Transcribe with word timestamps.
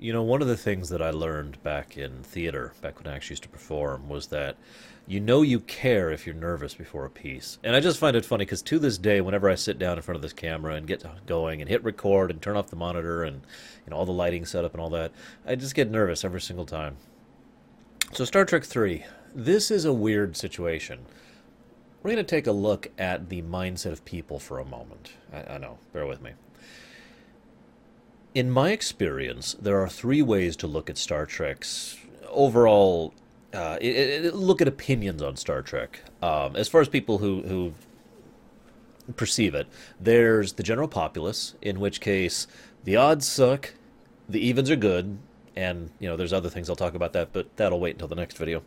You 0.00 0.14
know, 0.14 0.22
one 0.22 0.40
of 0.40 0.48
the 0.48 0.56
things 0.56 0.88
that 0.88 1.02
I 1.02 1.10
learned 1.10 1.62
back 1.62 1.98
in 1.98 2.22
theater, 2.22 2.72
back 2.80 2.98
when 2.98 3.06
I 3.06 3.14
actually 3.14 3.34
used 3.34 3.42
to 3.42 3.50
perform, 3.50 4.08
was 4.08 4.28
that 4.28 4.56
you 5.06 5.20
know 5.20 5.42
you 5.42 5.60
care 5.60 6.10
if 6.10 6.24
you're 6.24 6.34
nervous 6.34 6.72
before 6.72 7.04
a 7.04 7.10
piece. 7.10 7.58
And 7.62 7.76
I 7.76 7.80
just 7.80 7.98
find 7.98 8.16
it 8.16 8.24
funny 8.24 8.46
because 8.46 8.62
to 8.62 8.78
this 8.78 8.96
day, 8.96 9.20
whenever 9.20 9.50
I 9.50 9.56
sit 9.56 9.78
down 9.78 9.98
in 9.98 10.02
front 10.02 10.16
of 10.16 10.22
this 10.22 10.32
camera 10.32 10.74
and 10.74 10.86
get 10.86 11.04
going 11.26 11.60
and 11.60 11.68
hit 11.68 11.84
record 11.84 12.30
and 12.30 12.40
turn 12.40 12.56
off 12.56 12.70
the 12.70 12.76
monitor 12.76 13.24
and 13.24 13.42
you 13.84 13.90
know 13.90 13.96
all 13.98 14.06
the 14.06 14.12
lighting 14.12 14.46
setup 14.46 14.72
and 14.72 14.80
all 14.80 14.88
that, 14.88 15.12
I 15.46 15.54
just 15.54 15.74
get 15.74 15.90
nervous 15.90 16.24
every 16.24 16.40
single 16.40 16.64
time. 16.64 16.96
So 18.14 18.24
Star 18.24 18.46
Trek 18.46 18.64
3, 18.64 19.04
this 19.34 19.70
is 19.70 19.84
a 19.84 19.92
weird 19.92 20.34
situation. 20.34 21.00
We're 22.02 22.12
going 22.12 22.24
to 22.24 22.30
take 22.30 22.46
a 22.46 22.52
look 22.52 22.88
at 22.96 23.28
the 23.28 23.42
mindset 23.42 23.92
of 23.92 24.06
people 24.06 24.38
for 24.38 24.60
a 24.60 24.64
moment. 24.64 25.12
I, 25.30 25.54
I 25.54 25.58
know, 25.58 25.76
bear 25.92 26.06
with 26.06 26.22
me. 26.22 26.30
In 28.34 28.50
my 28.50 28.70
experience, 28.70 29.56
there 29.60 29.80
are 29.80 29.88
three 29.88 30.22
ways 30.22 30.54
to 30.56 30.66
look 30.66 30.88
at 30.88 30.96
Star 30.96 31.26
Trek's 31.26 31.96
overall. 32.28 33.12
Uh, 33.52 33.76
it, 33.80 34.24
it, 34.24 34.34
look 34.34 34.62
at 34.62 34.68
opinions 34.68 35.20
on 35.20 35.36
Star 35.36 35.62
Trek. 35.62 36.00
Um, 36.22 36.54
as 36.54 36.68
far 36.68 36.80
as 36.80 36.88
people 36.88 37.18
who 37.18 37.42
who 37.42 37.74
perceive 39.16 39.54
it, 39.54 39.66
there's 39.98 40.52
the 40.52 40.62
general 40.62 40.86
populace, 40.86 41.54
in 41.60 41.80
which 41.80 42.00
case 42.00 42.46
the 42.84 42.94
odds 42.94 43.26
suck, 43.26 43.74
the 44.28 44.38
evens 44.38 44.70
are 44.70 44.76
good, 44.76 45.18
and 45.56 45.90
you 45.98 46.08
know 46.08 46.16
there's 46.16 46.32
other 46.32 46.48
things 46.48 46.70
I'll 46.70 46.76
talk 46.76 46.94
about 46.94 47.12
that, 47.14 47.32
but 47.32 47.56
that'll 47.56 47.80
wait 47.80 47.96
until 47.96 48.08
the 48.08 48.14
next 48.14 48.38
video. 48.38 48.62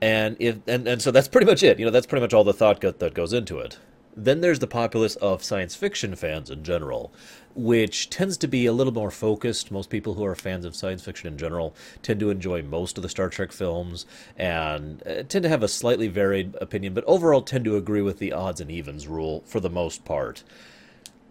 And 0.00 0.38
if 0.40 0.58
and, 0.66 0.88
and 0.88 1.02
so 1.02 1.10
that's 1.10 1.28
pretty 1.28 1.46
much 1.46 1.62
it. 1.62 1.78
You 1.78 1.84
know 1.84 1.90
that's 1.90 2.06
pretty 2.06 2.22
much 2.22 2.32
all 2.32 2.44
the 2.44 2.54
thought 2.54 2.80
that 2.80 3.12
goes 3.12 3.34
into 3.34 3.58
it. 3.58 3.78
Then 4.16 4.40
there's 4.40 4.60
the 4.60 4.66
populace 4.66 5.16
of 5.16 5.44
science 5.44 5.74
fiction 5.74 6.16
fans 6.16 6.50
in 6.50 6.64
general, 6.64 7.12
which 7.56 8.10
tends 8.10 8.36
to 8.36 8.46
be 8.46 8.66
a 8.66 8.72
little 8.72 8.92
more 8.92 9.10
focused. 9.10 9.70
Most 9.70 9.90
people 9.90 10.14
who 10.14 10.24
are 10.24 10.34
fans 10.34 10.64
of 10.64 10.76
science 10.76 11.02
fiction 11.02 11.26
in 11.32 11.38
general 11.38 11.74
tend 12.02 12.20
to 12.20 12.30
enjoy 12.30 12.62
most 12.62 12.96
of 12.96 13.02
the 13.02 13.08
Star 13.08 13.28
Trek 13.28 13.50
films 13.50 14.06
and 14.36 15.02
uh, 15.06 15.22
tend 15.22 15.42
to 15.42 15.48
have 15.48 15.62
a 15.62 15.68
slightly 15.68 16.08
varied 16.08 16.54
opinion, 16.60 16.94
but 16.94 17.04
overall 17.04 17.42
tend 17.42 17.64
to 17.64 17.76
agree 17.76 18.02
with 18.02 18.18
the 18.18 18.32
odds 18.32 18.60
and 18.60 18.70
evens 18.70 19.08
rule 19.08 19.42
for 19.46 19.58
the 19.58 19.70
most 19.70 20.04
part. 20.04 20.44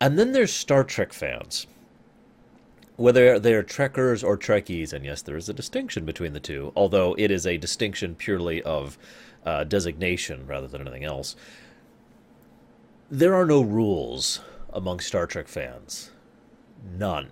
And 0.01 0.19
then 0.19 0.31
there's 0.33 0.53
Star 0.53 0.83
Trek 0.83 1.13
fans. 1.13 1.67
Whether 2.97 3.39
they're 3.39 3.63
Trekkers 3.63 4.23
or 4.23 4.37
Trekkies, 4.37 4.93
and 4.93 5.05
yes, 5.05 5.21
there 5.21 5.37
is 5.37 5.49
a 5.49 5.53
distinction 5.53 6.05
between 6.05 6.33
the 6.33 6.39
two, 6.39 6.71
although 6.75 7.13
it 7.17 7.29
is 7.29 7.45
a 7.45 7.57
distinction 7.57 8.15
purely 8.15 8.63
of 8.63 8.97
uh, 9.45 9.63
designation 9.65 10.47
rather 10.47 10.67
than 10.67 10.81
anything 10.81 11.03
else 11.03 11.35
there 13.09 13.35
are 13.35 13.45
no 13.45 13.61
rules 13.61 14.41
among 14.73 14.99
Star 14.99 15.27
Trek 15.27 15.47
fans. 15.47 16.11
None. 16.85 17.31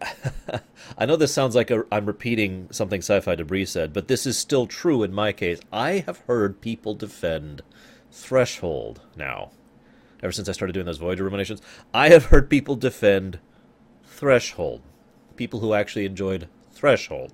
I 0.98 1.06
know 1.06 1.16
this 1.16 1.32
sounds 1.32 1.54
like 1.54 1.70
i 1.70 1.80
am 1.90 2.06
repeating 2.06 2.68
something 2.70 3.00
Sci 3.00 3.20
Fi 3.20 3.34
Debris 3.34 3.64
said, 3.66 3.92
but 3.92 4.08
this 4.08 4.26
is 4.26 4.38
still 4.38 4.66
true 4.66 5.02
in 5.02 5.12
my 5.12 5.32
case. 5.32 5.60
I 5.72 6.04
have 6.06 6.18
heard 6.26 6.60
people 6.60 6.94
defend 6.94 7.62
Threshold 8.10 9.00
now. 9.16 9.50
Ever 10.22 10.32
since 10.32 10.48
I 10.48 10.52
started 10.52 10.72
doing 10.72 10.86
those 10.86 10.98
Voyager 10.98 11.24
ruminations, 11.24 11.60
I 11.92 12.08
have 12.10 12.26
heard 12.26 12.48
people 12.48 12.76
defend 12.76 13.38
Threshold. 14.04 14.82
People 15.36 15.60
who 15.60 15.74
actually 15.74 16.06
enjoyed 16.06 16.48
Threshold. 16.72 17.32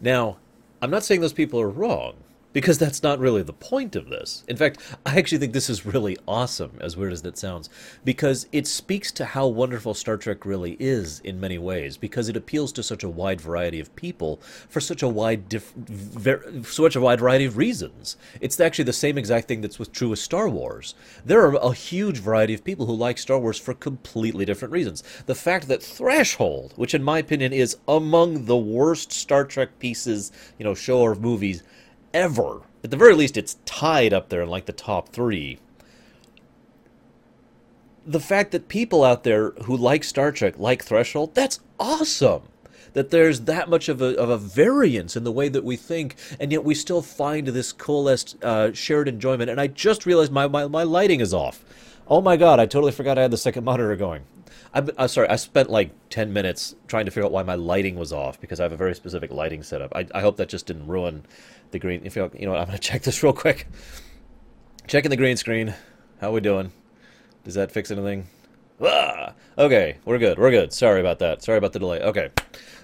Now, 0.00 0.38
I'm 0.82 0.90
not 0.90 1.04
saying 1.04 1.20
those 1.20 1.32
people 1.32 1.60
are 1.60 1.70
wrong 1.70 2.16
because 2.56 2.78
that's 2.78 3.02
not 3.02 3.18
really 3.18 3.42
the 3.42 3.52
point 3.52 3.94
of 3.94 4.08
this. 4.08 4.42
In 4.48 4.56
fact, 4.56 4.80
I 5.04 5.18
actually 5.18 5.36
think 5.36 5.52
this 5.52 5.68
is 5.68 5.84
really 5.84 6.16
awesome, 6.26 6.78
as 6.80 6.96
weird 6.96 7.12
as 7.12 7.20
that 7.20 7.36
sounds, 7.36 7.68
because 8.02 8.46
it 8.50 8.66
speaks 8.66 9.12
to 9.12 9.26
how 9.26 9.46
wonderful 9.46 9.92
Star 9.92 10.16
Trek 10.16 10.46
really 10.46 10.74
is 10.80 11.20
in 11.20 11.38
many 11.38 11.58
ways, 11.58 11.98
because 11.98 12.30
it 12.30 12.36
appeals 12.36 12.72
to 12.72 12.82
such 12.82 13.04
a 13.04 13.10
wide 13.10 13.42
variety 13.42 13.78
of 13.78 13.94
people 13.94 14.40
for 14.70 14.80
such 14.80 15.02
a 15.02 15.08
wide, 15.08 15.50
dif- 15.50 15.74
ver- 15.74 16.62
such 16.62 16.96
a 16.96 17.00
wide 17.02 17.20
variety 17.20 17.44
of 17.44 17.58
reasons. 17.58 18.16
It's 18.40 18.58
actually 18.58 18.86
the 18.86 18.92
same 18.94 19.18
exact 19.18 19.48
thing 19.48 19.60
that's 19.60 19.76
true 19.88 20.08
with 20.08 20.18
Star 20.18 20.48
Wars. 20.48 20.94
There 21.26 21.42
are 21.42 21.56
a 21.56 21.74
huge 21.74 22.20
variety 22.20 22.54
of 22.54 22.64
people 22.64 22.86
who 22.86 22.94
like 22.94 23.18
Star 23.18 23.38
Wars 23.38 23.58
for 23.58 23.74
completely 23.74 24.46
different 24.46 24.72
reasons. 24.72 25.02
The 25.26 25.34
fact 25.34 25.68
that 25.68 25.82
Threshold, 25.82 26.72
which 26.76 26.94
in 26.94 27.02
my 27.02 27.18
opinion 27.18 27.52
is 27.52 27.76
among 27.86 28.46
the 28.46 28.56
worst 28.56 29.12
Star 29.12 29.44
Trek 29.44 29.78
pieces, 29.78 30.32
you 30.58 30.64
know, 30.64 30.74
show 30.74 31.00
or 31.00 31.14
movies 31.14 31.62
ever. 32.16 32.62
At 32.82 32.90
the 32.90 32.96
very 32.96 33.14
least, 33.14 33.36
it's 33.36 33.58
tied 33.66 34.12
up 34.12 34.30
there 34.30 34.42
in 34.42 34.48
like 34.48 34.66
the 34.66 34.72
top 34.72 35.10
three. 35.10 35.58
The 38.06 38.20
fact 38.20 38.52
that 38.52 38.68
people 38.68 39.04
out 39.04 39.22
there 39.22 39.50
who 39.64 39.76
like 39.76 40.02
Star 40.02 40.32
Trek 40.32 40.58
like 40.58 40.82
Threshold, 40.82 41.34
that's 41.34 41.60
awesome. 41.78 42.42
That 42.94 43.10
there's 43.10 43.40
that 43.42 43.68
much 43.68 43.90
of 43.90 44.00
a, 44.00 44.16
of 44.16 44.30
a 44.30 44.38
variance 44.38 45.16
in 45.16 45.24
the 45.24 45.32
way 45.32 45.50
that 45.50 45.64
we 45.64 45.76
think, 45.76 46.16
and 46.40 46.50
yet 46.50 46.64
we 46.64 46.74
still 46.74 47.02
find 47.02 47.48
this 47.48 47.72
coalesced 47.72 48.42
uh, 48.42 48.72
shared 48.72 49.08
enjoyment. 49.08 49.50
And 49.50 49.60
I 49.60 49.66
just 49.66 50.06
realized 50.06 50.32
my, 50.32 50.48
my, 50.48 50.66
my 50.66 50.84
lighting 50.84 51.20
is 51.20 51.34
off. 51.34 51.64
Oh 52.08 52.20
my 52.20 52.36
god, 52.36 52.60
I 52.60 52.66
totally 52.66 52.92
forgot 52.92 53.18
I 53.18 53.22
had 53.22 53.32
the 53.32 53.36
second 53.36 53.64
monitor 53.64 53.96
going. 53.96 54.22
I'm, 54.72 54.90
I'm, 54.96 55.08
sorry, 55.08 55.28
I 55.28 55.36
spent 55.36 55.70
like 55.70 55.90
10 56.10 56.32
minutes 56.32 56.76
trying 56.86 57.04
to 57.06 57.10
figure 57.10 57.24
out 57.24 57.32
why 57.32 57.42
my 57.42 57.56
lighting 57.56 57.96
was 57.96 58.12
off 58.12 58.40
because 58.40 58.60
I 58.60 58.62
have 58.62 58.72
a 58.72 58.76
very 58.76 58.94
specific 58.94 59.32
lighting 59.32 59.64
setup. 59.64 59.92
I, 59.94 60.06
I 60.14 60.20
hope 60.20 60.36
that 60.36 60.48
just 60.48 60.66
didn't 60.66 60.86
ruin 60.86 61.24
the 61.72 61.80
green. 61.80 62.02
If 62.04 62.14
you, 62.14 62.30
you 62.38 62.46
know 62.46 62.52
what, 62.52 62.60
I'm 62.60 62.66
going 62.66 62.78
to 62.78 62.82
check 62.82 63.02
this 63.02 63.22
real 63.22 63.32
quick. 63.32 63.66
Checking 64.86 65.10
the 65.10 65.16
green 65.16 65.36
screen. 65.36 65.74
How 66.20 66.28
are 66.28 66.32
we 66.32 66.40
doing? 66.40 66.70
Does 67.42 67.54
that 67.54 67.72
fix 67.72 67.90
anything? 67.90 68.28
Ah! 68.80 69.34
Okay, 69.58 69.96
we're 70.04 70.18
good. 70.18 70.38
We're 70.38 70.50
good. 70.50 70.72
Sorry 70.72 71.00
about 71.00 71.18
that. 71.18 71.42
Sorry 71.42 71.58
about 71.58 71.72
the 71.72 71.78
delay. 71.80 72.00
Okay. 72.02 72.30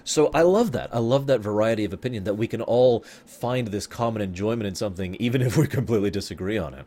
So 0.03 0.31
I 0.33 0.41
love 0.41 0.73
that. 0.73 0.93
I 0.93 0.99
love 0.99 1.27
that 1.27 1.39
variety 1.39 1.85
of 1.85 1.93
opinion 1.93 2.25
that 2.25 2.33
we 2.33 2.47
can 2.47 2.61
all 2.61 3.01
find 3.25 3.69
this 3.69 3.87
common 3.87 4.21
enjoyment 4.21 4.67
in 4.67 4.75
something 4.75 5.15
even 5.15 5.41
if 5.41 5.55
we 5.55 5.67
completely 5.79 6.09
disagree 6.11 6.57
on 6.57 6.73
it. 6.73 6.85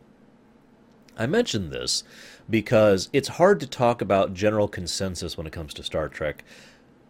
I 1.17 1.25
mention 1.25 1.69
this 1.71 2.03
because 2.49 3.09
it's 3.11 3.27
hard 3.27 3.59
to 3.59 3.67
talk 3.67 4.01
about 4.01 4.33
general 4.33 4.67
consensus 4.67 5.35
when 5.37 5.47
it 5.47 5.53
comes 5.53 5.73
to 5.73 5.83
Star 5.83 6.07
Trek 6.07 6.43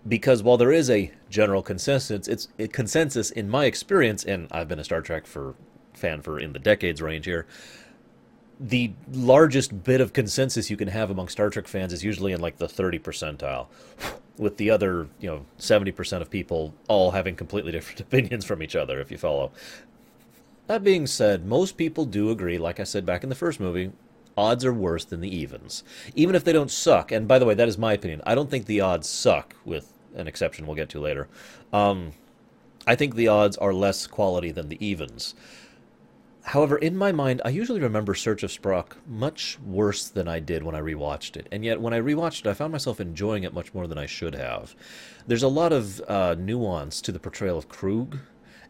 because 0.08 0.44
while 0.44 0.58
there 0.58 0.72
is 0.72 0.90
a 0.90 1.12
general 1.30 1.62
consensus, 1.62 2.28
it's 2.28 2.48
a 2.60 2.68
consensus 2.68 3.30
in 3.32 3.50
my 3.50 3.66
experience, 3.66 4.24
and 4.24 4.48
I've 4.52 4.68
been 4.68 4.80
a 4.80 4.84
Star 4.84 5.02
Trek 5.02 5.26
for 5.26 5.56
fan 5.94 6.22
for 6.22 6.40
in 6.40 6.54
the 6.54 6.60
decades 6.60 7.02
range 7.02 7.26
here. 7.26 7.46
The 8.60 8.94
largest 9.12 9.84
bit 9.84 10.02
of 10.02 10.14
consensus 10.14 10.70
you 10.70 10.78
can 10.78 10.88
have 10.88 11.10
among 11.12 11.28
Star 11.28 11.50
Trek 11.50 11.68
fans 11.68 11.94
is 11.94 12.04
usually 12.04 12.32
in 12.32 12.42
like 12.42 12.58
the 12.58 12.68
30 12.68 13.00
percentile, 13.00 13.68
with 14.38 14.58
the 14.58 14.70
other, 14.70 15.08
you 15.20 15.30
know, 15.30 15.46
70% 15.60 16.22
of 16.22 16.30
people 16.30 16.74
all 16.88 17.12
having 17.12 17.36
completely 17.36 17.72
different 17.72 18.00
opinions 18.02 18.46
from 18.46 18.64
each 18.64 18.76
other, 18.76 19.00
if 19.00 19.12
you 19.12 19.18
follow. 19.18 19.52
That 20.68 20.84
being 20.84 21.08
said, 21.08 21.46
most 21.46 21.78
people 21.78 22.06
do 22.06 22.30
agree, 22.30 22.58
like 22.58 22.80
I 22.80 22.84
said 22.84 23.06
back 23.06 23.24
in 23.24 23.30
the 23.30 23.36
first 23.36 23.60
movie, 23.60 23.92
odds 24.38 24.66
are 24.66 24.74
worse 24.74 25.06
than 25.06 25.22
the 25.22 25.36
evens. 25.36 25.84
Even 26.14 26.36
if 26.36 26.44
they 26.44 26.54
don't 26.54 26.70
suck, 26.70 27.12
and 27.12 27.28
by 27.28 27.40
the 27.40 27.46
way, 27.46 27.54
that 27.54 27.68
is 27.68 27.78
my 27.78 27.94
opinion. 27.94 28.22
I 28.26 28.36
don't 28.36 28.50
think 28.50 28.66
the 28.66 28.82
odds 28.82 29.08
suck, 29.08 29.56
with 29.66 29.94
an 30.16 30.28
exception 30.28 30.68
we'll 30.68 30.76
get 30.76 30.90
to 30.90 31.00
later. 31.00 31.28
Um, 31.74 32.12
I 32.86 32.96
think 32.96 33.16
the 33.16 33.28
odds 33.28 33.58
are 33.58 33.74
less 33.74 34.08
quality 34.08 34.52
than 34.52 34.70
the 34.70 34.86
evens. 34.86 35.36
However, 36.44 36.78
in 36.78 36.96
my 36.96 37.12
mind, 37.12 37.42
I 37.44 37.50
usually 37.50 37.82
remember 37.82 38.16
Search 38.16 38.42
of 38.42 38.52
Spock 38.52 38.94
much 39.06 39.58
worse 39.66 40.08
than 40.08 40.30
I 40.30 40.40
did 40.40 40.64
when 40.64 40.76
I 40.76 40.80
rewatched 40.80 41.36
it. 41.36 41.48
And 41.52 41.66
yet, 41.66 41.82
when 41.82 41.94
I 41.94 42.00
rewatched 42.00 42.42
it, 42.42 42.48
I 42.48 42.54
found 42.54 42.72
myself 42.72 43.02
enjoying 43.02 43.44
it 43.44 43.54
much 43.54 43.74
more 43.74 43.86
than 43.86 43.98
I 43.98 44.06
should 44.06 44.34
have. 44.34 44.74
There's 45.28 45.44
a 45.44 45.50
lot 45.50 45.74
of 45.74 46.00
uh, 46.08 46.36
nuance 46.40 47.02
to 47.02 47.12
the 47.12 47.20
portrayal 47.20 47.58
of 47.58 47.68
Kruge, 47.68 48.20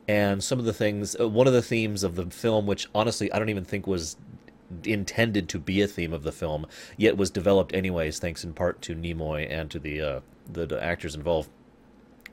and 0.07 0.44
some 0.44 0.59
of 0.59 0.65
the 0.65 0.74
things. 0.74 1.15
Uh, 1.19 1.27
one 1.27 1.48
of 1.48 1.54
the 1.54 1.62
themes 1.62 2.04
of 2.04 2.15
the 2.15 2.25
film, 2.25 2.65
which 2.65 2.88
honestly 2.95 3.31
I 3.31 3.39
don't 3.39 3.50
even 3.50 3.65
think 3.65 3.88
was 3.88 4.18
intended 4.83 5.48
to 5.50 5.59
be 5.59 5.81
a 5.81 5.88
theme 5.88 6.13
of 6.13 6.24
the 6.24 6.31
film, 6.31 6.65
yet 6.98 7.18
was 7.18 7.30
developed 7.30 7.74
anyways, 7.74 8.19
thanks 8.19 8.44
in 8.44 8.54
part 8.54 8.81
to 8.83 8.95
Nimoy 8.95 9.50
and 9.50 9.69
to 9.71 9.80
the 9.80 10.01
uh, 10.01 10.19
the, 10.51 10.65
the, 10.65 10.81
actors 10.83 11.15
involved 11.15 11.50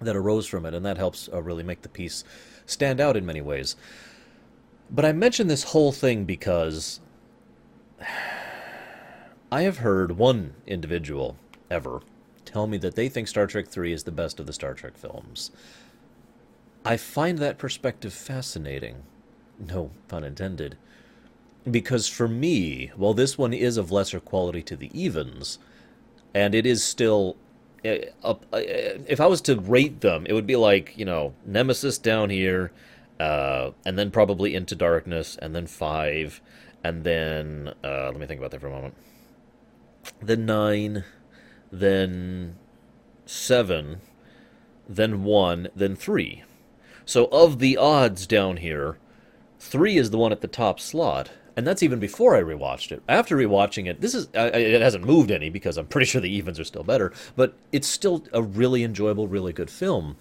that 0.00 0.16
arose 0.16 0.46
from 0.46 0.66
it, 0.66 0.74
and 0.74 0.84
that 0.84 0.96
helps 0.96 1.28
uh, 1.32 1.42
really 1.42 1.62
make 1.62 1.82
the 1.82 1.88
piece 1.88 2.24
stand 2.66 3.00
out 3.00 3.16
in 3.16 3.26
many 3.26 3.40
ways. 3.40 3.76
But 4.90 5.04
I 5.04 5.12
mention 5.12 5.48
this 5.48 5.64
whole 5.64 5.92
thing 5.92 6.24
because 6.24 7.00
I 9.52 9.62
have 9.62 9.78
heard 9.78 10.12
one 10.12 10.54
individual 10.66 11.36
ever 11.70 12.02
tell 12.44 12.66
me 12.66 12.76
that 12.78 12.94
they 12.94 13.08
think 13.08 13.28
Star 13.28 13.46
Trek 13.46 13.68
3 13.68 13.92
is 13.92 14.04
the 14.04 14.12
best 14.12 14.38
of 14.38 14.46
the 14.46 14.52
Star 14.52 14.74
Trek 14.74 14.96
films. 14.96 15.50
I 16.84 16.96
find 16.96 17.38
that 17.38 17.58
perspective 17.58 18.12
fascinating. 18.12 19.04
No 19.58 19.90
pun 20.08 20.24
intended. 20.24 20.76
Because 21.70 22.08
for 22.08 22.28
me, 22.28 22.92
while 22.94 23.14
this 23.14 23.38
one 23.38 23.54
is 23.54 23.76
of 23.78 23.90
lesser 23.90 24.20
quality 24.20 24.62
to 24.62 24.76
the 24.76 24.90
evens, 24.98 25.58
and 26.34 26.54
it 26.54 26.66
is 26.66 26.84
still 26.84 27.36
uh, 27.84 27.98
uh, 28.22 28.34
if 28.52 29.20
I 29.20 29.26
was 29.26 29.40
to 29.42 29.56
rate 29.60 30.00
them, 30.00 30.26
it 30.26 30.32
would 30.32 30.46
be 30.46 30.56
like 30.56 30.94
you 30.96 31.04
know 31.04 31.34
Nemesis 31.44 31.98
down 31.98 32.30
here, 32.30 32.72
uh, 33.20 33.70
and 33.84 33.98
then 33.98 34.10
probably 34.10 34.54
Into 34.54 34.74
Darkness, 34.74 35.36
and 35.40 35.54
then 35.54 35.66
five, 35.66 36.40
and 36.82 37.04
then 37.04 37.74
uh, 37.84 38.06
let 38.06 38.18
me 38.18 38.26
think 38.26 38.40
about 38.40 38.50
that 38.52 38.60
for 38.60 38.68
a 38.68 38.70
moment. 38.70 38.94
Then 40.20 40.46
nine, 40.46 41.04
then 41.70 42.56
seven, 43.26 44.00
then 44.88 45.24
one, 45.24 45.68
then 45.74 45.96
three. 45.96 46.44
So 47.04 47.26
of 47.26 47.58
the 47.58 47.76
odds 47.76 48.26
down 48.26 48.58
here, 48.58 48.98
three 49.58 49.96
is 49.96 50.10
the 50.10 50.18
one 50.18 50.32
at 50.32 50.40
the 50.40 50.48
top 50.48 50.80
slot, 50.80 51.30
and 51.56 51.66
that's 51.66 51.82
even 51.82 51.98
before 51.98 52.36
I 52.36 52.42
rewatched 52.42 52.92
it. 52.92 53.02
After 53.08 53.36
rewatching 53.36 53.88
it, 53.88 54.00
this 54.00 54.14
is 54.14 54.28
uh, 54.34 54.50
it 54.54 54.80
hasn't 54.80 55.04
moved 55.04 55.30
any 55.30 55.50
because 55.50 55.76
I'm 55.76 55.86
pretty 55.86 56.06
sure 56.10 56.20
the 56.20 56.34
evens 56.34 56.58
are 56.58 56.64
still 56.64 56.82
better, 56.82 57.12
but 57.36 57.54
it's 57.72 57.88
still 57.88 58.24
a 58.32 58.42
really 58.42 58.84
enjoyable, 58.84 59.28
really 59.28 59.52
good 59.52 59.70
film. 59.70 60.16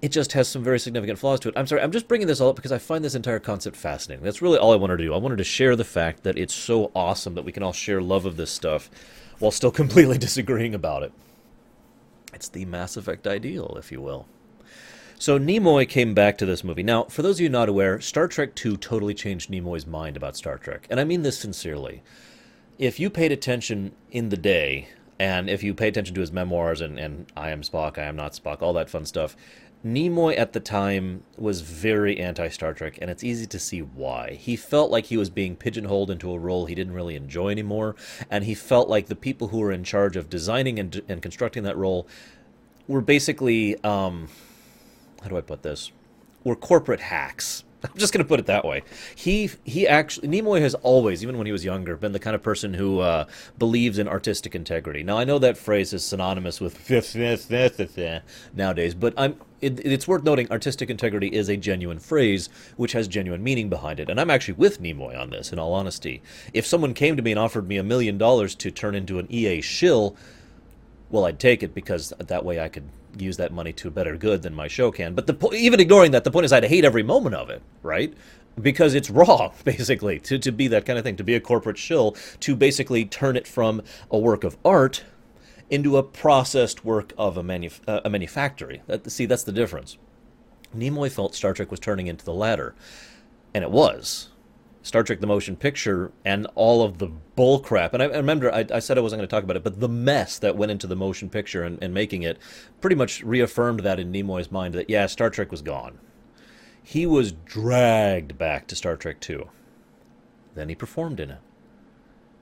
It 0.00 0.10
just 0.10 0.32
has 0.32 0.48
some 0.48 0.64
very 0.64 0.80
significant 0.80 1.20
flaws 1.20 1.38
to 1.40 1.48
it. 1.48 1.54
I'm 1.56 1.66
sorry, 1.66 1.80
I'm 1.80 1.92
just 1.92 2.08
bringing 2.08 2.26
this 2.26 2.40
all 2.40 2.50
up 2.50 2.56
because 2.56 2.72
I 2.72 2.78
find 2.78 3.04
this 3.04 3.14
entire 3.14 3.38
concept 3.38 3.76
fascinating. 3.76 4.24
That's 4.24 4.42
really 4.42 4.58
all 4.58 4.72
I 4.72 4.76
wanted 4.76 4.96
to 4.96 5.04
do. 5.04 5.14
I 5.14 5.18
wanted 5.18 5.38
to 5.38 5.44
share 5.44 5.76
the 5.76 5.84
fact 5.84 6.24
that 6.24 6.36
it's 6.36 6.54
so 6.54 6.90
awesome 6.92 7.34
that 7.34 7.44
we 7.44 7.52
can 7.52 7.62
all 7.62 7.72
share 7.72 8.02
love 8.02 8.26
of 8.26 8.36
this 8.36 8.50
stuff 8.50 8.90
while 9.38 9.52
still 9.52 9.70
completely 9.82 10.18
disagreeing 10.18 10.74
about 10.74 11.04
it. 11.04 11.12
It's 12.34 12.48
the 12.48 12.64
Mass 12.64 12.96
Effect 12.96 13.28
ideal, 13.28 13.76
if 13.78 13.92
you 13.92 14.00
will. 14.00 14.26
So 15.22 15.38
Nimoy 15.38 15.88
came 15.88 16.14
back 16.14 16.36
to 16.38 16.46
this 16.46 16.64
movie. 16.64 16.82
Now, 16.82 17.04
for 17.04 17.22
those 17.22 17.36
of 17.36 17.42
you 17.42 17.48
not 17.48 17.68
aware, 17.68 18.00
Star 18.00 18.26
Trek 18.26 18.60
II 18.66 18.76
totally 18.76 19.14
changed 19.14 19.52
Nimoy's 19.52 19.86
mind 19.86 20.16
about 20.16 20.34
Star 20.34 20.58
Trek. 20.58 20.88
And 20.90 20.98
I 20.98 21.04
mean 21.04 21.22
this 21.22 21.38
sincerely. 21.38 22.02
If 22.76 22.98
you 22.98 23.08
paid 23.08 23.30
attention 23.30 23.92
in 24.10 24.30
the 24.30 24.36
day, 24.36 24.88
and 25.20 25.48
if 25.48 25.62
you 25.62 25.74
pay 25.74 25.86
attention 25.86 26.16
to 26.16 26.20
his 26.22 26.32
memoirs 26.32 26.80
and, 26.80 26.98
and 26.98 27.30
I 27.36 27.50
am 27.50 27.62
Spock, 27.62 27.98
I 27.98 28.02
am 28.06 28.16
not 28.16 28.32
Spock, 28.32 28.62
all 28.62 28.72
that 28.72 28.90
fun 28.90 29.06
stuff, 29.06 29.36
Nimoy 29.86 30.36
at 30.36 30.54
the 30.54 30.58
time 30.58 31.22
was 31.38 31.60
very 31.60 32.18
anti 32.18 32.48
Star 32.48 32.74
Trek, 32.74 32.98
and 33.00 33.08
it's 33.08 33.22
easy 33.22 33.46
to 33.46 33.60
see 33.60 33.78
why. 33.78 34.32
He 34.32 34.56
felt 34.56 34.90
like 34.90 35.04
he 35.04 35.16
was 35.16 35.30
being 35.30 35.54
pigeonholed 35.54 36.10
into 36.10 36.32
a 36.32 36.38
role 36.40 36.66
he 36.66 36.74
didn't 36.74 36.94
really 36.94 37.14
enjoy 37.14 37.50
anymore, 37.50 37.94
and 38.28 38.42
he 38.42 38.54
felt 38.54 38.88
like 38.88 39.06
the 39.06 39.14
people 39.14 39.46
who 39.46 39.58
were 39.58 39.70
in 39.70 39.84
charge 39.84 40.16
of 40.16 40.28
designing 40.28 40.80
and, 40.80 41.00
and 41.08 41.22
constructing 41.22 41.62
that 41.62 41.76
role 41.76 42.08
were 42.88 43.00
basically. 43.00 43.80
Um, 43.84 44.26
how 45.22 45.28
do 45.28 45.36
I 45.36 45.40
put 45.40 45.62
this? 45.62 45.92
Were 46.44 46.56
corporate 46.56 47.00
hacks. 47.00 47.64
I'm 47.84 47.98
just 47.98 48.12
going 48.12 48.24
to 48.24 48.28
put 48.28 48.40
it 48.40 48.46
that 48.46 48.64
way. 48.64 48.82
He 49.14 49.50
he 49.64 49.86
actually 49.88 50.28
Nimoy 50.28 50.60
has 50.60 50.74
always, 50.74 51.22
even 51.22 51.36
when 51.36 51.46
he 51.46 51.52
was 51.52 51.64
younger, 51.64 51.96
been 51.96 52.12
the 52.12 52.18
kind 52.18 52.34
of 52.34 52.42
person 52.42 52.74
who 52.74 53.00
uh, 53.00 53.26
believes 53.58 53.98
in 53.98 54.08
artistic 54.08 54.54
integrity. 54.54 55.02
Now 55.02 55.18
I 55.18 55.24
know 55.24 55.38
that 55.38 55.56
phrase 55.56 55.92
is 55.92 56.04
synonymous 56.04 56.60
with 56.60 56.74
nowadays, 58.54 58.94
but 58.94 59.14
I'm 59.16 59.36
it, 59.60 59.80
it's 59.84 60.08
worth 60.08 60.24
noting 60.24 60.50
artistic 60.50 60.90
integrity 60.90 61.28
is 61.28 61.48
a 61.48 61.56
genuine 61.56 61.98
phrase 61.98 62.48
which 62.76 62.92
has 62.92 63.08
genuine 63.08 63.42
meaning 63.42 63.68
behind 63.68 64.00
it. 64.00 64.10
And 64.10 64.20
I'm 64.20 64.30
actually 64.30 64.54
with 64.54 64.80
Nimoy 64.80 65.18
on 65.18 65.30
this. 65.30 65.52
In 65.52 65.58
all 65.58 65.72
honesty, 65.72 66.22
if 66.52 66.66
someone 66.66 66.94
came 66.94 67.16
to 67.16 67.22
me 67.22 67.30
and 67.32 67.38
offered 67.38 67.66
me 67.68 67.76
a 67.78 67.84
million 67.84 68.18
dollars 68.18 68.54
to 68.56 68.70
turn 68.70 68.94
into 68.94 69.18
an 69.18 69.26
EA 69.30 69.60
shill, 69.60 70.16
well, 71.10 71.26
I'd 71.26 71.38
take 71.38 71.62
it 71.62 71.74
because 71.74 72.12
that 72.18 72.44
way 72.44 72.60
I 72.60 72.68
could 72.68 72.88
use 73.18 73.36
that 73.38 73.52
money 73.52 73.72
to 73.74 73.88
a 73.88 73.90
better 73.90 74.16
good 74.16 74.42
than 74.42 74.54
my 74.54 74.68
show 74.68 74.90
can. 74.90 75.14
But 75.14 75.26
the 75.26 75.34
po- 75.34 75.52
even 75.54 75.80
ignoring 75.80 76.12
that, 76.12 76.24
the 76.24 76.30
point 76.30 76.44
is 76.44 76.52
I'd 76.52 76.64
hate 76.64 76.84
every 76.84 77.02
moment 77.02 77.34
of 77.34 77.50
it, 77.50 77.62
right? 77.82 78.12
Because 78.60 78.94
it's 78.94 79.10
wrong, 79.18 79.52
basically, 79.64 80.18
to, 80.20 80.38
to 80.38 80.52
be 80.52 80.68
that 80.68 80.86
kind 80.86 80.98
of 80.98 81.04
thing, 81.04 81.16
to 81.16 81.24
be 81.24 81.34
a 81.34 81.40
corporate 81.40 81.78
shill, 81.78 82.16
to 82.40 82.56
basically 82.56 83.04
turn 83.04 83.36
it 83.36 83.46
from 83.46 83.82
a 84.10 84.18
work 84.18 84.44
of 84.44 84.56
art 84.64 85.04
into 85.70 85.96
a 85.96 86.02
processed 86.02 86.84
work 86.84 87.12
of 87.16 87.36
a, 87.36 87.42
manu- 87.42 87.70
uh, 87.88 88.00
a 88.04 88.10
manufactory. 88.10 88.82
That, 88.86 89.10
see, 89.10 89.26
that's 89.26 89.44
the 89.44 89.52
difference. 89.52 89.96
Nimoy 90.76 91.10
felt 91.10 91.34
Star 91.34 91.52
Trek 91.52 91.70
was 91.70 91.80
turning 91.80 92.06
into 92.06 92.24
the 92.24 92.34
latter, 92.34 92.74
and 93.54 93.64
it 93.64 93.70
was. 93.70 94.28
Star 94.82 95.02
Trek 95.02 95.20
the 95.20 95.26
Motion 95.26 95.56
Picture 95.56 96.12
and 96.24 96.46
all 96.54 96.82
of 96.82 96.98
the 96.98 97.06
bull 97.06 97.60
crap. 97.60 97.94
And 97.94 98.02
I, 98.02 98.06
I 98.06 98.16
remember 98.16 98.52
I, 98.52 98.66
I, 98.72 98.80
said 98.80 98.98
I 98.98 99.00
wasn't 99.00 99.20
going 99.20 99.28
to 99.28 99.34
talk 99.34 99.44
about 99.44 99.56
it, 99.56 99.62
but 99.62 99.80
the 99.80 99.88
mess 99.88 100.38
that 100.40 100.56
went 100.56 100.72
into 100.72 100.86
the 100.86 100.96
motion 100.96 101.30
picture 101.30 101.62
and, 101.62 101.82
and 101.82 101.94
making 101.94 102.22
it 102.22 102.38
pretty 102.80 102.96
much 102.96 103.22
reaffirmed 103.22 103.80
that 103.80 104.00
in 104.00 104.12
Nimoy's 104.12 104.50
mind 104.50 104.74
that, 104.74 104.90
yeah, 104.90 105.06
Star 105.06 105.30
Trek 105.30 105.50
was 105.50 105.62
gone. 105.62 105.98
He 106.82 107.06
was 107.06 107.32
dragged 107.32 108.36
back 108.36 108.66
to 108.66 108.76
Star 108.76 108.96
Trek 108.96 109.20
2. 109.20 109.48
Then 110.54 110.68
he 110.68 110.74
performed 110.74 111.20
in 111.20 111.30
it. 111.30 111.38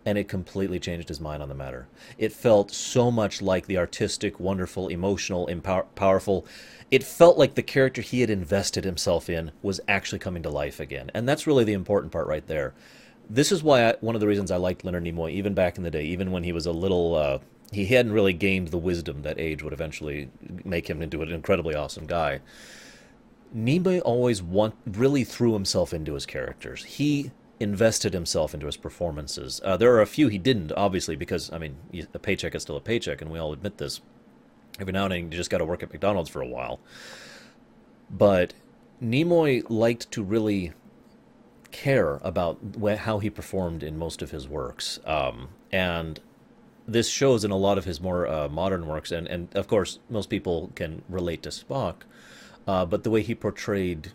And 0.06 0.16
it 0.16 0.28
completely 0.28 0.80
changed 0.80 1.08
his 1.08 1.20
mind 1.20 1.42
on 1.42 1.50
the 1.50 1.54
matter. 1.54 1.86
It 2.16 2.32
felt 2.32 2.70
so 2.70 3.10
much 3.10 3.42
like 3.42 3.66
the 3.66 3.76
artistic, 3.76 4.40
wonderful, 4.40 4.88
emotional, 4.88 5.46
empower- 5.46 5.86
powerful 5.94 6.46
it 6.90 7.04
felt 7.04 7.38
like 7.38 7.54
the 7.54 7.62
character 7.62 8.02
he 8.02 8.20
had 8.20 8.30
invested 8.30 8.84
himself 8.84 9.30
in 9.30 9.52
was 9.62 9.80
actually 9.86 10.18
coming 10.18 10.42
to 10.42 10.50
life 10.50 10.80
again. 10.80 11.10
And 11.14 11.28
that's 11.28 11.46
really 11.46 11.64
the 11.64 11.72
important 11.72 12.12
part 12.12 12.26
right 12.26 12.46
there. 12.46 12.74
This 13.28 13.52
is 13.52 13.62
why 13.62 13.90
I, 13.90 13.94
one 14.00 14.16
of 14.16 14.20
the 14.20 14.26
reasons 14.26 14.50
I 14.50 14.56
liked 14.56 14.84
Leonard 14.84 15.04
Nimoy, 15.04 15.30
even 15.30 15.54
back 15.54 15.76
in 15.76 15.84
the 15.84 15.90
day, 15.90 16.04
even 16.04 16.32
when 16.32 16.42
he 16.42 16.52
was 16.52 16.66
a 16.66 16.72
little, 16.72 17.14
uh, 17.14 17.38
he 17.70 17.86
hadn't 17.86 18.12
really 18.12 18.32
gained 18.32 18.68
the 18.68 18.78
wisdom 18.78 19.22
that 19.22 19.38
age 19.38 19.62
would 19.62 19.72
eventually 19.72 20.30
make 20.64 20.90
him 20.90 21.00
into 21.00 21.22
an 21.22 21.30
incredibly 21.30 21.76
awesome 21.76 22.06
guy. 22.06 22.40
Nimoy 23.56 24.02
always 24.04 24.42
want, 24.42 24.74
really 24.84 25.22
threw 25.22 25.52
himself 25.52 25.94
into 25.94 26.14
his 26.14 26.26
characters. 26.26 26.84
He 26.84 27.30
invested 27.60 28.14
himself 28.14 28.54
into 28.54 28.66
his 28.66 28.78
performances. 28.78 29.60
Uh, 29.62 29.76
there 29.76 29.94
are 29.94 30.00
a 30.00 30.06
few 30.06 30.28
he 30.28 30.38
didn't, 30.38 30.72
obviously, 30.72 31.14
because, 31.14 31.52
I 31.52 31.58
mean, 31.58 31.76
a 32.14 32.18
paycheck 32.18 32.54
is 32.54 32.62
still 32.62 32.76
a 32.76 32.80
paycheck, 32.80 33.20
and 33.20 33.30
we 33.30 33.38
all 33.38 33.52
admit 33.52 33.76
this 33.76 34.00
every 34.80 34.92
now 34.92 35.04
and 35.04 35.12
then 35.12 35.30
you 35.30 35.36
just 35.36 35.50
got 35.50 35.58
to 35.58 35.64
work 35.64 35.82
at 35.82 35.92
McDonald's 35.92 36.30
for 36.30 36.40
a 36.40 36.46
while. 36.46 36.80
But 38.10 38.54
Nimoy 39.02 39.62
liked 39.68 40.10
to 40.12 40.22
really 40.22 40.72
care 41.70 42.18
about 42.22 42.58
how 43.00 43.18
he 43.18 43.30
performed 43.30 43.82
in 43.82 43.98
most 43.98 44.22
of 44.22 44.30
his 44.30 44.48
works, 44.48 44.98
um, 45.04 45.50
and 45.70 46.18
this 46.88 47.08
shows 47.08 47.44
in 47.44 47.50
a 47.50 47.56
lot 47.56 47.78
of 47.78 47.84
his 47.84 48.00
more 48.00 48.26
uh, 48.26 48.48
modern 48.48 48.86
works. 48.86 49.12
And, 49.12 49.28
and 49.28 49.54
of 49.54 49.68
course, 49.68 50.00
most 50.08 50.30
people 50.30 50.72
can 50.74 51.02
relate 51.08 51.42
to 51.44 51.50
Spock, 51.50 51.96
uh, 52.66 52.86
but 52.86 53.04
the 53.04 53.10
way 53.10 53.22
he 53.22 53.34
portrayed 53.34 54.12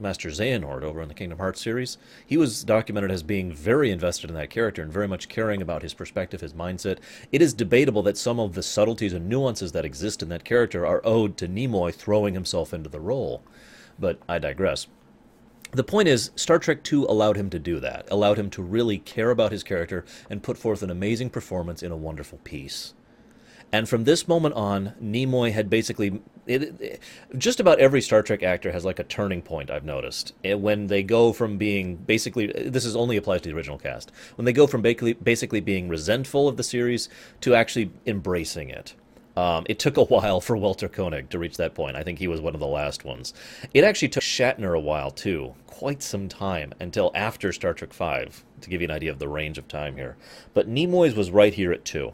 Master 0.00 0.28
Xehanort 0.28 0.82
over 0.82 1.02
in 1.02 1.08
the 1.08 1.14
Kingdom 1.14 1.38
Hearts 1.38 1.60
series, 1.60 1.98
he 2.26 2.36
was 2.36 2.64
documented 2.64 3.10
as 3.10 3.22
being 3.22 3.52
very 3.52 3.90
invested 3.90 4.30
in 4.30 4.36
that 4.36 4.50
character 4.50 4.82
and 4.82 4.92
very 4.92 5.08
much 5.08 5.28
caring 5.28 5.60
about 5.60 5.82
his 5.82 5.94
perspective, 5.94 6.40
his 6.40 6.52
mindset. 6.52 6.98
It 7.32 7.42
is 7.42 7.54
debatable 7.54 8.02
that 8.02 8.18
some 8.18 8.38
of 8.40 8.54
the 8.54 8.62
subtleties 8.62 9.12
and 9.12 9.28
nuances 9.28 9.72
that 9.72 9.84
exist 9.84 10.22
in 10.22 10.28
that 10.28 10.44
character 10.44 10.86
are 10.86 11.00
owed 11.04 11.36
to 11.38 11.48
Nimoy 11.48 11.94
throwing 11.94 12.34
himself 12.34 12.72
into 12.72 12.88
the 12.88 13.00
role. 13.00 13.42
But 13.98 14.18
I 14.28 14.38
digress. 14.38 14.86
The 15.72 15.84
point 15.84 16.08
is, 16.08 16.30
Star 16.34 16.58
Trek 16.58 16.90
II 16.90 17.04
allowed 17.08 17.36
him 17.36 17.50
to 17.50 17.58
do 17.58 17.78
that, 17.80 18.08
allowed 18.10 18.38
him 18.38 18.48
to 18.50 18.62
really 18.62 18.98
care 18.98 19.30
about 19.30 19.52
his 19.52 19.62
character 19.62 20.04
and 20.30 20.42
put 20.42 20.56
forth 20.56 20.82
an 20.82 20.90
amazing 20.90 21.28
performance 21.28 21.82
in 21.82 21.92
a 21.92 21.96
wonderful 21.96 22.38
piece. 22.42 22.94
And 23.72 23.88
from 23.88 24.04
this 24.04 24.26
moment 24.26 24.54
on, 24.54 24.94
Nimoy 25.02 25.52
had 25.52 25.68
basically. 25.68 26.22
It, 26.46 26.80
it, 26.80 27.02
just 27.36 27.60
about 27.60 27.78
every 27.78 28.00
Star 28.00 28.22
Trek 28.22 28.42
actor 28.42 28.72
has 28.72 28.84
like 28.84 28.98
a 28.98 29.04
turning 29.04 29.42
point, 29.42 29.70
I've 29.70 29.84
noticed. 29.84 30.32
When 30.42 30.86
they 30.86 31.02
go 31.02 31.32
from 31.32 31.58
being 31.58 31.96
basically. 31.96 32.46
This 32.46 32.84
is 32.84 32.96
only 32.96 33.16
applies 33.16 33.42
to 33.42 33.50
the 33.50 33.56
original 33.56 33.78
cast. 33.78 34.10
When 34.36 34.44
they 34.46 34.52
go 34.52 34.66
from 34.66 34.80
basically, 34.80 35.12
basically 35.14 35.60
being 35.60 35.88
resentful 35.88 36.48
of 36.48 36.56
the 36.56 36.62
series 36.62 37.08
to 37.42 37.54
actually 37.54 37.90
embracing 38.06 38.70
it. 38.70 38.94
Um, 39.38 39.64
it 39.68 39.78
took 39.78 39.96
a 39.96 40.02
while 40.02 40.40
for 40.40 40.56
Walter 40.56 40.88
Koenig 40.88 41.30
to 41.30 41.38
reach 41.38 41.58
that 41.58 41.72
point. 41.72 41.94
I 41.94 42.02
think 42.02 42.18
he 42.18 42.26
was 42.26 42.40
one 42.40 42.54
of 42.54 42.60
the 42.60 42.66
last 42.66 43.04
ones. 43.04 43.32
It 43.72 43.84
actually 43.84 44.08
took 44.08 44.24
Shatner 44.24 44.76
a 44.76 44.80
while, 44.80 45.12
too. 45.12 45.54
Quite 45.68 46.02
some 46.02 46.28
time, 46.28 46.72
until 46.80 47.12
after 47.14 47.52
Star 47.52 47.72
Trek 47.72 47.92
V, 47.92 48.32
to 48.62 48.68
give 48.68 48.80
you 48.80 48.88
an 48.88 48.90
idea 48.90 49.12
of 49.12 49.20
the 49.20 49.28
range 49.28 49.56
of 49.56 49.68
time 49.68 49.94
here. 49.94 50.16
But 50.54 50.68
Nimoy's 50.68 51.14
was 51.14 51.30
right 51.30 51.54
here 51.54 51.70
at 51.70 51.84
2. 51.84 52.12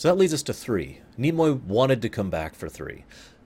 So 0.00 0.08
that 0.08 0.16
leads 0.16 0.32
us 0.32 0.42
to 0.44 0.54
three. 0.54 1.00
Nimoy 1.18 1.62
wanted 1.62 2.00
to 2.00 2.08
come 2.08 2.30
back 2.30 2.54
for 2.54 2.70
three. 2.70 3.04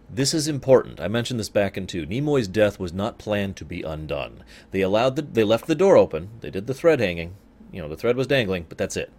This 0.08 0.32
is 0.32 0.46
important. 0.46 1.00
I 1.00 1.08
mentioned 1.08 1.40
this 1.40 1.48
back 1.48 1.76
in 1.76 1.88
two. 1.88 2.06
Nimoy's 2.06 2.46
death 2.46 2.78
was 2.78 2.92
not 2.92 3.18
planned 3.18 3.56
to 3.56 3.64
be 3.64 3.82
undone. 3.82 4.44
They 4.70 4.80
allowed 4.80 5.16
the, 5.16 5.22
they 5.22 5.42
left 5.42 5.66
the 5.66 5.74
door 5.74 5.96
open. 5.96 6.30
They 6.42 6.50
did 6.50 6.68
the 6.68 6.72
thread 6.72 7.00
hanging. 7.00 7.34
You 7.72 7.82
know, 7.82 7.88
the 7.88 7.96
thread 7.96 8.16
was 8.16 8.28
dangling, 8.28 8.66
but 8.68 8.78
that's 8.78 8.96
it. 8.96 9.10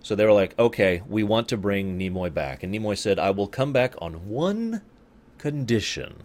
So 0.00 0.14
they 0.14 0.24
were 0.24 0.32
like, 0.32 0.58
okay, 0.58 1.02
we 1.06 1.22
want 1.22 1.46
to 1.48 1.58
bring 1.58 1.98
Nimoy 1.98 2.32
back. 2.32 2.62
And 2.62 2.72
Nimoy 2.72 2.96
said, 2.96 3.18
I 3.18 3.32
will 3.32 3.48
come 3.48 3.74
back 3.74 3.92
on 3.98 4.26
one 4.26 4.80
condition. 5.36 6.22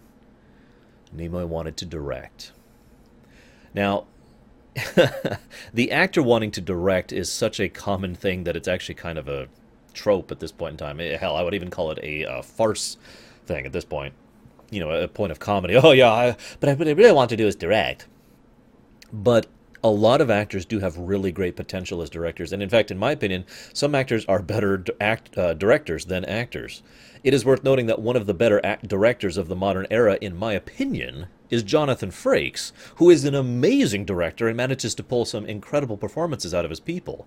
Nimoy 1.14 1.46
wanted 1.46 1.76
to 1.76 1.84
direct. 1.84 2.52
Now, 3.74 4.06
the 5.74 5.92
actor 5.92 6.22
wanting 6.22 6.52
to 6.52 6.62
direct 6.62 7.12
is 7.12 7.30
such 7.30 7.60
a 7.60 7.68
common 7.68 8.14
thing 8.14 8.44
that 8.44 8.56
it's 8.56 8.66
actually 8.66 8.94
kind 8.94 9.18
of 9.18 9.28
a 9.28 9.48
trope 9.92 10.30
at 10.32 10.40
this 10.40 10.52
point 10.52 10.72
in 10.72 10.76
time. 10.78 11.00
Eh, 11.00 11.16
hell, 11.16 11.36
I 11.36 11.42
would 11.42 11.54
even 11.54 11.70
call 11.70 11.90
it 11.90 11.98
a 12.02 12.24
uh, 12.24 12.42
farce 12.42 12.96
thing 13.46 13.66
at 13.66 13.72
this 13.72 13.84
point. 13.84 14.14
You 14.70 14.80
know, 14.80 14.90
a 14.90 15.08
point 15.08 15.32
of 15.32 15.38
comedy. 15.38 15.76
Oh 15.82 15.92
yeah, 15.92 16.10
I, 16.10 16.36
but 16.60 16.78
what 16.78 16.88
I 16.88 16.92
really 16.92 17.12
want 17.12 17.30
to 17.30 17.36
do 17.36 17.46
is 17.46 17.56
direct. 17.56 18.06
But 19.12 19.46
a 19.84 19.90
lot 19.90 20.20
of 20.20 20.30
actors 20.30 20.64
do 20.64 20.78
have 20.78 20.96
really 20.96 21.32
great 21.32 21.56
potential 21.56 22.02
as 22.02 22.08
directors, 22.08 22.52
and 22.52 22.62
in 22.62 22.68
fact, 22.68 22.90
in 22.90 22.98
my 22.98 23.10
opinion, 23.10 23.44
some 23.72 23.94
actors 23.94 24.24
are 24.26 24.40
better 24.40 24.84
act, 25.00 25.36
uh, 25.36 25.54
directors 25.54 26.04
than 26.04 26.24
actors. 26.24 26.82
It 27.24 27.34
is 27.34 27.44
worth 27.44 27.64
noting 27.64 27.86
that 27.86 28.00
one 28.00 28.16
of 28.16 28.26
the 28.26 28.34
better 28.34 28.64
act- 28.64 28.88
directors 28.88 29.36
of 29.36 29.48
the 29.48 29.56
modern 29.56 29.86
era, 29.90 30.18
in 30.20 30.36
my 30.36 30.52
opinion, 30.52 31.26
is 31.50 31.62
Jonathan 31.62 32.10
Frakes, 32.10 32.72
who 32.96 33.10
is 33.10 33.24
an 33.24 33.34
amazing 33.34 34.04
director 34.04 34.48
and 34.48 34.56
manages 34.56 34.94
to 34.94 35.02
pull 35.02 35.24
some 35.24 35.46
incredible 35.46 35.96
performances 35.96 36.54
out 36.54 36.64
of 36.64 36.70
his 36.70 36.80
people 36.80 37.26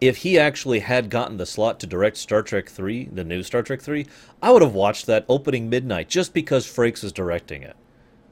if 0.00 0.18
he 0.18 0.38
actually 0.38 0.80
had 0.80 1.10
gotten 1.10 1.36
the 1.36 1.46
slot 1.46 1.80
to 1.80 1.86
direct 1.86 2.16
Star 2.16 2.42
Trek 2.42 2.68
3, 2.68 3.06
the 3.06 3.24
new 3.24 3.42
Star 3.42 3.62
Trek 3.62 3.80
3, 3.80 4.06
I 4.42 4.50
would 4.50 4.62
have 4.62 4.74
watched 4.74 5.06
that 5.06 5.24
opening 5.28 5.68
midnight 5.68 6.08
just 6.08 6.32
because 6.32 6.66
Frakes 6.66 7.02
is 7.02 7.12
directing 7.12 7.62
it. 7.62 7.76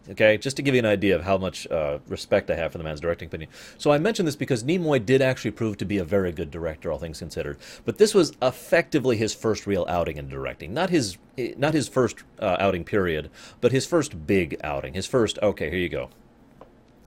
Okay, 0.09 0.39
just 0.39 0.57
to 0.57 0.63
give 0.63 0.75
you 0.75 0.79
an 0.79 0.87
idea 0.87 1.17
of 1.17 1.25
how 1.25 1.37
much 1.37 1.67
uh, 1.67 1.99
respect 2.07 2.49
I 2.49 2.55
have 2.55 2.71
for 2.71 2.79
the 2.79 2.85
man's 2.85 3.01
directing 3.01 3.27
opinion. 3.27 3.51
So 3.77 3.91
I 3.91 3.99
mention 3.99 4.25
this 4.25 4.37
because 4.37 4.63
Nimoy 4.63 5.05
did 5.05 5.21
actually 5.21 5.51
prove 5.51 5.79
to 5.79 5.85
be 5.85 5.99
a 5.99 6.05
very 6.05 6.31
good 6.31 6.51
director, 6.53 6.93
all 6.93 6.99
things 6.99 7.19
considered. 7.19 7.59
But 7.85 7.99
this 7.99 8.15
was 8.15 8.33
effectively 8.41 9.17
his 9.17 9.35
first 9.35 9.67
real 9.67 9.85
outing 9.89 10.17
in 10.17 10.29
directing, 10.29 10.73
not 10.73 10.91
his 10.91 11.19
not 11.57 11.75
his 11.75 11.89
first 11.89 12.23
uh, 12.39 12.57
outing 12.61 12.85
period, 12.85 13.31
but 13.61 13.73
his 13.73 13.85
first 13.85 14.27
big 14.29 14.61
outing. 14.63 14.95
His 14.95 15.07
first. 15.07 15.41
Okay, 15.43 15.71
here 15.71 15.81
you 15.81 15.89
go. 15.89 16.11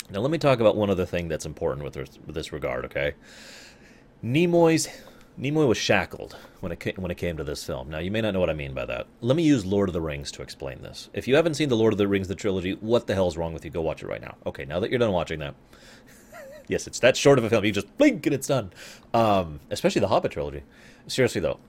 Now 0.10 0.20
let 0.20 0.32
me 0.32 0.38
talk 0.38 0.60
about 0.60 0.76
one 0.76 0.90
other 0.90 1.06
thing 1.06 1.30
that's 1.30 1.46
important 1.46 1.86
with, 1.86 1.96
with 1.96 2.36
this 2.36 2.52
regard. 2.52 2.84
Okay, 2.86 3.14
Nimoy's 4.24 4.88
Nimoy 5.40 5.68
was 5.68 5.78
shackled 5.78 6.36
when 6.60 6.74
it 6.74 6.82
came, 6.82 6.96
when 6.98 7.12
it 7.12 7.16
came 7.16 7.38
to 7.38 7.46
this 7.46 7.64
film. 7.64 7.90
Now, 7.90 8.00
you 8.00 8.12
may 8.12 8.20
not 8.20 8.34
know 8.34 8.42
what 8.42 8.50
I 8.50 8.54
mean 8.54 8.74
by 8.74 8.86
that. 8.86 9.08
Let 9.22 9.38
me 9.38 9.44
use 9.44 9.66
Lord 9.66 9.88
of 9.88 9.94
the 9.94 10.02
Rings 10.02 10.32
to 10.34 10.42
explain 10.42 10.82
this. 10.82 11.10
If 11.14 11.30
you 11.30 11.36
haven't 11.36 11.54
seen 11.54 11.70
the 11.70 11.78
Lord 11.78 11.94
of 11.94 11.98
the 11.98 12.10
Rings 12.10 12.28
the 12.28 12.36
trilogy, 12.36 12.74
what 12.82 13.08
the 13.08 13.16
hell 13.16 13.30
is 13.30 13.38
wrong 13.38 13.54
with 13.54 13.64
you? 13.64 13.72
Go 13.72 13.82
watch 13.82 14.04
it 14.04 14.08
right 14.08 14.22
now. 14.22 14.36
Okay, 14.46 14.66
now 14.66 14.82
that 14.82 14.90
you're 14.90 15.00
done 15.00 15.14
watching 15.14 15.40
that. 15.40 15.56
yes, 16.68 16.88
it's 16.88 17.00
that 17.00 17.16
short 17.16 17.38
of 17.38 17.46
a 17.46 17.50
film. 17.50 17.64
You 17.64 17.72
just 17.72 17.98
blink 17.98 18.26
and 18.26 18.36
it's 18.36 18.48
done. 18.48 18.74
Um, 19.14 19.62
especially 19.70 20.02
the 20.02 20.10
Hobbit 20.10 20.34
trilogy. 20.34 20.64
Seriously 21.08 21.40
though, 21.40 21.60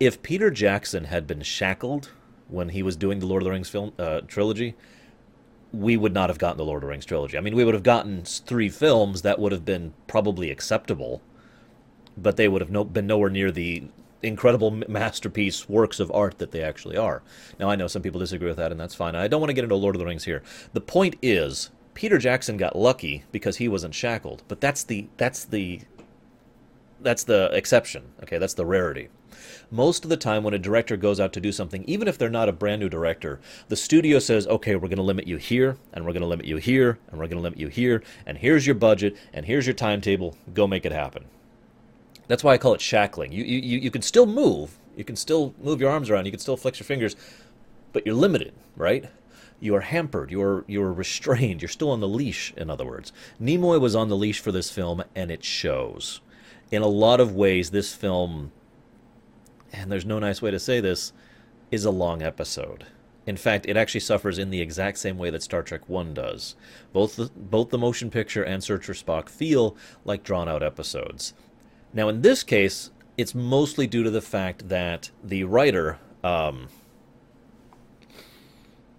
if 0.00 0.20
Peter 0.22 0.50
Jackson 0.50 1.04
had 1.04 1.28
been 1.28 1.42
shackled 1.42 2.10
when 2.48 2.70
he 2.70 2.82
was 2.82 2.96
doing 2.96 3.20
the 3.20 3.26
Lord 3.26 3.42
of 3.42 3.44
the 3.44 3.52
Rings 3.52 3.70
film 3.70 3.92
uh, 3.96 4.22
trilogy, 4.22 4.74
we 5.72 5.96
would 5.96 6.12
not 6.12 6.30
have 6.30 6.38
gotten 6.38 6.58
the 6.58 6.64
Lord 6.64 6.78
of 6.78 6.88
the 6.88 6.90
Rings 6.90 7.06
trilogy. 7.06 7.38
I 7.38 7.40
mean, 7.40 7.54
we 7.54 7.64
would 7.64 7.74
have 7.74 7.84
gotten 7.84 8.24
three 8.24 8.68
films 8.68 9.22
that 9.22 9.38
would 9.38 9.52
have 9.52 9.64
been 9.64 9.94
probably 10.08 10.50
acceptable 10.50 11.22
but 12.16 12.36
they 12.36 12.48
would 12.48 12.60
have 12.60 12.70
no, 12.70 12.84
been 12.84 13.06
nowhere 13.06 13.30
near 13.30 13.50
the 13.50 13.84
incredible 14.22 14.70
masterpiece 14.70 15.68
works 15.68 16.00
of 16.00 16.10
art 16.12 16.38
that 16.38 16.50
they 16.50 16.62
actually 16.62 16.96
are. 16.96 17.22
Now, 17.58 17.68
I 17.70 17.76
know 17.76 17.86
some 17.86 18.02
people 18.02 18.20
disagree 18.20 18.48
with 18.48 18.56
that, 18.56 18.72
and 18.72 18.80
that's 18.80 18.94
fine. 18.94 19.14
I 19.14 19.28
don't 19.28 19.40
want 19.40 19.50
to 19.50 19.54
get 19.54 19.64
into 19.64 19.76
Lord 19.76 19.94
of 19.94 19.98
the 19.98 20.06
Rings 20.06 20.24
here. 20.24 20.42
The 20.72 20.80
point 20.80 21.16
is, 21.22 21.70
Peter 21.94 22.18
Jackson 22.18 22.56
got 22.56 22.76
lucky 22.76 23.24
because 23.30 23.58
he 23.58 23.68
wasn't 23.68 23.94
shackled, 23.94 24.42
but 24.48 24.60
that's 24.60 24.82
the 24.82 25.08
that's 25.16 25.44
the 25.44 25.82
that's 27.00 27.24
the 27.24 27.50
exception. 27.52 28.04
Okay, 28.22 28.38
that's 28.38 28.54
the 28.54 28.66
rarity. 28.66 29.08
Most 29.70 30.04
of 30.04 30.10
the 30.10 30.16
time, 30.16 30.42
when 30.42 30.54
a 30.54 30.58
director 30.58 30.96
goes 30.96 31.20
out 31.20 31.32
to 31.34 31.40
do 31.40 31.52
something, 31.52 31.84
even 31.84 32.08
if 32.08 32.16
they're 32.16 32.30
not 32.30 32.48
a 32.48 32.52
brand 32.52 32.80
new 32.80 32.88
director, 32.88 33.40
the 33.68 33.76
studio 33.76 34.18
says, 34.18 34.46
okay, 34.46 34.74
we're 34.74 34.88
going 34.88 34.96
to 34.96 35.02
limit 35.02 35.26
you 35.26 35.36
here, 35.36 35.76
and 35.92 36.04
we're 36.04 36.12
going 36.12 36.22
to 36.22 36.28
limit 36.28 36.46
you 36.46 36.56
here, 36.56 36.98
and 37.08 37.18
we're 37.18 37.26
going 37.26 37.36
to 37.36 37.42
limit 37.42 37.58
you 37.58 37.68
here, 37.68 38.02
and 38.24 38.38
here's 38.38 38.66
your 38.66 38.76
budget, 38.76 39.16
and 39.32 39.44
here's 39.44 39.66
your 39.66 39.74
timetable. 39.74 40.36
Go 40.54 40.66
make 40.66 40.86
it 40.86 40.92
happen. 40.92 41.24
That's 42.26 42.42
why 42.42 42.54
I 42.54 42.58
call 42.58 42.74
it 42.74 42.80
shackling. 42.80 43.32
You, 43.32 43.44
you, 43.44 43.78
you 43.78 43.90
can 43.90 44.02
still 44.02 44.26
move. 44.26 44.78
You 44.96 45.04
can 45.04 45.16
still 45.16 45.54
move 45.60 45.80
your 45.80 45.90
arms 45.90 46.10
around. 46.10 46.24
You 46.24 46.30
can 46.30 46.40
still 46.40 46.56
flex 46.56 46.78
your 46.78 46.86
fingers, 46.86 47.16
but 47.92 48.06
you're 48.06 48.14
limited, 48.14 48.54
right? 48.76 49.10
You 49.60 49.74
are 49.74 49.80
hampered. 49.80 50.30
You're 50.30 50.64
you're 50.66 50.92
restrained. 50.92 51.62
You're 51.62 51.68
still 51.68 51.90
on 51.90 52.00
the 52.00 52.08
leash. 52.08 52.52
In 52.56 52.70
other 52.70 52.84
words, 52.84 53.12
Nimoy 53.40 53.80
was 53.80 53.94
on 53.94 54.08
the 54.08 54.16
leash 54.16 54.40
for 54.40 54.52
this 54.52 54.70
film, 54.70 55.02
and 55.14 55.30
it 55.30 55.44
shows. 55.44 56.20
In 56.70 56.82
a 56.82 56.88
lot 56.88 57.20
of 57.20 57.34
ways, 57.34 57.70
this 57.70 57.94
film, 57.94 58.52
and 59.72 59.90
there's 59.92 60.06
no 60.06 60.18
nice 60.18 60.42
way 60.42 60.50
to 60.50 60.58
say 60.58 60.80
this, 60.80 61.12
is 61.70 61.84
a 61.84 61.90
long 61.90 62.22
episode. 62.22 62.86
In 63.26 63.36
fact, 63.36 63.66
it 63.66 63.76
actually 63.76 64.00
suffers 64.00 64.38
in 64.38 64.50
the 64.50 64.60
exact 64.60 64.98
same 64.98 65.16
way 65.16 65.30
that 65.30 65.42
Star 65.42 65.62
Trek 65.62 65.88
One 65.88 66.12
does. 66.12 66.56
Both 66.92 67.16
the, 67.16 67.30
both 67.34 67.70
the 67.70 67.78
motion 67.78 68.10
picture 68.10 68.42
and 68.42 68.62
Search 68.62 68.84
for 68.84 68.92
Spock 68.92 69.28
feel 69.28 69.76
like 70.04 70.22
drawn 70.22 70.48
out 70.48 70.62
episodes. 70.62 71.32
Now, 71.94 72.08
in 72.08 72.22
this 72.22 72.42
case, 72.42 72.90
it's 73.16 73.34
mostly 73.34 73.86
due 73.86 74.02
to 74.02 74.10
the 74.10 74.20
fact 74.20 74.68
that 74.68 75.10
the 75.22 75.44
writer, 75.44 75.98
um, 76.24 76.66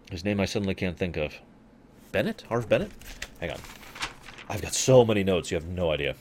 his 0.10 0.24
name 0.24 0.40
I 0.40 0.46
suddenly 0.46 0.74
can't 0.74 0.98
think 0.98 1.18
of, 1.18 1.36
Bennett, 2.14 2.46
Harve 2.48 2.70
Bennett. 2.70 2.92
Hang 3.42 3.52
on, 3.52 3.60
I've 4.48 4.62
got 4.62 4.74
so 4.74 5.04
many 5.04 5.24
notes. 5.26 5.52
You 5.52 5.56
have 5.56 5.68
no 5.68 5.92
idea. 5.92 6.16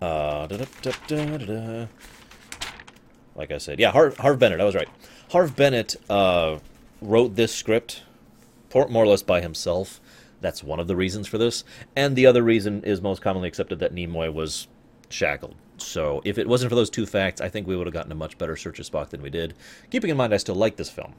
Uh, 0.00 0.48
da, 0.48 0.64
da, 0.82 0.92
da, 1.06 1.86
like 3.36 3.52
I 3.52 3.58
said, 3.58 3.78
yeah, 3.78 3.92
Harve, 3.92 4.16
Harve 4.16 4.40
Bennett. 4.40 4.60
I 4.60 4.64
was 4.64 4.74
right. 4.74 4.88
Harve 5.30 5.54
Bennett 5.54 5.94
uh, 6.10 6.58
wrote 7.00 7.36
this 7.36 7.54
script 7.54 8.02
more 8.74 9.04
or 9.04 9.06
less 9.06 9.22
by 9.22 9.40
himself. 9.40 10.00
That's 10.40 10.64
one 10.64 10.80
of 10.80 10.88
the 10.88 10.96
reasons 10.96 11.28
for 11.28 11.38
this. 11.38 11.62
And 11.94 12.16
the 12.16 12.26
other 12.26 12.42
reason 12.42 12.82
is 12.82 13.00
most 13.00 13.22
commonly 13.22 13.46
accepted 13.46 13.78
that 13.78 13.94
Nimoy 13.94 14.32
was 14.32 14.66
shackled. 15.12 15.54
So 15.78 16.22
if 16.24 16.38
it 16.38 16.48
wasn't 16.48 16.70
for 16.70 16.76
those 16.76 16.90
two 16.90 17.06
facts, 17.06 17.40
I 17.40 17.48
think 17.48 17.66
we 17.66 17.76
would 17.76 17.86
have 17.86 17.94
gotten 17.94 18.12
a 18.12 18.16
much 18.16 18.38
better 18.38 18.56
Search 18.56 18.78
of 18.78 18.86
Spock 18.86 19.10
than 19.10 19.22
we 19.22 19.30
did. 19.30 19.54
Keeping 19.90 20.10
in 20.10 20.16
mind, 20.16 20.32
I 20.32 20.36
still 20.36 20.54
like 20.54 20.76
this 20.76 20.90
film. 20.90 21.14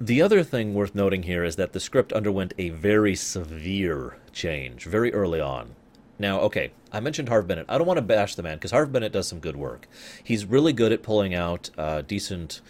The 0.00 0.22
other 0.22 0.42
thing 0.42 0.74
worth 0.74 0.94
noting 0.94 1.22
here 1.22 1.44
is 1.44 1.56
that 1.56 1.72
the 1.72 1.80
script 1.80 2.12
underwent 2.12 2.52
a 2.58 2.70
very 2.70 3.14
severe 3.14 4.18
change 4.32 4.84
very 4.84 5.12
early 5.14 5.40
on. 5.40 5.76
Now, 6.18 6.40
okay, 6.40 6.72
I 6.92 7.00
mentioned 7.00 7.28
Harve 7.28 7.46
Bennett. 7.46 7.66
I 7.68 7.78
don't 7.78 7.86
want 7.86 7.98
to 7.98 8.02
bash 8.02 8.34
the 8.34 8.42
man 8.42 8.56
because 8.56 8.70
Harve 8.70 8.92
Bennett 8.92 9.12
does 9.12 9.26
some 9.26 9.40
good 9.40 9.56
work. 9.56 9.88
He's 10.22 10.44
really 10.44 10.72
good 10.72 10.92
at 10.92 11.02
pulling 11.02 11.34
out 11.34 11.70
uh, 11.76 12.02
decent 12.02 12.60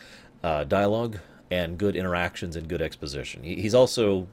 uh, 0.42 0.64
dialogue 0.64 1.18
and 1.50 1.76
good 1.78 1.96
interactions 1.96 2.56
and 2.56 2.68
good 2.68 2.80
exposition. 2.80 3.42
He, 3.42 3.56
he's 3.56 3.74
also 3.74 4.28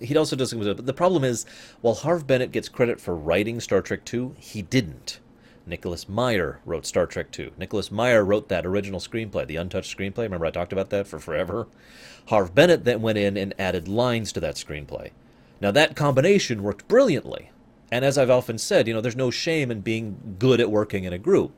he 0.00 0.16
also 0.16 0.36
does 0.36 0.50
things. 0.50 0.66
But 0.66 0.86
the 0.86 0.92
problem 0.92 1.24
is, 1.24 1.46
while 1.80 1.94
Harve 1.94 2.26
Bennett 2.26 2.52
gets 2.52 2.68
credit 2.68 3.00
for 3.00 3.14
writing 3.14 3.60
Star 3.60 3.82
Trek 3.82 4.12
II, 4.12 4.32
he 4.38 4.62
didn't. 4.62 5.20
Nicholas 5.66 6.08
Meyer 6.08 6.60
wrote 6.64 6.86
Star 6.86 7.06
Trek 7.06 7.26
II. 7.38 7.52
Nicholas 7.56 7.90
Meyer 7.90 8.24
wrote 8.24 8.48
that 8.48 8.66
original 8.66 9.00
screenplay, 9.00 9.46
the 9.46 9.56
untouched 9.56 9.96
screenplay. 9.96 10.24
Remember 10.24 10.46
I 10.46 10.50
talked 10.50 10.72
about 10.72 10.90
that 10.90 11.06
for 11.06 11.18
forever? 11.18 11.68
Harve 12.26 12.54
Bennett 12.54 12.84
then 12.84 13.02
went 13.02 13.18
in 13.18 13.36
and 13.36 13.54
added 13.58 13.86
lines 13.86 14.32
to 14.32 14.40
that 14.40 14.56
screenplay. 14.56 15.10
Now 15.60 15.70
that 15.70 15.96
combination 15.96 16.62
worked 16.62 16.88
brilliantly. 16.88 17.50
And 17.92 18.04
as 18.04 18.16
I've 18.16 18.30
often 18.30 18.58
said, 18.58 18.86
you 18.86 18.94
know, 18.94 19.00
there's 19.00 19.16
no 19.16 19.30
shame 19.30 19.70
in 19.70 19.80
being 19.80 20.36
good 20.38 20.60
at 20.60 20.70
working 20.70 21.04
in 21.04 21.12
a 21.12 21.18
group. 21.18 21.52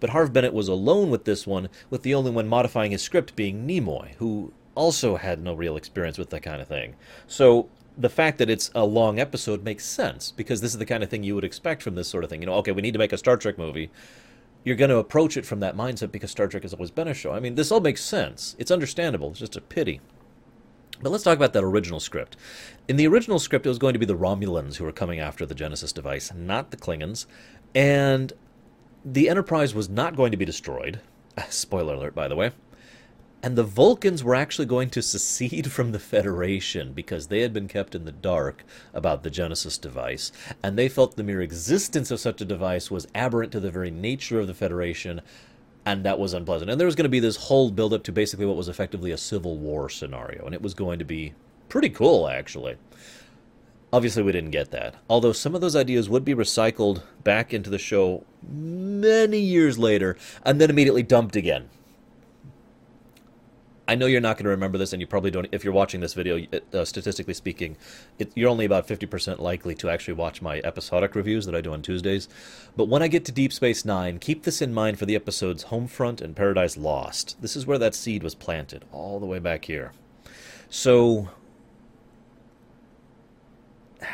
But 0.00 0.10
Harve 0.10 0.32
Bennett 0.32 0.54
was 0.54 0.68
alone 0.68 1.10
with 1.10 1.24
this 1.24 1.46
one, 1.46 1.68
with 1.90 2.02
the 2.02 2.14
only 2.14 2.30
one 2.30 2.48
modifying 2.48 2.92
his 2.92 3.02
script 3.02 3.36
being 3.36 3.66
Nimoy, 3.66 4.14
who 4.16 4.52
also 4.74 5.16
had 5.16 5.42
no 5.42 5.54
real 5.54 5.76
experience 5.76 6.18
with 6.18 6.30
that 6.30 6.42
kind 6.42 6.62
of 6.62 6.68
thing. 6.68 6.94
So 7.26 7.68
the 7.96 8.08
fact 8.08 8.38
that 8.38 8.48
it's 8.48 8.70
a 8.74 8.84
long 8.84 9.18
episode 9.18 9.62
makes 9.62 9.84
sense 9.84 10.32
because 10.32 10.60
this 10.60 10.72
is 10.72 10.78
the 10.78 10.86
kind 10.86 11.02
of 11.02 11.10
thing 11.10 11.22
you 11.22 11.34
would 11.34 11.44
expect 11.44 11.82
from 11.82 11.94
this 11.94 12.08
sort 12.08 12.24
of 12.24 12.30
thing. 12.30 12.40
You 12.40 12.46
know, 12.46 12.54
okay, 12.54 12.72
we 12.72 12.82
need 12.82 12.92
to 12.92 12.98
make 12.98 13.12
a 13.12 13.18
Star 13.18 13.36
Trek 13.36 13.58
movie. 13.58 13.90
You're 14.64 14.76
going 14.76 14.90
to 14.90 14.98
approach 14.98 15.36
it 15.36 15.44
from 15.44 15.60
that 15.60 15.76
mindset 15.76 16.12
because 16.12 16.30
Star 16.30 16.46
Trek 16.46 16.62
has 16.62 16.72
always 16.72 16.90
been 16.90 17.08
a 17.08 17.14
show. 17.14 17.32
I 17.32 17.40
mean, 17.40 17.56
this 17.56 17.72
all 17.72 17.80
makes 17.80 18.02
sense. 18.02 18.56
It's 18.58 18.70
understandable. 18.70 19.30
It's 19.30 19.40
just 19.40 19.56
a 19.56 19.60
pity. 19.60 20.00
But 21.02 21.10
let's 21.10 21.24
talk 21.24 21.36
about 21.36 21.52
that 21.52 21.64
original 21.64 21.98
script. 21.98 22.36
In 22.86 22.96
the 22.96 23.08
original 23.08 23.40
script, 23.40 23.66
it 23.66 23.70
was 23.70 23.78
going 23.78 23.92
to 23.92 23.98
be 23.98 24.06
the 24.06 24.16
Romulans 24.16 24.76
who 24.76 24.84
were 24.84 24.92
coming 24.92 25.18
after 25.18 25.44
the 25.44 25.54
Genesis 25.54 25.92
device, 25.92 26.32
not 26.32 26.70
the 26.70 26.76
Klingons. 26.76 27.26
And 27.74 28.32
the 29.04 29.28
Enterprise 29.28 29.74
was 29.74 29.88
not 29.88 30.14
going 30.14 30.30
to 30.30 30.36
be 30.36 30.44
destroyed. 30.44 31.00
Spoiler 31.48 31.94
alert, 31.94 32.14
by 32.14 32.28
the 32.28 32.36
way. 32.36 32.52
And 33.44 33.56
the 33.56 33.64
Vulcans 33.64 34.22
were 34.22 34.36
actually 34.36 34.66
going 34.66 34.88
to 34.90 35.02
secede 35.02 35.72
from 35.72 35.90
the 35.90 35.98
Federation 35.98 36.92
because 36.92 37.26
they 37.26 37.40
had 37.40 37.52
been 37.52 37.66
kept 37.66 37.96
in 37.96 38.04
the 38.04 38.12
dark 38.12 38.62
about 38.94 39.24
the 39.24 39.30
Genesis 39.30 39.78
device, 39.78 40.30
and 40.62 40.78
they 40.78 40.88
felt 40.88 41.16
the 41.16 41.24
mere 41.24 41.40
existence 41.40 42.12
of 42.12 42.20
such 42.20 42.40
a 42.40 42.44
device 42.44 42.88
was 42.88 43.08
aberrant 43.16 43.50
to 43.50 43.58
the 43.58 43.72
very 43.72 43.90
nature 43.90 44.38
of 44.38 44.46
the 44.46 44.54
Federation, 44.54 45.20
and 45.84 46.04
that 46.04 46.20
was 46.20 46.34
unpleasant. 46.34 46.70
And 46.70 46.78
there 46.78 46.86
was 46.86 46.94
going 46.94 47.02
to 47.02 47.08
be 47.08 47.18
this 47.18 47.36
whole 47.36 47.72
build-up 47.72 48.04
to 48.04 48.12
basically 48.12 48.46
what 48.46 48.56
was 48.56 48.68
effectively 48.68 49.10
a 49.10 49.18
civil 49.18 49.56
war 49.56 49.88
scenario, 49.88 50.46
and 50.46 50.54
it 50.54 50.62
was 50.62 50.74
going 50.74 51.00
to 51.00 51.04
be 51.04 51.34
pretty 51.68 51.90
cool, 51.90 52.28
actually. 52.28 52.76
Obviously, 53.92 54.22
we 54.22 54.30
didn't 54.30 54.52
get 54.52 54.70
that. 54.70 54.94
Although 55.10 55.32
some 55.32 55.56
of 55.56 55.60
those 55.60 55.74
ideas 55.74 56.08
would 56.08 56.24
be 56.24 56.34
recycled 56.34 57.02
back 57.24 57.52
into 57.52 57.70
the 57.70 57.78
show 57.78 58.24
many 58.48 59.40
years 59.40 59.80
later, 59.80 60.16
and 60.44 60.60
then 60.60 60.70
immediately 60.70 61.02
dumped 61.02 61.34
again 61.34 61.70
I 63.88 63.96
know 63.96 64.06
you're 64.06 64.20
not 64.20 64.36
going 64.36 64.44
to 64.44 64.50
remember 64.50 64.78
this, 64.78 64.92
and 64.92 65.00
you 65.00 65.06
probably 65.06 65.30
don't. 65.32 65.48
If 65.50 65.64
you're 65.64 65.72
watching 65.72 66.00
this 66.00 66.14
video, 66.14 66.46
uh, 66.72 66.84
statistically 66.84 67.34
speaking, 67.34 67.76
it, 68.18 68.30
you're 68.34 68.48
only 68.48 68.64
about 68.64 68.86
50% 68.86 69.40
likely 69.40 69.74
to 69.76 69.90
actually 69.90 70.14
watch 70.14 70.40
my 70.40 70.60
episodic 70.62 71.16
reviews 71.16 71.46
that 71.46 71.54
I 71.54 71.60
do 71.60 71.72
on 71.72 71.82
Tuesdays. 71.82 72.28
But 72.76 72.88
when 72.88 73.02
I 73.02 73.08
get 73.08 73.24
to 73.24 73.32
Deep 73.32 73.52
Space 73.52 73.84
Nine, 73.84 74.18
keep 74.20 74.44
this 74.44 74.62
in 74.62 74.72
mind 74.72 74.98
for 74.98 75.06
the 75.06 75.16
episodes 75.16 75.64
Homefront 75.64 76.20
and 76.20 76.36
Paradise 76.36 76.76
Lost. 76.76 77.36
This 77.42 77.56
is 77.56 77.66
where 77.66 77.78
that 77.78 77.94
seed 77.96 78.22
was 78.22 78.36
planted, 78.36 78.84
all 78.92 79.18
the 79.18 79.26
way 79.26 79.40
back 79.40 79.64
here. 79.64 79.92
So, 80.70 81.30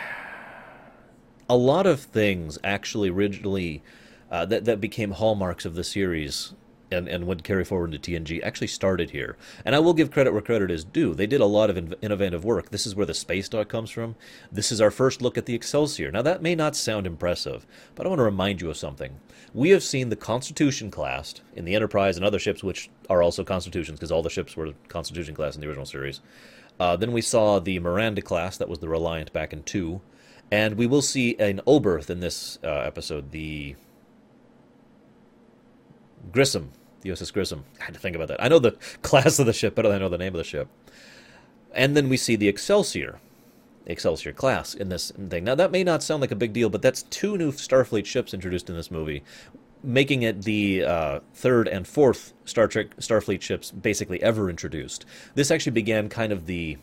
a 1.49 1.57
lot 1.57 1.87
of 1.87 2.01
things 2.01 2.59
actually 2.65 3.11
originally 3.11 3.83
uh, 4.31 4.47
that 4.47 4.65
that 4.65 4.81
became 4.81 5.13
hallmarks 5.13 5.65
of 5.67 5.75
the 5.75 5.85
series 5.85 6.55
and, 6.91 7.09
and 7.09 7.27
would 7.27 7.45
carry 7.45 7.65
forward 7.65 7.95
into 7.95 8.11
TNG 8.11 8.43
actually 8.43 8.67
started 8.67 9.11
here. 9.11 9.37
And 9.65 9.75
I 9.75 9.79
will 9.79 9.95
give 9.95 10.11
credit 10.11 10.33
where 10.33 10.43
credit 10.43 10.71
is 10.71 10.85
due. 10.85 11.15
They 11.15 11.27
did 11.27 11.41
a 11.41 11.47
lot 11.47 11.71
of 11.71 11.77
in- 11.77 11.95
innovative 12.03 12.45
work. 12.45 12.71
This 12.71 12.87
is 12.87 12.95
where 12.95 13.07
the 13.07 13.15
space 13.15 13.49
dock 13.49 13.69
comes 13.69 13.91
from. 13.91 14.17
This 14.51 14.73
is 14.73 14.81
our 14.81 14.91
first 14.91 15.23
look 15.23 15.39
at 15.39 15.47
the 15.47 15.55
Excelsior. 15.55 16.11
Now, 16.11 16.23
that 16.23 16.43
may 16.43 16.55
not 16.55 16.77
sound 16.77 17.07
impressive, 17.07 17.67
but 17.95 18.07
I 18.07 18.09
want 18.09 18.21
to 18.21 18.25
remind 18.25 18.61
you 18.61 18.71
of 18.71 18.77
something. 18.77 19.21
We 19.55 19.71
have 19.71 19.83
seen 19.83 20.09
the 20.09 20.17
Constitution 20.17 20.91
class 20.91 21.35
in 21.55 21.65
the 21.65 21.75
Enterprise 21.75 22.17
and 22.17 22.25
other 22.25 22.39
ships, 22.39 22.63
which 22.63 22.91
are 23.09 23.23
also 23.23 23.45
Constitutions, 23.45 23.99
because 23.99 24.13
all 24.13 24.23
the 24.23 24.31
ships 24.31 24.57
were 24.57 24.73
Constitution 24.89 25.35
class 25.35 25.55
in 25.55 25.61
the 25.61 25.69
original 25.69 25.87
series. 25.87 26.21
Uh, 26.81 26.97
then 26.97 27.13
we 27.13 27.23
saw 27.23 27.59
the 27.59 27.79
Miranda 27.79 28.23
class, 28.23 28.57
that 28.57 28.69
was 28.69 28.79
the 28.79 28.89
Reliant 28.89 29.33
back 29.33 29.53
in 29.53 29.63
2. 29.63 30.01
And 30.51 30.77
we 30.77 30.87
will 30.87 31.03
see 31.03 31.37
an 31.39 31.61
Oberth 31.67 32.09
in 32.09 32.21
this 32.21 32.59
uh, 32.65 32.69
episode, 32.69 33.33
the 33.33 33.77
Grissom, 36.33 36.73
the 37.01 37.11
USS 37.11 37.33
Grissom. 37.33 37.65
I 37.81 37.85
had 37.85 37.95
to 37.95 38.01
think 38.01 38.17
about 38.17 38.29
that. 38.29 38.43
I 38.43 38.49
know 38.49 38.59
the 38.59 38.73
class 39.03 39.39
of 39.39 39.47
the 39.47 39.53
ship 39.53 39.75
better 39.75 39.89
than 39.89 39.97
I 39.97 40.01
know 40.01 40.09
the 40.09 40.19
name 40.19 40.35
of 40.35 40.39
the 40.39 40.45
ship. 40.45 40.69
And 41.73 41.97
then 41.97 42.09
we 42.09 42.17
see 42.17 42.37
the 42.37 42.49
Excelsior, 42.49 43.21
Excelsior 43.87 44.33
class 44.33 44.75
in 44.75 44.89
this 44.89 45.13
thing. 45.13 45.45
Now, 45.45 45.55
that 45.55 45.71
may 45.71 45.85
not 45.85 46.03
sound 46.03 46.21
like 46.21 46.31
a 46.31 46.37
big 46.37 46.53
deal, 46.53 46.71
but 46.71 46.83
that's 46.83 47.03
two 47.05 47.37
new 47.37 47.53
Starfleet 47.53 48.07
ships 48.07 48.35
introduced 48.35 48.69
in 48.69 48.77
this 48.77 48.91
movie, 48.91 49.23
making 49.83 50.23
it 50.23 50.43
the 50.43 50.85
uh, 50.85 51.21
third 51.35 51.69
and 51.69 51.87
fourth 51.87 52.33
Star 52.45 52.67
Trek 52.67 52.97
Starfleet 52.97 53.43
ships 53.43 53.71
basically 53.71 54.23
ever 54.23 54.51
introduced. 54.51 55.05
This 55.35 55.51
actually 55.51 55.73
began 55.73 56.09
kind 56.09 56.33
of 56.33 56.47
the 56.47 56.79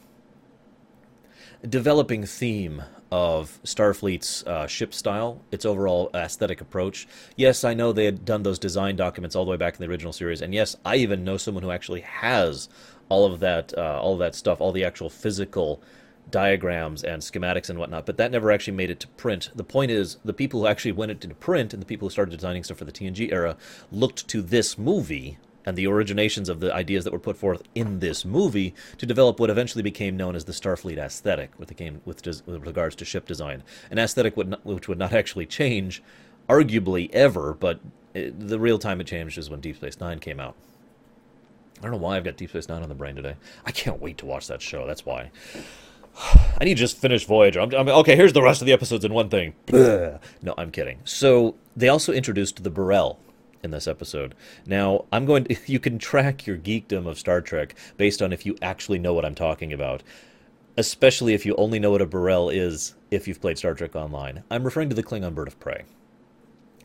developing 1.68 2.26
theme 2.26 2.84
of 3.16 3.62
Starfleet's 3.64 4.44
uh, 4.44 4.68
ship 4.68 4.94
style, 4.94 5.42
its 5.50 5.64
overall 5.64 6.10
aesthetic 6.14 6.60
approach. 6.60 7.08
Yes, 7.38 7.64
I 7.64 7.74
know 7.74 7.94
they 7.94 8.04
had 8.04 8.26
done 8.26 8.44
those 8.44 8.60
design 8.60 8.98
documents 8.98 9.38
all 9.38 9.46
the 9.46 9.52
way 9.52 9.56
back 9.56 9.76
in 9.76 9.80
the 9.80 9.90
original 9.90 10.12
series, 10.12 10.42
and 10.42 10.54
yes, 10.54 10.76
I 10.84 10.98
even 10.98 11.24
know 11.24 11.38
someone 11.38 11.64
who 11.64 11.72
actually 11.72 12.02
has 12.02 12.68
all 13.08 13.26
of 13.26 13.40
that, 13.40 13.74
uh, 13.78 14.02
all 14.02 14.14
of 14.14 14.20
that 14.20 14.36
stuff, 14.36 14.60
all 14.60 14.74
the 14.74 14.84
actual 14.84 15.10
physical 15.10 15.82
diagrams 16.30 17.06
and 17.06 17.22
schematics 17.22 17.70
and 17.70 17.80
whatnot. 17.80 18.06
But 18.06 18.18
that 18.18 18.32
never 18.32 18.52
actually 18.52 18.76
made 18.76 18.90
it 18.90 19.00
to 19.00 19.08
print. 19.08 19.50
The 19.56 19.64
point 19.64 19.92
is, 19.92 20.18
the 20.26 20.34
people 20.34 20.60
who 20.60 20.68
actually 20.68 20.92
went 20.92 21.12
into 21.12 21.34
print 21.36 21.72
and 21.74 21.82
the 21.82 21.88
people 21.88 22.10
who 22.10 22.12
started 22.12 22.36
designing 22.36 22.66
stuff 22.66 22.80
for 22.80 22.86
the 22.86 22.92
TNG 22.92 23.32
era 23.32 23.56
looked 23.94 24.28
to 24.28 24.42
this 24.42 24.78
movie 24.78 25.38
and 25.66 25.76
the 25.76 25.86
originations 25.86 26.50
of 26.50 26.60
the 26.60 26.74
ideas 26.74 27.04
that 27.04 27.14
were 27.14 27.20
put 27.20 27.38
forth 27.38 27.64
in 27.74 28.00
this 28.00 28.24
movie 28.24 28.74
to 28.98 29.06
develop 29.06 29.40
what 29.40 29.50
eventually 29.50 29.82
became 29.82 30.16
known 30.16 30.36
as 30.36 30.46
the 30.46 30.52
Starfleet 30.52 30.98
aesthetic 30.98 31.52
with, 31.58 31.70
the 31.70 31.92
with, 32.06 32.26
with 32.26 32.66
regards 32.66 32.96
to 32.96 33.06
ship 33.06 33.26
design. 33.26 33.64
An 33.90 33.98
aesthetic 33.98 34.38
would 34.38 34.50
not, 34.50 34.66
which 34.66 34.88
would 34.88 35.00
not 35.00 35.14
actually 35.14 35.46
change, 35.46 36.04
arguably 36.48 37.10
ever, 37.12 37.54
but 37.54 37.80
it, 38.14 38.48
the 38.48 38.60
real 38.60 38.80
time 38.80 39.02
it 39.02 39.08
changed 39.08 39.38
is 39.38 39.50
when 39.50 39.60
Deep 39.60 39.76
Space 39.78 40.00
Nine 40.00 40.20
came 40.20 40.40
out. 40.40 40.56
I 41.80 41.82
don't 41.82 41.92
know 41.92 41.98
why 41.98 42.18
I've 42.18 42.24
got 42.24 42.38
Deep 42.38 42.50
Space 42.50 42.70
Nine 42.70 42.84
on 42.84 42.90
the 42.90 42.96
brain 42.96 43.16
today. 43.16 43.36
I 43.66 43.72
can't 43.72 44.02
wait 44.02 44.18
to 44.20 44.26
watch 44.26 44.48
that 44.48 44.62
show. 44.62 44.86
That's 44.88 45.06
why. 45.06 45.32
I 46.60 46.64
need 46.64 46.76
to 46.76 46.80
just 46.80 46.98
finish 46.98 47.26
Voyager. 47.26 47.60
I'm, 47.60 47.74
I'm, 47.74 47.90
okay, 47.90 48.16
here's 48.16 48.34
the 48.34 48.42
rest 48.42 48.62
of 48.62 48.66
the 48.66 48.74
episodes 48.74 49.04
in 49.04 49.14
one 49.14 49.30
thing. 49.30 49.56
No, 50.42 50.54
I'm 50.58 50.72
kidding. 50.72 51.00
So 51.04 51.56
they 51.76 51.90
also 51.90 52.14
introduced 52.14 52.64
the 52.64 52.72
B'rel 52.72 53.18
in 53.66 53.72
this 53.72 53.88
episode. 53.88 54.34
Now, 54.66 55.04
I'm 55.12 55.26
going 55.26 55.44
to, 55.46 55.58
you 55.66 55.80
can 55.80 56.00
track 56.00 56.48
your 56.48 56.58
geekdom 56.58 57.06
of 57.06 57.20
Star 57.20 57.42
Trek 57.42 57.76
based 57.98 58.22
on 58.22 58.32
if 58.32 58.46
you 58.46 58.56
actually 58.62 59.00
know 59.00 59.14
what 59.14 59.26
I'm 59.26 59.36
talking 59.36 59.74
about. 59.74 60.02
Especially 60.78 61.34
if 61.34 61.46
you 61.46 61.56
only 61.56 61.80
know 61.80 61.92
what 61.92 62.02
a 62.02 62.06
B'rel 62.06 62.54
is 62.54 62.96
if 63.10 63.28
you've 63.28 63.42
played 63.42 63.58
Star 63.58 63.74
Trek 63.74 63.96
Online. 63.96 64.44
I'm 64.52 64.64
referring 64.64 64.90
to 64.90 64.96
the 64.96 65.04
Klingon 65.04 65.34
bird 65.34 65.48
of 65.48 65.60
prey. 65.60 65.84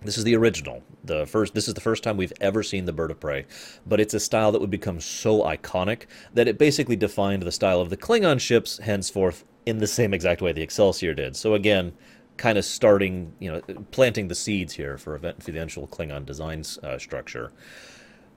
This 0.02 0.16
is 0.16 0.24
the 0.24 0.36
original. 0.36 0.82
The 1.04 1.26
first 1.26 1.54
this 1.54 1.68
is 1.68 1.74
the 1.74 1.80
first 1.80 2.02
time 2.02 2.16
we've 2.16 2.32
ever 2.40 2.62
seen 2.62 2.86
the 2.86 2.92
bird 2.92 3.10
of 3.10 3.20
prey, 3.20 3.44
but 3.86 4.00
it's 4.00 4.14
a 4.14 4.20
style 4.20 4.50
that 4.52 4.60
would 4.60 4.70
become 4.70 4.98
so 4.98 5.42
iconic 5.42 6.04
that 6.32 6.48
it 6.48 6.56
basically 6.56 6.96
defined 6.96 7.42
the 7.42 7.52
style 7.52 7.80
of 7.80 7.90
the 7.90 7.98
Klingon 7.98 8.40
ships 8.40 8.78
henceforth 8.78 9.44
in 9.66 9.78
the 9.78 9.86
same 9.86 10.14
exact 10.14 10.40
way 10.40 10.52
the 10.52 10.62
Excelsior 10.62 11.12
did. 11.12 11.36
So 11.36 11.52
again, 11.52 11.92
kind 12.40 12.56
of 12.56 12.64
starting, 12.64 13.34
you 13.38 13.52
know, 13.52 13.60
planting 13.90 14.28
the 14.28 14.34
seeds 14.34 14.72
here 14.72 14.96
for, 14.96 15.14
event, 15.14 15.42
for 15.42 15.52
the 15.52 15.58
eventual 15.58 15.86
Klingon 15.86 16.24
design 16.24 16.64
uh, 16.82 16.96
structure. 16.96 17.52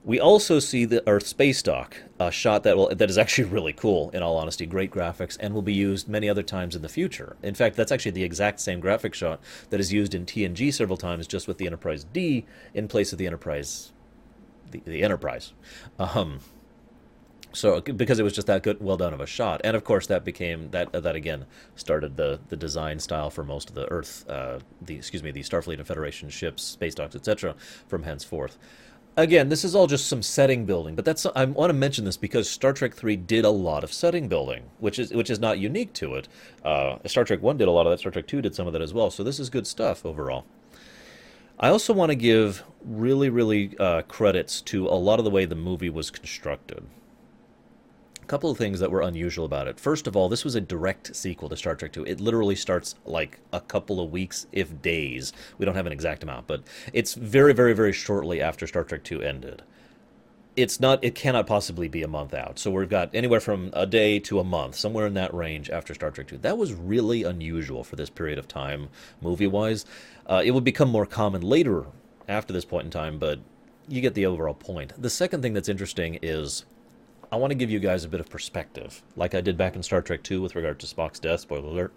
We 0.04 0.20
also 0.20 0.58
see 0.58 0.84
the 0.84 1.02
Earth 1.08 1.26
space 1.26 1.62
dock, 1.62 1.96
a 2.20 2.30
shot 2.30 2.64
that 2.64 2.76
will 2.76 2.94
that 2.94 3.08
is 3.08 3.16
actually 3.16 3.48
really 3.56 3.72
cool. 3.72 4.10
In 4.10 4.22
all 4.22 4.36
honesty, 4.36 4.66
great 4.66 4.90
graphics, 4.90 5.38
and 5.40 5.54
will 5.54 5.62
be 5.62 5.72
used 5.72 6.06
many 6.06 6.28
other 6.28 6.42
times 6.42 6.76
in 6.76 6.82
the 6.82 6.88
future. 6.90 7.36
In 7.42 7.54
fact, 7.54 7.76
that's 7.76 7.90
actually 7.90 8.10
the 8.10 8.22
exact 8.22 8.60
same 8.60 8.78
graphic 8.78 9.14
shot 9.14 9.40
that 9.70 9.80
is 9.80 9.90
used 9.90 10.14
in 10.14 10.26
TNG 10.26 10.72
several 10.74 10.98
times, 10.98 11.26
just 11.26 11.48
with 11.48 11.56
the 11.56 11.66
Enterprise 11.66 12.04
D 12.04 12.44
in 12.74 12.88
place 12.88 13.10
of 13.12 13.18
the 13.18 13.26
Enterprise, 13.26 13.92
the, 14.70 14.82
the 14.84 15.02
Enterprise. 15.02 15.54
Um, 15.98 16.40
so 17.54 17.80
because 17.80 18.18
it 18.18 18.22
was 18.22 18.32
just 18.32 18.46
that 18.46 18.62
good, 18.62 18.80
well 18.80 18.96
done 18.96 19.14
of 19.14 19.20
a 19.20 19.26
shot, 19.26 19.60
and 19.64 19.76
of 19.76 19.84
course 19.84 20.06
that 20.08 20.24
became 20.24 20.70
that 20.70 20.92
that 20.92 21.16
again 21.16 21.46
started 21.76 22.16
the 22.16 22.40
the 22.48 22.56
design 22.56 22.98
style 22.98 23.30
for 23.30 23.44
most 23.44 23.68
of 23.68 23.74
the 23.74 23.90
Earth, 23.90 24.28
uh, 24.28 24.58
the 24.82 24.96
excuse 24.96 25.22
me, 25.22 25.30
the 25.30 25.42
Starfleet 25.42 25.78
and 25.78 25.86
Federation 25.86 26.28
ships, 26.28 26.62
space 26.62 26.94
docks, 26.94 27.14
etc. 27.14 27.54
From 27.88 28.02
henceforth. 28.02 28.58
Again, 29.16 29.48
this 29.48 29.62
is 29.62 29.76
all 29.76 29.86
just 29.86 30.08
some 30.08 30.22
setting 30.22 30.64
building, 30.66 30.96
but 30.96 31.04
that's 31.04 31.24
I 31.24 31.44
want 31.44 31.70
to 31.70 31.74
mention 31.74 32.04
this 32.04 32.16
because 32.16 32.50
Star 32.50 32.72
Trek 32.72 32.94
Three 32.94 33.16
did 33.16 33.44
a 33.44 33.50
lot 33.50 33.84
of 33.84 33.92
setting 33.92 34.26
building, 34.28 34.64
which 34.78 34.98
is 34.98 35.12
which 35.12 35.30
is 35.30 35.38
not 35.38 35.58
unique 35.60 35.92
to 35.94 36.14
it. 36.16 36.28
Uh, 36.64 36.98
Star 37.06 37.24
Trek 37.24 37.40
One 37.40 37.56
did 37.56 37.68
a 37.68 37.70
lot 37.70 37.86
of 37.86 37.90
that. 37.90 38.00
Star 38.00 38.10
Trek 38.10 38.26
Two 38.26 38.42
did 38.42 38.54
some 38.54 38.66
of 38.66 38.72
that 38.72 38.82
as 38.82 38.92
well. 38.92 39.10
So 39.10 39.22
this 39.22 39.38
is 39.38 39.50
good 39.50 39.66
stuff 39.66 40.04
overall. 40.04 40.44
I 41.58 41.68
also 41.68 41.92
want 41.92 42.10
to 42.10 42.16
give 42.16 42.64
really, 42.84 43.30
really 43.30 43.78
uh, 43.78 44.02
credits 44.02 44.60
to 44.62 44.88
a 44.88 44.98
lot 44.98 45.20
of 45.20 45.24
the 45.24 45.30
way 45.30 45.44
the 45.44 45.54
movie 45.54 45.90
was 45.90 46.10
constructed. 46.10 46.84
A 48.24 48.26
couple 48.26 48.50
of 48.50 48.56
things 48.56 48.80
that 48.80 48.90
were 48.90 49.02
unusual 49.02 49.44
about 49.44 49.68
it. 49.68 49.78
First 49.78 50.06
of 50.06 50.16
all, 50.16 50.30
this 50.30 50.44
was 50.44 50.54
a 50.54 50.60
direct 50.62 51.14
sequel 51.14 51.50
to 51.50 51.58
Star 51.58 51.74
Trek 51.74 51.94
II. 51.94 52.04
It 52.08 52.20
literally 52.20 52.56
starts 52.56 52.94
like 53.04 53.38
a 53.52 53.60
couple 53.60 54.00
of 54.00 54.10
weeks, 54.10 54.46
if 54.50 54.80
days. 54.80 55.34
We 55.58 55.66
don't 55.66 55.74
have 55.74 55.84
an 55.84 55.92
exact 55.92 56.22
amount, 56.22 56.46
but 56.46 56.62
it's 56.94 57.12
very, 57.12 57.52
very, 57.52 57.74
very 57.74 57.92
shortly 57.92 58.40
after 58.40 58.66
Star 58.66 58.82
Trek 58.82 59.12
II 59.12 59.22
ended. 59.22 59.60
It's 60.56 60.80
not, 60.80 61.04
it 61.04 61.14
cannot 61.14 61.46
possibly 61.46 61.86
be 61.86 62.02
a 62.02 62.08
month 62.08 62.32
out. 62.32 62.58
So 62.58 62.70
we've 62.70 62.88
got 62.88 63.14
anywhere 63.14 63.40
from 63.40 63.68
a 63.74 63.84
day 63.84 64.18
to 64.20 64.40
a 64.40 64.44
month, 64.44 64.76
somewhere 64.76 65.06
in 65.06 65.12
that 65.14 65.34
range 65.34 65.68
after 65.68 65.92
Star 65.92 66.10
Trek 66.10 66.32
II. 66.32 66.38
That 66.38 66.56
was 66.56 66.72
really 66.72 67.24
unusual 67.24 67.84
for 67.84 67.96
this 67.96 68.08
period 68.08 68.38
of 68.38 68.48
time, 68.48 68.88
movie 69.20 69.46
wise. 69.46 69.84
Uh, 70.24 70.40
it 70.42 70.52
would 70.52 70.64
become 70.64 70.88
more 70.88 71.04
common 71.04 71.42
later 71.42 71.84
after 72.26 72.54
this 72.54 72.64
point 72.64 72.86
in 72.86 72.90
time, 72.90 73.18
but 73.18 73.40
you 73.86 74.00
get 74.00 74.14
the 74.14 74.24
overall 74.24 74.54
point. 74.54 74.94
The 74.96 75.10
second 75.10 75.42
thing 75.42 75.52
that's 75.52 75.68
interesting 75.68 76.18
is 76.22 76.64
I 77.32 77.36
want 77.36 77.50
to 77.50 77.56
give 77.56 77.70
you 77.70 77.78
guys 77.78 78.04
a 78.04 78.08
bit 78.08 78.20
of 78.20 78.28
perspective, 78.28 79.02
like 79.16 79.34
I 79.34 79.40
did 79.40 79.56
back 79.56 79.76
in 79.76 79.82
Star 79.82 80.02
Trek 80.02 80.28
II 80.30 80.38
with 80.38 80.54
regard 80.54 80.78
to 80.80 80.86
Spock's 80.86 81.18
death. 81.18 81.40
Spoiler 81.40 81.68
alert. 81.68 81.94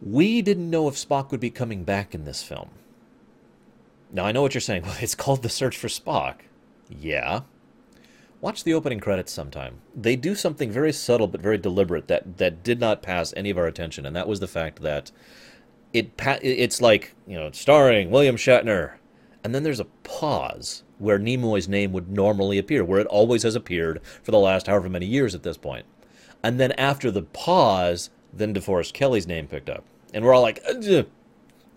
We 0.00 0.42
didn't 0.42 0.70
know 0.70 0.88
if 0.88 0.94
Spock 0.94 1.30
would 1.30 1.40
be 1.40 1.50
coming 1.50 1.84
back 1.84 2.14
in 2.14 2.24
this 2.24 2.42
film. 2.42 2.70
Now, 4.12 4.24
I 4.24 4.32
know 4.32 4.42
what 4.42 4.54
you're 4.54 4.60
saying. 4.60 4.82
Well, 4.86 4.96
it's 5.00 5.14
called 5.14 5.42
The 5.42 5.48
Search 5.48 5.76
for 5.76 5.88
Spock. 5.88 6.36
Yeah. 6.88 7.42
Watch 8.40 8.62
the 8.62 8.74
opening 8.74 9.00
credits 9.00 9.32
sometime. 9.32 9.80
They 9.96 10.14
do 10.14 10.34
something 10.34 10.70
very 10.70 10.92
subtle 10.92 11.26
but 11.26 11.40
very 11.40 11.58
deliberate 11.58 12.06
that, 12.08 12.38
that 12.38 12.62
did 12.62 12.78
not 12.78 13.02
pass 13.02 13.34
any 13.36 13.50
of 13.50 13.58
our 13.58 13.66
attention, 13.66 14.06
and 14.06 14.14
that 14.14 14.28
was 14.28 14.40
the 14.40 14.46
fact 14.46 14.82
that 14.82 15.10
it 15.92 16.12
it's 16.42 16.80
like, 16.80 17.14
you 17.26 17.36
know, 17.36 17.50
starring 17.50 18.10
William 18.10 18.36
Shatner, 18.36 18.94
and 19.42 19.54
then 19.54 19.62
there's 19.64 19.80
a 19.80 19.86
pause 20.04 20.84
where 20.98 21.18
Nimoy's 21.18 21.68
name 21.68 21.92
would 21.92 22.10
normally 22.10 22.58
appear, 22.58 22.84
where 22.84 23.00
it 23.00 23.06
always 23.06 23.42
has 23.42 23.54
appeared 23.54 24.00
for 24.22 24.30
the 24.30 24.38
last 24.38 24.66
however 24.66 24.88
many 24.88 25.06
years 25.06 25.34
at 25.34 25.42
this 25.42 25.56
point. 25.56 25.86
And 26.42 26.58
then 26.58 26.72
after 26.72 27.10
the 27.10 27.22
pause, 27.22 28.10
then 28.32 28.54
DeForest 28.54 28.92
Kelley's 28.92 29.26
name 29.26 29.46
picked 29.46 29.70
up. 29.70 29.84
And 30.12 30.24
we're 30.24 30.34
all 30.34 30.42
like, 30.42 30.62
Ugh. 30.68 31.06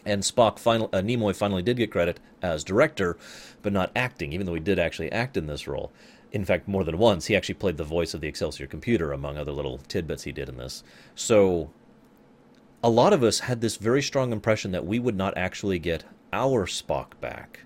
and 0.05 0.23
Spock 0.23 0.59
final, 0.59 0.89
uh, 0.93 1.01
Nimoy 1.01 1.35
finally 1.35 1.63
did 1.63 1.77
get 1.77 1.91
credit 1.91 2.19
as 2.41 2.63
director, 2.63 3.17
but 3.61 3.73
not 3.73 3.91
acting, 3.95 4.33
even 4.33 4.45
though 4.45 4.53
he 4.53 4.59
did 4.59 4.79
actually 4.79 5.11
act 5.11 5.37
in 5.37 5.47
this 5.47 5.67
role. 5.67 5.91
In 6.31 6.45
fact, 6.45 6.67
more 6.67 6.83
than 6.83 6.97
once, 6.97 7.25
he 7.25 7.35
actually 7.35 7.55
played 7.55 7.77
the 7.77 7.83
voice 7.83 8.13
of 8.13 8.21
the 8.21 8.27
Excelsior 8.27 8.67
computer, 8.67 9.11
among 9.11 9.37
other 9.37 9.51
little 9.51 9.79
tidbits 9.79 10.23
he 10.23 10.31
did 10.31 10.47
in 10.47 10.57
this. 10.57 10.83
So, 11.13 11.71
a 12.83 12.89
lot 12.89 13.13
of 13.13 13.21
us 13.21 13.41
had 13.41 13.61
this 13.61 13.75
very 13.75 14.01
strong 14.01 14.31
impression 14.31 14.71
that 14.71 14.85
we 14.85 14.97
would 14.97 15.15
not 15.15 15.37
actually 15.37 15.77
get 15.77 16.05
our 16.31 16.65
Spock 16.65 17.19
back. 17.19 17.61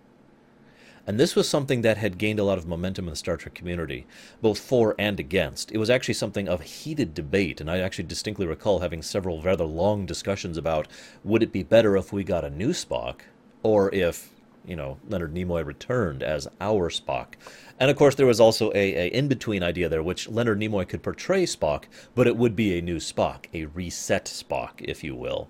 And 1.07 1.19
this 1.19 1.35
was 1.35 1.47
something 1.47 1.81
that 1.81 1.97
had 1.97 2.17
gained 2.17 2.39
a 2.39 2.43
lot 2.43 2.57
of 2.57 2.65
momentum 2.65 3.05
in 3.05 3.11
the 3.11 3.15
Star 3.15 3.37
Trek 3.37 3.53
community, 3.53 4.07
both 4.41 4.57
for 4.57 4.95
and 4.97 5.19
against. 5.19 5.71
It 5.71 5.77
was 5.77 5.89
actually 5.89 6.15
something 6.15 6.47
of 6.47 6.61
heated 6.61 7.13
debate, 7.13 7.61
and 7.61 7.69
I 7.69 7.79
actually 7.79 8.05
distinctly 8.05 8.47
recall 8.47 8.79
having 8.79 9.03
several 9.03 9.41
rather 9.41 9.65
long 9.65 10.05
discussions 10.05 10.57
about 10.57 10.87
would 11.23 11.43
it 11.43 11.51
be 11.51 11.63
better 11.63 11.95
if 11.95 12.11
we 12.11 12.23
got 12.23 12.43
a 12.43 12.49
new 12.49 12.69
Spock, 12.69 13.21
or 13.61 13.93
if, 13.93 14.31
you 14.65 14.75
know, 14.75 14.97
Leonard 15.07 15.33
Nimoy 15.33 15.63
returned 15.63 16.23
as 16.23 16.47
our 16.59 16.89
Spock. 16.89 17.33
And 17.79 17.91
of 17.91 17.97
course, 17.97 18.15
there 18.15 18.25
was 18.25 18.39
also 18.39 18.71
a, 18.73 18.95
a 18.95 19.07
in 19.07 19.27
between 19.27 19.61
idea 19.61 19.89
there, 19.89 20.01
which 20.01 20.27
Leonard 20.27 20.59
Nimoy 20.59 20.87
could 20.87 21.03
portray 21.03 21.45
Spock, 21.45 21.83
but 22.15 22.25
it 22.25 22.35
would 22.35 22.55
be 22.55 22.77
a 22.77 22.81
new 22.81 22.97
Spock, 22.97 23.45
a 23.53 23.65
reset 23.65 24.25
Spock, 24.25 24.71
if 24.79 25.03
you 25.03 25.15
will. 25.15 25.49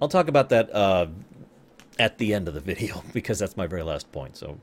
I'll 0.00 0.08
talk 0.08 0.28
about 0.28 0.50
that 0.50 0.72
uh, 0.72 1.08
at 1.98 2.18
the 2.18 2.34
end 2.34 2.48
of 2.48 2.54
the 2.54 2.60
video 2.72 3.02
because 3.12 3.38
that's 3.38 3.56
my 3.56 3.66
very 3.66 3.82
last 3.82 4.10
point. 4.12 4.36
So 4.36 4.58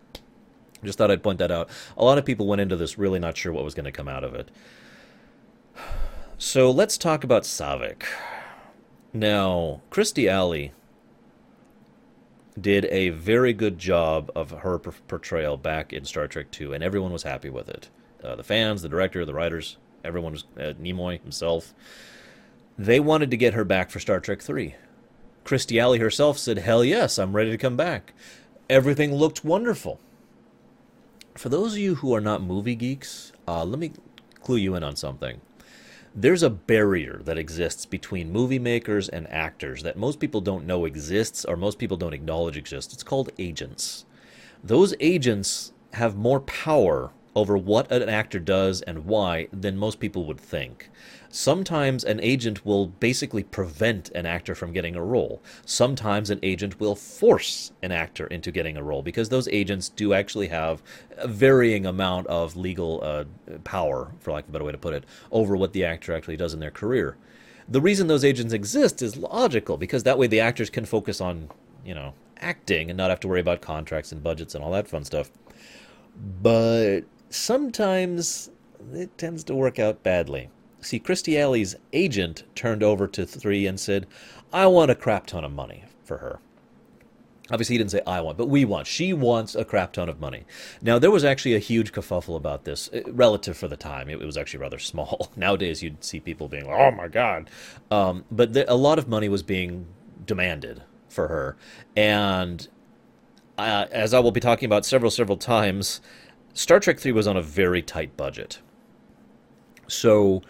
just 0.83 0.97
thought 0.97 1.11
I'd 1.11 1.23
point 1.23 1.39
that 1.39 1.51
out. 1.51 1.69
A 1.97 2.03
lot 2.03 2.17
of 2.17 2.25
people 2.25 2.47
went 2.47 2.61
into 2.61 2.75
this 2.75 2.97
really 2.97 3.19
not 3.19 3.37
sure 3.37 3.51
what 3.51 3.63
was 3.63 3.73
going 3.73 3.85
to 3.85 3.91
come 3.91 4.07
out 4.07 4.23
of 4.23 4.33
it. 4.33 4.51
So 6.37 6.69
let's 6.69 6.97
talk 6.97 7.23
about 7.23 7.43
Saavik. 7.43 8.03
Now, 9.13 9.79
Kirstie 9.89 10.29
Alley 10.29 10.73
did 12.59 12.83
a 12.91 13.07
very 13.11 13.53
good 13.53 13.77
job 13.77 14.29
of 14.35 14.51
her 14.51 14.77
portrayal 14.77 15.55
back 15.55 15.93
in 15.93 16.03
Star 16.03 16.27
Trek 16.27 16.51
2, 16.51 16.73
and 16.73 16.83
everyone 16.83 17.13
was 17.13 17.23
happy 17.23 17.49
with 17.49 17.69
it. 17.69 17.89
Uh, 18.21 18.35
the 18.35 18.43
fans, 18.43 18.81
the 18.81 18.89
director, 18.89 19.23
the 19.23 19.33
writers, 19.33 19.77
everyone 20.03 20.33
was 20.33 20.43
uh, 20.57 20.73
Nimoy 20.77 21.21
himself. 21.21 21.73
They 22.77 22.99
wanted 22.99 23.31
to 23.31 23.37
get 23.37 23.53
her 23.53 23.63
back 23.63 23.89
for 23.89 24.01
Star 24.01 24.19
Trek 24.19 24.41
3 24.41 24.75
Kirstie 25.45 25.79
Alley 25.79 25.99
herself 25.99 26.39
said, 26.39 26.57
Hell 26.57 26.83
yes, 26.83 27.19
I'm 27.19 27.35
ready 27.35 27.51
to 27.51 27.57
come 27.57 27.77
back. 27.77 28.13
Everything 28.67 29.13
looked 29.13 29.45
wonderful. 29.45 29.99
For 31.35 31.49
those 31.49 31.73
of 31.73 31.77
you 31.77 31.95
who 31.95 32.15
are 32.15 32.21
not 32.21 32.41
movie 32.41 32.75
geeks, 32.75 33.31
uh, 33.47 33.63
let 33.63 33.77
me 33.77 33.91
clue 34.41 34.57
you 34.57 34.73
in 34.73 34.83
on 34.83 34.95
something. 34.95 35.41
There's 36.15 36.41
a 36.41 36.49
barrier 36.49 37.21
that 37.25 37.37
exists 37.37 37.85
between 37.85 38.31
movie 38.31 38.57
makers 38.57 39.07
and 39.07 39.29
actors 39.29 39.83
that 39.83 39.97
most 39.97 40.19
people 40.19 40.41
don't 40.41 40.65
know 40.65 40.85
exists 40.85 41.45
or 41.45 41.55
most 41.55 41.77
people 41.77 41.97
don't 41.97 42.13
acknowledge 42.13 42.57
exists. 42.57 42.93
It's 42.93 43.03
called 43.03 43.29
agents. 43.37 44.05
Those 44.63 44.95
agents 44.99 45.73
have 45.93 46.15
more 46.15 46.39
power 46.39 47.11
over 47.35 47.55
what 47.57 47.91
an 47.91 48.09
actor 48.09 48.39
does 48.39 48.81
and 48.81 49.05
why 49.05 49.47
than 49.51 49.77
most 49.77 49.99
people 49.99 50.25
would 50.25 50.39
think. 50.39 50.89
Sometimes 51.35 52.05
an 52.05 52.21
agent 52.21 52.65
will 52.65 52.87
basically 52.87 53.43
prevent 53.43 54.09
an 54.11 54.25
actor 54.25 54.55
from 54.55 54.71
getting 54.71 54.95
a 54.95 55.03
role. 55.03 55.43
Sometimes 55.65 56.29
an 56.29 56.39
agent 56.41 56.79
will 56.79 56.95
force 56.95 57.73
an 57.83 57.91
actor 57.91 58.25
into 58.27 58.53
getting 58.53 58.77
a 58.77 58.81
role 58.83 59.01
because 59.01 59.27
those 59.27 59.49
agents 59.49 59.89
do 59.89 60.13
actually 60.13 60.47
have 60.47 60.81
a 61.17 61.27
varying 61.27 61.85
amount 61.85 62.25
of 62.27 62.55
legal 62.55 63.01
uh, 63.03 63.25
power, 63.65 64.13
for 64.21 64.31
lack 64.31 64.45
of 64.45 64.49
a 64.49 64.53
better 64.53 64.63
way 64.63 64.71
to 64.71 64.77
put 64.77 64.93
it, 64.93 65.03
over 65.29 65.57
what 65.57 65.73
the 65.73 65.83
actor 65.83 66.13
actually 66.13 66.37
does 66.37 66.53
in 66.53 66.61
their 66.61 66.71
career. 66.71 67.17
The 67.67 67.81
reason 67.81 68.07
those 68.07 68.23
agents 68.23 68.53
exist 68.53 69.01
is 69.01 69.17
logical 69.17 69.75
because 69.75 70.03
that 70.03 70.17
way 70.17 70.27
the 70.27 70.39
actors 70.39 70.69
can 70.69 70.85
focus 70.85 71.19
on, 71.19 71.49
you 71.85 71.95
know, 71.95 72.13
acting 72.37 72.89
and 72.89 72.95
not 72.95 73.09
have 73.09 73.19
to 73.19 73.27
worry 73.27 73.41
about 73.41 73.59
contracts 73.59 74.13
and 74.13 74.23
budgets 74.23 74.55
and 74.55 74.63
all 74.63 74.71
that 74.71 74.87
fun 74.87 75.03
stuff. 75.03 75.31
But 76.41 77.01
sometimes 77.29 78.51
it 78.93 79.17
tends 79.17 79.43
to 79.43 79.53
work 79.53 79.79
out 79.79 80.01
badly. 80.01 80.49
See, 80.85 80.99
Kirstie 80.99 81.39
Alley's 81.39 81.75
agent 81.93 82.43
turned 82.53 82.83
over 82.83 83.07
to 83.07 83.25
three 83.25 83.65
and 83.65 83.79
said, 83.79 84.05
I 84.53 84.67
want 84.67 84.91
a 84.91 84.95
crap 84.95 85.25
ton 85.25 85.43
of 85.43 85.51
money 85.51 85.85
for 86.03 86.19
her. 86.19 86.39
Obviously, 87.49 87.73
he 87.73 87.77
didn't 87.77 87.89
say 87.89 88.01
I 88.05 88.21
want, 88.21 88.37
but 88.37 88.49
we 88.49 88.65
want. 88.65 88.85
She 88.85 89.11
wants 89.11 89.55
a 89.55 89.65
crap 89.65 89.93
ton 89.93 90.09
of 90.09 90.19
money. 90.19 90.45
Now, 90.83 90.99
there 90.99 91.09
was 91.09 91.23
actually 91.23 91.55
a 91.55 91.59
huge 91.59 91.91
kerfuffle 91.91 92.35
about 92.35 92.65
this, 92.65 92.89
uh, 92.93 93.01
relative 93.07 93.57
for 93.57 93.67
the 93.67 93.77
time. 93.77 94.09
It, 94.09 94.19
was 94.19 94.37
actually 94.37 94.59
rather 94.59 94.79
small. 94.79 95.31
Nowadays, 95.35 95.81
you'd 95.81 96.03
see 96.03 96.19
people 96.19 96.47
being 96.47 96.65
like, 96.65 96.79
"Oh 96.79 96.91
my 96.91 97.07
god," 97.07 97.49
um, 97.91 98.25
but 98.31 98.55
a 98.67 98.75
lot 98.75 98.97
of 98.97 99.07
money 99.07 99.29
was 99.29 99.43
being 99.43 99.85
demanded 100.25 100.81
for 101.07 101.27
her, 101.27 101.55
and 101.95 102.67
uh, 103.59 103.85
as 103.91 104.11
I 104.13 104.19
will 104.19 104.31
be 104.31 104.39
talking 104.39 104.65
about 104.65 104.83
several, 104.83 105.11
several 105.11 105.37
times, 105.37 106.01
Star 106.55 106.79
Trek 106.79 106.99
Three 106.99 107.11
was 107.11 107.27
on 107.27 107.37
a 107.37 107.43
very 107.43 107.83
tight 107.83 108.17
budget. 108.17 108.59
So 109.87 110.41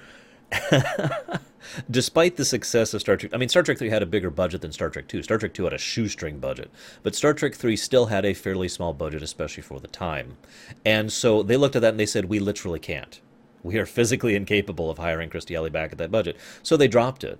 despite 1.90 2.36
the 2.36 2.46
success 2.46 2.94
of 2.94 3.02
Star 3.02 3.18
Trek, 3.18 3.34
I 3.34 3.38
mean, 3.38 3.50
Star 3.50 3.64
Trek 3.64 3.78
3 3.78 3.90
had 3.90 4.04
a 4.04 4.06
bigger 4.06 4.30
budget 4.30 4.62
than 4.62 4.72
Star 4.72 4.90
Trek 4.90 5.08
2. 5.08 5.24
Star 5.24 5.38
Trek 5.38 5.54
2 5.54 5.64
had 5.66 5.74
a 5.74 5.78
shoestring 5.78 6.40
budget, 6.40 6.72
but 7.04 7.16
Star 7.16 7.34
Trek 7.34 7.56
3 7.56 7.76
still 7.76 8.08
had 8.08 8.26
a 8.26 8.34
fairly 8.34 8.68
small 8.68 8.94
budget, 8.94 9.24
especially 9.24 9.64
for 9.64 9.80
the 9.80 9.88
time. 9.88 10.38
And 10.86 11.12
so 11.12 11.44
they 11.44 11.58
looked 11.58 11.76
at 11.76 11.82
that 11.82 11.92
and 11.92 12.00
they 12.00 12.06
said, 12.06 12.26
we 12.26 12.40
literally 12.40 12.80
can't. 12.80 13.20
We 13.64 13.78
are 13.78 13.86
physically 13.86 14.36
incapable 14.36 14.90
of 14.90 15.00
hiring 15.00 15.30
Kirstie 15.30 15.58
Alley 15.58 15.72
back 15.72 15.92
at 15.92 15.98
that 15.98 16.12
budget. 16.12 16.38
So 16.62 16.78
they 16.78 16.88
dropped 16.88 17.24
it. 17.24 17.40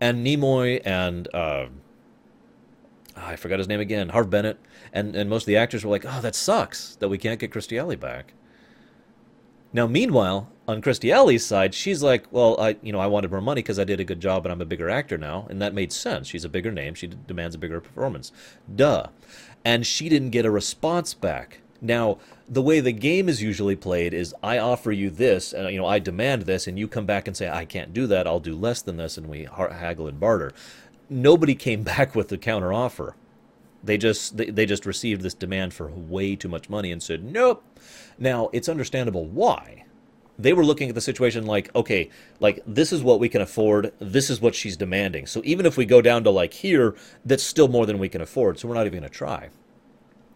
And 0.00 0.24
Nimoy 0.24 0.80
and, 0.84 1.32
uh, 1.34 1.66
I 3.16 3.36
forgot 3.36 3.58
his 3.58 3.68
name 3.68 3.80
again, 3.80 4.08
Harve 4.08 4.28
Bennett, 4.28 4.58
and, 4.92 5.14
and 5.14 5.30
most 5.30 5.44
of 5.44 5.46
the 5.46 5.56
actors 5.56 5.84
were 5.84 5.90
like, 5.90 6.04
oh, 6.04 6.20
that 6.20 6.34
sucks 6.34 6.96
that 6.96 7.08
we 7.08 7.18
can't 7.18 7.38
get 7.38 7.52
Kirstie 7.52 7.78
Alley 7.78 7.96
back. 7.96 8.34
Now, 9.74 9.88
meanwhile, 9.88 10.48
on 10.68 10.80
Kirstie 10.80 11.12
Alley's 11.12 11.44
side, 11.44 11.74
she's 11.74 12.00
like, 12.00 12.26
well, 12.30 12.58
I, 12.60 12.76
you 12.80 12.92
know, 12.92 13.00
I 13.00 13.08
wanted 13.08 13.32
more 13.32 13.40
money 13.40 13.60
because 13.60 13.80
I 13.80 13.84
did 13.84 13.98
a 13.98 14.04
good 14.04 14.20
job 14.20 14.46
and 14.46 14.52
I'm 14.52 14.60
a 14.60 14.64
bigger 14.64 14.88
actor 14.88 15.18
now, 15.18 15.48
and 15.50 15.60
that 15.60 15.74
made 15.74 15.92
sense. 15.92 16.28
She's 16.28 16.44
a 16.44 16.48
bigger 16.48 16.70
name. 16.70 16.94
She 16.94 17.08
demands 17.08 17.56
a 17.56 17.58
bigger 17.58 17.80
performance. 17.80 18.30
Duh. 18.72 19.08
And 19.64 19.84
she 19.84 20.08
didn't 20.08 20.30
get 20.30 20.46
a 20.46 20.50
response 20.50 21.12
back. 21.12 21.58
Now, 21.80 22.18
the 22.48 22.62
way 22.62 22.78
the 22.78 22.92
game 22.92 23.28
is 23.28 23.42
usually 23.42 23.74
played 23.74 24.14
is 24.14 24.32
I 24.44 24.58
offer 24.58 24.92
you 24.92 25.10
this, 25.10 25.52
and 25.52 25.68
you 25.70 25.78
know, 25.78 25.86
I 25.86 25.98
demand 25.98 26.42
this, 26.42 26.68
and 26.68 26.78
you 26.78 26.86
come 26.86 27.04
back 27.04 27.26
and 27.26 27.36
say 27.36 27.50
I 27.50 27.64
can't 27.64 27.92
do 27.92 28.06
that. 28.06 28.28
I'll 28.28 28.40
do 28.40 28.54
less 28.54 28.80
than 28.80 28.96
this, 28.96 29.18
and 29.18 29.28
we 29.28 29.48
haggle 29.52 30.06
and 30.06 30.20
barter. 30.20 30.52
Nobody 31.10 31.56
came 31.56 31.82
back 31.94 32.14
with 32.14 32.28
the 32.28 32.38
counter 32.38 32.72
offer. 32.72 33.16
They 33.84 33.98
just 33.98 34.36
they, 34.36 34.46
they 34.46 34.66
just 34.66 34.86
received 34.86 35.22
this 35.22 35.34
demand 35.34 35.74
for 35.74 35.88
way 35.88 36.36
too 36.36 36.48
much 36.48 36.68
money 36.70 36.90
and 36.90 37.02
said 37.02 37.24
nope. 37.24 37.62
Now 38.18 38.50
it's 38.52 38.68
understandable 38.68 39.26
why. 39.26 39.84
They 40.36 40.52
were 40.52 40.64
looking 40.64 40.88
at 40.88 40.96
the 40.96 41.00
situation 41.00 41.46
like, 41.46 41.72
okay, 41.76 42.10
like 42.40 42.60
this 42.66 42.92
is 42.92 43.02
what 43.02 43.20
we 43.20 43.28
can 43.28 43.40
afford. 43.40 43.92
This 44.00 44.30
is 44.30 44.40
what 44.40 44.54
she's 44.54 44.76
demanding. 44.76 45.26
So 45.26 45.40
even 45.44 45.64
if 45.64 45.76
we 45.76 45.86
go 45.86 46.02
down 46.02 46.24
to 46.24 46.30
like 46.30 46.52
here, 46.52 46.96
that's 47.24 47.44
still 47.44 47.68
more 47.68 47.86
than 47.86 47.98
we 47.98 48.08
can 48.08 48.20
afford. 48.20 48.58
So 48.58 48.66
we're 48.66 48.74
not 48.74 48.86
even 48.86 48.98
going 48.98 49.10
to 49.10 49.16
try. 49.16 49.50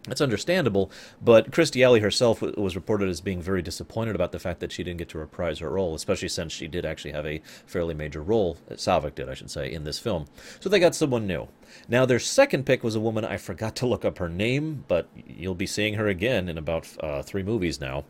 That's 0.09 0.21
understandable, 0.21 0.91
but 1.21 1.51
Kirstie 1.51 1.85
Alley 1.85 2.01
herself 2.01 2.41
was 2.41 2.77
reported 2.77 3.09
as 3.09 3.21
being 3.21 3.43
very 3.43 3.63
disappointed 3.63 4.15
about 4.15 4.33
the 4.33 4.39
fact 4.39 4.61
that 4.61 4.73
she 4.73 4.83
didn't 4.83 4.99
get 4.99 5.09
to 5.11 5.19
reprise 5.19 5.59
her 5.59 5.71
role, 5.71 5.95
especially 5.95 6.29
since 6.29 6.53
she 6.53 6.69
did 6.69 6.85
actually 6.85 7.13
have 7.13 7.27
a 7.27 7.43
fairly 7.67 7.95
major 7.95 8.23
role, 8.23 8.57
Saavik 8.71 9.15
did, 9.15 9.29
I 9.29 9.35
should 9.35 9.51
say, 9.51 9.73
in 9.73 9.85
this 9.85 9.99
film. 9.99 10.27
So 10.61 10.69
they 10.69 10.81
got 10.81 10.95
someone 10.95 11.27
new. 11.27 11.49
Now, 11.89 12.07
their 12.07 12.19
second 12.19 12.65
pick 12.65 12.83
was 12.83 12.95
a 12.95 13.01
woman, 13.01 13.25
I 13.25 13.37
forgot 13.37 13.77
to 13.77 13.87
look 13.87 14.05
up 14.05 14.19
her 14.19 14.29
name, 14.29 14.85
but 14.89 15.09
you'll 15.15 15.55
be 15.55 15.67
seeing 15.67 15.95
her 15.95 16.09
again 16.09 16.49
in 16.49 16.59
about 16.59 16.89
uh, 17.01 17.23
three 17.23 17.43
movies 17.43 17.81
now 17.81 18.05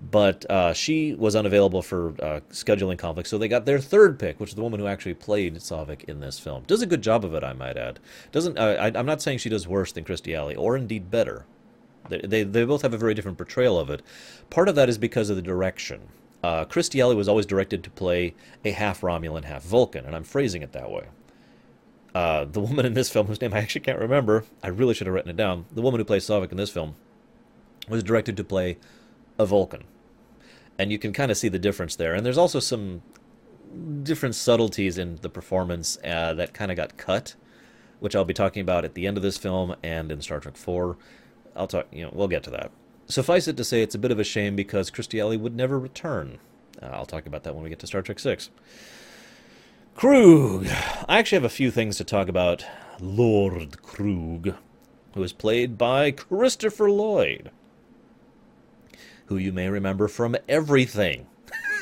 but 0.00 0.48
uh, 0.50 0.72
she 0.72 1.14
was 1.14 1.36
unavailable 1.36 1.82
for 1.82 2.08
uh, 2.20 2.40
scheduling 2.50 2.98
conflicts, 2.98 3.30
so 3.30 3.38
they 3.38 3.48
got 3.48 3.64
their 3.64 3.78
third 3.78 4.18
pick, 4.18 4.38
which 4.40 4.50
is 4.50 4.56
the 4.56 4.62
woman 4.62 4.80
who 4.80 4.86
actually 4.86 5.14
played 5.14 5.54
Saavik 5.56 6.04
in 6.04 6.20
this 6.20 6.38
film. 6.38 6.64
Does 6.66 6.82
a 6.82 6.86
good 6.86 7.02
job 7.02 7.24
of 7.24 7.34
it, 7.34 7.44
I 7.44 7.52
might 7.52 7.76
add. 7.76 8.00
Doesn't 8.32 8.58
uh, 8.58 8.76
I, 8.78 8.98
am 8.98 9.06
not 9.06 9.22
saying 9.22 9.38
she 9.38 9.48
does 9.48 9.68
worse 9.68 9.92
than 9.92 10.04
Kirstie 10.04 10.36
Alley, 10.36 10.54
or 10.54 10.76
indeed 10.76 11.10
better. 11.10 11.46
They, 12.08 12.18
they, 12.18 12.42
they 12.42 12.64
both 12.64 12.82
have 12.82 12.92
a 12.92 12.98
very 12.98 13.14
different 13.14 13.38
portrayal 13.38 13.78
of 13.78 13.88
it. 13.88 14.02
Part 14.50 14.68
of 14.68 14.74
that 14.74 14.88
is 14.88 14.98
because 14.98 15.30
of 15.30 15.36
the 15.36 15.42
direction. 15.42 16.08
Uh, 16.42 16.66
Kirstie 16.66 17.00
Alley 17.00 17.16
was 17.16 17.28
always 17.28 17.46
directed 17.46 17.82
to 17.84 17.90
play 17.90 18.34
a 18.64 18.72
half 18.72 19.00
Romulan, 19.00 19.44
half 19.44 19.62
Vulcan, 19.62 20.04
and 20.04 20.14
I'm 20.14 20.24
phrasing 20.24 20.60
it 20.60 20.72
that 20.72 20.90
way. 20.90 21.06
Uh, 22.14 22.44
the 22.44 22.60
woman 22.60 22.84
in 22.84 22.94
this 22.94 23.10
film, 23.10 23.26
whose 23.26 23.40
name 23.40 23.54
I 23.54 23.58
actually 23.58 23.80
can't 23.80 23.98
remember, 23.98 24.44
I 24.62 24.68
really 24.68 24.94
should 24.94 25.06
have 25.06 25.14
written 25.14 25.30
it 25.30 25.36
down. 25.36 25.64
The 25.72 25.82
woman 25.82 25.98
who 25.98 26.04
plays 26.04 26.26
Saavik 26.26 26.50
in 26.50 26.58
this 26.58 26.70
film 26.70 26.94
was 27.88 28.02
directed 28.02 28.36
to 28.36 28.44
play 28.44 28.76
a 29.38 29.46
Vulcan 29.46 29.84
and 30.78 30.90
you 30.90 30.98
can 30.98 31.12
kind 31.12 31.30
of 31.30 31.36
see 31.36 31.48
the 31.48 31.58
difference 31.58 31.96
there. 31.96 32.14
And 32.14 32.24
there's 32.24 32.38
also 32.38 32.60
some 32.60 33.02
different 34.02 34.34
subtleties 34.34 34.98
in 34.98 35.16
the 35.22 35.28
performance 35.28 35.98
uh, 36.04 36.34
that 36.34 36.54
kind 36.54 36.70
of 36.70 36.76
got 36.76 36.96
cut, 36.96 37.34
which 38.00 38.14
I'll 38.14 38.24
be 38.24 38.34
talking 38.34 38.60
about 38.60 38.84
at 38.84 38.94
the 38.94 39.06
end 39.06 39.16
of 39.16 39.22
this 39.22 39.38
film 39.38 39.74
and 39.82 40.10
in 40.10 40.20
Star 40.20 40.40
Trek 40.40 40.56
4. 40.56 40.96
I'll 41.56 41.66
talk, 41.66 41.86
you 41.92 42.04
know, 42.04 42.10
we'll 42.12 42.28
get 42.28 42.42
to 42.44 42.50
that. 42.50 42.70
Suffice 43.06 43.46
it 43.46 43.56
to 43.56 43.64
say, 43.64 43.82
it's 43.82 43.94
a 43.94 43.98
bit 43.98 44.10
of 44.10 44.18
a 44.18 44.24
shame 44.24 44.56
because 44.56 44.90
Kirstie 44.90 45.20
Alley 45.20 45.36
would 45.36 45.54
never 45.54 45.78
return. 45.78 46.38
Uh, 46.82 46.86
I'll 46.86 47.06
talk 47.06 47.26
about 47.26 47.44
that 47.44 47.54
when 47.54 47.62
we 47.62 47.70
get 47.70 47.78
to 47.80 47.86
Star 47.86 48.02
Trek 48.02 48.18
6. 48.18 48.50
Kruge! 49.96 50.68
I 51.08 51.18
actually 51.18 51.36
have 51.36 51.44
a 51.44 51.48
few 51.48 51.70
things 51.70 51.96
to 51.98 52.04
talk 52.04 52.28
about. 52.28 52.64
Lord 53.00 53.82
Kruge, 53.82 54.56
who 55.14 55.22
is 55.22 55.32
played 55.32 55.78
by 55.78 56.10
Christopher 56.10 56.90
Lloyd 56.90 57.50
who 59.26 59.36
you 59.36 59.52
may 59.52 59.68
remember 59.68 60.08
from 60.08 60.36
everything. 60.48 61.26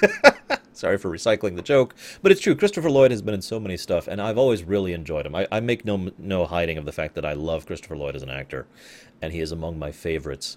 Sorry 0.73 0.99
for 0.99 1.11
recycling 1.11 1.57
the 1.57 1.63
joke, 1.63 1.95
but 2.23 2.33
it's 2.33 2.41
true. 2.41 2.57
Christopher 2.57 2.91
Lloyd 2.91 3.11
has 3.11 3.23
been 3.23 3.35
in 3.35 3.43
so 3.43 3.61
many 3.61 3.77
stuff, 3.77 4.09
and 4.09 4.21
I've 4.21 4.39
always 4.39 4.65
really 4.65 4.93
enjoyed 4.93 5.27
him. 5.27 5.35
I, 5.35 5.47
I 5.53 5.61
make 5.61 5.85
no 5.85 6.11
no 6.19 6.45
hiding 6.45 6.79
of 6.79 6.87
the 6.87 6.93
fact 6.93 7.15
that 7.15 7.25
I 7.25 7.35
love 7.35 7.67
Christopher 7.67 7.97
Lloyd 7.97 8.17
as 8.17 8.23
an 8.23 8.31
actor, 8.31 8.67
and 9.21 9.33
he 9.33 9.41
is 9.41 9.53
among 9.53 9.79
my 9.79 9.93
favorites. 9.93 10.57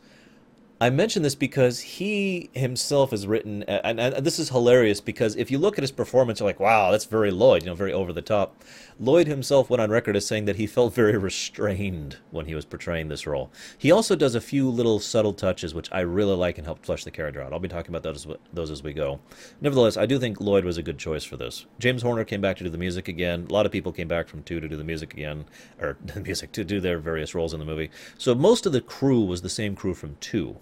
I 0.79 0.89
mention 0.89 1.23
this 1.23 1.35
because 1.35 1.79
he 1.79 2.49
himself 2.53 3.11
has 3.11 3.25
written, 3.25 3.63
and, 3.63 3.97
and, 3.97 4.25
this 4.25 4.39
is 4.39 4.49
hilarious 4.49 4.99
because 4.99 5.35
if 5.37 5.49
you 5.49 5.57
look 5.57 5.77
at 5.77 5.83
his 5.83 5.91
performance, 5.91 6.39
you're 6.41 6.49
like, 6.49 6.59
wow, 6.59 6.91
that's 6.91 7.05
very 7.05 7.31
Lloyd, 7.31 7.63
you 7.63 7.69
know, 7.69 7.75
very 7.75 7.93
over 7.93 8.11
the 8.11 8.21
top. 8.21 8.61
Lloyd 8.97 9.27
himself 9.27 9.69
went 9.69 9.81
on 9.81 9.89
record 9.89 10.15
as 10.15 10.25
saying 10.25 10.45
that 10.45 10.55
he 10.55 10.65
felt 10.65 10.93
very 10.93 11.17
restrained 11.17 12.17
when 12.31 12.45
he 12.45 12.55
was 12.55 12.63
portraying 12.63 13.09
this 13.09 13.27
role. 13.27 13.51
He 13.77 13.91
also 13.91 14.15
does 14.15 14.35
a 14.35 14.41
few 14.41 14.69
little 14.69 14.99
subtle 14.99 15.33
touches 15.33 15.73
which 15.73 15.89
I 15.91 15.99
really 15.99 16.35
like 16.35 16.57
and 16.57 16.65
help 16.65 16.85
flesh 16.85 17.03
the 17.03 17.11
character 17.11 17.41
out. 17.41 17.51
I'll 17.51 17.59
be 17.59 17.67
talking 17.67 17.93
about 17.93 18.03
those, 18.03 18.25
those 18.53 18.71
as 18.71 18.83
we 18.83 18.93
go. 18.93 19.19
Nevertheless, 19.59 19.97
I 19.97 20.05
do 20.05 20.17
think 20.17 20.39
Lloyd 20.39 20.63
was 20.63 20.77
a 20.77 20.83
good 20.83 20.97
choice 20.97 21.25
for 21.25 21.35
this. 21.35 21.65
James 21.77 22.03
Horner 22.03 22.23
came 22.23 22.39
back 22.39 22.55
to 22.57 22.63
do 22.63 22.69
the 22.69 22.77
music 22.77 23.09
again. 23.09 23.47
A 23.49 23.53
lot 23.53 23.65
of 23.65 23.71
people 23.71 23.91
came 23.91 24.07
back 24.07 24.29
from 24.29 24.43
2 24.43 24.61
to 24.61 24.67
do 24.69 24.77
the 24.77 24.83
music 24.83 25.13
again, 25.13 25.45
or 25.79 25.97
the 26.05 26.21
music 26.21 26.53
to 26.53 26.63
do 26.63 26.79
their 26.79 26.97
various 26.97 27.35
roles 27.35 27.53
in 27.53 27.59
the 27.59 27.65
movie. 27.65 27.91
So 28.17 28.33
most 28.33 28.65
of 28.65 28.71
the 28.71 28.81
crew 28.81 29.21
was 29.21 29.41
the 29.41 29.49
same 29.49 29.75
crew 29.75 29.93
from 29.93 30.15
2 30.21 30.55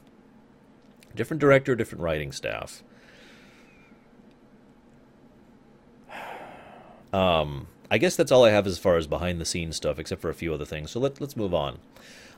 Different 1.16 1.40
director, 1.40 1.76
different 1.76 2.04
writing 2.04 2.32
staff. 2.32 2.84
Um, 7.14 7.68
I 7.94 8.00
guess 8.00 8.16
that's 8.16 8.32
all 8.32 8.44
I 8.44 8.50
have 8.50 8.66
as 8.66 8.80
far 8.80 8.98
as 8.98 9.06
behind 9.06 9.40
the 9.40 9.46
scenes 9.46 9.76
stuff, 9.76 10.00
except 10.00 10.20
for 10.20 10.32
a 10.32 10.34
few 10.34 10.52
other 10.52 10.66
things. 10.66 10.90
So 10.90 11.00
let, 11.00 11.22
let's 11.22 11.38
move 11.38 11.54
on. 11.54 11.78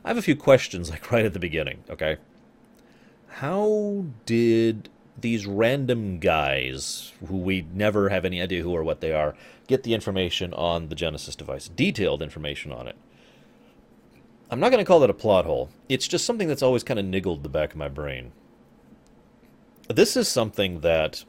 I 0.04 0.08
have 0.08 0.18
a 0.18 0.22
few 0.22 0.36
questions, 0.36 0.90
like 0.90 1.10
right 1.10 1.24
at 1.24 1.32
the 1.32 1.38
beginning, 1.38 1.82
okay? 1.88 2.18
How 3.26 4.04
did 4.26 4.90
these 5.18 5.46
random 5.46 6.18
guys, 6.18 7.14
who 7.26 7.38
we 7.38 7.66
never 7.72 8.10
have 8.10 8.26
any 8.26 8.42
idea 8.42 8.62
who 8.62 8.76
or 8.76 8.84
what 8.84 9.00
they 9.00 9.12
are, 9.12 9.34
get 9.66 9.82
the 9.82 9.94
information 9.94 10.52
on 10.52 10.90
the 10.90 10.94
Genesis 10.94 11.34
device? 11.34 11.68
Detailed 11.68 12.20
information 12.20 12.70
on 12.70 12.86
it. 12.86 12.96
I'm 14.50 14.60
not 14.60 14.72
going 14.72 14.84
to 14.84 14.86
call 14.86 15.00
that 15.00 15.08
a 15.08 15.14
plot 15.14 15.46
hole. 15.46 15.70
It's 15.88 16.06
just 16.06 16.26
something 16.26 16.48
that's 16.48 16.62
always 16.62 16.84
kind 16.84 17.00
of 17.00 17.06
niggled 17.06 17.42
the 17.42 17.48
back 17.48 17.70
of 17.70 17.78
my 17.78 17.88
brain. 17.88 18.32
This 19.88 20.18
is 20.18 20.28
something 20.28 20.80
that 20.80 21.24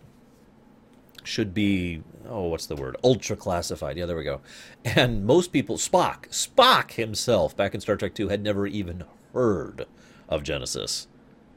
should 1.27 1.53
be 1.53 2.01
oh 2.27 2.47
what's 2.47 2.65
the 2.65 2.75
word? 2.75 2.95
Ultra 3.03 3.35
classified. 3.35 3.97
Yeah 3.97 4.05
there 4.05 4.17
we 4.17 4.23
go. 4.23 4.41
And 4.83 5.25
most 5.25 5.51
people 5.51 5.77
spock 5.77 6.29
spock 6.29 6.91
himself 6.91 7.55
back 7.55 7.75
in 7.75 7.81
star 7.81 7.97
trek 7.97 8.15
2 8.15 8.29
had 8.29 8.41
never 8.41 8.65
even 8.65 9.03
heard 9.33 9.85
of 10.29 10.43
genesis. 10.43 11.07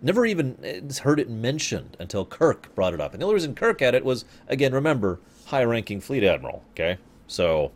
Never 0.03 0.27
even 0.27 0.59
eh, 0.65 0.81
heard 1.03 1.21
it 1.21 1.31
mentioned 1.31 1.97
until 2.01 2.25
kirk 2.25 2.75
brought 2.75 2.95
it 2.95 3.01
up. 3.01 3.13
And 3.13 3.21
the 3.21 3.27
only 3.27 3.35
reason 3.35 3.55
kirk 3.55 3.81
had 3.81 3.95
it 3.95 4.05
was 4.05 4.25
again 4.49 4.75
remember 4.75 5.21
high 5.47 5.65
ranking 5.65 6.01
fleet 6.01 6.25
admiral 6.25 6.65
okay? 6.73 6.99
So 7.27 7.73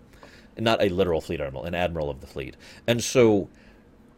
not 0.58 0.82
a 0.82 0.88
literal 0.88 1.20
fleet 1.20 1.40
admiral 1.40 1.64
an 1.64 1.74
admiral 1.74 2.10
of 2.10 2.20
the 2.20 2.26
fleet. 2.26 2.56
And 2.86 3.02
so 3.02 3.48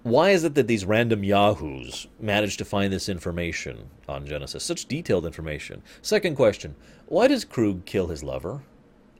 why 0.06 0.30
is 0.30 0.44
it 0.44 0.54
that 0.54 0.68
these 0.68 0.84
random 0.84 1.24
yahoos 1.24 2.06
manage 2.20 2.56
to 2.58 2.64
find 2.64 2.92
this 2.92 3.08
information 3.08 3.90
on 4.08 4.24
Genesis? 4.24 4.62
Such 4.62 4.86
detailed 4.86 5.26
information. 5.26 5.82
Second 6.00 6.36
question 6.36 6.76
Why 7.06 7.26
does 7.26 7.44
Kruge 7.44 7.84
kill 7.86 8.06
his 8.06 8.22
lover? 8.22 8.62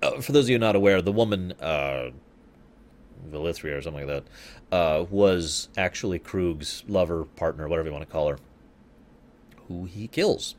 Uh, 0.00 0.20
for 0.20 0.30
those 0.30 0.44
of 0.44 0.50
you 0.50 0.58
not 0.60 0.76
aware, 0.76 1.02
the 1.02 1.10
woman, 1.10 1.52
uh, 1.60 2.10
Valeria 3.26 3.78
or 3.78 3.82
something 3.82 4.06
like 4.06 4.24
that, 4.70 4.76
uh, 4.76 5.04
was 5.10 5.70
actually 5.76 6.20
Kruge's 6.20 6.84
lover, 6.86 7.24
partner, 7.24 7.66
whatever 7.66 7.88
you 7.88 7.92
want 7.92 8.06
to 8.06 8.12
call 8.12 8.28
her, 8.28 8.38
who 9.66 9.86
he 9.86 10.06
kills 10.06 10.54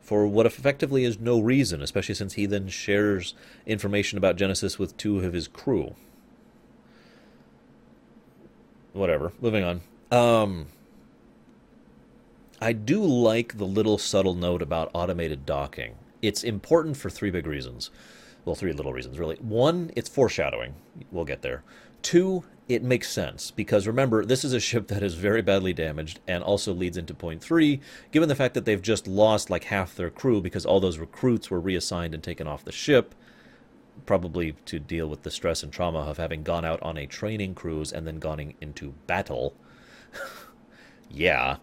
for 0.00 0.26
what 0.26 0.46
effectively 0.46 1.04
is 1.04 1.20
no 1.20 1.38
reason, 1.40 1.82
especially 1.82 2.14
since 2.14 2.34
he 2.34 2.46
then 2.46 2.68
shares 2.68 3.34
information 3.64 4.18
about 4.18 4.36
Genesis 4.36 4.78
with 4.78 4.96
two 4.96 5.20
of 5.20 5.32
his 5.32 5.46
crew 5.48 5.94
whatever. 8.96 9.32
Moving 9.40 9.64
on. 9.64 9.80
Um, 10.10 10.66
I 12.60 12.72
do 12.72 13.04
like 13.04 13.58
the 13.58 13.66
little 13.66 13.98
subtle 13.98 14.34
note 14.34 14.62
about 14.62 14.90
automated 14.94 15.44
docking. 15.44 15.94
It's 16.22 16.42
important 16.42 16.96
for 16.96 17.10
three 17.10 17.30
big 17.30 17.46
reasons. 17.46 17.90
Well, 18.44 18.54
three 18.54 18.72
little 18.72 18.92
reasons, 18.92 19.18
really. 19.18 19.36
One, 19.36 19.90
it's 19.96 20.08
foreshadowing. 20.08 20.74
We'll 21.10 21.24
get 21.24 21.42
there. 21.42 21.62
Two, 22.02 22.44
it 22.68 22.82
makes 22.82 23.10
sense 23.10 23.50
because 23.50 23.86
remember, 23.86 24.24
this 24.24 24.44
is 24.44 24.52
a 24.52 24.60
ship 24.60 24.88
that 24.88 25.02
is 25.02 25.14
very 25.14 25.42
badly 25.42 25.72
damaged 25.72 26.20
and 26.26 26.42
also 26.42 26.72
leads 26.72 26.96
into 26.96 27.14
point 27.14 27.42
three, 27.42 27.80
given 28.12 28.28
the 28.28 28.34
fact 28.34 28.54
that 28.54 28.64
they've 28.64 28.82
just 28.82 29.06
lost 29.06 29.50
like 29.50 29.64
half 29.64 29.94
their 29.94 30.10
crew 30.10 30.40
because 30.40 30.64
all 30.64 30.80
those 30.80 30.98
recruits 30.98 31.50
were 31.50 31.60
reassigned 31.60 32.14
and 32.14 32.22
taken 32.22 32.46
off 32.46 32.64
the 32.64 32.72
ship 32.72 33.14
probably 34.04 34.52
to 34.66 34.78
deal 34.78 35.08
with 35.08 35.22
the 35.22 35.30
stress 35.30 35.62
and 35.62 35.72
trauma 35.72 36.00
of 36.00 36.18
having 36.18 36.42
gone 36.42 36.64
out 36.64 36.82
on 36.82 36.96
a 36.96 37.06
training 37.06 37.54
cruise 37.54 37.92
and 37.92 38.06
then 38.06 38.18
gone 38.18 38.54
into 38.60 38.94
battle. 39.06 39.54
yeah. 41.10 41.56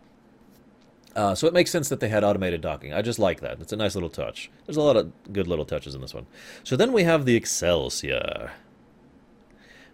Uh, 1.16 1.36
so 1.36 1.46
it 1.46 1.54
makes 1.54 1.70
sense 1.70 1.90
that 1.90 2.00
they 2.00 2.10
had 2.10 2.24
automated 2.24 2.62
docking. 2.62 2.94
I 2.94 3.02
just 3.02 3.20
like 3.20 3.42
that. 3.42 3.60
It's 3.62 3.74
a 3.74 3.78
nice 3.78 3.94
little 3.94 4.10
touch. 4.10 4.50
There's 4.66 4.78
a 4.78 4.82
lot 4.82 4.98
of 4.98 5.12
good 5.32 5.48
little 5.48 5.66
touches 5.66 5.94
in 5.94 6.02
this 6.02 6.14
one. 6.14 6.26
So 6.64 6.76
then 6.76 6.92
we 6.92 7.04
have 7.04 7.26
the 7.26 7.36
Excelsior. 7.36 8.52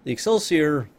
The 0.06 0.12
Excelsior 0.14 0.90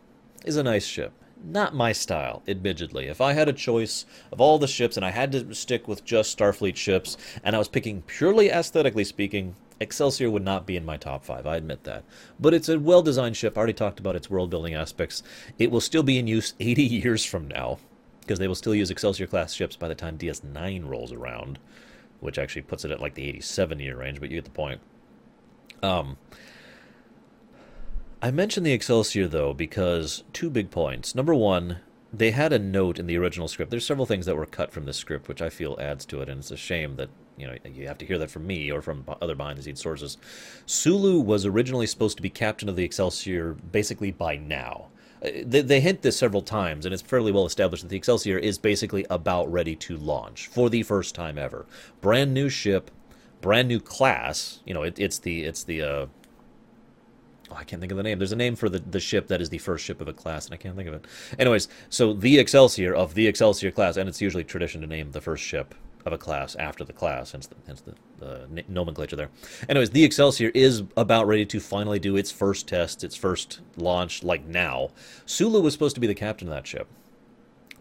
is 0.45 0.57
a 0.57 0.63
nice 0.63 0.85
ship. 0.85 1.13
Not 1.43 1.75
my 1.75 1.93
style, 1.93 2.43
admittedly. 2.47 3.07
If 3.07 3.23
I 3.23 3.33
had 3.33 3.49
a 3.49 3.55
choice 3.55 4.05
of 4.31 4.43
all 4.43 4.59
the 4.59 4.67
ships 4.69 4.99
and 4.99 5.07
I 5.07 5.11
had 5.11 5.33
to 5.33 5.55
stick 5.55 5.89
with 5.89 6.05
just 6.05 6.37
Starfleet 6.37 6.77
ships, 6.77 7.17
and 7.43 7.57
I 7.57 7.59
was 7.59 7.69
picking 7.69 8.03
purely 8.03 8.51
aesthetically 8.51 9.05
speaking, 9.05 9.57
Excelsior 9.81 10.31
would 10.31 10.45
not 10.45 10.67
be 10.67 10.77
in 10.77 10.85
my 10.85 10.99
top 10.99 11.25
five, 11.25 11.47
I 11.47 11.57
admit 11.57 11.85
that. 11.85 12.05
But 12.39 12.53
it's 12.53 12.69
a 12.69 12.79
well 12.79 13.03
designed 13.03 13.37
ship. 13.37 13.57
I 13.57 13.59
already 13.59 13.73
talked 13.73 13.99
about 13.99 14.17
its 14.17 14.29
world 14.29 14.51
building 14.51 14.75
aspects. 14.75 15.23
It 15.59 15.71
will 15.71 15.81
still 15.81 16.03
be 16.03 16.19
in 16.19 16.27
use 16.27 16.55
80 16.61 16.83
years 16.85 17.25
from 17.25 17.49
now, 17.49 17.79
because 18.21 18.39
they 18.39 18.49
will 18.49 18.55
still 18.55 18.75
use 18.75 18.91
Excelsior 18.91 19.27
class 19.27 19.55
ships 19.55 19.77
by 19.77 19.89
the 19.89 19.95
time 19.95 20.19
DS9 20.19 20.87
rolls 20.89 21.13
around, 21.13 21.59
which 22.21 22.39
actually 22.39 22.63
puts 22.63 22.85
it 22.85 22.91
at 22.91 23.01
like 23.01 23.15
the 23.15 23.27
87 23.29 23.81
year 23.81 23.97
range, 23.97 24.21
but 24.21 24.31
you 24.31 24.37
get 24.37 24.45
the 24.45 24.51
point. 24.51 24.81
Um, 25.83 26.19
I 28.23 28.31
mentioned 28.31 28.67
the 28.67 28.73
Excelsior 28.73 29.29
though 29.29 29.55
because 29.55 30.25
two 30.35 30.51
big 30.51 30.71
points. 30.71 31.15
Number 31.15 31.35
one, 31.35 31.79
they 32.13 32.33
had 32.33 32.53
a 32.53 32.59
note 32.59 32.99
in 32.99 33.07
the 33.07 33.17
original 33.17 33.49
script. 33.49 33.71
There's 33.71 33.87
several 33.87 34.07
things 34.07 34.27
that 34.27 34.37
were 34.37 34.47
cut 34.47 34.73
from 34.73 34.85
this 34.85 34.97
script, 34.97 35.27
which 35.29 35.41
I 35.41 35.49
feel 35.49 35.79
adds 35.81 36.05
to 36.07 36.21
it, 36.21 36.29
and 36.29 36.41
it's 36.41 36.51
a 36.51 36.57
shame 36.57 36.97
that 36.97 37.09
you 37.41 37.47
know 37.47 37.57
you 37.65 37.89
have 37.89 37.99
to 37.99 38.07
hear 38.07 38.19
that 38.19 38.31
from 38.31 38.47
me 38.47 38.71
or 38.71 38.83
from 38.83 39.05
other 39.21 39.35
behind 39.35 39.59
the 39.59 39.63
scenes 39.63 39.81
sources. 39.81 40.19
Sulu 40.67 41.21
was 41.21 41.47
originally 41.47 41.87
supposed 41.87 42.17
to 42.17 42.23
be 42.23 42.31
captain 42.31 42.69
of 42.69 42.77
the 42.77 42.85
Excelsior 42.85 43.55
basically 43.55 44.11
by 44.11 44.37
now. 44.37 44.89
Uh, 45.25 45.31
they, 45.45 45.61
they 45.61 45.81
hint 45.81 46.03
this 46.03 46.19
several 46.19 46.43
times, 46.43 46.85
and 46.85 46.93
it's 46.93 47.03
fairly 47.03 47.33
well 47.33 47.47
established 47.47 47.83
that 47.83 47.89
the 47.89 47.97
Excelsior 47.97 48.39
is 48.39 48.59
basically 48.59 49.07
about 49.11 49.51
ready 49.51 49.77
to 49.77 49.97
launch 49.97 50.47
for 50.47 50.71
the 50.71 50.83
first 50.83 51.15
time 51.15 51.39
ever. 51.39 51.67
Brand 52.01 52.33
new 52.33 52.49
ship, 52.49 52.91
brand 53.41 53.69
new 53.69 53.81
class. 53.81 54.61
You 54.65 54.75
know, 54.75 54.83
it, 54.83 54.99
it's 54.99 55.19
the 55.19 55.45
it's 55.45 55.65
the 55.65 55.83
uh, 55.83 56.07
oh, 57.51 57.57
I 57.57 57.65
can't 57.65 57.81
think 57.81 57.93
of 57.93 57.97
the 57.97 58.05
name. 58.05 58.19
There's 58.19 58.33
a 58.33 58.37
name 58.37 58.57
for 58.57 58.69
the, 58.69 58.79
the 58.79 59.01
ship 59.01 59.29
that 59.29 59.41
is 59.41 59.51
the 59.51 59.59
first 59.59 59.85
ship 59.85 60.01
of 60.01 60.09
a 60.09 60.13
class, 60.13 60.47
and 60.47 60.55
I 60.55 60.57
can't 60.57 60.77
think 60.77 60.89
of 60.89 60.95
it. 60.95 61.07
Anyways, 61.39 61.69
so 61.89 62.13
the 62.13 62.39
Excelsior 62.39 62.95
of 62.95 63.15
the 63.15 63.27
Excelsior 63.27 63.71
class, 63.71 63.97
and 63.97 64.09
it's 64.09 64.21
usually 64.21 64.45
tradition 64.45 64.81
to 64.81 64.87
name 64.87 65.13
the 65.13 65.21
first 65.21 65.43
ship 65.43 65.75
of 66.05 66.13
a 66.13 66.19
class 66.19 66.55
after 66.57 66.85
the 66.85 66.93
class, 66.93 67.33
hence 67.33 67.47
the, 67.47 67.57
hence 67.67 67.83
the, 67.83 67.95
the 68.19 68.65
nomenclature 68.69 69.17
there. 69.17 69.31
Anyways, 69.69 69.91
the 69.91 70.05
Excelsior 70.05 70.51
is 70.55 70.83
about 70.97 71.27
ready 71.27 71.47
to 71.47 71.61
finally 71.61 71.99
do 71.99 72.17
its 72.17 72.31
first 72.31 72.67
test, 72.67 73.05
its 73.05 73.17
first 73.17 73.61
launch, 73.77 74.23
like 74.23 74.45
now. 74.47 74.91
Sulu 75.27 75.61
was 75.61 75.73
supposed 75.73 75.95
to 75.95 76.01
be 76.01 76.07
the 76.07 76.15
captain 76.15 76.49
of 76.49 76.55
that 76.55 76.67
ship. 76.67 76.89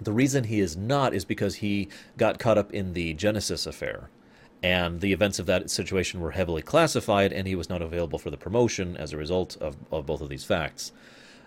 The 0.01 0.13
reason 0.13 0.45
he 0.45 0.59
is 0.59 0.77
not 0.77 1.13
is 1.13 1.25
because 1.25 1.55
he 1.55 1.89
got 2.17 2.39
caught 2.39 2.57
up 2.57 2.73
in 2.73 2.93
the 2.93 3.13
Genesis 3.13 3.65
affair 3.65 4.09
and 4.61 4.99
the 4.99 5.13
events 5.13 5.39
of 5.39 5.45
that 5.45 5.69
situation 5.69 6.19
were 6.19 6.31
heavily 6.31 6.61
classified, 6.61 7.31
and 7.31 7.47
he 7.47 7.55
was 7.55 7.69
not 7.69 7.81
available 7.81 8.19
for 8.19 8.29
the 8.29 8.37
promotion 8.37 8.97
as 8.97 9.13
a 9.13 9.17
result 9.17 9.57
of, 9.61 9.77
of 9.91 10.05
both 10.05 10.21
of 10.21 10.29
these 10.29 10.43
facts. 10.43 10.91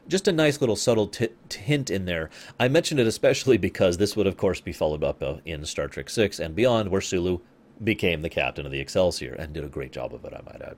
Just 0.08 0.26
a 0.26 0.32
nice 0.32 0.60
little 0.60 0.76
subtle 0.76 1.06
t- 1.06 1.28
hint 1.50 1.90
in 1.90 2.06
there. 2.06 2.28
I 2.58 2.68
mentioned 2.68 3.00
it 3.00 3.06
especially 3.06 3.56
because 3.56 3.96
this 3.96 4.16
would, 4.16 4.26
of 4.26 4.36
course, 4.36 4.60
be 4.60 4.72
followed 4.72 5.04
up 5.04 5.22
in 5.44 5.64
Star 5.64 5.88
Trek 5.88 6.10
Six 6.10 6.40
and 6.40 6.54
beyond, 6.54 6.90
where 6.90 7.00
Sulu 7.00 7.38
became 7.82 8.22
the 8.22 8.28
captain 8.28 8.66
of 8.66 8.72
the 8.72 8.80
Excelsior 8.80 9.34
and 9.34 9.52
did 9.52 9.64
a 9.64 9.68
great 9.68 9.92
job 9.92 10.14
of 10.14 10.24
it, 10.24 10.34
I 10.34 10.42
might 10.42 10.62
add. 10.62 10.76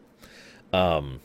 Um, 0.73 1.21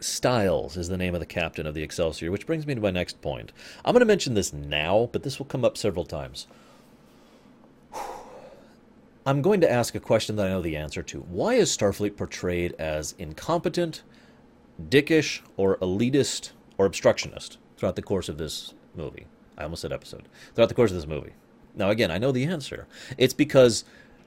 Styles 0.00 0.76
is 0.76 0.88
the 0.88 0.96
name 0.96 1.14
of 1.14 1.20
the 1.20 1.26
captain 1.26 1.66
of 1.66 1.74
the 1.74 1.82
Excelsior, 1.82 2.30
which 2.30 2.46
brings 2.46 2.66
me 2.66 2.74
to 2.74 2.80
my 2.80 2.90
next 2.90 3.20
point. 3.20 3.52
I'm 3.84 3.92
going 3.92 4.00
to 4.00 4.06
mention 4.06 4.34
this 4.34 4.52
now, 4.52 5.08
but 5.12 5.22
this 5.22 5.38
will 5.38 5.46
come 5.46 5.64
up 5.64 5.76
several 5.76 6.04
times. 6.04 6.46
I'm 9.26 9.42
going 9.42 9.60
to 9.60 9.70
ask 9.70 9.94
a 9.94 10.00
question 10.00 10.36
that 10.36 10.46
I 10.46 10.50
know 10.50 10.62
the 10.62 10.76
answer 10.76 11.02
to. 11.04 11.20
Why 11.20 11.54
is 11.54 11.76
Starfleet 11.76 12.16
portrayed 12.16 12.74
as 12.78 13.14
incompetent, 13.18 14.02
dickish, 14.88 15.40
or 15.56 15.76
elitist, 15.78 16.50
or 16.82 16.86
obstructionist 16.86 17.58
throughout 17.76 17.96
the 17.96 18.02
course 18.02 18.28
of 18.28 18.38
this 18.38 18.74
movie? 18.94 19.26
I 19.56 19.64
almost 19.64 19.82
said 19.82 19.92
episode. 19.92 20.28
Throughout 20.54 20.68
the 20.68 20.74
course 20.74 20.90
of 20.90 20.96
this 20.96 21.06
movie. 21.06 21.32
Now, 21.74 21.90
again, 21.90 22.10
I 22.10 22.18
know 22.18 22.32
the 22.32 22.44
answer. 22.44 22.86
It's 23.16 23.34
because 23.34 23.84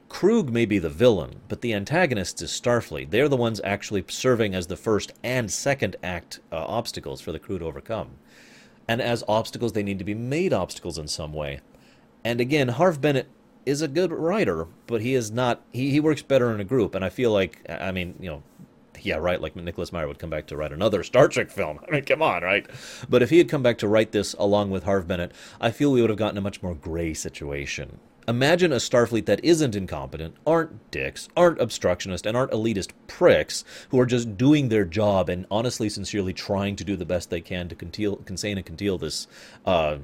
Kruge 0.10 0.50
may 0.50 0.66
be 0.66 0.80
the 0.80 0.90
villain, 0.90 1.42
but 1.48 1.62
the 1.62 1.74
antagonists 1.74 2.42
is 2.42 2.52
Starfleet. 2.52 3.10
They're 3.10 3.30
the 3.30 3.36
ones 3.36 3.60
actually 3.64 4.06
serving 4.08 4.56
as 4.56 4.68
the 4.68 4.78
first 4.78 5.14
and 5.24 5.52
second 5.52 5.96
act 6.02 6.40
uh, 6.52 6.64
obstacles 6.66 7.22
for 7.22 7.32
the 7.32 7.40
crew 7.40 7.60
to 7.60 7.66
overcome. 7.66 8.12
And 8.88 9.02
as 9.02 9.24
obstacles, 9.28 9.74
they 9.74 9.84
need 9.84 10.00
to 10.00 10.06
be 10.06 10.14
made 10.14 10.54
obstacles 10.54 10.98
in 10.98 11.08
some 11.08 11.34
way. 11.34 11.60
And 12.24 12.40
again, 12.40 12.70
Harve 12.70 13.02
Bennett 13.02 13.28
is 13.66 13.82
a 13.82 13.88
good 13.88 14.12
writer, 14.12 14.68
but 14.88 15.02
he 15.02 15.16
is 15.16 15.32
not. 15.32 15.62
He, 15.72 15.92
he 15.92 16.00
works 16.00 16.22
better 16.22 16.54
in 16.54 16.60
a 16.60 16.64
group, 16.64 16.94
and 16.96 17.04
I 17.04 17.10
feel 17.10 17.32
like 17.32 17.60
I 17.68 17.92
mean, 17.92 18.16
you 18.20 18.30
know, 18.30 18.44
yeah, 19.02 19.16
right. 19.16 19.42
Like 19.42 19.56
Nicholas 19.56 19.92
Meyer 19.92 20.08
would 20.08 20.20
come 20.20 20.30
back 20.30 20.48
to 20.48 20.58
write 20.58 20.72
another 20.72 21.04
Star 21.04 21.28
Trek 21.28 21.50
film. 21.50 21.80
I 21.88 21.92
mean, 21.92 22.06
come 22.06 22.22
on, 22.22 22.44
right? 22.44 22.66
But 23.10 23.22
if 23.22 23.30
he 23.30 23.38
had 23.38 23.50
come 23.50 23.64
back 23.64 23.78
to 23.80 23.88
write 23.88 24.12
this 24.12 24.34
along 24.40 24.72
with 24.72 24.84
Harve 24.84 25.08
Bennett, 25.08 25.32
I 25.60 25.72
feel 25.72 25.92
we 25.92 26.02
would 26.02 26.10
have 26.10 26.20
gotten 26.20 26.38
a 26.38 26.42
much 26.42 26.62
more 26.62 26.76
gray 26.76 27.14
situation. 27.14 28.00
Imagine 28.28 28.74
a 28.74 28.78
Starfleet 28.78 29.28
that 29.28 29.44
isn't 29.44 29.76
incompetent, 29.76 30.36
aren't 30.48 30.90
dicks, 30.90 31.30
aren't 31.38 31.62
obstructionist, 31.62 32.26
and 32.26 32.36
aren't 32.36 32.52
elitist 32.52 32.90
pricks 33.06 33.64
who 33.90 34.00
are 34.00 34.06
just 34.08 34.36
doing 34.36 34.70
their 34.70 34.84
job 34.84 35.30
and 35.30 35.46
honestly, 35.52 35.90
sincerely 35.90 36.34
trying 36.34 36.76
to 36.76 36.84
do 36.84 36.96
the 36.96 37.06
best 37.06 37.30
they 37.30 37.42
can 37.42 37.70
to 37.70 37.76
conceal, 37.76 38.16
contain 38.18 38.58
and 38.58 38.66
conceal 38.66 38.98
this 38.98 39.28
uh, 39.66 39.98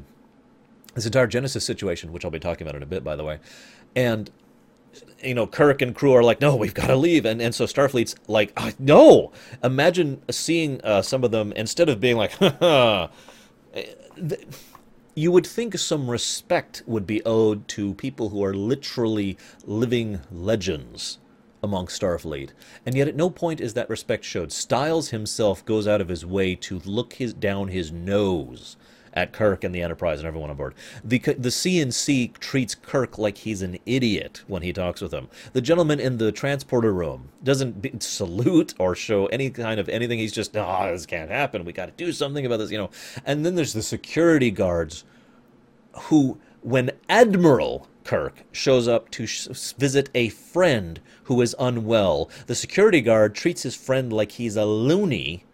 this 0.93 1.06
entire 1.06 1.25
Genesis 1.25 1.65
situation, 1.65 2.12
which 2.12 2.23
I'll 2.23 2.32
be 2.32 2.39
talking 2.39 2.67
about 2.67 2.75
in 2.75 2.84
a 2.84 2.88
bit, 2.88 3.04
by 3.04 3.15
the 3.15 3.23
way, 3.23 3.39
and 3.95 4.30
you 5.23 5.34
know 5.34 5.47
Kirk 5.47 5.82
and 5.82 5.95
crew 5.95 6.13
are 6.13 6.23
like, 6.23 6.41
no, 6.41 6.56
we've 6.56 6.73
got 6.73 6.88
to 6.88 6.95
leave, 6.95 7.25
and 7.25 7.41
and 7.41 7.54
so 7.54 7.65
Starfleet's 7.65 8.15
like, 8.27 8.54
oh, 8.58 8.71
no. 8.80 9.32
Imagine 9.63 10.21
seeing 10.30 10.82
uh, 10.84 11.01
some 11.01 11.23
of 11.23 11.32
them 11.32 11.51
instead 11.54 11.89
of 11.89 11.99
being 11.99 12.17
like, 12.17 12.34
you 15.15 15.32
would 15.32 15.47
think 15.47 15.77
some 15.77 16.10
respect 16.10 16.84
would 16.86 17.06
be 17.06 17.23
owed 17.25 17.67
to 17.69 17.93
people 17.95 18.30
who 18.30 18.43
are 18.43 18.54
literally 18.54 19.38
living 19.65 20.21
legends 20.32 21.19
among 21.63 21.88
Starfleet, 21.88 22.49
and 22.86 22.95
yet 22.95 23.08
at 23.08 23.15
no 23.15 23.30
point 23.30 23.62
is 23.62 23.73
that 23.75 23.89
respect 23.89 24.23
showed. 24.25 24.51
Styles 24.51 25.10
himself 25.10 25.63
goes 25.65 25.88
out 25.88 26.01
of 26.01 26.08
his 26.10 26.25
way 26.25 26.56
to 26.56 26.80
look 26.86 27.13
his 27.13 27.34
down 27.34 27.67
his 27.67 27.91
nose 27.91 28.77
at 29.13 29.34
Kirk 29.34 29.63
and 29.63 29.74
the 29.74 29.82
Enterprise 29.82 30.19
and 30.19 30.28
everyone 30.28 30.50
on 30.50 30.58
board. 30.58 30.74
The 31.04 31.19
the 31.19 31.50
CNC 31.50 32.38
treats 32.39 32.76
Kirk 32.76 33.17
like 33.17 33.39
he's 33.39 33.62
an 33.62 33.78
idiot 33.86 34.43
when 34.47 34.62
he 34.62 34.74
talks 34.74 35.02
with 35.02 35.13
him. 35.13 35.28
The 35.54 35.62
gentleman 35.62 36.00
in 36.00 36.17
the 36.17 36.32
transporter 36.32 36.93
room 36.93 37.30
doesn't 37.43 37.82
be, 37.82 37.91
salute 38.00 38.74
or 38.80 38.95
show 38.95 39.26
any 39.28 39.50
kind 39.50 39.80
of 39.80 39.89
anything. 39.89 40.19
He's 40.19 40.32
just, 40.32 40.56
oh, 40.56 40.91
this 40.91 41.06
can't 41.06 41.30
happen. 41.30 41.65
We 41.65 41.74
got 41.74 41.88
to 41.88 42.04
do 42.04 42.12
something 42.12 42.45
about 42.45 42.58
this, 42.58 42.71
you 42.71 42.78
know. 42.78 42.89
And 43.26 43.45
then 43.45 43.56
there's 43.56 43.74
the 43.74 43.84
security 43.84 44.52
guards 44.52 45.04
who, 45.93 46.39
when 46.62 46.91
Admiral 47.10 47.88
Kirk 48.04 48.43
shows 48.52 48.88
up 48.88 49.10
to 49.12 49.26
sh- 49.26 49.47
visit 49.78 50.10
a 50.15 50.30
friend 50.30 51.00
who 51.24 51.41
is 51.41 51.56
unwell, 51.60 52.30
the 52.47 52.56
security 52.56 53.02
guard 53.02 53.36
treats 53.36 53.63
his 53.63 53.76
friend 53.76 54.12
like 54.12 54.34
he's 54.34 54.56
a 54.56 54.65
loony 54.65 55.45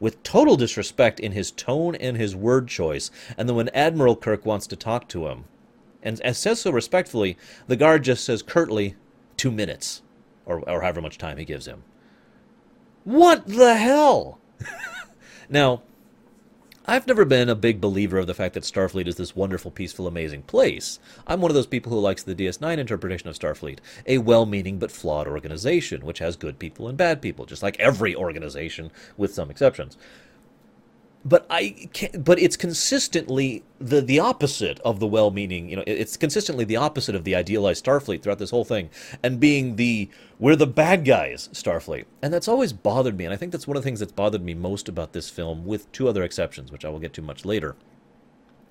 with 0.00 0.22
total 0.22 0.56
disrespect 0.56 1.20
in 1.20 1.32
his 1.32 1.50
tone 1.50 1.94
and 1.94 2.16
his 2.16 2.36
word 2.36 2.68
choice. 2.68 3.10
And 3.36 3.48
then 3.48 3.56
when 3.56 3.68
Admiral 3.70 4.16
Kirk 4.16 4.44
wants 4.44 4.66
to 4.68 4.76
talk 4.76 5.08
to 5.08 5.28
him, 5.28 5.44
and, 6.02 6.36
says 6.36 6.60
so 6.60 6.70
respectfully, 6.70 7.36
the 7.66 7.76
guard 7.76 8.04
just 8.04 8.24
says 8.24 8.42
curtly, 8.42 8.94
two 9.36 9.50
minutes, 9.50 10.02
or, 10.44 10.60
or 10.68 10.82
however 10.82 11.02
much 11.02 11.18
time 11.18 11.36
he 11.36 11.44
gives 11.44 11.66
him. 11.66 11.82
What 13.04 13.46
the 13.46 13.74
hell? 13.74 14.38
now, 15.48 15.82
I've 16.88 17.08
never 17.08 17.24
been 17.24 17.48
a 17.48 17.56
big 17.56 17.80
believer 17.80 18.18
of 18.18 18.28
the 18.28 18.34
fact 18.34 18.54
that 18.54 18.62
Starfleet 18.62 19.08
is 19.08 19.16
this 19.16 19.34
wonderful, 19.34 19.72
peaceful, 19.72 20.06
amazing 20.06 20.42
place. 20.42 21.00
I'm 21.26 21.40
one 21.40 21.50
of 21.50 21.56
those 21.56 21.66
people 21.66 21.90
who 21.90 21.98
likes 21.98 22.22
the 22.22 22.32
DS9 22.32 22.78
interpretation 22.78 23.28
of 23.28 23.36
Starfleet, 23.36 23.80
a 24.06 24.18
well 24.18 24.46
meaning 24.46 24.78
but 24.78 24.92
flawed 24.92 25.26
organization, 25.26 26.06
which 26.06 26.20
has 26.20 26.36
good 26.36 26.60
people 26.60 26.86
and 26.86 26.96
bad 26.96 27.20
people, 27.20 27.44
just 27.44 27.60
like 27.60 27.76
every 27.80 28.14
organization, 28.14 28.92
with 29.16 29.34
some 29.34 29.50
exceptions 29.50 29.96
but 31.26 31.44
I 31.50 31.88
can't, 31.92 32.24
but 32.24 32.38
it's 32.38 32.56
consistently 32.56 33.64
the 33.80 34.00
the 34.00 34.20
opposite 34.20 34.78
of 34.80 35.00
the 35.00 35.06
well-meaning. 35.08 35.68
You 35.68 35.76
know, 35.76 35.84
it's 35.86 36.16
consistently 36.16 36.64
the 36.64 36.76
opposite 36.76 37.16
of 37.16 37.24
the 37.24 37.34
idealized 37.34 37.84
Starfleet 37.84 38.22
throughout 38.22 38.38
this 38.38 38.50
whole 38.50 38.64
thing, 38.64 38.90
and 39.24 39.40
being 39.40 39.74
the 39.74 40.08
we're 40.38 40.54
the 40.54 40.68
bad 40.68 41.04
guys 41.04 41.48
Starfleet, 41.52 42.04
and 42.22 42.32
that's 42.32 42.46
always 42.46 42.72
bothered 42.72 43.18
me. 43.18 43.24
And 43.24 43.34
I 43.34 43.36
think 43.36 43.50
that's 43.50 43.66
one 43.66 43.76
of 43.76 43.82
the 43.82 43.86
things 43.88 43.98
that's 43.98 44.12
bothered 44.12 44.44
me 44.44 44.54
most 44.54 44.88
about 44.88 45.12
this 45.12 45.28
film, 45.28 45.66
with 45.66 45.90
two 45.90 46.08
other 46.08 46.22
exceptions, 46.22 46.70
which 46.70 46.84
I 46.84 46.90
will 46.90 47.00
get 47.00 47.12
to 47.14 47.22
much 47.22 47.44
later, 47.44 47.74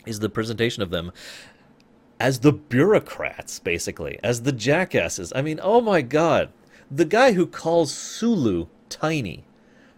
is 0.06 0.20
the 0.20 0.30
presentation 0.30 0.82
of 0.82 0.92
them 0.92 1.12
as 2.22 2.40
the 2.40 2.54
bureaucrats, 2.54 3.60
basically, 3.60 4.18
as 4.24 4.44
the 4.44 4.54
jackasses. 4.54 5.34
I 5.36 5.42
mean, 5.42 5.60
oh 5.62 5.82
my 5.82 6.02
god, 6.02 6.54
the 6.90 7.04
guy 7.04 7.34
who 7.34 7.46
calls 7.46 7.94
Sulu 7.94 8.68
tiny, 8.88 9.44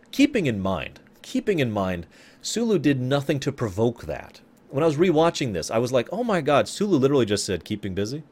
keeping 0.10 0.48
in 0.48 0.60
mind, 0.60 1.02
keeping 1.22 1.60
in 1.60 1.72
mind 1.72 2.08
Sulu 2.47 2.79
did 2.79 3.01
nothing 3.01 3.41
to 3.41 3.51
provoke 3.51 4.05
that. 4.05 4.39
When 4.69 4.81
I 4.81 4.88
was 4.88 4.95
rewatching 4.95 5.51
this, 5.51 5.69
I 5.69 5.79
was 5.79 5.91
like, 5.91 6.07
oh 6.13 6.23
my 6.23 6.39
god, 6.39 6.69
Sulu 6.69 6.97
literally 6.97 7.25
just 7.25 7.45
said, 7.45 7.65
keeping 7.65 7.93
busy. 7.93 8.23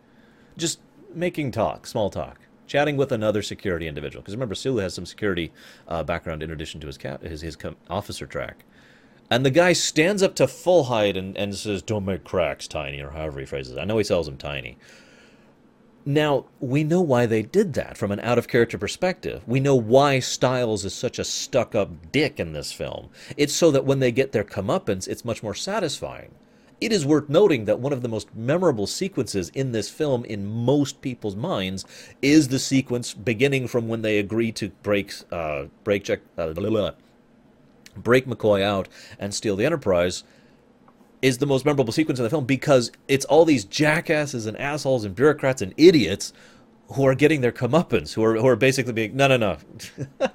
Just 0.55 0.79
making 1.13 1.51
talk, 1.51 1.85
small 1.85 2.09
talk, 2.09 2.39
chatting 2.65 2.95
with 2.95 3.11
another 3.11 3.41
security 3.41 3.87
individual. 3.87 4.21
Because 4.21 4.33
remember, 4.33 4.55
Sulu 4.55 4.81
has 4.81 4.93
some 4.93 5.05
security 5.05 5.51
uh, 5.89 6.01
background 6.03 6.43
in 6.43 6.51
addition 6.51 6.79
to 6.79 6.87
his, 6.87 6.97
cap- 6.97 7.23
his, 7.23 7.41
his 7.41 7.57
com- 7.57 7.75
officer 7.89 8.25
track. 8.25 8.63
And 9.29 9.45
the 9.45 9.51
guy 9.51 9.73
stands 9.73 10.23
up 10.23 10.33
to 10.35 10.47
full 10.47 10.85
height 10.85 11.17
and, 11.17 11.35
and 11.35 11.53
says, 11.53 11.81
don't 11.81 12.05
make 12.05 12.23
cracks, 12.23 12.69
Tiny, 12.69 13.01
or 13.01 13.09
however 13.09 13.41
he 13.41 13.45
phrases 13.45 13.75
it. 13.75 13.79
I 13.79 13.83
know 13.83 13.97
he 13.97 14.05
tells 14.05 14.29
him 14.29 14.37
Tiny. 14.37 14.77
Now, 16.07 16.45
we 16.59 16.83
know 16.83 17.01
why 17.01 17.25
they 17.25 17.41
did 17.41 17.73
that 17.73 17.97
from 17.97 18.11
an 18.11 18.19
out 18.19 18.37
of 18.37 18.47
character 18.47 18.77
perspective. 18.77 19.41
We 19.47 19.59
know 19.59 19.75
why 19.75 20.19
Styles 20.19 20.85
is 20.85 20.93
such 20.93 21.17
a 21.17 21.23
stuck 21.23 21.73
up 21.73 22.11
dick 22.11 22.39
in 22.39 22.53
this 22.53 22.71
film. 22.71 23.09
It's 23.37 23.55
so 23.55 23.71
that 23.71 23.85
when 23.85 23.99
they 23.99 24.11
get 24.11 24.31
their 24.31 24.43
comeuppance, 24.43 25.07
it's 25.07 25.25
much 25.25 25.41
more 25.41 25.55
satisfying. 25.55 26.31
It 26.79 26.91
is 26.91 27.07
worth 27.07 27.27
noting 27.27 27.65
that 27.65 27.79
one 27.79 27.91
of 27.91 28.03
the 28.03 28.07
most 28.07 28.35
memorable 28.35 28.85
sequences 28.85 29.49
in 29.49 29.71
this 29.71 29.89
film, 29.89 30.25
in 30.25 30.45
most 30.45 31.01
people's 31.01 31.35
minds, 31.35 31.85
is 32.21 32.49
the 32.49 32.59
sequence 32.59 33.15
beginning 33.15 33.67
from 33.67 33.87
when 33.87 34.03
they 34.03 34.19
agree 34.19 34.51
to 34.51 34.69
break, 34.83 35.11
uh, 35.31 35.65
break, 35.83 36.03
check, 36.03 36.19
uh, 36.37 36.53
blah, 36.53 36.69
blah, 36.69 36.69
blah, 36.69 36.91
break 37.97 38.27
McCoy 38.27 38.61
out 38.61 38.89
and 39.17 39.33
steal 39.33 39.55
the 39.55 39.65
Enterprise 39.65 40.23
is 41.25 41.39
the 41.39 41.47
most 41.47 41.65
memorable 41.65 41.91
sequence 41.91 42.19
in 42.19 42.23
the 42.23 42.29
film 42.29 42.45
because 42.45 42.91
it's 43.07 43.25
all 43.25 43.45
these 43.45 43.65
jackasses 43.65 44.45
and 44.45 44.55
assholes 44.59 45.03
and 45.03 45.15
bureaucrats 45.15 45.59
and 45.59 45.73
idiots 45.75 46.31
who 46.89 47.03
are 47.03 47.15
getting 47.15 47.41
their 47.41 47.51
comeuppance, 47.51 48.13
who 48.13 48.23
are 48.23 48.35
who 48.35 48.45
are 48.45 48.55
basically 48.55 48.93
being 48.93 49.15
no 49.15 49.27
no 49.27 49.35
no, 49.35 49.57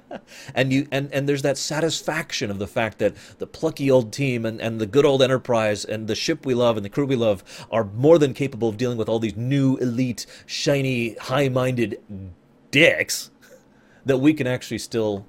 and 0.53 0.73
you 0.73 0.85
and 0.91 1.09
and 1.13 1.29
there's 1.29 1.43
that 1.43 1.57
satisfaction 1.57 2.51
of 2.51 2.59
the 2.59 2.67
fact 2.67 2.97
that 2.97 3.15
the 3.39 3.47
plucky 3.47 3.89
old 3.89 4.11
team 4.11 4.45
and 4.45 4.59
and 4.59 4.81
the 4.81 4.85
good 4.85 5.05
old 5.05 5.23
Enterprise 5.23 5.85
and 5.85 6.09
the 6.09 6.15
ship 6.15 6.45
we 6.45 6.53
love 6.53 6.75
and 6.75 6.83
the 6.83 6.89
crew 6.89 7.05
we 7.05 7.15
love 7.15 7.41
are 7.71 7.85
more 7.85 8.19
than 8.19 8.33
capable 8.33 8.67
of 8.67 8.75
dealing 8.75 8.97
with 8.97 9.07
all 9.07 9.17
these 9.19 9.37
new 9.37 9.77
elite, 9.77 10.25
shiny, 10.45 11.13
high-minded 11.15 12.01
dicks 12.69 13.31
that 14.05 14.17
we 14.17 14.33
can 14.33 14.45
actually 14.45 14.79
still, 14.79 15.25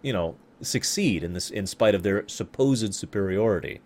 you 0.00 0.12
know, 0.12 0.36
succeed 0.60 1.24
in 1.24 1.32
this 1.32 1.50
in 1.50 1.66
spite 1.66 1.96
of 1.96 2.04
their 2.04 2.22
supposed 2.28 2.94
superiority. 2.94 3.80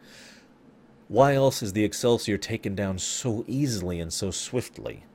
Why 1.11 1.35
else 1.35 1.61
is 1.61 1.73
the 1.73 1.83
Excelsior 1.83 2.39
taken 2.39 2.77
down 2.77 2.97
so 2.99 3.45
easily 3.49 3.99
and 3.99 4.13
so 4.13 4.31
swiftly? 4.31 5.07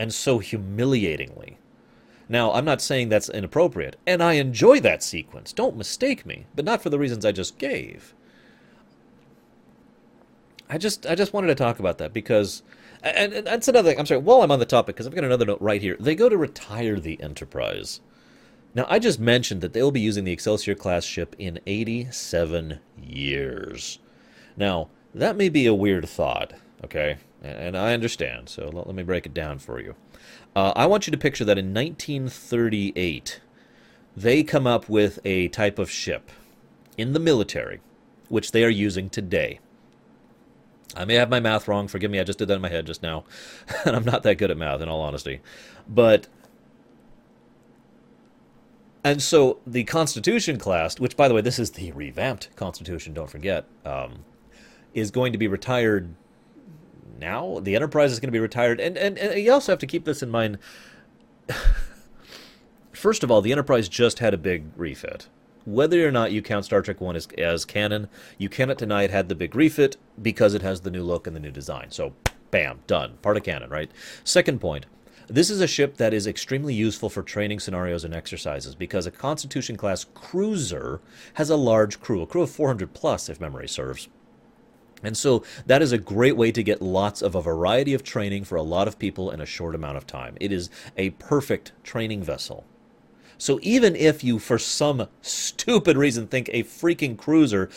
And 0.00 0.14
so 0.14 0.38
humiliatingly? 0.38 1.58
Now, 2.30 2.50
I'm 2.50 2.64
not 2.64 2.80
saying 2.80 3.10
that's 3.10 3.28
inappropriate, 3.28 3.96
and 4.06 4.22
I 4.22 4.34
enjoy 4.34 4.80
that 4.80 5.02
sequence, 5.02 5.52
don't 5.52 5.76
mistake 5.76 6.24
me, 6.24 6.46
but 6.56 6.64
not 6.64 6.80
for 6.80 6.88
the 6.88 6.98
reasons 6.98 7.26
I 7.26 7.32
just 7.32 7.58
gave. 7.58 8.14
I 10.66 10.78
just 10.78 11.04
I 11.04 11.14
just 11.14 11.34
wanted 11.34 11.48
to 11.48 11.54
talk 11.54 11.78
about 11.78 11.98
that 11.98 12.14
because 12.14 12.62
and, 13.02 13.34
and 13.34 13.46
that's 13.46 13.68
another 13.68 13.90
thing. 13.90 14.00
I'm 14.00 14.06
sorry, 14.06 14.22
while 14.22 14.40
I'm 14.40 14.50
on 14.50 14.60
the 14.60 14.64
topic, 14.64 14.96
because 14.96 15.06
I've 15.06 15.14
got 15.14 15.24
another 15.24 15.44
note 15.44 15.60
right 15.60 15.82
here. 15.82 15.98
They 16.00 16.14
go 16.14 16.30
to 16.30 16.38
retire 16.38 16.98
the 16.98 17.22
Enterprise. 17.22 18.00
Now, 18.74 18.86
I 18.88 18.98
just 18.98 19.20
mentioned 19.20 19.60
that 19.60 19.74
they'll 19.74 19.90
be 19.90 20.00
using 20.00 20.24
the 20.24 20.32
Excelsior 20.32 20.74
class 20.74 21.04
ship 21.04 21.36
in 21.38 21.60
87 21.66 22.80
years. 22.96 23.98
Now, 24.56 24.88
that 25.14 25.36
may 25.36 25.48
be 25.48 25.66
a 25.66 25.74
weird 25.74 26.08
thought, 26.08 26.52
okay? 26.84 27.18
And 27.42 27.76
I 27.76 27.92
understand, 27.92 28.48
so 28.48 28.68
let, 28.68 28.94
me 28.94 29.02
break 29.02 29.26
it 29.26 29.34
down 29.34 29.58
for 29.58 29.80
you. 29.80 29.94
Uh, 30.56 30.72
I 30.74 30.86
want 30.86 31.06
you 31.06 31.10
to 31.12 31.16
picture 31.16 31.44
that 31.44 31.58
in 31.58 31.72
1938, 31.72 33.40
they 34.16 34.42
come 34.42 34.66
up 34.66 34.88
with 34.88 35.20
a 35.24 35.48
type 35.48 35.78
of 35.78 35.90
ship 35.90 36.30
in 36.96 37.12
the 37.12 37.20
military, 37.20 37.80
which 38.28 38.50
they 38.50 38.64
are 38.64 38.70
using 38.70 39.08
today. 39.08 39.60
I 40.96 41.04
may 41.04 41.14
have 41.14 41.30
my 41.30 41.38
math 41.38 41.68
wrong. 41.68 41.86
Forgive 41.86 42.10
me, 42.10 42.18
I 42.18 42.24
just 42.24 42.38
did 42.40 42.48
that 42.48 42.54
in 42.54 42.60
my 42.60 42.68
head 42.68 42.86
just 42.86 43.02
now. 43.02 43.24
and 43.84 43.94
I'm 43.94 44.04
not 44.04 44.24
that 44.24 44.36
good 44.36 44.50
at 44.50 44.56
math, 44.56 44.80
in 44.80 44.88
all 44.88 45.00
honesty. 45.00 45.40
But. 45.88 46.26
And 49.04 49.22
so 49.22 49.60
the 49.64 49.84
Constitution 49.84 50.58
class, 50.58 50.98
which, 50.98 51.16
by 51.16 51.28
the 51.28 51.34
way, 51.34 51.40
this 51.40 51.60
is 51.60 51.70
the 51.72 51.92
revamped 51.92 52.54
Constitution, 52.56 53.14
don't 53.14 53.30
forget. 53.30 53.64
Um, 53.84 54.24
is 54.98 55.10
going 55.10 55.32
to 55.32 55.38
be 55.38 55.48
retired 55.48 56.14
now. 57.18 57.60
The 57.60 57.76
Enterprise 57.76 58.12
is 58.12 58.20
going 58.20 58.28
to 58.28 58.32
be 58.32 58.38
retired, 58.38 58.80
and 58.80 58.96
and, 58.96 59.18
and 59.18 59.40
you 59.40 59.52
also 59.52 59.72
have 59.72 59.78
to 59.80 59.86
keep 59.86 60.04
this 60.04 60.22
in 60.22 60.30
mind. 60.30 60.58
First 62.92 63.22
of 63.22 63.30
all, 63.30 63.40
the 63.40 63.52
Enterprise 63.52 63.88
just 63.88 64.18
had 64.18 64.34
a 64.34 64.38
big 64.38 64.64
refit. 64.76 65.28
Whether 65.64 66.06
or 66.08 66.10
not 66.10 66.32
you 66.32 66.42
count 66.42 66.64
Star 66.64 66.80
Trek 66.82 67.00
One 67.00 67.14
as, 67.14 67.28
as 67.36 67.64
canon, 67.64 68.08
you 68.38 68.48
cannot 68.48 68.78
deny 68.78 69.02
it 69.02 69.10
had 69.10 69.28
the 69.28 69.34
big 69.34 69.54
refit 69.54 69.96
because 70.20 70.54
it 70.54 70.62
has 70.62 70.80
the 70.80 70.90
new 70.90 71.02
look 71.02 71.26
and 71.26 71.36
the 71.36 71.40
new 71.40 71.50
design. 71.50 71.90
So, 71.90 72.14
bam, 72.50 72.80
done. 72.86 73.18
Part 73.22 73.36
of 73.36 73.42
canon, 73.42 73.70
right? 73.70 73.90
Second 74.24 74.60
point. 74.60 74.86
This 75.28 75.50
is 75.50 75.60
a 75.60 75.66
ship 75.66 75.98
that 75.98 76.14
is 76.14 76.26
extremely 76.26 76.72
useful 76.72 77.10
for 77.10 77.22
training 77.22 77.60
scenarios 77.60 78.02
and 78.02 78.14
exercises 78.14 78.74
because 78.74 79.06
a 79.06 79.10
Constitution 79.10 79.76
class 79.76 80.06
cruiser 80.14 81.02
has 81.34 81.50
a 81.50 81.56
large 81.56 82.00
crew, 82.00 82.22
a 82.22 82.26
crew 82.26 82.40
of 82.40 82.50
400 82.50 82.94
plus, 82.94 83.28
if 83.28 83.38
memory 83.38 83.68
serves. 83.68 84.08
And 85.02 85.16
so 85.16 85.44
that 85.66 85.82
is 85.82 85.92
a 85.92 85.98
great 85.98 86.36
way 86.36 86.50
to 86.52 86.62
get 86.62 86.82
lots 86.82 87.22
of 87.22 87.34
a 87.34 87.42
variety 87.42 87.94
of 87.94 88.02
training 88.02 88.44
for 88.44 88.56
a 88.56 88.62
lot 88.62 88.88
of 88.88 88.98
people 88.98 89.30
in 89.30 89.40
a 89.40 89.46
short 89.46 89.74
amount 89.74 89.96
of 89.96 90.06
time. 90.06 90.36
It 90.40 90.52
is 90.52 90.70
a 90.96 91.10
perfect 91.10 91.72
training 91.84 92.22
vessel. 92.22 92.64
So 93.36 93.60
even 93.62 93.94
if 93.94 94.24
you, 94.24 94.40
for 94.40 94.58
some 94.58 95.06
stupid 95.22 95.96
reason, 95.96 96.26
think 96.26 96.50
a 96.52 96.64
freaking 96.64 97.16
cruiser 97.16 97.70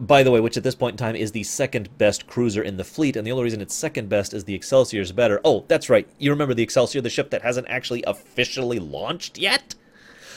by 0.00 0.22
the 0.22 0.30
way, 0.30 0.40
which 0.40 0.56
at 0.56 0.62
this 0.62 0.74
point 0.74 0.94
in 0.94 0.96
time 0.96 1.14
is 1.14 1.32
the 1.32 1.42
second 1.42 1.96
best 1.98 2.26
cruiser 2.26 2.62
in 2.62 2.78
the 2.78 2.84
fleet, 2.84 3.16
and 3.16 3.26
the 3.26 3.32
only 3.32 3.44
reason 3.44 3.60
it's 3.60 3.74
second 3.74 4.08
best 4.08 4.32
is 4.32 4.44
the 4.44 4.54
Excelsior 4.54 5.02
is 5.02 5.12
better. 5.12 5.40
Oh, 5.44 5.66
that's 5.68 5.90
right. 5.90 6.08
You 6.18 6.30
remember 6.30 6.54
the 6.54 6.62
Excelsior, 6.62 7.02
the 7.02 7.10
ship 7.10 7.28
that 7.30 7.42
hasn't 7.42 7.68
actually 7.68 8.02
officially 8.06 8.78
launched 8.78 9.36
yet? 9.36 9.74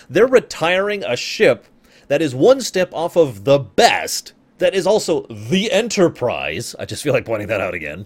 They're 0.10 0.28
retiring 0.28 1.04
a 1.06 1.16
ship 1.16 1.66
that 2.10 2.22
is 2.22 2.36
one 2.36 2.60
step 2.60 2.94
off 2.94 3.16
of 3.16 3.46
the 3.46 3.58
best, 3.58 4.34
that 4.58 4.74
is 4.74 4.88
also 4.88 5.22
the 5.28 5.72
Enterprise. 5.72 6.76
I 6.80 6.86
just 6.86 7.04
feel 7.04 7.14
like 7.14 7.26
pointing 7.26 7.48
that 7.48 7.62
out 7.62 7.74
again. 7.74 8.06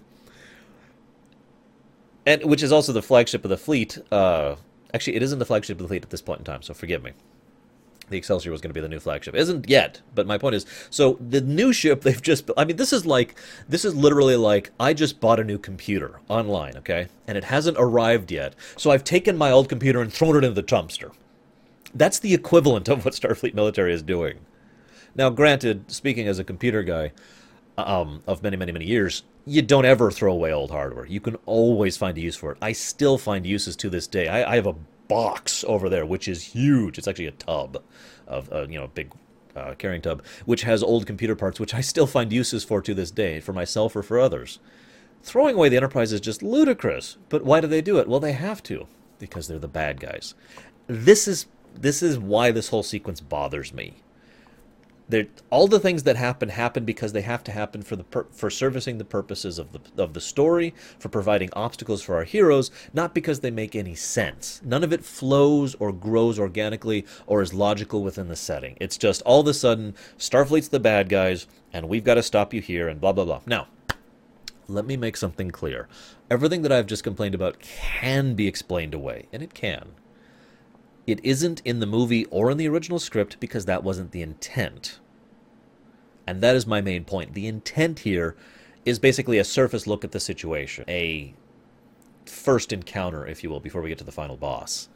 And 2.26 2.44
which 2.44 2.62
is 2.62 2.72
also 2.72 2.92
the 2.92 3.02
flagship 3.02 3.44
of 3.44 3.48
the 3.48 3.56
fleet. 3.56 3.98
Uh, 4.12 4.56
actually, 4.92 5.16
it 5.16 5.22
isn't 5.22 5.38
the 5.38 5.46
flagship 5.46 5.78
of 5.78 5.82
the 5.82 5.88
fleet 5.88 6.02
at 6.02 6.10
this 6.10 6.22
point 6.22 6.40
in 6.40 6.44
time, 6.44 6.62
so 6.62 6.74
forgive 6.74 7.02
me 7.02 7.12
the 8.10 8.16
Excelsior 8.16 8.50
was 8.50 8.60
going 8.60 8.70
to 8.70 8.74
be 8.74 8.80
the 8.80 8.88
new 8.88 9.00
flagship. 9.00 9.34
Isn't 9.34 9.68
yet, 9.68 10.00
but 10.14 10.26
my 10.26 10.38
point 10.38 10.54
is, 10.54 10.66
so 10.90 11.18
the 11.20 11.40
new 11.40 11.72
ship 11.72 12.00
they've 12.02 12.20
just, 12.20 12.50
I 12.56 12.64
mean, 12.64 12.76
this 12.76 12.92
is 12.92 13.06
like, 13.06 13.38
this 13.68 13.84
is 13.84 13.94
literally 13.94 14.36
like, 14.36 14.70
I 14.78 14.94
just 14.94 15.20
bought 15.20 15.40
a 15.40 15.44
new 15.44 15.58
computer 15.58 16.20
online, 16.28 16.76
okay? 16.78 17.08
And 17.26 17.36
it 17.36 17.44
hasn't 17.44 17.76
arrived 17.78 18.30
yet. 18.30 18.54
So 18.76 18.90
I've 18.90 19.04
taken 19.04 19.36
my 19.36 19.50
old 19.50 19.68
computer 19.68 20.00
and 20.00 20.12
thrown 20.12 20.36
it 20.36 20.44
into 20.44 20.60
the 20.60 20.62
dumpster. 20.62 21.12
That's 21.94 22.18
the 22.18 22.34
equivalent 22.34 22.88
of 22.88 23.04
what 23.04 23.14
Starfleet 23.14 23.54
military 23.54 23.92
is 23.94 24.02
doing. 24.02 24.40
Now, 25.18 25.30
granted, 25.30 25.90
speaking 25.90 26.28
as 26.28 26.38
a 26.38 26.44
computer 26.44 26.84
guy 26.84 27.10
um, 27.76 28.22
of 28.28 28.40
many, 28.44 28.56
many, 28.56 28.70
many 28.70 28.84
years, 28.84 29.24
you 29.44 29.62
don't 29.62 29.84
ever 29.84 30.12
throw 30.12 30.32
away 30.32 30.52
old 30.52 30.70
hardware. 30.70 31.06
You 31.06 31.18
can 31.18 31.36
always 31.44 31.96
find 31.96 32.16
a 32.16 32.20
use 32.20 32.36
for 32.36 32.52
it. 32.52 32.58
I 32.62 32.70
still 32.70 33.18
find 33.18 33.44
uses 33.44 33.74
to 33.76 33.90
this 33.90 34.06
day. 34.06 34.28
I, 34.28 34.52
I 34.52 34.54
have 34.54 34.68
a 34.68 34.76
box 35.08 35.64
over 35.66 35.88
there, 35.88 36.06
which 36.06 36.28
is 36.28 36.44
huge. 36.44 36.98
It's 36.98 37.08
actually 37.08 37.26
a 37.26 37.32
tub 37.32 37.82
of, 38.28 38.52
uh, 38.52 38.68
you 38.68 38.78
know, 38.78 38.86
big 38.86 39.12
uh, 39.56 39.74
carrying 39.76 40.02
tub, 40.02 40.22
which 40.44 40.62
has 40.62 40.84
old 40.84 41.04
computer 41.04 41.34
parts, 41.34 41.58
which 41.58 41.74
I 41.74 41.80
still 41.80 42.06
find 42.06 42.32
uses 42.32 42.62
for 42.62 42.80
to 42.80 42.94
this 42.94 43.10
day, 43.10 43.40
for 43.40 43.52
myself 43.52 43.96
or 43.96 44.04
for 44.04 44.20
others. 44.20 44.60
Throwing 45.24 45.56
away 45.56 45.68
the 45.68 45.78
Enterprise 45.78 46.12
is 46.12 46.20
just 46.20 46.44
ludicrous. 46.44 47.16
But 47.28 47.44
why 47.44 47.60
do 47.60 47.66
they 47.66 47.82
do 47.82 47.98
it? 47.98 48.06
Well, 48.06 48.20
they 48.20 48.34
have 48.34 48.62
to, 48.64 48.86
because 49.18 49.48
they're 49.48 49.58
the 49.58 49.66
bad 49.66 49.98
guys. 49.98 50.34
This 50.86 51.26
is 51.26 51.46
this 51.74 52.04
is 52.04 52.18
why 52.18 52.50
this 52.52 52.68
whole 52.68 52.82
sequence 52.82 53.20
bothers 53.20 53.74
me 53.74 53.94
all 55.50 55.66
the 55.68 55.80
things 55.80 56.02
that 56.02 56.16
happen 56.16 56.50
happen 56.50 56.84
because 56.84 57.12
they 57.12 57.22
have 57.22 57.42
to 57.44 57.52
happen 57.52 57.82
for 57.82 57.96
the 57.96 58.04
for 58.30 58.50
servicing 58.50 58.98
the 58.98 59.04
purposes 59.04 59.58
of 59.58 59.72
the 59.72 60.02
of 60.02 60.12
the 60.14 60.20
story, 60.20 60.74
for 60.98 61.08
providing 61.08 61.50
obstacles 61.54 62.02
for 62.02 62.16
our 62.16 62.24
heroes, 62.24 62.70
not 62.92 63.14
because 63.14 63.40
they 63.40 63.50
make 63.50 63.74
any 63.74 63.94
sense. 63.94 64.60
None 64.64 64.84
of 64.84 64.92
it 64.92 65.04
flows 65.04 65.74
or 65.76 65.92
grows 65.92 66.38
organically 66.38 67.06
or 67.26 67.42
is 67.42 67.54
logical 67.54 68.02
within 68.02 68.28
the 68.28 68.36
setting. 68.36 68.76
It's 68.80 68.98
just 68.98 69.22
all 69.22 69.40
of 69.40 69.46
a 69.46 69.54
sudden 69.54 69.94
Starfleet's 70.18 70.68
the 70.68 70.80
bad 70.80 71.08
guys 71.08 71.46
and 71.72 71.88
we've 71.88 72.04
got 72.04 72.14
to 72.14 72.22
stop 72.22 72.52
you 72.52 72.60
here 72.60 72.88
and 72.88 73.00
blah 73.00 73.12
blah 73.12 73.24
blah. 73.24 73.40
Now, 73.46 73.68
let 74.68 74.84
me 74.84 74.96
make 74.96 75.16
something 75.16 75.50
clear. 75.50 75.88
Everything 76.30 76.60
that 76.62 76.72
I've 76.72 76.86
just 76.86 77.02
complained 77.02 77.34
about 77.34 77.58
can 77.60 78.34
be 78.34 78.46
explained 78.46 78.92
away, 78.92 79.26
and 79.32 79.42
it 79.42 79.54
can. 79.54 79.92
It 81.08 81.20
isn't 81.24 81.62
in 81.64 81.80
the 81.80 81.86
movie 81.86 82.26
or 82.26 82.50
in 82.50 82.58
the 82.58 82.68
original 82.68 82.98
script 82.98 83.40
because 83.40 83.64
that 83.64 83.82
wasn't 83.82 84.12
the 84.12 84.20
intent. 84.20 84.98
And 86.26 86.42
that 86.42 86.54
is 86.54 86.66
my 86.66 86.82
main 86.82 87.04
point. 87.04 87.32
The 87.32 87.46
intent 87.46 88.00
here 88.00 88.36
is 88.84 88.98
basically 88.98 89.38
a 89.38 89.44
surface 89.44 89.86
look 89.86 90.04
at 90.04 90.12
the 90.12 90.20
situation, 90.20 90.84
a 90.86 91.32
first 92.26 92.74
encounter, 92.74 93.26
if 93.26 93.42
you 93.42 93.48
will, 93.48 93.58
before 93.58 93.80
we 93.80 93.88
get 93.88 93.96
to 93.96 94.04
the 94.04 94.12
final 94.12 94.36
boss. 94.36 94.90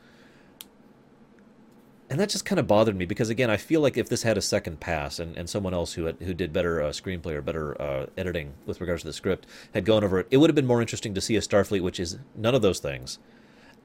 And 2.11 2.21
that 2.21 2.29
just 2.29 2.45
kind 2.45 2.59
of 2.59 2.67
bothered 2.67 2.95
me 2.95 3.07
because, 3.07 3.31
again, 3.31 3.49
I 3.49 3.57
feel 3.57 3.81
like 3.81 3.97
if 3.97 4.11
this 4.11 4.23
had 4.23 4.37
a 4.37 4.43
second 4.43 4.81
pass 4.81 5.19
and, 5.19 5.35
and 5.35 5.49
someone 5.49 5.73
else 5.73 5.95
who 5.95 6.05
had, 6.05 6.17
who 6.21 6.35
did 6.35 6.53
better 6.53 6.83
uh, 6.83 6.91
screenplay 6.91 7.33
or 7.33 7.41
better 7.41 7.81
uh, 7.81 8.07
editing 8.19 8.53
with 8.67 8.83
regards 8.83 9.01
to 9.01 9.09
the 9.09 9.15
script 9.15 9.47
had 9.73 9.87
gone 9.87 10.05
over 10.05 10.19
it, 10.19 10.27
it 10.31 10.37
would 10.37 10.51
have 10.51 10.55
been 10.55 10.67
more 10.67 10.83
interesting 10.83 11.15
to 11.15 11.23
see 11.23 11.37
a 11.37 11.41
Starfleet 11.41 11.81
which 11.81 11.99
is 11.99 12.19
none 12.37 12.55
of 12.55 12.61
those 12.61 12.81
things 12.81 13.19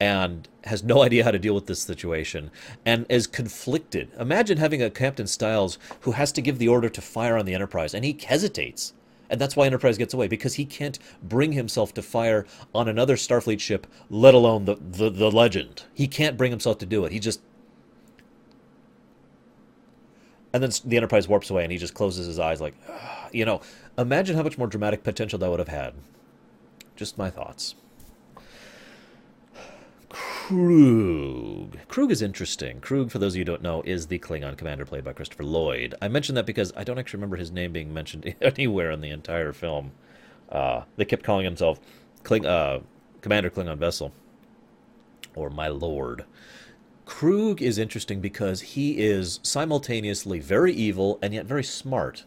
and 0.00 0.48
has 0.64 0.82
no 0.82 1.02
idea 1.04 1.24
how 1.24 1.30
to 1.30 1.38
deal 1.38 1.54
with 1.54 1.66
this 1.66 1.80
situation 1.80 2.50
and 2.84 3.06
is 3.08 3.26
conflicted. 3.26 4.10
Imagine 4.18 4.58
having 4.58 4.82
a 4.82 4.90
Captain 4.90 5.26
Styles 5.26 5.78
who 6.00 6.12
has 6.12 6.32
to 6.32 6.42
give 6.42 6.58
the 6.58 6.68
order 6.68 6.88
to 6.88 7.00
fire 7.00 7.36
on 7.36 7.46
the 7.46 7.54
Enterprise 7.54 7.94
and 7.94 8.04
he 8.04 8.18
hesitates. 8.26 8.94
And 9.30 9.40
that's 9.40 9.56
why 9.56 9.66
Enterprise 9.66 9.98
gets 9.98 10.14
away 10.14 10.26
because 10.26 10.54
he 10.54 10.64
can't 10.64 10.98
bring 11.22 11.52
himself 11.52 11.92
to 11.94 12.02
fire 12.02 12.46
on 12.74 12.88
another 12.88 13.16
Starfleet 13.16 13.60
ship, 13.60 13.86
let 14.08 14.34
alone 14.34 14.64
the, 14.64 14.76
the, 14.76 15.10
the 15.10 15.30
Legend. 15.30 15.84
He 15.92 16.08
can't 16.08 16.36
bring 16.36 16.50
himself 16.50 16.78
to 16.78 16.86
do 16.86 17.04
it. 17.04 17.12
He 17.12 17.18
just. 17.18 17.40
And 20.52 20.62
then 20.62 20.70
the 20.84 20.96
Enterprise 20.96 21.28
warps 21.28 21.50
away 21.50 21.62
and 21.62 21.70
he 21.70 21.76
just 21.76 21.92
closes 21.92 22.26
his 22.26 22.38
eyes, 22.38 22.58
like, 22.60 22.74
you 23.32 23.44
know, 23.44 23.60
imagine 23.98 24.34
how 24.34 24.42
much 24.42 24.56
more 24.56 24.66
dramatic 24.66 25.04
potential 25.04 25.38
that 25.38 25.50
would 25.50 25.58
have 25.58 25.68
had. 25.68 25.92
Just 26.96 27.18
my 27.18 27.28
thoughts. 27.28 27.74
Kruge. 30.48 31.74
Kruge 31.88 32.10
is 32.10 32.22
interesting. 32.22 32.80
Kruge, 32.80 33.10
for 33.10 33.18
those 33.18 33.34
of 33.34 33.36
you 33.36 33.40
who 33.42 33.44
don't 33.44 33.60
know, 33.60 33.82
is 33.82 34.06
the 34.06 34.18
Klingon 34.18 34.56
commander 34.56 34.86
played 34.86 35.04
by 35.04 35.12
Christopher 35.12 35.44
Lloyd. 35.44 35.94
I 36.00 36.08
mentioned 36.08 36.38
that 36.38 36.46
because 36.46 36.72
I 36.74 36.84
don't 36.84 36.98
actually 36.98 37.18
remember 37.18 37.36
his 37.36 37.52
name 37.52 37.70
being 37.70 37.92
mentioned 37.92 38.34
anywhere 38.40 38.90
in 38.90 39.02
the 39.02 39.10
entire 39.10 39.52
film. 39.52 39.92
Uh, 40.48 40.84
they 40.96 41.04
kept 41.04 41.22
calling 41.22 41.44
himself 41.44 41.78
Kling, 42.22 42.46
uh, 42.46 42.80
Commander 43.20 43.50
Klingon 43.50 43.76
Vessel, 43.76 44.10
or 45.34 45.50
My 45.50 45.68
Lord. 45.68 46.24
Kruge 47.04 47.60
is 47.60 47.76
interesting 47.76 48.22
because 48.22 48.62
he 48.62 49.00
is 49.00 49.40
simultaneously 49.42 50.38
very 50.38 50.72
evil 50.72 51.18
and 51.20 51.34
yet 51.34 51.44
very 51.44 51.64
smart. 51.64 52.24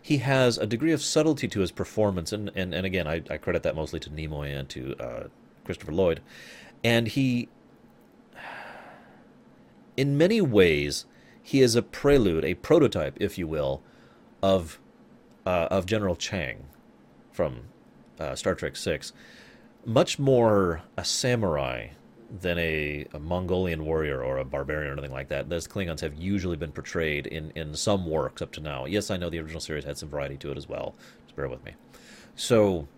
He 0.00 0.18
has 0.18 0.56
a 0.56 0.66
degree 0.68 0.92
of 0.92 1.02
subtlety 1.02 1.48
to 1.48 1.58
his 1.58 1.72
performance, 1.72 2.32
and, 2.32 2.48
and, 2.54 2.72
and 2.72 2.86
again, 2.86 3.08
I, 3.08 3.22
I 3.28 3.38
credit 3.38 3.64
that 3.64 3.74
mostly 3.74 3.98
to 3.98 4.10
Nimoy 4.10 4.56
and 4.56 4.68
to 4.68 4.94
uh, 5.00 5.24
Christopher 5.64 5.90
Lloyd. 5.90 6.20
And 6.84 7.08
he 7.08 7.48
in 9.96 10.18
many 10.18 10.40
ways, 10.40 11.06
he 11.42 11.60
is 11.60 11.76
a 11.76 11.82
prelude, 11.82 12.44
a 12.44 12.54
prototype, 12.54 13.16
if 13.20 13.38
you 13.38 13.46
will, 13.46 13.82
of 14.42 14.78
uh, 15.46 15.68
of 15.70 15.86
General 15.86 16.16
Chang 16.16 16.64
from 17.32 17.68
uh, 18.18 18.34
Star 18.34 18.54
Trek 18.54 18.76
Six. 18.76 19.12
Much 19.84 20.18
more 20.18 20.82
a 20.96 21.04
samurai 21.04 21.88
than 22.40 22.58
a, 22.58 23.06
a, 23.14 23.20
Mongolian 23.20 23.84
warrior 23.84 24.20
or 24.20 24.38
a 24.38 24.44
barbarian 24.44 24.90
or 24.90 24.92
anything 24.94 25.12
like 25.12 25.28
that. 25.28 25.48
Those 25.48 25.68
Klingons 25.68 26.00
have 26.00 26.16
usually 26.16 26.56
been 26.56 26.72
portrayed 26.72 27.28
in, 27.28 27.52
in 27.54 27.74
some 27.76 28.04
works 28.04 28.42
up 28.42 28.50
to 28.52 28.60
now. 28.60 28.84
Yes, 28.84 29.12
I 29.12 29.16
know 29.16 29.30
the 29.30 29.38
original 29.38 29.60
series 29.60 29.84
had 29.84 29.96
some 29.96 30.08
variety 30.08 30.36
to 30.38 30.50
it 30.50 30.58
as 30.58 30.68
well. 30.68 30.96
Just 31.24 31.36
bear 31.36 31.48
with 31.48 31.64
me. 31.64 31.74
So 32.34 32.88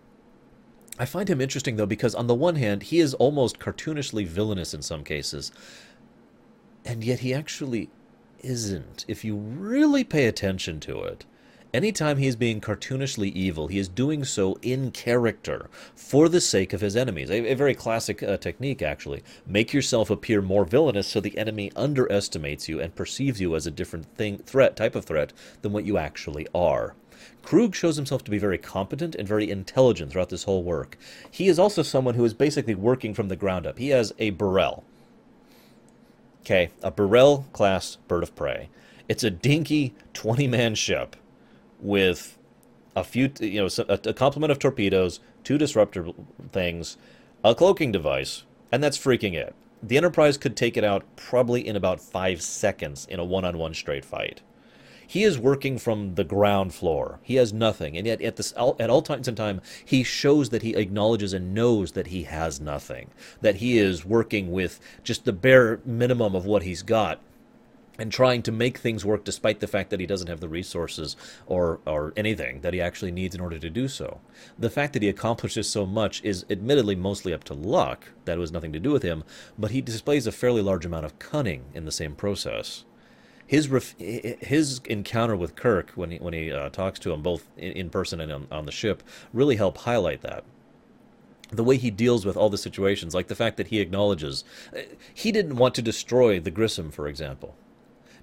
I 0.97 1.05
find 1.05 1.29
him 1.29 1.39
interesting 1.39 1.75
though 1.75 1.85
because 1.85 2.15
on 2.15 2.27
the 2.27 2.35
one 2.35 2.55
hand, 2.55 2.83
he 2.83 2.99
is 2.99 3.13
almost 3.13 3.59
cartoonishly 3.59 4.25
villainous 4.25 4.73
in 4.73 4.81
some 4.81 5.03
cases, 5.03 5.51
and 6.85 7.03
yet 7.03 7.19
he 7.19 7.33
actually 7.33 7.89
isn't, 8.41 9.05
if 9.07 9.23
you 9.23 9.35
really 9.35 10.03
pay 10.03 10.25
attention 10.25 10.79
to 10.81 11.01
it. 11.03 11.25
Anytime 11.71 12.17
he 12.17 12.25
is 12.25 12.35
being 12.35 12.61
cartoonishly 12.61 13.31
evil, 13.31 13.67
he 13.67 13.77
is 13.77 13.87
doing 13.87 14.23
so 14.23 14.57
in 14.63 14.89
character 14.89 15.69
for 15.95 16.27
the 16.27 16.41
sake 16.41 16.73
of 16.73 16.81
his 16.81 16.95
enemies. 16.95 17.29
A, 17.29 17.51
a 17.51 17.53
very 17.53 17.75
classic 17.75 18.23
uh, 18.23 18.37
technique, 18.37 18.81
actually. 18.81 19.21
Make 19.45 19.71
yourself 19.71 20.09
appear 20.09 20.41
more 20.41 20.65
villainous 20.65 21.07
so 21.07 21.19
the 21.19 21.37
enemy 21.37 21.71
underestimates 21.75 22.67
you 22.67 22.79
and 22.79 22.95
perceives 22.95 23.39
you 23.39 23.55
as 23.55 23.67
a 23.67 23.71
different 23.71 24.07
thing, 24.15 24.39
threat, 24.39 24.75
type 24.75 24.95
of 24.95 25.05
threat, 25.05 25.31
than 25.61 25.71
what 25.71 25.85
you 25.85 25.99
actually 25.99 26.47
are. 26.55 26.95
Kruge 27.43 27.75
shows 27.75 27.97
himself 27.97 28.23
to 28.23 28.31
be 28.31 28.39
very 28.39 28.57
competent 28.57 29.13
and 29.13 29.27
very 29.27 29.51
intelligent 29.51 30.11
throughout 30.11 30.29
this 30.29 30.45
whole 30.45 30.63
work. 30.63 30.97
He 31.29 31.47
is 31.47 31.59
also 31.59 31.83
someone 31.83 32.15
who 32.15 32.25
is 32.25 32.33
basically 32.33 32.75
working 32.75 33.13
from 33.13 33.27
the 33.27 33.35
ground 33.35 33.67
up. 33.67 33.77
He 33.77 33.89
has 33.89 34.11
a 34.17 34.31
B'rel, 34.31 34.83
Okay, 36.41 36.69
a 36.81 36.91
B'rel 36.91 37.51
class 37.53 37.97
bird 38.07 38.23
of 38.23 38.35
prey. 38.35 38.69
It's 39.07 39.23
a 39.23 39.29
dinky 39.29 39.95
20 40.13 40.47
man 40.47 40.75
ship 40.75 41.15
with 41.79 42.37
a 42.95 43.03
few, 43.03 43.31
you 43.39 43.61
know, 43.61 43.69
a, 43.87 44.13
complement 44.13 44.51
of 44.51 44.59
torpedoes, 44.59 45.19
two 45.43 45.57
disruptor 45.57 46.09
things, 46.51 46.97
a 47.43 47.55
cloaking 47.55 47.91
device, 47.91 48.43
and 48.71 48.83
that's 48.83 48.97
freaking 48.97 49.33
it. 49.33 49.55
The 49.81 49.97
Enterprise 49.97 50.37
could 50.37 50.57
take 50.57 50.75
it 50.75 50.83
out 50.83 51.03
probably 51.15 51.65
in 51.65 51.75
about 51.75 52.01
five 52.01 52.41
seconds 52.41 53.05
in 53.09 53.19
a 53.19 53.23
one 53.23 53.45
on 53.45 53.57
one 53.57 53.73
straight 53.73 54.03
fight. 54.03 54.41
He 55.09 55.23
is 55.23 55.39
working 55.39 55.79
from 55.79 56.13
the 56.13 56.23
ground 56.23 56.71
floor. 56.71 57.19
He 57.23 57.33
has 57.37 57.51
nothing, 57.51 57.97
and 57.97 58.05
yet 58.05 58.21
at 58.21 58.35
this 58.35 58.53
at 58.55 58.91
all 58.91 59.01
times 59.01 59.27
in 59.27 59.33
time, 59.33 59.59
he 59.83 60.03
shows 60.03 60.49
that 60.49 60.61
he 60.61 60.75
acknowledges 60.75 61.33
and 61.33 61.51
knows 61.51 61.93
that 61.93 62.07
he 62.07 62.25
has 62.25 62.61
nothing. 62.61 63.09
That 63.41 63.55
he 63.55 63.79
is 63.79 64.05
working 64.05 64.51
with 64.51 64.79
just 65.03 65.25
the 65.25 65.33
bare 65.33 65.79
minimum 65.83 66.35
of 66.35 66.45
what 66.45 66.61
he's 66.61 66.83
got 66.83 67.19
and 67.97 68.11
trying 68.11 68.43
to 68.43 68.51
make 68.51 68.77
things 68.77 69.03
work 69.03 69.23
despite 69.23 69.61
the 69.61 69.67
fact 69.67 69.89
that 69.89 69.99
he 69.99 70.05
doesn't 70.05 70.29
have 70.29 70.41
the 70.41 70.47
resources 70.47 71.15
or, 71.47 71.79
or 71.87 72.13
anything 72.15 72.61
that 72.61 72.75
he 72.75 72.79
actually 72.79 73.11
needs 73.11 73.33
in 73.33 73.41
order 73.41 73.57
to 73.57 73.69
do 73.71 73.87
so. 73.87 74.21
The 74.59 74.69
fact 74.69 74.93
that 74.93 75.01
he 75.01 75.09
accomplishes 75.09 75.67
so 75.67 75.87
much 75.87 76.23
is 76.23 76.45
admittedly 76.51 76.95
mostly 76.95 77.33
up 77.33 77.43
to 77.45 77.55
luck, 77.55 78.09
that 78.25 78.37
was 78.37 78.51
nothing 78.51 78.73
to 78.73 78.79
do 78.79 78.91
with 78.91 79.01
him, 79.01 79.23
but 79.57 79.71
he 79.71 79.81
displays 79.81 80.27
a 80.27 80.31
fairly 80.31 80.61
large 80.61 80.85
amount 80.85 81.05
of 81.05 81.17
cunning 81.17 81.65
in 81.73 81.85
the 81.85 81.91
same 81.91 82.13
process. 82.13 82.85
His 83.49 83.67
ref- 83.67 83.97
his 83.97 84.79
encounter 84.85 85.35
with 85.35 85.55
Kirk 85.55 85.89
when 85.95 86.11
he 86.11 86.17
when 86.19 86.35
he 86.35 86.51
uh, 86.51 86.69
talks 86.69 86.99
to 86.99 87.11
him 87.11 87.23
both 87.23 87.47
in, 87.57 87.71
in 87.71 87.89
person 87.89 88.21
and 88.21 88.31
on, 88.31 88.47
on 88.51 88.67
the 88.67 88.71
ship 88.71 89.01
really 89.33 89.55
help 89.55 89.79
highlight 89.79 90.21
that 90.21 90.43
the 91.49 91.63
way 91.63 91.75
he 91.75 91.89
deals 91.89 92.27
with 92.27 92.37
all 92.37 92.51
the 92.51 92.59
situations, 92.59 93.15
like 93.15 93.25
the 93.25 93.33
fact 93.33 93.57
that 93.57 93.69
he 93.69 93.79
acknowledges 93.79 94.43
uh, 94.71 94.81
he 95.11 95.31
didn't 95.31 95.55
want 95.55 95.73
to 95.73 95.81
destroy 95.81 96.39
the 96.39 96.51
Grissom, 96.51 96.91
for 96.91 97.07
example. 97.07 97.55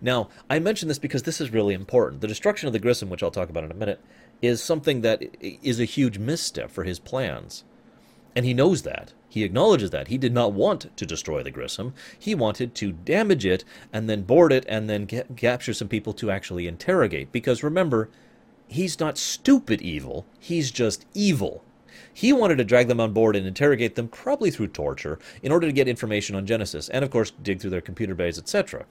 Now, 0.00 0.28
I 0.48 0.60
mention 0.60 0.86
this 0.86 1.00
because 1.00 1.24
this 1.24 1.40
is 1.40 1.50
really 1.50 1.74
important. 1.74 2.20
The 2.20 2.28
destruction 2.28 2.68
of 2.68 2.72
the 2.72 2.78
Grissom, 2.78 3.10
which 3.10 3.24
I'll 3.24 3.32
talk 3.32 3.50
about 3.50 3.64
in 3.64 3.72
a 3.72 3.74
minute, 3.74 4.00
is 4.40 4.62
something 4.62 5.00
that 5.00 5.24
is 5.40 5.80
a 5.80 5.84
huge 5.84 6.18
misstep 6.18 6.70
for 6.70 6.84
his 6.84 7.00
plans. 7.00 7.64
And 8.36 8.44
he 8.44 8.52
knows 8.52 8.82
that. 8.82 9.14
He 9.30 9.44
acknowledges 9.44 9.90
that. 9.90 10.08
He 10.08 10.18
did 10.18 10.34
not 10.34 10.52
want 10.52 10.94
to 10.94 11.06
destroy 11.06 11.42
the 11.42 11.50
Grissom. 11.50 11.94
He 12.18 12.34
wanted 12.34 12.74
to 12.76 12.92
damage 12.92 13.46
it 13.46 13.64
and 13.94 14.10
then 14.10 14.22
board 14.22 14.52
it 14.52 14.66
and 14.68 14.90
then 14.90 15.06
capture 15.06 15.72
some 15.72 15.88
people 15.88 16.12
to 16.12 16.30
actually 16.30 16.68
interrogate. 16.68 17.32
Because 17.32 17.62
remember, 17.62 18.10
he's 18.68 19.00
not 19.00 19.16
stupid 19.16 19.80
evil, 19.80 20.26
he's 20.38 20.70
just 20.70 21.06
evil. 21.14 21.64
He 22.12 22.30
wanted 22.32 22.58
to 22.58 22.64
drag 22.64 22.88
them 22.88 23.00
on 23.00 23.14
board 23.14 23.36
and 23.36 23.46
interrogate 23.46 23.94
them, 23.94 24.08
probably 24.08 24.50
through 24.50 24.68
torture, 24.68 25.18
in 25.42 25.50
order 25.50 25.66
to 25.66 25.72
get 25.72 25.88
information 25.88 26.36
on 26.36 26.46
Genesis, 26.46 26.90
and 26.90 27.04
of 27.04 27.10
course, 27.10 27.32
dig 27.42 27.60
through 27.60 27.70
their 27.70 27.80
computer 27.80 28.14
bays, 28.14 28.38
etc. 28.38 28.84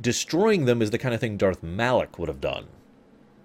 Destroying 0.00 0.64
them 0.64 0.82
is 0.82 0.90
the 0.90 0.98
kind 0.98 1.14
of 1.14 1.20
thing 1.20 1.36
Darth 1.36 1.62
Malak 1.62 2.18
would 2.18 2.28
have 2.28 2.40
done 2.40 2.66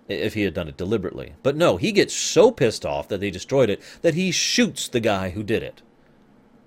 if 0.08 0.34
he 0.34 0.44
had 0.44 0.54
done 0.54 0.68
it 0.68 0.78
deliberately. 0.78 1.34
But 1.44 1.56
no, 1.56 1.78
he 1.78 1.92
gets 1.92 2.14
so 2.14 2.52
pissed 2.52 2.86
off 2.86 3.08
that 3.08 3.20
they 3.20 3.32
destroyed 3.32 3.70
it 3.70 3.82
that 4.02 4.14
he 4.16 4.32
shoots 4.32 4.88
the 4.88 5.00
guy 5.00 5.32
who 5.32 5.44
did 5.44 5.64
it. 5.64 5.82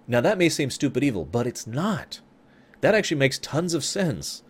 Now, 0.07 0.21
that 0.21 0.39
may 0.39 0.49
seem 0.49 0.71
stupid 0.71 1.05
evil, 1.05 1.25
but 1.25 1.47
it's 1.47 1.67
not. 1.67 2.21
That 2.81 2.95
actually 2.95 3.19
makes 3.19 3.39
tons 3.39 3.75
of 3.75 3.85
sense 3.85 4.43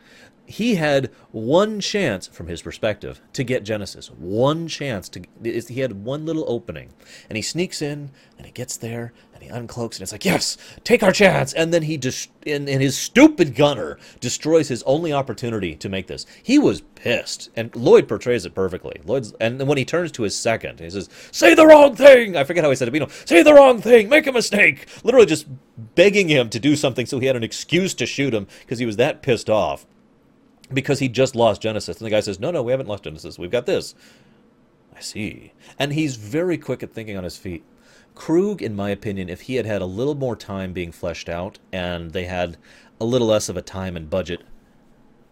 he 0.51 0.75
had 0.75 1.11
one 1.31 1.79
chance 1.79 2.27
from 2.27 2.49
his 2.49 2.61
perspective 2.61 3.21
to 3.35 3.45
get 3.45 3.63
Genesis. 3.63 4.11
One 4.11 4.67
chance 4.67 5.09
to 5.11 5.23
he 5.45 5.81
had 5.81 6.05
one 6.05 6.27
little 6.27 6.45
opening. 6.49 6.91
And 7.29 7.37
he 7.37 7.43
sneaks 7.43 7.81
in 7.81 8.11
and 8.37 8.47
he 8.47 8.51
gets 8.51 8.77
there 8.77 9.13
and 9.33 9.45
he 9.45 9.49
uncloaks 9.49 9.95
and 9.95 10.03
it's 10.03 10.11
like, 10.11 10.25
"Yes, 10.25 10.57
take 10.83 11.05
our 11.05 11.13
chance." 11.13 11.53
And 11.53 11.73
then 11.73 11.83
he 11.83 11.97
just 11.97 12.31
and, 12.45 12.69
and 12.69 12.83
his 12.83 12.99
stupid 12.99 13.55
gunner 13.55 13.97
destroys 14.19 14.67
his 14.67 14.83
only 14.83 15.13
opportunity 15.13 15.77
to 15.77 15.89
make 15.89 16.09
this. 16.09 16.27
He 16.43 16.59
was 16.59 16.81
pissed. 16.97 17.51
And 17.55 17.75
Lloyd 17.77 18.09
portrays 18.09 18.45
it 18.45 18.53
perfectly. 18.53 19.01
Lloyd's 19.05 19.33
and 19.41 19.65
when 19.69 19.79
he 19.79 19.85
turns 19.85 20.11
to 20.13 20.25
his 20.25 20.37
second, 20.37 20.81
he 20.81 20.91
says, 20.91 21.09
"Say 21.31 21.55
the 21.55 21.67
wrong 21.67 21.95
thing." 21.95 22.37
I 22.37 22.43
forget 22.43 22.65
how 22.65 22.71
he 22.71 22.77
said 22.77 22.89
it, 22.89 22.91
but 22.91 23.01
you 23.01 23.07
know, 23.07 23.13
"Say 23.25 23.45
the 23.45 23.55
wrong 23.55 23.81
thing, 23.81 24.09
make 24.09 24.27
a 24.27 24.33
mistake." 24.33 24.89
Literally 25.05 25.27
just 25.27 25.47
begging 25.95 26.29
him 26.29 26.51
to 26.51 26.59
do 26.59 26.75
something 26.75 27.07
so 27.07 27.21
he 27.21 27.27
had 27.27 27.37
an 27.37 27.45
excuse 27.45 27.95
to 27.95 28.05
shoot 28.05 28.35
him 28.35 28.49
because 28.63 28.81
he 28.81 28.87
was 28.87 28.97
that 28.97 29.23
pissed 29.23 29.49
off 29.49 29.87
because 30.73 30.99
he 30.99 31.09
just 31.09 31.35
lost 31.35 31.63
Genesis. 31.63 31.99
And 31.99 32.07
the 32.07 32.11
guy 32.11 32.21
says, 32.21 32.41
No, 32.41 32.51
no, 32.51 32.63
we 32.63 32.73
haven't 32.73 32.89
lost 32.89 33.05
Genesis. 33.05 33.39
We've 33.39 33.51
got 33.51 33.67
this. 33.67 33.95
I 34.95 35.01
see. 35.01 35.53
And 35.79 35.93
he's 35.93 36.17
very 36.17 36.59
quick 36.59 36.83
at 36.83 36.93
thinking 36.93 37.17
on 37.17 37.25
his 37.25 37.37
feet. 37.37 37.65
Kruge, 38.15 38.61
in 38.61 38.77
my 38.77 38.91
opinion, 38.91 39.29
if 39.29 39.43
he 39.43 39.55
had 39.55 39.67
had 39.67 39.81
a 39.81 39.87
little 39.87 40.15
more 40.15 40.37
time 40.37 40.73
being 40.73 40.93
fleshed 40.93 41.29
out 41.29 41.59
and 41.73 42.11
they 42.11 42.25
had 42.25 42.57
a 43.01 43.05
little 43.05 43.29
less 43.29 43.49
of 43.49 43.57
a 43.57 43.63
time 43.63 43.97
and 43.97 44.11
budget 44.11 44.43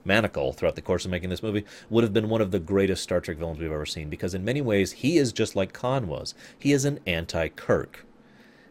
manacle 0.05 0.53
throughout 0.53 0.75
the 0.75 0.81
course 0.81 1.05
of 1.05 1.11
making 1.11 1.29
this 1.29 1.43
movie, 1.43 1.65
would 1.91 2.05
have 2.05 2.15
been 2.15 2.29
one 2.29 2.41
of 2.41 2.51
the 2.51 2.59
greatest 2.59 3.03
Star 3.03 3.21
Trek 3.21 3.37
villains 3.37 3.59
we've 3.59 3.71
ever 3.71 3.85
seen. 3.85 4.09
Because 4.09 4.35
in 4.35 4.45
many 4.45 4.63
ways, 4.63 4.93
he 4.93 5.19
is 5.19 5.33
just 5.33 5.55
like 5.55 5.73
Khan 5.73 6.09
was. 6.09 6.35
He 6.59 6.73
is 6.73 6.85
an 6.85 7.01
anti 7.07 7.49
Kirk. 7.49 8.07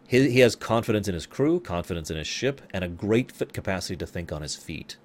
He, 0.07 0.31
he 0.31 0.39
has 0.39 0.55
confidence 0.55 1.07
in 1.07 1.13
his 1.13 1.25
crew, 1.25 1.59
confidence 1.59 2.09
in 2.09 2.17
his 2.17 2.27
ship, 2.27 2.61
and 2.71 2.83
a 2.83 2.87
great 2.87 3.31
fit 3.31 3.53
capacity 3.53 3.97
to 3.97 4.07
think 4.07 4.31
on 4.31 4.41
his 4.41 4.55
feet. 4.55 4.97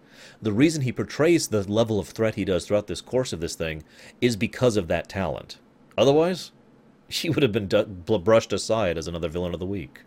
The 0.42 0.52
reason 0.52 0.82
he 0.82 0.92
portrays 0.92 1.48
the 1.48 1.62
level 1.70 2.00
of 2.00 2.08
threat 2.08 2.34
he 2.34 2.44
does 2.44 2.66
throughout 2.66 2.88
this 2.88 3.00
course 3.00 3.32
of 3.32 3.40
this 3.40 3.54
thing 3.54 3.84
is 4.20 4.34
because 4.34 4.76
of 4.76 4.88
that 4.88 5.08
talent. 5.08 5.58
Otherwise, 5.96 6.50
he 7.08 7.30
would 7.30 7.42
have 7.42 7.52
been 7.52 7.68
du- 7.68 7.86
brushed 7.86 8.52
aside 8.52 8.98
as 8.98 9.06
another 9.06 9.28
villain 9.28 9.54
of 9.54 9.60
the 9.60 9.66
week. 9.66 10.00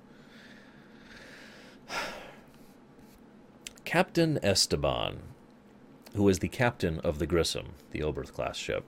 Captain 3.86 4.40
Esteban, 4.44 5.20
who 6.16 6.28
is 6.28 6.40
the 6.40 6.50
captain 6.50 7.00
of 7.00 7.20
the 7.20 7.28
Grissom, 7.28 7.68
the 7.92 8.02
Oberth 8.02 8.34
class 8.34 8.58
ship. 8.58 8.84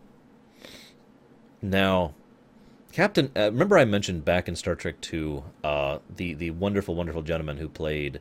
Now, 1.61 2.13
Captain, 2.91 3.31
uh, 3.35 3.51
remember 3.51 3.77
I 3.77 3.85
mentioned 3.85 4.25
back 4.25 4.47
in 4.47 4.55
Star 4.55 4.75
Trek 4.75 4.95
II 5.13 5.43
uh, 5.63 5.99
the 6.13 6.33
the 6.33 6.51
wonderful, 6.51 6.95
wonderful 6.95 7.21
gentleman 7.21 7.57
who 7.57 7.69
played 7.69 8.19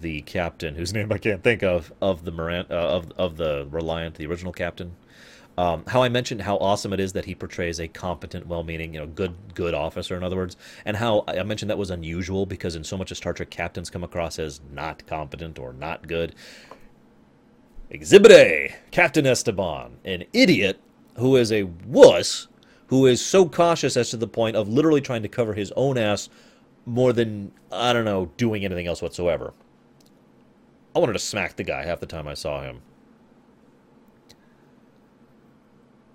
the 0.00 0.22
captain, 0.22 0.74
whose 0.74 0.92
name 0.94 1.12
I 1.12 1.18
can't 1.18 1.42
think 1.42 1.62
of, 1.62 1.92
of 2.00 2.24
the 2.24 2.30
Moran, 2.30 2.66
uh, 2.70 2.74
of 2.74 3.12
of 3.12 3.36
the 3.36 3.66
Reliant, 3.70 4.16
the 4.16 4.26
original 4.26 4.52
captain. 4.52 4.96
Um, 5.58 5.84
how 5.86 6.02
I 6.02 6.08
mentioned 6.08 6.40
how 6.42 6.56
awesome 6.56 6.94
it 6.94 7.00
is 7.00 7.12
that 7.12 7.26
he 7.26 7.34
portrays 7.34 7.78
a 7.78 7.86
competent, 7.86 8.46
well-meaning, 8.46 8.94
you 8.94 9.00
know, 9.00 9.06
good 9.06 9.34
good 9.54 9.74
officer, 9.74 10.16
in 10.16 10.24
other 10.24 10.36
words, 10.36 10.56
and 10.84 10.96
how 10.96 11.24
I 11.28 11.42
mentioned 11.42 11.70
that 11.70 11.78
was 11.78 11.90
unusual 11.90 12.46
because 12.46 12.74
in 12.74 12.84
so 12.84 12.96
much 12.96 13.10
of 13.10 13.18
Star 13.18 13.34
Trek, 13.34 13.50
captains 13.50 13.90
come 13.90 14.02
across 14.02 14.38
as 14.38 14.60
not 14.72 15.06
competent 15.06 15.58
or 15.58 15.74
not 15.74 16.08
good. 16.08 16.34
Exhibit 17.90 18.32
A, 18.32 18.74
Captain 18.90 19.26
Esteban, 19.26 19.98
an 20.06 20.24
idiot 20.32 20.80
who 21.18 21.36
is 21.36 21.52
a 21.52 21.64
wuss, 21.64 22.48
who 22.86 23.04
is 23.04 23.24
so 23.24 23.46
cautious 23.46 23.98
as 23.98 24.08
to 24.10 24.16
the 24.16 24.26
point 24.26 24.56
of 24.56 24.66
literally 24.68 25.02
trying 25.02 25.22
to 25.22 25.28
cover 25.28 25.52
his 25.52 25.70
own 25.76 25.98
ass 25.98 26.30
more 26.86 27.12
than 27.12 27.52
I 27.70 27.92
don't 27.92 28.06
know 28.06 28.30
doing 28.38 28.64
anything 28.64 28.86
else 28.86 29.02
whatsoever. 29.02 29.52
I 30.94 30.98
wanted 30.98 31.14
to 31.14 31.18
smack 31.18 31.56
the 31.56 31.64
guy 31.64 31.84
half 31.84 32.00
the 32.00 32.06
time 32.06 32.28
I 32.28 32.34
saw 32.34 32.62
him. 32.62 32.82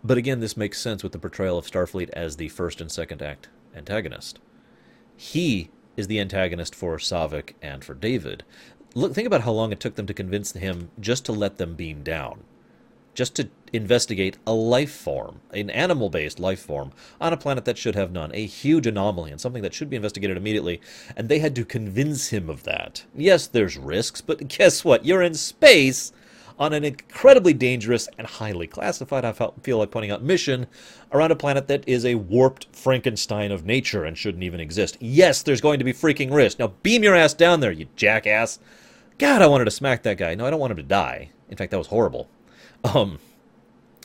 But 0.04 0.18
again, 0.18 0.40
this 0.40 0.56
makes 0.56 0.80
sense 0.80 1.04
with 1.04 1.12
the 1.12 1.20
portrayal 1.20 1.58
of 1.58 1.66
Starfleet 1.66 2.10
as 2.12 2.38
the 2.38 2.50
first 2.50 2.80
and 2.80 2.92
second 2.92 3.22
act 3.22 3.50
antagonist. 3.76 4.40
He 5.16 5.70
is 5.96 6.08
the 6.08 6.20
antagonist 6.20 6.76
for 6.76 6.98
Saavik 6.98 7.54
and 7.62 7.84
for 7.84 7.94
David. 7.94 8.44
Look, 8.94 9.14
think 9.14 9.28
about 9.28 9.42
how 9.42 9.52
long 9.52 9.72
it 9.72 9.80
took 9.80 9.96
them 9.96 10.06
to 10.06 10.14
convince 10.14 10.54
him 10.54 10.92
just 11.00 11.26
to 11.26 11.32
let 11.32 11.58
them 11.58 11.76
beam 11.76 12.04
down 12.04 12.44
just 13.18 13.36
to 13.36 13.50
investigate 13.74 14.38
a 14.46 14.54
life 14.54 14.92
form, 14.92 15.42
an 15.52 15.72
animal 15.72 16.08
based 16.08 16.40
life 16.40 16.60
form, 16.60 16.92
on 17.20 17.34
a 17.34 17.38
planet 17.38 17.66
that 17.66 17.78
should 17.78 17.96
have 17.96 18.12
none. 18.12 18.30
A 18.36 18.46
huge 18.46 18.86
anomaly 18.86 19.32
and 19.32 19.42
something 19.42 19.64
that 19.64 19.74
should 19.74 19.90
be 19.90 19.96
investigated 19.96 20.38
immediately. 20.38 20.80
And 21.16 21.28
they 21.28 21.40
had 21.40 21.56
to 21.56 21.66
convince 21.66 22.28
him 22.28 22.48
of 22.48 22.62
that. 22.64 23.06
Yes, 23.16 23.48
there's 23.48 23.76
risks, 23.76 24.22
but 24.22 24.48
guess 24.48 24.86
what? 24.86 25.04
You're 25.04 25.24
in 25.24 25.34
space 25.34 26.12
on 26.60 26.74
an 26.74 26.84
incredibly 26.84 27.54
dangerous 27.54 28.08
and 28.20 28.28
highly 28.28 28.68
classified, 28.68 29.26
I 29.26 29.32
feel 29.32 29.80
like 29.80 29.90
pointing 29.90 30.12
out, 30.12 30.22
mission 30.22 30.68
around 31.12 31.32
a 31.32 31.36
planet 31.36 31.68
that 31.70 31.88
is 31.88 32.06
a 32.06 32.16
warped 32.16 32.68
Frankenstein 32.72 33.52
of 33.52 33.66
nature 33.66 34.06
and 34.06 34.16
shouldn't 34.16 34.44
even 34.44 34.60
exist. 34.60 34.96
Yes, 35.00 35.42
there's 35.42 35.62
going 35.62 35.80
to 35.80 35.86
be 35.86 35.94
freaking 35.94 36.32
risk. 36.32 36.60
Now 36.60 36.74
beam 36.84 37.02
your 37.02 37.16
ass 37.16 37.34
down 37.34 37.62
there, 37.62 37.72
you 37.72 37.88
jackass. 37.96 38.60
God, 39.18 39.42
I 39.42 39.48
wanted 39.48 39.66
to 39.66 39.72
smack 39.72 40.04
that 40.04 40.20
guy. 40.20 40.36
No, 40.36 40.46
I 40.46 40.52
don't 40.52 40.60
want 40.60 40.70
him 40.70 40.78
to 40.78 40.84
die. 40.84 41.32
In 41.50 41.58
fact, 41.58 41.72
that 41.72 41.80
was 41.80 41.88
horrible 41.88 42.30
um, 42.84 43.20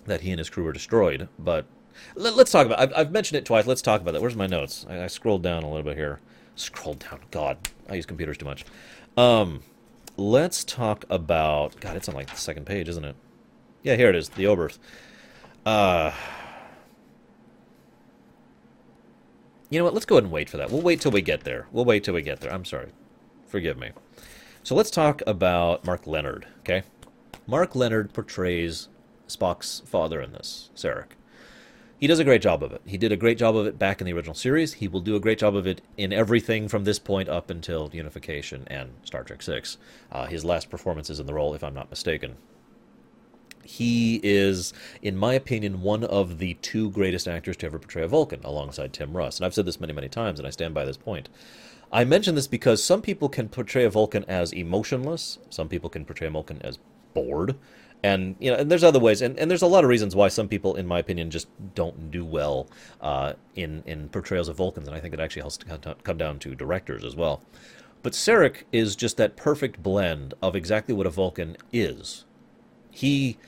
that 0.07 0.23
he 0.23 0.31
and 0.31 0.39
his 0.39 0.51
crew 0.51 0.65
were 0.65 0.73
destroyed. 0.73 1.29
But 1.39 1.67
let, 2.15 2.35
us 2.35 2.51
talk 2.51 2.67
about. 2.67 2.81
I've, 2.81 2.93
I've, 2.95 3.11
mentioned 3.13 3.39
it 3.39 3.45
twice. 3.45 3.67
Let's 3.67 3.83
talk 3.83 4.01
about 4.01 4.13
that. 4.13 4.23
Where's 4.23 4.37
my 4.37 4.47
notes? 4.47 4.87
I, 4.89 5.05
I, 5.05 5.07
scrolled 5.07 5.43
down 5.43 5.63
a 5.63 5.69
little 5.69 5.83
bit 5.83 5.97
here. 5.97 6.21
Scroll 6.57 6.95
down. 6.95 7.21
God, 7.31 7.59
I 7.89 7.95
use 7.95 8.07
computers 8.07 8.39
too 8.39 8.45
much. 8.45 8.65
Um, 9.17 9.63
let's 10.17 10.65
talk 10.65 11.05
about. 11.11 11.79
God, 11.81 11.97
it's 11.97 12.09
on 12.09 12.15
like 12.15 12.31
the 12.31 12.37
second 12.37 12.67
page, 12.67 12.89
isn't 12.89 13.05
it? 13.05 13.17
Yeah, 13.83 13.97
here 13.97 14.09
it 14.09 14.17
is. 14.17 14.31
The 14.31 14.45
Oberth. 14.45 14.79
Uh. 15.65 16.13
You 19.71 19.79
know 19.79 19.85
what? 19.85 19.95
Let's 19.95 20.05
go 20.05 20.17
ahead 20.17 20.25
and 20.25 20.33
wait 20.33 20.51
for 20.51 20.59
that. 20.59 20.71
We'll 20.71 20.83
wait 20.83 21.01
till 21.01 21.13
we 21.13 21.23
get 21.23 21.45
there. 21.45 21.67
We'll 21.73 21.87
wait 21.87 22.05
till 22.05 22.13
we 22.13 22.21
get 22.21 22.41
there. 22.41 22.53
I'm 22.53 22.67
sorry. 22.67 22.91
Forgive 23.47 23.79
me. 23.79 23.93
So 24.63 24.75
let's 24.75 24.91
talk 24.91 25.23
about 25.27 25.85
Mark 25.87 26.07
Lenard, 26.07 26.47
okay? 26.61 26.83
Mark 27.47 27.75
Lenard 27.75 28.13
portrays 28.13 28.89
Spock's 29.29 29.83
father 29.87 30.21
in 30.21 30.33
this, 30.33 30.71
Sarek. 30.77 31.17
He 31.99 32.09
does 32.09 32.19
a 32.19 32.25
great 32.25 32.43
job 32.43 32.65
of 32.65 32.73
it. 32.73 32.83
He 32.85 32.99
did 32.99 33.13
a 33.13 33.17
great 33.17 33.39
job 33.39 33.55
of 33.55 33.65
it 33.65 33.79
back 33.79 34.01
in 34.01 34.07
the 34.07 34.13
original 34.13 34.35
series. 34.35 34.75
He 34.75 34.89
will 34.89 35.01
do 35.01 35.15
a 35.15 35.21
great 35.21 35.39
job 35.39 35.55
of 35.55 35.69
it 35.69 35.81
in 35.97 36.13
everything 36.13 36.67
from 36.67 36.83
this 36.83 36.99
point 36.99 37.29
up 37.29 37.49
until 37.49 37.91
Unification 37.93 38.65
and 38.67 38.91
Star 39.05 39.23
Trek 39.23 39.41
Six. 39.41 39.79
Uh, 40.11 40.27
his 40.27 40.45
last 40.45 40.69
performances 40.69 41.21
in 41.21 41.27
the 41.27 41.35
role, 41.35 41.55
if 41.55 41.63
I'm 41.63 41.75
not 41.75 41.91
mistaken. 41.91 42.37
He 43.63 44.21
is, 44.25 44.73
in 45.01 45.17
my 45.17 45.35
opinion, 45.35 45.83
one 45.83 46.03
of 46.03 46.39
the 46.39 46.55
two 46.55 46.91
greatest 46.91 47.29
actors 47.29 47.57
to 47.59 47.67
ever 47.67 47.79
portray 47.79 48.03
a 48.03 48.09
Vulcan, 48.09 48.41
alongside 48.43 48.93
Tim 48.93 49.17
Russ. 49.17 49.39
And 49.39 49.47
I've 49.47 49.55
said 49.55 49.67
this 49.67 49.81
many, 49.81 49.93
many 49.93 50.09
times, 50.09 50.41
and 50.41 50.47
I 50.47 50.51
stand 50.51 50.75
by 50.75 50.85
this 50.85 50.97
point. 50.97 51.29
I 51.93 52.03
mention 52.05 52.35
this 52.35 52.49
because 52.49 52.83
some 52.83 53.03
people 53.03 53.29
can 53.29 53.49
portray 53.49 53.85
a 53.85 53.91
Vulcan 53.91 54.25
as 54.25 54.53
emotionless, 54.53 55.39
some 55.51 55.69
people 55.69 55.89
can 55.89 56.05
portray 56.05 56.27
a 56.27 56.31
Vulcan 56.31 56.61
as 56.63 56.81
bored 57.15 57.57
and 58.03 58.35
you 58.41 58.51
know 58.51 58.57
and 58.57 58.71
there's 58.71 58.85
other 58.85 58.99
ways 58.99 59.23
and, 59.23 59.39
and 59.39 59.51
there's 59.51 59.63
a 59.63 59.67
lot 59.67 59.85
of 59.85 59.91
reasons 59.91 60.17
why 60.17 60.29
some 60.29 60.49
people 60.49 60.75
in 60.77 60.87
my 60.87 60.99
opinion 60.99 61.31
just 61.31 61.49
don't 61.75 62.11
do 62.11 62.25
well 62.25 62.67
uh, 63.01 63.33
in 63.55 63.83
in 63.87 64.09
portrayals 64.09 64.49
of 64.49 64.57
vulcans 64.57 64.89
and 64.89 64.97
i 64.97 65.01
think 65.01 65.15
it 65.15 65.21
actually 65.21 65.43
has 65.43 65.57
to 65.57 65.97
come 66.03 66.17
down 66.19 66.39
to 66.39 66.55
directors 66.55 67.05
as 67.05 67.15
well 67.17 67.43
But 68.03 68.15
Sarek 68.15 68.65
is 68.73 68.97
just 68.97 69.17
that 69.17 69.37
perfect 69.37 69.83
blend 69.83 70.35
of 70.43 70.57
exactly 70.57 70.95
what 70.95 71.07
a 71.07 71.11
Vulcan 71.11 71.57
is. 71.73 72.25
He 72.91 73.39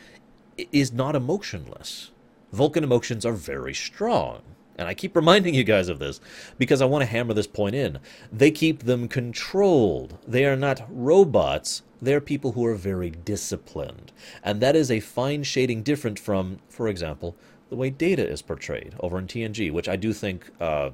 is 0.56 0.92
not 0.92 1.16
emotionless. 1.16 2.12
Vulcan 2.52 2.84
emotions 2.84 3.26
are 3.26 3.32
very 3.32 3.74
strong. 3.74 4.42
And 4.76 4.88
I 4.88 4.94
keep 4.94 5.14
reminding 5.14 5.54
you 5.54 5.64
guys 5.64 5.88
of 5.88 5.98
this 5.98 6.20
because 6.58 6.82
I 6.82 6.86
want 6.86 7.02
to 7.02 7.06
hammer 7.06 7.34
this 7.34 7.46
point 7.46 7.74
in. 7.74 7.98
They 8.32 8.50
keep 8.50 8.82
them 8.82 9.08
controlled. 9.08 10.18
They 10.26 10.44
are 10.44 10.56
not 10.56 10.84
robots. 10.88 11.82
They're 12.02 12.20
people 12.20 12.52
who 12.52 12.66
are 12.66 12.74
very 12.74 13.10
disciplined. 13.10 14.12
And 14.42 14.60
that 14.60 14.76
is 14.76 14.90
a 14.90 15.00
fine 15.00 15.44
shading 15.44 15.82
different 15.82 16.18
from, 16.18 16.58
for 16.68 16.88
example, 16.88 17.36
the 17.70 17.76
way 17.76 17.90
Data 17.90 18.28
is 18.28 18.42
portrayed 18.42 18.94
over 19.00 19.18
in 19.18 19.26
TNG, 19.26 19.72
which 19.72 19.88
I 19.88 19.96
do 19.96 20.12
think 20.12 20.50
uh, 20.60 20.90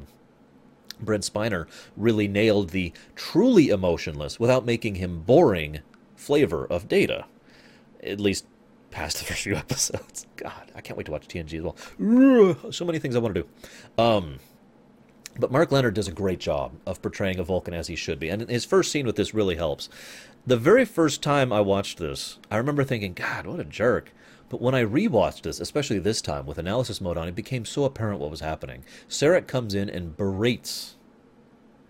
Brent 1.01 1.25
Spiner 1.25 1.67
really 1.97 2.29
nailed 2.29 2.71
the 2.71 2.93
truly 3.17 3.71
emotionless 3.71 4.39
without 4.39 4.65
making 4.65 4.97
him 4.97 5.23
boring 5.23 5.81
flavor 6.17 6.67
of 6.67 6.89
Data. 6.89 7.25
At 8.03 8.21
least 8.21 8.45
past 8.91 9.19
the 9.19 9.25
first 9.25 9.43
few 9.43 9.55
episodes. 9.57 10.27
God, 10.37 10.73
I 10.75 10.81
can't 10.81 10.97
wait 10.97 11.07
to 11.07 11.13
watch 11.13 11.29
TNG 11.29 11.59
as 11.59 11.63
well. 11.63 12.73
So 12.73 12.85
many 12.85 12.99
things 12.99 13.17
I 13.17 13.21
want 13.21 13.35
to 13.35 13.43
do. 13.43 14.03
Um, 14.03 14.39
but 15.39 15.53
Mark 15.53 15.71
Lenard 15.71 15.95
does 15.95 16.09
a 16.09 16.13
great 16.13 16.41
job 16.41 16.73
of 16.87 17.01
portraying 17.01 17.39
a 17.39 17.45
Vulcan 17.45 17.75
as 17.75 17.87
he 17.87 17.97
should 17.97 18.19
be. 18.19 18.29
And 18.29 18.49
his 18.49 18.65
first 18.65 18.91
scene 18.91 19.07
with 19.07 19.17
this 19.17 19.33
really 19.33 19.57
helps. 19.57 19.89
The 20.47 20.57
very 20.57 20.85
first 20.85 21.23
time 21.23 21.53
I 21.53 21.61
watched 21.61 21.99
this, 21.99 22.39
I 22.51 22.57
remember 22.57 22.85
thinking, 22.85 23.15
God, 23.15 23.47
what 23.47 23.61
a 23.61 23.65
jerk. 23.65 24.13
But 24.49 24.61
when 24.61 24.75
I 24.75 24.85
rewatched 24.85 25.43
this, 25.43 25.61
especially 25.61 26.01
this 26.01 26.21
time 26.21 26.45
with 26.45 26.59
analysis 26.59 27.01
mode 27.01 27.17
on, 27.17 27.29
it 27.29 27.37
became 27.37 27.65
so 27.65 27.85
apparent 27.85 28.21
what 28.21 28.31
was 28.31 28.41
happening. 28.41 28.85
Sarek 29.09 29.47
comes 29.47 29.75
in 29.75 29.89
and 29.89 30.17
berates 30.17 30.97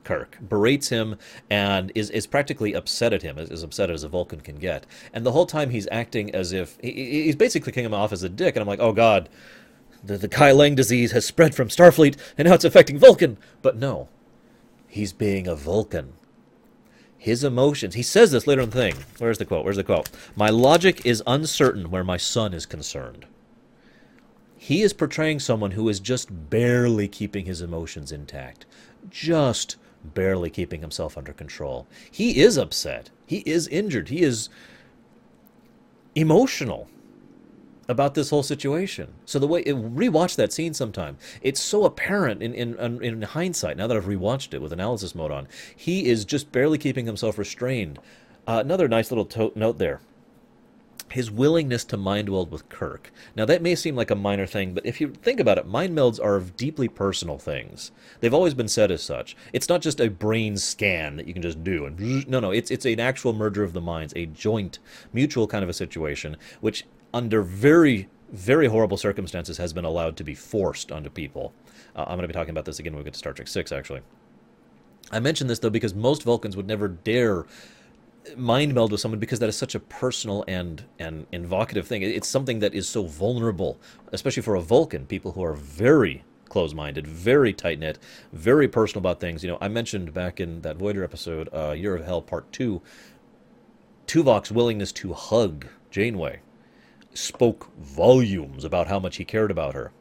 Kirk, 0.05 0.39
berates 0.41 0.89
him, 0.89 1.17
and 1.51 1.93
is, 1.95 2.11
is 2.11 2.27
practically 2.27 2.73
upset 2.73 3.13
at 3.13 3.23
him, 3.23 3.39
as, 3.39 3.51
as 3.51 3.63
upset 3.63 3.91
as 3.91 4.03
a 4.03 4.09
Vulcan 4.09 4.41
can 4.41 4.57
get. 4.57 4.87
And 5.13 5.25
the 5.25 5.33
whole 5.33 5.47
time 5.47 5.71
he's 5.71 5.89
acting 5.93 6.35
as 6.35 6.53
if 6.53 6.79
he, 6.81 7.25
he's 7.25 7.37
basically 7.37 7.73
kicking 7.73 7.85
him 7.85 7.95
off 7.95 8.13
as 8.13 8.23
a 8.23 8.29
dick. 8.29 8.57
And 8.57 8.63
I'm 8.63 8.69
like, 8.69 8.81
oh 8.81 8.93
god, 8.93 9.29
the, 10.03 10.17
the 10.17 10.29
Kai 10.29 10.53
Lang 10.53 10.75
disease 10.75 11.13
has 11.13 11.27
spread 11.27 11.55
from 11.55 11.69
Starfleet, 11.69 12.17
and 12.39 12.49
now 12.49 12.55
it's 12.55 12.65
affecting 12.65 12.99
Vulcan. 12.99 13.37
But 13.63 13.77
no, 13.77 14.09
he's 14.89 15.13
being 15.13 15.47
a 15.47 15.55
Vulcan. 15.55 16.15
His 17.19 17.45
emotions. 17.45 17.95
He 17.95 18.03
says 18.03 18.31
this 18.31 18.47
later 18.47 18.63
in 18.63 18.71
the 18.71 18.77
thing. 18.77 18.95
Where's 19.19 19.37
the 19.37 19.45
quote? 19.45 19.63
Where's 19.63 19.77
the 19.77 19.85
quote? 19.85 20.09
My 20.35 20.49
logic 20.49 21.05
is 21.05 21.23
uncertain 21.27 21.91
where 21.91 22.03
my 22.03 22.17
son 22.17 22.55
is 22.55 22.65
concerned. 22.65 23.27
He 24.57 24.81
is 24.81 24.95
portraying 24.95 25.41
someone 25.41 25.73
who 25.73 25.89
is 25.91 26.01
just 26.01 26.51
barely 26.51 27.09
keeping 27.09 27.45
his 27.45 27.61
emotions 27.61 28.11
intact. 28.11 28.65
Just 29.11 29.77
barely 30.05 30.51
keeping 30.51 30.81
himself 30.81 31.17
under 31.19 31.33
control. 31.33 31.87
He 32.11 32.41
is 32.41 32.57
upset. 32.57 33.11
He 33.27 33.39
is 33.47 33.69
injured. 33.69 34.09
He 34.09 34.23
is 34.23 34.49
emotional 36.15 36.89
about 37.89 38.15
this 38.15 38.31
whole 38.31 38.43
situation. 38.43 39.13
So 39.25 39.39
the 39.39 39.49
way 39.49 39.63
it, 39.63 39.75
rewatch 39.75 40.37
that 40.37 40.53
scene 40.53 40.75
sometime, 40.75 41.19
it's 41.43 41.61
so 41.61 41.85
apparent 41.85 42.43
in, 42.43 42.55
in 42.55 43.03
in 43.03 43.23
hindsight. 43.23 43.77
Now 43.77 43.89
that 43.89 43.97
I've 43.97 44.05
rewatched 44.05 44.55
it 44.55 44.63
with 44.63 44.73
analysis 44.73 45.15
mode 45.15 45.33
on, 45.33 45.49
he 45.75 46.09
is 46.09 46.25
just 46.25 46.53
barely 46.53 46.79
keeping 46.79 47.07
himself 47.07 47.37
restrained. 47.37 47.99
Uh, 48.47 48.63
another 48.65 48.89
nice 48.89 49.11
little 49.11 49.27
to- 49.27 49.53
note 49.55 49.79
there 49.79 50.01
his 51.11 51.31
willingness 51.31 51.85
to 51.85 51.97
mind 51.97 52.31
meld 52.31 52.51
with 52.51 52.69
Kirk. 52.69 53.13
Now, 53.37 53.45
that 53.45 53.63
may 53.63 53.75
seem 53.75 53.97
like 53.97 54.11
a 54.11 54.15
minor 54.15 54.47
thing, 54.47 54.75
but 54.75 54.87
if 54.87 55.01
you 55.01 55.09
think 55.09 55.41
about 55.41 55.59
it, 55.59 55.67
mind 55.67 55.97
melds 55.97 56.23
are 56.23 56.41
deeply 56.41 56.89
personal 56.89 57.39
things. 57.39 57.91
They've 58.21 58.35
always 58.35 58.55
been 58.55 58.69
said 58.69 58.91
as 58.91 59.03
such. 59.03 59.37
It's 59.53 59.69
not 59.69 59.83
just 59.83 60.01
a 60.01 60.09
brain 60.09 60.57
scan 60.57 61.17
that 61.17 61.27
you 61.27 61.33
can 61.33 61.43
just 61.43 61.65
do. 61.65 61.87
And 61.87 62.29
no, 62.29 62.41
no, 62.41 62.51
it's 62.51 62.71
it's 62.71 62.85
an 62.85 63.01
actual 63.01 63.33
merger 63.33 63.63
of 63.63 63.73
the 63.73 63.81
minds, 63.81 64.13
a 64.17 64.27
joint, 64.27 64.79
mutual 65.13 65.47
kind 65.47 65.63
of 65.63 65.69
a 65.69 65.75
situation, 65.75 66.37
which 66.61 66.85
under 67.13 67.43
very 67.43 68.09
very 68.33 68.69
horrible 68.69 68.97
circumstances 68.97 69.57
has 69.59 69.73
been 69.73 69.85
allowed 69.85 70.17
to 70.17 70.25
be 70.25 70.35
forced 70.35 70.93
onto 70.93 71.11
people. 71.11 71.53
Uh, 71.97 72.03
I'm 72.03 72.17
going 72.17 72.21
to 72.21 72.29
be 72.29 72.33
talking 72.33 72.51
about 72.51 72.65
this 72.65 72.79
again 72.79 72.93
when 72.93 73.01
we 73.01 73.05
get 73.05 73.15
to 73.15 73.19
Star 73.19 73.33
Trek 73.33 73.49
Six, 73.49 73.73
actually. 73.73 74.03
I 75.11 75.19
mention 75.19 75.49
this 75.49 75.59
though 75.59 75.71
because 75.71 75.95
most 75.95 76.23
Vulcans 76.23 76.57
would 76.57 76.69
never 76.69 76.87
dare 76.89 77.47
mind 78.37 78.75
meld 78.75 78.93
with 78.93 79.01
someone 79.01 79.19
because 79.19 79.39
that 79.39 79.49
is 79.49 79.57
such 79.57 79.75
a 79.75 79.81
personal 79.81 80.45
and 80.47 80.85
and 80.99 81.27
invocative 81.33 81.87
thing. 81.87 82.03
It's 82.03 82.29
something 82.29 82.59
that 82.61 82.75
is 82.75 82.89
so 82.89 83.07
vulnerable, 83.07 83.81
especially 84.13 84.43
for 84.43 84.55
a 84.55 84.61
Vulcan, 84.61 85.07
people 85.07 85.33
who 85.33 85.43
are 85.43 85.55
very 85.55 86.25
close-minded, 86.49 87.07
very 87.07 87.53
tight-knit, 87.53 87.99
very 88.33 88.67
personal 88.67 88.99
about 88.99 89.21
things. 89.21 89.45
You 89.45 89.51
know, 89.51 89.59
I 89.61 89.69
mentioned 89.69 90.13
back 90.13 90.41
in 90.41 90.63
that 90.63 90.77
Voyager 90.77 91.05
episode, 91.05 91.49
uh, 91.55 91.71
Year 91.71 91.95
of 91.95 92.05
Hell 92.05 92.23
Part 92.23 92.51
Two, 92.53 92.83
Tuvok's 94.07 94.51
willingness 94.51 94.93
to 94.93 95.13
hug 95.13 95.67
Janeway 95.91 96.41
spoke 97.15 97.69
volumes 97.77 98.65
about 98.65 98.87
how 98.89 98.99
much 98.99 99.17
he 99.17 99.25
cared 99.25 99.51
about 99.51 99.75
her. 99.75 99.93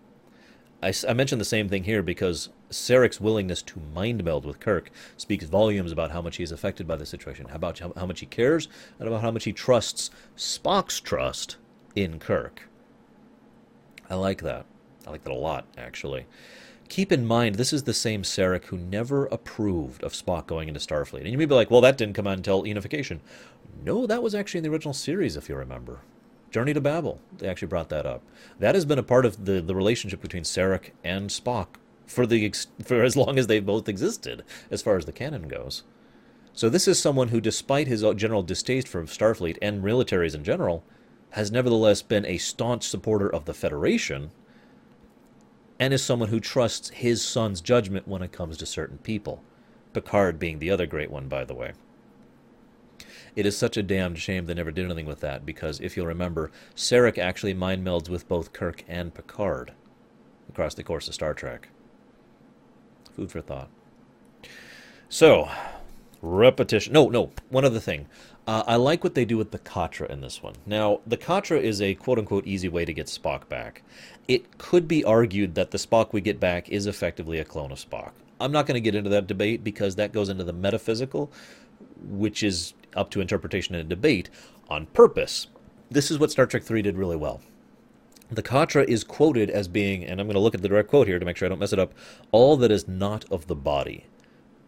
I, 0.82 0.94
I 1.08 1.14
mentioned 1.14 1.42
the 1.42 1.46
same 1.46 1.70
thing 1.70 1.84
here 1.84 2.04
because 2.04 2.50
Sarek's 2.70 3.20
willingness 3.20 3.62
to 3.64 3.82
mind 3.94 4.24
meld 4.24 4.46
with 4.46 4.60
Kirk 4.60 4.92
speaks 5.18 5.46
volumes 5.46 5.92
about 5.92 6.12
how 6.12 6.22
much 6.22 6.38
he 6.38 6.44
is 6.44 6.52
affected 6.52 6.88
by 6.88 6.96
the 6.96 7.06
situation, 7.06 7.48
about 7.52 7.80
how, 7.80 7.94
how 7.96 8.06
much 8.06 8.20
he 8.20 8.26
cares, 8.26 8.68
and 9.00 9.08
about 9.08 9.22
how 9.22 9.32
much 9.32 9.46
he 9.46 9.54
trusts 9.54 10.12
Spock's 10.38 11.00
trust 11.00 11.58
in 11.96 12.20
Kirk. 12.20 12.68
I 14.10 14.16
like 14.16 14.42
that. 14.42 14.66
I 15.08 15.12
like 15.12 15.24
that 15.24 15.34
a 15.34 15.36
lot, 15.36 15.66
actually. 15.78 16.26
Keep 16.88 17.12
in 17.12 17.26
mind, 17.26 17.56
this 17.56 17.72
is 17.72 17.84
the 17.84 17.94
same 17.94 18.24
Sarek 18.24 18.66
who 18.66 18.78
never 18.78 19.28
approved 19.28 20.04
of 20.04 20.14
Spock 20.14 20.48
going 20.48 20.68
into 20.68 20.80
Starfleet. 20.80 21.22
And 21.22 21.30
you 21.30 21.38
may 21.38 21.46
be 21.46 21.54
like, 21.54 21.70
well, 21.70 21.82
that 21.82 21.98
didn't 21.98 22.16
come 22.16 22.26
out 22.26 22.38
until 22.38 22.66
unification. 22.66 23.22
No, 23.84 24.08
that 24.08 24.24
was 24.24 24.34
actually 24.34 24.60
in 24.60 24.64
the 24.64 24.72
original 24.72 24.94
series, 24.94 25.38
if 25.38 25.50
you 25.50 25.56
remember. 25.56 26.00
Journey 26.50 26.74
to 26.74 26.82
Babel, 26.82 27.22
they 27.38 27.48
actually 27.48 27.68
brought 27.68 27.90
that 27.90 28.08
up. 28.08 28.24
That 28.58 28.74
has 28.74 28.86
been 28.86 28.98
a 28.98 29.04
part 29.04 29.26
of 29.26 29.46
the, 29.46 29.62
the 29.62 29.76
relationship 29.76 30.20
between 30.20 30.44
Sarek 30.44 30.92
and 31.04 31.30
Spock 31.30 31.68
for 32.10 32.26
the 32.26 32.52
for 32.84 33.04
as 33.04 33.16
long 33.16 33.38
as 33.38 33.48
they've 33.48 33.66
both 33.66 33.88
existed, 33.88 34.44
as 34.72 34.82
far 34.82 34.98
as 34.98 35.06
the 35.06 35.12
canon 35.12 35.48
goes. 35.48 35.84
So 36.54 36.68
this 36.68 36.88
is 36.88 37.00
someone 37.00 37.30
who, 37.30 37.40
despite 37.40 37.88
his 37.88 38.04
uh, 38.04 38.14
general 38.14 38.42
distaste 38.42 38.88
for 38.88 39.04
Starfleet 39.04 39.58
and 39.62 39.84
militaries 39.84 40.36
in 40.36 40.44
general, 40.44 40.84
has 41.32 41.52
nevertheless 41.52 42.02
been 42.02 42.26
a 42.26 42.40
staunch 42.40 42.84
supporter 42.84 43.30
of 43.32 43.46
the 43.46 43.54
Federation, 43.54 44.32
and 45.80 45.94
is 45.94 46.04
someone 46.04 46.30
who 46.30 46.40
trusts 46.40 46.90
his 46.90 47.22
son's 47.22 47.62
judgment 47.62 48.08
when 48.08 48.24
it 48.24 48.32
comes 48.32 48.58
to 48.58 48.66
certain 48.66 48.98
people. 48.98 49.44
Picard 49.94 50.40
being 50.40 50.60
the 50.60 50.72
other 50.72 50.88
great 50.88 51.12
one, 51.12 51.28
by 51.28 51.46
the 51.46 51.54
way. 51.54 51.74
It 53.36 53.46
is 53.46 53.56
such 53.56 53.78
a 53.78 53.84
damned 53.84 54.18
shame 54.18 54.48
they 54.48 54.56
never 54.56 54.72
did 54.72 54.86
anything 54.86 55.06
with 55.06 55.20
that, 55.22 55.46
because 55.46 55.80
if 55.80 55.96
you'll 55.96 56.08
remember, 56.08 56.52
Sarek 56.76 57.20
actually 57.20 57.54
mind 57.54 57.86
melds 57.86 58.10
with 58.10 58.28
both 58.28 58.52
Kirk 58.52 58.84
and 58.88 59.14
Picard 59.14 59.74
across 60.50 60.74
the 60.74 60.84
course 60.84 61.08
of 61.08 61.14
Star 61.14 61.36
Trek. 61.36 61.70
Food 63.20 63.34
for 63.34 63.42
thought. 63.42 63.68
So, 65.10 65.50
repetition. 66.22 66.94
No, 66.94 67.10
no. 67.10 67.32
One 67.50 67.66
other 67.66 67.82
thing. 67.82 68.08
Uh, 68.48 68.64
I 68.66 68.78
like 68.78 69.04
what 69.04 69.14
they 69.14 69.26
do 69.26 69.36
with 69.36 69.52
the 69.52 69.60
Katra 69.60 70.10
in 70.10 70.22
this 70.22 70.42
one. 70.42 70.54
Now, 70.66 71.02
the 71.06 71.18
Katra 71.18 71.62
is 71.62 71.82
a 71.82 71.96
quote 71.96 72.18
unquote 72.18 72.48
easy 72.48 72.70
way 72.70 72.86
to 72.86 72.94
get 72.94 73.08
Spock 73.08 73.50
back. 73.50 73.84
It 74.30 74.58
could 74.58 74.88
be 74.88 75.04
argued 75.04 75.56
that 75.56 75.72
the 75.72 75.78
Spock 75.78 76.14
we 76.14 76.22
get 76.22 76.40
back 76.40 76.70
is 76.70 76.88
effectively 76.88 77.40
a 77.40 77.44
clone 77.44 77.74
of 77.74 77.78
Spock. 77.78 78.12
I'm 78.40 78.54
not 78.54 78.66
going 78.66 78.76
to 78.76 78.80
get 78.80 78.96
into 78.96 79.10
that 79.10 79.28
debate 79.28 79.66
because 79.66 79.98
that 79.98 80.14
goes 80.14 80.30
into 80.30 80.46
the 80.46 80.54
metaphysical, 80.54 81.30
which 82.02 82.42
is 82.42 82.74
up 82.96 83.10
to 83.10 83.20
interpretation 83.20 83.76
and 83.76 83.90
debate 83.90 84.30
on 84.70 84.86
purpose. 84.86 85.48
This 85.92 86.10
is 86.10 86.20
what 86.20 86.32
Star 86.32 86.46
Trek 86.46 86.64
3 86.64 86.84
did 86.84 86.96
really 86.96 87.18
well. 87.18 87.42
The 88.32 88.44
Katra 88.44 88.88
is 88.88 89.04
quoted 89.04 89.50
as 89.50 89.68
being, 89.68 90.06
and 90.06 90.22
I'm 90.22 90.28
going 90.28 90.36
to 90.36 90.40
look 90.40 90.54
at 90.54 90.62
the 90.62 90.68
direct 90.68 90.90
quote 90.90 91.08
here 91.08 91.18
to 91.18 91.26
make 91.26 91.36
sure 91.36 91.48
I 91.48 91.50
don't 91.50 91.58
mess 91.58 91.74
it 91.74 91.80
up, 91.80 91.96
all 92.32 92.58
that 92.58 92.70
is 92.70 92.88
not 92.88 93.26
of 93.32 93.48
the 93.48 93.56
body. 93.56 94.06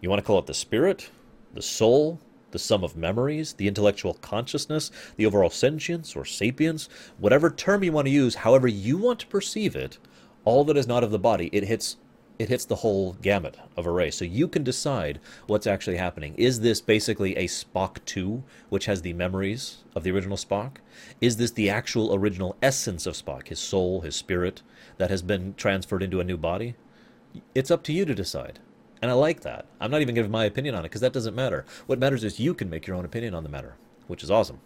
You 0.02 0.10
want 0.10 0.20
to 0.20 0.26
call 0.26 0.40
it 0.40 0.48
the 0.48 0.54
spirit, 0.56 1.12
the 1.54 1.62
soul, 1.62 2.20
the 2.50 2.58
sum 2.58 2.84
of 2.84 2.98
memories, 2.98 3.54
the 3.54 3.68
intellectual 3.68 4.16
consciousness, 4.16 4.90
the 5.16 5.28
overall 5.28 5.52
sentience 5.52 6.16
or 6.16 6.26
sapience, 6.26 6.90
whatever 7.20 7.52
term 7.52 7.84
you 7.84 7.92
want 7.92 8.08
to 8.08 8.12
use, 8.12 8.34
however 8.34 8.68
you 8.68 8.98
want 8.98 9.20
to 9.20 9.28
perceive 9.28 9.76
it, 9.76 10.00
all 10.44 10.64
that 10.64 10.76
is 10.76 10.88
not 10.88 11.04
of 11.04 11.12
the 11.12 11.20
body, 11.20 11.52
it 11.54 11.66
hits 11.66 11.98
it 12.42 12.50
hits 12.50 12.66
the 12.66 12.78
whole 12.78 13.14
gamut 13.22 13.58
of 13.78 13.86
array. 13.86 14.10
So 14.10 14.26
you 14.26 14.48
can 14.48 14.64
decide 14.64 15.20
what's 15.46 15.68
actually 15.68 15.98
happening. 15.98 16.34
Is 16.36 16.62
this 16.62 16.82
basically 16.82 17.38
a 17.38 17.46
Spock 17.46 18.04
2, 18.06 18.44
which 18.70 18.86
has 18.86 19.04
the 19.04 19.14
memories 19.14 19.84
of 19.96 20.04
the 20.04 20.12
original 20.12 20.38
Spock? 20.38 20.78
Is 21.22 21.38
this 21.38 21.52
the 21.52 21.70
actual 21.70 22.14
original 22.16 22.58
essence 22.62 23.06
of 23.06 23.14
Spock, 23.14 23.50
his 23.50 23.60
soul, 23.60 24.02
his 24.02 24.16
spirit, 24.16 24.64
that 24.98 25.12
has 25.12 25.22
been 25.22 25.54
transferred 25.54 26.02
into 26.02 26.20
a 26.20 26.24
new 26.24 26.38
body? 26.38 26.76
It's 27.54 27.72
up 27.72 27.84
to 27.84 27.94
you 27.94 28.06
to 28.06 28.16
decide. 28.16 28.60
And 29.02 29.12
I 29.12 29.14
like 29.14 29.42
that. 29.42 29.68
I'm 29.80 29.92
not 29.92 30.02
even 30.02 30.16
giving 30.16 30.32
my 30.32 30.46
opinion 30.46 30.74
on 30.74 30.82
it 30.82 30.90
because 30.90 31.02
that 31.02 31.14
doesn't 31.14 31.36
matter. 31.36 31.66
What 31.86 32.00
matters 32.00 32.24
is 32.24 32.40
you 32.40 32.54
can 32.54 32.70
make 32.70 32.88
your 32.88 32.96
own 32.96 33.06
opinion 33.06 33.36
on 33.36 33.44
the 33.44 33.50
matter, 33.50 33.76
which 34.08 34.24
is 34.24 34.32
awesome. 34.32 34.60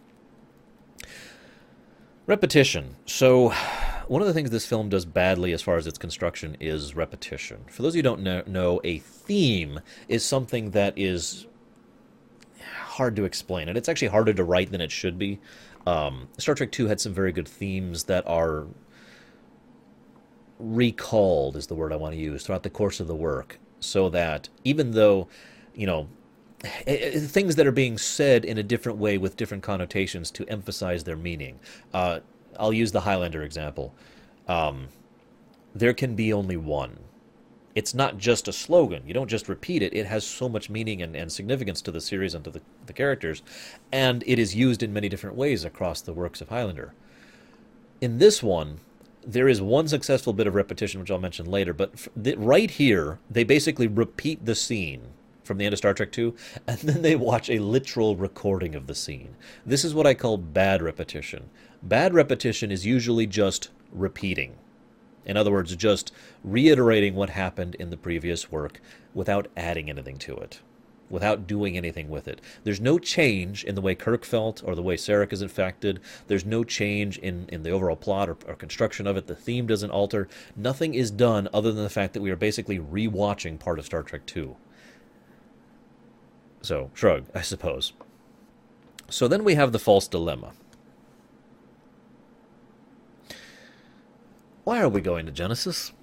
Repetition. 2.25 2.95
So 3.05 3.53
one 4.07 4.21
of 4.21 4.27
the 4.27 4.33
things 4.33 4.49
this 4.49 4.65
film 4.65 4.89
does 4.89 5.05
badly 5.05 5.51
as 5.53 5.61
far 5.61 5.77
as 5.77 5.87
its 5.87 5.97
construction 5.97 6.57
is 6.59 6.95
repetition. 6.95 7.65
For 7.69 7.81
those 7.81 7.93
of 7.93 7.97
you 7.97 8.09
who 8.09 8.23
don't 8.23 8.47
know, 8.47 8.81
a 8.83 8.99
theme 8.99 9.79
is 10.07 10.23
something 10.23 10.71
that 10.71 10.93
is 10.97 11.47
hard 12.59 13.15
to 13.15 13.25
explain, 13.25 13.67
and 13.67 13.77
it's 13.77 13.89
actually 13.89 14.07
harder 14.09 14.33
to 14.33 14.43
write 14.43 14.71
than 14.71 14.81
it 14.81 14.91
should 14.91 15.17
be. 15.17 15.39
Um, 15.85 16.29
Star 16.37 16.55
Trek 16.55 16.71
Two 16.71 16.87
had 16.87 16.99
some 16.99 17.13
very 17.13 17.31
good 17.31 17.47
themes 17.47 18.05
that 18.05 18.25
are 18.27 18.65
recalled, 20.59 21.57
is 21.57 21.67
the 21.67 21.75
word 21.75 21.91
I 21.91 21.97
want 21.97 22.13
to 22.13 22.19
use, 22.19 22.43
throughout 22.43 22.63
the 22.63 22.69
course 22.69 22.99
of 22.99 23.07
the 23.07 23.15
work, 23.15 23.59
so 23.79 24.09
that 24.09 24.49
even 24.63 24.91
though, 24.91 25.27
you 25.73 25.85
know, 25.85 26.07
things 26.61 27.55
that 27.57 27.67
are 27.67 27.71
being 27.71 27.97
said 27.97 28.45
in 28.45 28.57
a 28.57 28.63
different 28.63 28.97
way 28.97 29.17
with 29.17 29.35
different 29.37 29.61
connotations 29.61 30.31
to 30.31 30.47
emphasize 30.49 31.03
their 31.03 31.17
meaning. 31.17 31.59
Uh, 31.93 32.21
I'll 32.59 32.73
use 32.73 32.91
the 32.91 33.01
Highlander 33.01 33.43
example. 33.43 33.93
Um, 34.47 34.87
there 35.73 35.93
can 35.93 36.15
be 36.15 36.31
only 36.31 36.57
one. 36.57 36.99
It's 37.73 37.93
not 37.93 38.17
just 38.17 38.47
a 38.47 38.53
slogan. 38.53 39.03
You 39.05 39.13
don't 39.13 39.27
just 39.27 39.49
repeat 39.49 39.81
it. 39.81 39.93
It 39.93 40.05
has 40.05 40.25
so 40.25 40.47
much 40.47 40.69
meaning 40.69 41.01
and, 41.01 41.15
and 41.15 41.29
significance 41.29 41.81
to 41.81 41.91
the 41.91 41.99
series 41.99 42.33
and 42.33 42.43
to 42.45 42.49
the, 42.49 42.61
the 42.85 42.93
characters. 42.93 43.41
And 43.91 44.23
it 44.25 44.39
is 44.39 44.55
used 44.55 44.81
in 44.81 44.93
many 44.93 45.09
different 45.09 45.35
ways 45.35 45.65
across 45.65 45.99
the 45.99 46.13
works 46.13 46.39
of 46.39 46.47
Highlander. 46.47 46.93
In 47.99 48.19
this 48.19 48.41
one, 48.41 48.79
there 49.27 49.49
is 49.49 49.61
one 49.61 49.87
successful 49.87 50.31
bit 50.31 50.47
of 50.47 50.55
repetition, 50.55 51.01
which 51.01 51.11
I'll 51.11 51.19
mention 51.19 51.45
later, 51.45 51.73
but 51.73 52.07
right 52.37 52.69
here, 52.69 53.19
they 53.29 53.43
basically 53.43 53.87
repeat 53.87 54.45
the 54.45 54.55
scene 54.55 55.01
from 55.43 55.57
the 55.57 55.65
end 55.65 55.73
of 55.73 55.77
Star 55.77 55.93
Trek 55.93 56.11
2, 56.11 56.35
and 56.67 56.79
then 56.79 57.01
they 57.01 57.15
watch 57.15 57.49
a 57.49 57.59
literal 57.59 58.15
recording 58.15 58.75
of 58.75 58.87
the 58.87 58.95
scene. 58.95 59.35
This 59.65 59.83
is 59.83 59.93
what 59.93 60.07
I 60.07 60.13
call 60.13 60.37
bad 60.37 60.81
repetition. 60.81 61.49
Bad 61.85 62.15
repetition 62.15 62.71
is 62.71 62.83
usually 62.83 63.27
just 63.27 63.69
repeating. 63.91 64.55
In 65.23 65.37
other 65.37 65.51
words, 65.51 65.75
just 65.75 66.11
reiterating 66.43 67.13
what 67.13 67.29
happened 67.29 67.75
in 67.75 67.91
the 67.91 67.97
previous 67.97 68.51
work 68.51 68.81
without 69.13 69.47
adding 69.55 69.87
anything 69.87 70.17
to 70.17 70.35
it, 70.35 70.61
without 71.11 71.45
doing 71.45 71.77
anything 71.77 72.09
with 72.09 72.27
it. 72.27 72.41
There's 72.63 72.81
no 72.81 72.97
change 72.97 73.63
in 73.63 73.75
the 73.75 73.81
way 73.81 73.93
Kirk 73.93 74.25
felt 74.25 74.63
or 74.65 74.73
the 74.73 74.81
way 74.81 74.97
Sarek 74.97 75.31
is 75.31 75.43
infected. 75.43 75.99
There's 76.25 76.43
no 76.43 76.63
change 76.63 77.19
in, 77.19 77.45
in 77.49 77.61
the 77.61 77.69
overall 77.69 77.95
plot 77.95 78.29
or, 78.29 78.37
or 78.47 78.55
construction 78.55 79.05
of 79.05 79.15
it. 79.15 79.27
The 79.27 79.35
theme 79.35 79.67
doesn't 79.67 79.91
alter. 79.91 80.27
Nothing 80.55 80.95
is 80.95 81.11
done 81.11 81.47
other 81.53 81.71
than 81.71 81.83
the 81.83 81.89
fact 81.91 82.15
that 82.15 82.21
we 82.21 82.31
are 82.31 82.35
basically 82.35 82.79
rewatching 82.79 83.59
part 83.59 83.77
of 83.77 83.85
Star 83.85 84.01
Trek 84.01 84.25
2. 84.25 84.55
So, 86.63 86.89
shrug, 86.95 87.25
I 87.35 87.41
suppose. 87.41 87.93
So 89.07 89.27
then 89.27 89.43
we 89.43 89.53
have 89.53 89.71
the 89.71 89.77
false 89.77 90.07
dilemma. 90.07 90.53
Why 94.65 94.81
are 94.81 94.89
we 94.89 94.99
going 94.99 95.27
to 95.27 95.31
Genesis? 95.31 95.93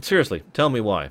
Seriously, 0.00 0.42
tell 0.54 0.70
me 0.70 0.80
why. 0.80 1.10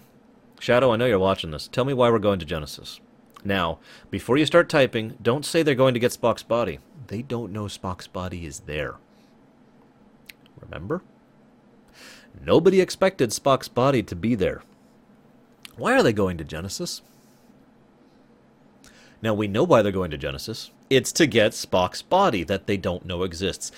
Shadow, 0.59 0.91
I 0.91 0.95
know 0.95 1.05
you're 1.05 1.19
watching 1.19 1.51
this. 1.51 1.67
Tell 1.67 1.85
me 1.85 1.93
why 1.93 2.09
we're 2.09 2.17
going 2.17 2.39
to 2.39 2.45
Genesis. 2.45 2.99
Now, 3.43 3.77
before 4.09 4.37
you 4.37 4.47
start 4.47 4.67
typing, 4.67 5.17
don't 5.21 5.45
say 5.45 5.61
they're 5.61 5.75
going 5.75 5.93
to 5.93 5.99
get 5.99 6.11
Spock's 6.11 6.41
body. 6.41 6.79
They 7.05 7.21
don't 7.21 7.53
know 7.53 7.65
Spock's 7.65 8.07
body 8.07 8.47
is 8.47 8.61
there. 8.61 8.95
Remember? 10.59 11.03
Nobody 12.43 12.81
expected 12.81 13.29
Spock's 13.29 13.67
body 13.67 14.01
to 14.01 14.15
be 14.15 14.33
there. 14.33 14.63
Why 15.77 15.93
are 15.93 16.01
they 16.01 16.13
going 16.13 16.39
to 16.39 16.43
Genesis? 16.43 17.03
Now, 19.21 19.35
we 19.35 19.47
know 19.47 19.63
why 19.63 19.83
they're 19.83 19.91
going 19.91 20.11
to 20.11 20.17
Genesis. 20.17 20.71
It's 20.89 21.11
to 21.11 21.27
get 21.27 21.51
Spock's 21.51 22.01
body 22.01 22.43
that 22.43 22.65
they 22.65 22.77
don't 22.77 23.05
know 23.05 23.21
exists 23.21 23.71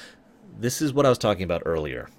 this 0.59 0.81
is 0.81 0.93
what 0.93 1.05
I 1.05 1.09
was 1.09 1.17
talking 1.17 1.43
about 1.43 1.63
earlier. 1.65 2.09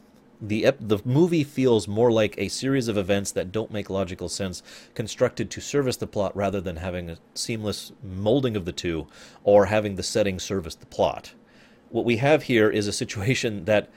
The, 0.41 0.67
ep- 0.67 0.79
the 0.81 0.99
movie 1.05 1.45
feels 1.45 1.89
more 1.89 2.11
like 2.11 2.35
a 2.37 2.49
series 2.49 2.89
of 2.89 2.99
events 2.99 3.31
that 3.33 3.53
don't 3.53 3.71
make 3.73 3.89
logical 3.89 4.29
sense, 4.29 4.63
constructed 4.95 5.51
to 5.51 5.61
service 5.61 5.97
the 5.97 6.07
plot 6.07 6.37
rather 6.37 6.61
than 6.61 6.77
having 6.77 7.09
a 7.09 7.19
seamless 7.35 7.93
molding 8.03 8.57
of 8.57 8.65
the 8.65 8.73
two 8.73 9.07
or 9.43 9.67
having 9.67 9.95
the 9.95 10.03
setting 10.03 10.39
service 10.39 10.75
the 10.75 10.87
plot. 10.87 11.35
What 11.91 12.05
we 12.05 12.17
have 12.17 12.45
here 12.45 12.69
is 12.69 12.87
a 12.87 12.93
situation 12.93 13.65
that 13.67 13.89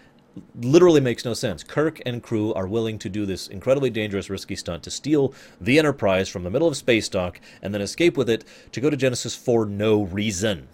literally 0.55 1.01
makes 1.01 1.25
no 1.25 1.33
sense. 1.33 1.63
Kirk 1.63 1.99
and 2.05 2.21
crew 2.21 2.53
are 2.53 2.67
willing 2.67 2.99
to 2.99 3.09
do 3.09 3.25
this 3.25 3.47
incredibly 3.47 3.89
dangerous, 3.89 4.29
risky 4.29 4.55
stunt 4.55 4.83
to 4.83 4.91
steal 4.91 5.33
the 5.59 5.79
Enterprise 5.79 6.29
from 6.29 6.43
the 6.43 6.51
middle 6.51 6.67
of 6.67 6.77
space 6.77 7.09
dock 7.09 7.41
and 7.61 7.73
then 7.73 7.81
escape 7.81 8.15
with 8.15 8.29
it 8.29 8.45
to 8.71 8.79
go 8.79 8.89
to 8.89 8.95
Genesis 8.95 9.35
for 9.35 9.65
no 9.65 10.03
reason. 10.03 10.67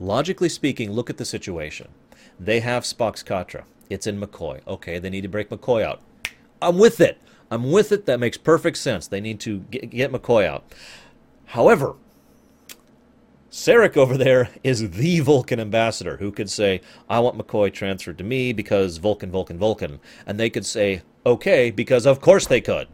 Logically 0.00 0.48
speaking, 0.48 0.90
look 0.90 1.10
at 1.10 1.18
the 1.18 1.24
situation. 1.24 1.88
They 2.40 2.60
have 2.60 2.84
Spock's 2.84 3.22
Katra. 3.22 3.64
It's 3.90 4.06
in 4.06 4.18
McCoy. 4.18 4.66
Okay, 4.66 4.98
they 4.98 5.10
need 5.10 5.20
to 5.20 5.28
break 5.28 5.50
McCoy 5.50 5.82
out. 5.82 6.00
I'm 6.62 6.78
with 6.78 6.98
it. 6.98 7.20
I'm 7.50 7.70
with 7.70 7.92
it. 7.92 8.06
That 8.06 8.18
makes 8.18 8.38
perfect 8.38 8.78
sense. 8.78 9.06
They 9.06 9.20
need 9.20 9.40
to 9.40 9.58
get, 9.70 9.90
get 9.90 10.10
McCoy 10.10 10.46
out. 10.46 10.64
However, 11.46 11.96
Sarek 13.50 13.96
over 13.98 14.16
there 14.16 14.48
is 14.64 14.90
the 14.90 15.20
Vulcan 15.20 15.60
ambassador 15.60 16.16
who 16.16 16.32
could 16.32 16.48
say, 16.48 16.80
I 17.10 17.20
want 17.20 17.36
McCoy 17.36 17.70
transferred 17.72 18.16
to 18.18 18.24
me 18.24 18.54
because 18.54 18.96
Vulcan, 18.96 19.30
Vulcan, 19.30 19.58
Vulcan. 19.58 20.00
And 20.24 20.40
they 20.40 20.48
could 20.48 20.64
say, 20.64 21.02
okay, 21.26 21.70
because 21.70 22.06
of 22.06 22.22
course 22.22 22.46
they 22.46 22.62
could. 22.62 22.88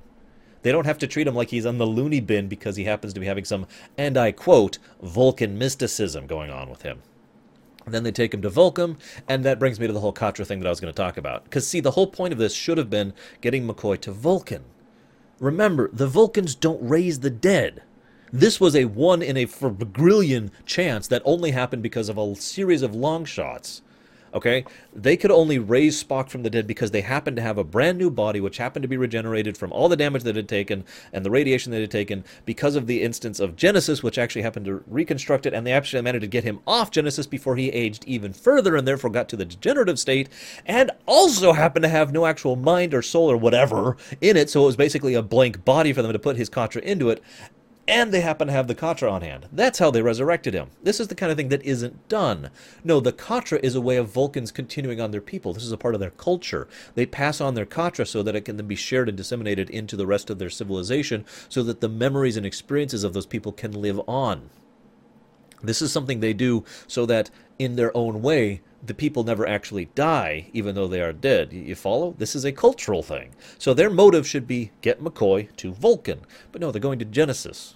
They 0.63 0.73
don't 0.73 0.87
have 0.87 0.99
to 0.99 1.07
treat 1.07 1.29
him 1.29 1.37
like 1.37 1.51
he's 1.51 1.67
on 1.67 1.79
the 1.79 1.87
loony 1.87 2.19
bin 2.19 2.49
because 2.49 2.75
he 2.75 2.85
happens 2.85 3.13
to 3.13 3.21
be 3.21 3.27
having 3.27 3.45
some, 3.45 3.69
and 3.97 4.17
I 4.17 4.33
quote, 4.33 4.79
Vulcan 5.01 5.57
mysticism 5.57 6.27
going 6.27 6.51
on 6.51 6.69
with 6.69 6.83
him. 6.83 7.03
Then 7.87 8.03
they 8.03 8.11
take 8.11 8.35
him 8.35 8.43
to 8.43 8.51
Vulcan, 8.51 8.99
and 9.29 9.45
that 9.45 9.61
brings 9.61 9.79
me 9.79 9.87
to 9.87 9.93
the 9.93 10.01
whole 10.01 10.13
Katra 10.13 10.45
thing 10.45 10.59
that 10.59 10.67
I 10.67 10.71
was 10.71 10.81
going 10.81 10.93
to 10.93 10.97
talk 10.97 11.17
about. 11.17 11.45
Because, 11.45 11.67
see, 11.67 11.81
the 11.81 11.93
whole 11.93 12.09
point 12.09 12.33
of 12.33 12.39
this 12.39 12.53
should 12.53 12.79
have 12.79 12.91
been 12.91 13.13
getting 13.41 13.67
McCoy 13.67 14.01
to 14.01 14.13
Vulcan. 14.13 14.65
Remember, 15.39 15.89
the 15.93 16.09
Vulcans 16.09 16.55
don't 16.55 16.87
raise 16.87 17.21
the 17.21 17.31
dead. 17.31 17.83
This 18.33 18.61
was 18.61 18.75
a 18.75 18.87
one 18.87 19.23
in 19.23 19.37
a 19.37 19.47
quadrillion 19.47 20.51
chance 20.65 21.07
that 21.09 21.23
only 21.25 21.53
happened 21.53 21.83
because 21.83 22.09
of 22.09 22.19
a 22.19 22.35
series 22.35 22.83
of 22.83 22.95
long 22.95 23.25
shots. 23.25 23.83
Okay? 24.35 24.65
They 24.95 25.17
could 25.17 25.31
only 25.31 25.59
raise 25.59 26.03
Spock 26.03 26.29
from 26.29 26.43
the 26.43 26.51
dead 26.51 26.67
because 26.67 26.91
they 26.91 27.01
happened 27.01 27.37
to 27.37 27.43
have 27.43 27.59
a 27.59 27.65
brand 27.65 27.99
new 27.99 28.11
body 28.11 28.41
which 28.41 28.59
happened 28.59 28.83
to 28.83 28.89
be 28.89 28.97
regenerated 28.97 29.57
from 29.57 29.73
all 29.73 29.89
the 29.89 29.97
damage 29.97 30.23
that 30.25 30.37
had 30.37 30.49
taken 30.49 30.85
and 31.13 31.25
the 31.25 31.31
radiation 31.31 31.73
that 31.73 31.81
had 31.81 31.91
taken 31.91 32.25
because 32.45 32.77
of 32.77 32.87
the 32.87 33.03
instance 33.03 33.41
of 33.41 33.57
Genesis, 33.57 34.03
which 34.03 34.19
actually 34.19 34.43
happened 34.43 34.67
to 34.67 34.83
reconstruct 34.87 35.47
it, 35.47 35.55
and 35.55 35.67
they 35.67 35.73
actually 35.73 36.03
managed 36.03 36.23
to 36.23 36.29
get 36.29 36.45
him 36.45 36.61
off 36.67 36.91
Genesis 36.91 37.27
before 37.27 37.57
he 37.57 37.69
aged 37.71 38.05
even 38.05 38.33
further 38.33 38.77
and 38.77 38.87
therefore 38.87 39.11
got 39.11 39.29
to 39.29 39.37
the 39.37 39.45
degenerative 39.45 39.99
state, 39.99 40.29
and 40.65 40.91
also 41.07 41.53
happened 41.53 41.83
to 41.83 41.89
have 41.89 42.13
no 42.13 42.27
actual 42.27 42.57
mind 42.57 42.95
or 42.95 43.03
soul 43.03 43.31
or 43.31 43.37
whatever 43.37 43.97
in 44.21 44.37
it, 44.37 44.51
so 44.51 44.63
it 44.63 44.67
was 44.67 44.77
basically 44.77 45.15
a 45.15 45.23
blank 45.23 45.65
body 45.65 45.93
for 45.93 46.03
them 46.03 46.13
to 46.13 46.19
put 46.19 46.37
his 46.37 46.51
Katra 46.51 46.83
into 46.83 47.11
it, 47.11 47.23
and 47.89 48.13
they 48.13 48.21
happen 48.21 48.49
to 48.49 48.53
have 48.53 48.67
the 48.67 48.75
Katra 48.75 49.11
on 49.11 49.23
hand. 49.23 49.47
That's 49.53 49.79
how 49.79 49.91
they 49.91 50.03
resurrected 50.03 50.55
him. 50.55 50.71
This 50.83 51.01
is 51.01 51.09
the 51.09 51.15
kind 51.15 51.31
of 51.31 51.39
thing 51.39 51.49
that 51.51 51.65
isn't 51.65 52.09
done. 52.09 52.51
No, 52.83 53.01
the 53.01 53.13
Katra 53.13 53.61
is 53.63 53.75
a 53.75 53.81
way 53.81 53.97
of 53.97 54.09
Vulcans 54.09 54.51
continuing 54.51 55.01
on 55.01 55.11
their 55.11 55.21
people. 55.21 55.53
This 55.53 55.65
is 55.65 55.73
a 55.73 55.79
part 55.79 55.95
of 55.95 56.01
their 56.01 56.11
culture. 56.11 56.69
They 56.95 57.07
pass 57.07 57.41
on 57.41 57.55
their 57.55 57.67
Katra 57.67 58.07
so 58.07 58.23
that 58.23 58.35
it 58.35 58.45
can 58.45 58.57
then 58.57 58.67
be 58.67 58.77
shared 58.77 59.09
and 59.09 59.17
disseminated 59.17 59.71
into 59.71 59.97
the 59.97 60.07
rest 60.07 60.31
of 60.31 60.39
their 60.39 60.51
civilization 60.51 61.25
so 61.49 61.63
that 61.63 61.81
the 61.81 61.89
memories 61.89 62.37
and 62.37 62.45
experiences 62.45 63.05
of 63.05 63.13
those 63.13 63.27
people 63.27 63.53
can 63.53 63.73
live 63.73 64.01
on. 64.09 64.51
This 65.63 65.81
is 65.81 65.91
something 65.91 66.21
they 66.21 66.35
do 66.35 66.65
so 66.87 67.07
that, 67.07 67.31
in 67.59 67.77
their 67.77 67.97
own 67.97 68.21
way, 68.21 68.61
the 68.85 68.95
people 68.95 69.25
never 69.25 69.49
actually 69.49 69.87
die, 69.95 70.51
even 70.53 70.75
though 70.75 70.87
they 70.87 71.01
are 71.01 71.13
dead. 71.13 71.53
You 71.53 71.75
follow? 71.75 72.15
This 72.19 72.37
is 72.37 72.45
a 72.45 72.53
cultural 72.53 73.03
thing. 73.03 73.35
So 73.59 73.73
their 73.73 73.91
motive 73.91 74.29
should 74.29 74.47
be 74.47 74.71
get 74.81 75.03
McCoy 75.03 75.55
to 75.57 75.73
Vulcan. 75.73 76.21
But 76.53 76.61
no, 76.61 76.71
they're 76.71 76.81
going 76.81 76.99
to 76.99 77.05
Genesis. 77.05 77.76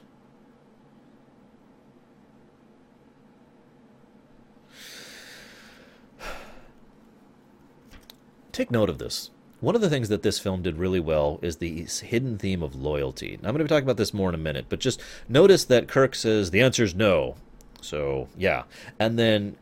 Take 8.52 8.70
note 8.70 8.90
of 8.90 8.98
this. 8.98 9.30
One 9.60 9.74
of 9.74 9.82
the 9.82 9.90
things 9.90 10.08
that 10.08 10.22
this 10.22 10.38
film 10.38 10.62
did 10.62 10.78
really 10.78 11.00
well 11.00 11.38
is 11.42 11.56
the 11.56 11.84
hidden 12.02 12.38
theme 12.38 12.62
of 12.62 12.74
loyalty. 12.74 13.38
Now, 13.42 13.48
I'm 13.48 13.54
going 13.54 13.58
to 13.58 13.64
be 13.64 13.68
talking 13.68 13.84
about 13.84 13.98
this 13.98 14.14
more 14.14 14.30
in 14.30 14.34
a 14.34 14.38
minute, 14.38 14.66
but 14.68 14.80
just 14.80 15.00
notice 15.28 15.64
that 15.66 15.86
Kirk 15.86 16.14
says 16.14 16.50
the 16.50 16.62
answer 16.62 16.82
is 16.82 16.94
no. 16.94 17.36
So, 17.82 18.28
yeah. 18.38 18.62
And 18.98 19.18
then 19.18 19.56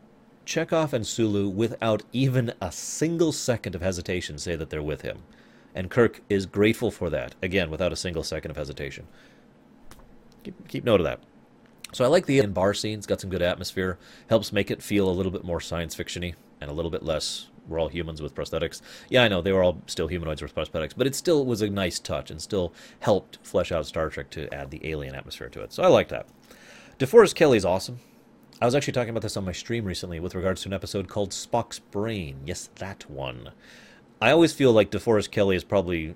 Chekov 0.45 0.93
and 0.93 1.05
Sulu, 1.05 1.49
without 1.49 2.03
even 2.13 2.53
a 2.61 2.71
single 2.71 3.33
second 3.33 3.75
of 3.75 3.81
hesitation, 3.81 4.37
say 4.37 4.55
that 4.55 4.69
they're 4.69 4.81
with 4.81 5.01
him. 5.01 5.19
And 5.75 5.91
Kirk 5.91 6.21
is 6.29 6.45
grateful 6.45 6.91
for 6.91 7.09
that, 7.09 7.35
again, 7.41 7.69
without 7.69 7.93
a 7.93 7.97
single 7.97 8.23
second 8.23 8.51
of 8.51 8.57
hesitation. 8.57 9.05
Keep, 10.43 10.67
keep 10.69 10.83
note 10.85 11.01
of 11.01 11.05
that. 11.05 11.19
So 11.91 12.05
I 12.05 12.07
like 12.07 12.25
the 12.25 12.39
in 12.39 12.53
bar 12.53 12.73
scenes, 12.73 13.05
got 13.05 13.19
some 13.19 13.29
good 13.29 13.41
atmosphere, 13.41 13.97
helps 14.29 14.53
make 14.53 14.71
it 14.71 14.81
feel 14.81 15.09
a 15.09 15.11
little 15.11 15.31
bit 15.31 15.43
more 15.43 15.59
science 15.59 15.95
fictiony 15.95 16.35
and 16.61 16.71
a 16.71 16.73
little 16.73 16.91
bit 16.91 17.03
less 17.03 17.49
we're 17.69 17.79
all 17.79 17.87
humans 17.87 18.21
with 18.21 18.35
prosthetics. 18.35 18.81
Yeah, 19.09 19.23
I 19.23 19.27
know 19.27 19.41
they 19.41 19.51
were 19.51 19.63
all 19.63 19.81
still 19.87 20.07
humanoids 20.07 20.41
with 20.41 20.55
prosthetics, 20.55 20.93
but 20.95 21.07
it 21.07 21.15
still 21.15 21.45
was 21.45 21.61
a 21.61 21.69
nice 21.69 21.99
touch 21.99 22.31
and 22.31 22.41
still 22.41 22.73
helped 22.99 23.39
flesh 23.43 23.71
out 23.71 23.85
Star 23.85 24.09
Trek 24.09 24.29
to 24.31 24.53
add 24.53 24.71
the 24.71 24.81
alien 24.89 25.15
atmosphere 25.15 25.49
to 25.49 25.61
it. 25.61 25.71
So 25.73 25.83
I 25.83 25.87
like 25.87 26.09
that. 26.09 26.27
DeForest 26.97 27.35
Kelley's 27.35 27.65
awesome. 27.65 27.99
I 28.61 28.65
was 28.65 28.75
actually 28.75 28.93
talking 28.93 29.11
about 29.11 29.21
this 29.21 29.37
on 29.37 29.45
my 29.45 29.53
stream 29.53 29.85
recently 29.85 30.19
with 30.19 30.35
regards 30.35 30.63
to 30.63 30.69
an 30.69 30.73
episode 30.73 31.07
called 31.07 31.31
Spock's 31.31 31.79
Brain. 31.79 32.41
Yes, 32.45 32.69
that 32.75 33.09
one. 33.09 33.51
I 34.21 34.31
always 34.31 34.51
feel 34.51 34.73
like 34.73 34.91
DeForest 34.91 35.31
Kelley 35.31 35.55
is 35.55 35.63
probably 35.63 36.15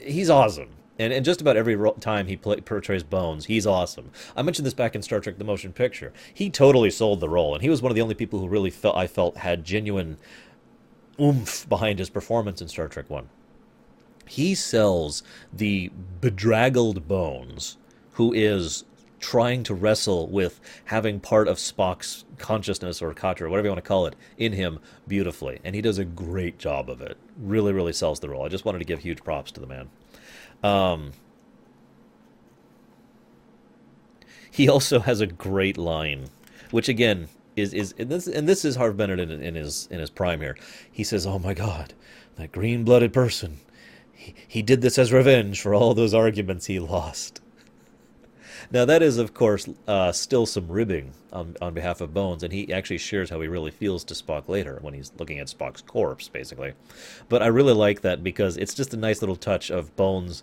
he's 0.00 0.30
awesome. 0.30 0.70
And, 0.98 1.12
and 1.12 1.24
just 1.24 1.40
about 1.40 1.56
every 1.56 1.78
time 2.00 2.26
he 2.26 2.36
play, 2.36 2.60
portrays 2.60 3.02
Bones, 3.02 3.46
he's 3.46 3.66
awesome. 3.66 4.10
I 4.36 4.42
mentioned 4.42 4.66
this 4.66 4.74
back 4.74 4.94
in 4.94 5.02
Star 5.02 5.20
Trek: 5.20 5.38
The 5.38 5.44
Motion 5.44 5.72
Picture. 5.72 6.12
He 6.34 6.50
totally 6.50 6.90
sold 6.90 7.20
the 7.20 7.28
role, 7.28 7.54
and 7.54 7.62
he 7.62 7.70
was 7.70 7.80
one 7.80 7.90
of 7.90 7.96
the 7.96 8.02
only 8.02 8.14
people 8.14 8.40
who 8.40 8.48
really 8.48 8.70
felt 8.70 8.96
I 8.96 9.06
felt 9.06 9.38
had 9.38 9.64
genuine 9.64 10.18
oomph 11.20 11.68
behind 11.68 11.98
his 11.98 12.10
performance 12.10 12.60
in 12.60 12.68
Star 12.68 12.88
Trek 12.88 13.08
One. 13.10 13.28
He 14.26 14.54
sells 14.54 15.22
the 15.52 15.90
bedraggled 16.20 17.06
Bones, 17.08 17.76
who 18.12 18.32
is 18.32 18.84
trying 19.20 19.62
to 19.62 19.74
wrestle 19.74 20.28
with 20.28 20.60
having 20.86 21.20
part 21.20 21.48
of 21.48 21.56
Spock's 21.56 22.24
consciousness 22.38 23.00
or 23.00 23.14
Katra, 23.14 23.48
whatever 23.48 23.66
you 23.66 23.70
want 23.70 23.82
to 23.82 23.88
call 23.88 24.06
it, 24.06 24.16
in 24.36 24.52
him 24.52 24.80
beautifully. 25.06 25.60
And 25.64 25.74
he 25.74 25.80
does 25.80 25.98
a 25.98 26.04
great 26.04 26.58
job 26.58 26.90
of 26.90 27.00
it. 27.00 27.16
Really, 27.38 27.72
really 27.72 27.92
sells 27.92 28.20
the 28.20 28.28
role. 28.28 28.44
I 28.44 28.48
just 28.48 28.64
wanted 28.64 28.80
to 28.80 28.84
give 28.84 29.00
huge 29.00 29.22
props 29.22 29.52
to 29.52 29.60
the 29.60 29.66
man. 29.66 29.90
Um, 30.62 31.12
he 34.50 34.68
also 34.68 35.00
has 35.00 35.20
a 35.20 35.26
great 35.26 35.78
line, 35.78 36.26
which 36.70 36.88
again 36.88 37.28
is 37.56 37.74
is 37.74 37.94
and 37.98 38.10
this 38.10 38.26
and 38.26 38.48
this 38.48 38.64
is 38.64 38.76
Harve 38.76 38.96
Bennett 38.96 39.20
in, 39.20 39.30
in 39.30 39.54
his 39.54 39.88
in 39.90 40.00
his 40.00 40.10
prime 40.10 40.40
here. 40.40 40.56
He 40.90 41.04
says, 41.04 41.26
"Oh 41.26 41.38
my 41.38 41.54
God, 41.54 41.94
that 42.36 42.52
green-blooded 42.52 43.12
person. 43.12 43.58
He, 44.12 44.34
he 44.46 44.62
did 44.62 44.82
this 44.82 44.98
as 44.98 45.12
revenge 45.12 45.60
for 45.60 45.74
all 45.74 45.94
those 45.94 46.14
arguments 46.14 46.66
he 46.66 46.78
lost." 46.78 47.40
Now, 48.70 48.86
that 48.86 49.02
is, 49.02 49.18
of 49.18 49.34
course, 49.34 49.68
uh, 49.86 50.12
still 50.12 50.46
some 50.46 50.66
ribbing 50.68 51.12
on, 51.30 51.56
on 51.60 51.74
behalf 51.74 52.00
of 52.00 52.14
Bones, 52.14 52.42
and 52.42 52.52
he 52.52 52.72
actually 52.72 52.98
shares 52.98 53.28
how 53.28 53.40
he 53.40 53.48
really 53.48 53.70
feels 53.70 54.02
to 54.04 54.14
Spock 54.14 54.48
later 54.48 54.78
when 54.80 54.94
he's 54.94 55.12
looking 55.18 55.38
at 55.38 55.48
Spock's 55.48 55.82
corpse, 55.82 56.28
basically. 56.28 56.72
But 57.28 57.42
I 57.42 57.48
really 57.48 57.74
like 57.74 58.00
that 58.00 58.24
because 58.24 58.56
it's 58.56 58.72
just 58.72 58.94
a 58.94 58.96
nice 58.96 59.20
little 59.20 59.36
touch 59.36 59.70
of 59.70 59.94
Bones 59.96 60.42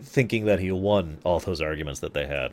thinking 0.00 0.44
that 0.44 0.60
he 0.60 0.70
won 0.70 1.18
all 1.24 1.40
those 1.40 1.60
arguments 1.60 2.00
that 2.00 2.14
they 2.14 2.26
had. 2.26 2.52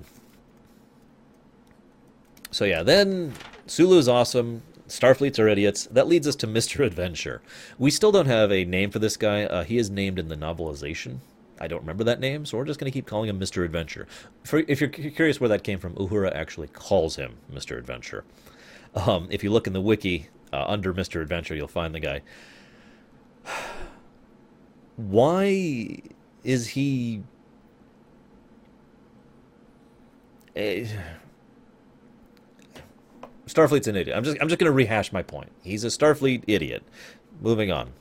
So, 2.54 2.66
yeah, 2.66 2.84
then 2.84 3.34
Sulu's 3.68 4.08
awesome. 4.08 4.62
Starfleets 4.88 5.40
are 5.40 5.48
idiots. 5.48 5.86
That 5.88 6.08
leads 6.08 6.28
us 6.28 6.36
to 6.38 6.48
Mr. 6.48 6.86
Adventure. 6.86 7.42
We 7.78 7.90
still 7.90 8.12
don't 8.12 8.28
have 8.28 8.52
a 8.52 8.64
name 8.64 8.92
for 8.92 9.00
this 9.00 9.18
guy. 9.18 9.44
Uh, 9.44 9.64
he 9.64 9.78
is 9.78 9.90
named 9.90 10.20
in 10.20 10.28
the 10.28 10.36
novelization 10.36 11.20
I 11.64 11.68
don't 11.68 11.80
remember 11.80 12.04
that 12.06 12.20
name, 12.20 12.46
so 12.46 12.58
we're 12.58 12.66
just 12.66 12.78
going 12.80 12.92
to 12.92 12.94
keep 12.94 13.06
calling 13.06 13.30
him 13.30 13.40
Mr. 13.40 13.64
Adventure. 13.64 14.06
For, 14.44 14.64
if 14.68 14.82
you're 14.82 14.90
curious 14.90 15.40
where 15.40 15.48
that 15.48 15.64
came 15.64 15.80
from, 15.80 15.96
Uhura 15.96 16.36
actually 16.36 16.68
calls 16.68 17.16
him 17.16 17.38
Mr. 17.52 17.78
Adventure. 17.78 18.26
Um, 18.96 19.28
if 19.32 19.44
you 19.44 19.52
look 19.52 19.66
in 19.66 19.74
the 19.74 19.82
wiki 19.82 20.28
uh, 20.52 20.66
under 20.68 20.94
Mr. 20.94 21.22
Adventure, 21.22 21.56
you'll 21.56 21.70
find 21.70 21.96
the 21.96 22.02
guy. 22.02 22.22
Why 24.98 26.00
is 26.44 26.68
he. 26.68 27.24
A... 30.56 30.88
Starfleet's 33.54 33.88
an 33.88 33.96
idiot. 33.96 34.18
I'm 34.18 34.24
just 34.24 34.38
I'm 34.42 34.48
just 34.48 34.60
going 34.60 34.70
to 34.70 34.76
rehash 34.76 35.12
my 35.12 35.22
point. 35.22 35.52
He's 35.62 35.84
a 35.84 35.88
Starfleet 35.88 36.44
idiot. 36.48 36.84
Moving 37.42 37.72
on. 37.72 37.92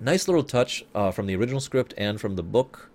Nice 0.00 0.28
little 0.28 0.42
touch 0.42 0.84
uh, 0.94 1.10
from 1.10 1.26
the 1.26 1.36
original 1.36 1.60
script 1.60 1.94
and 1.96 2.20
from 2.20 2.36
the 2.36 2.42
book. 2.42 2.90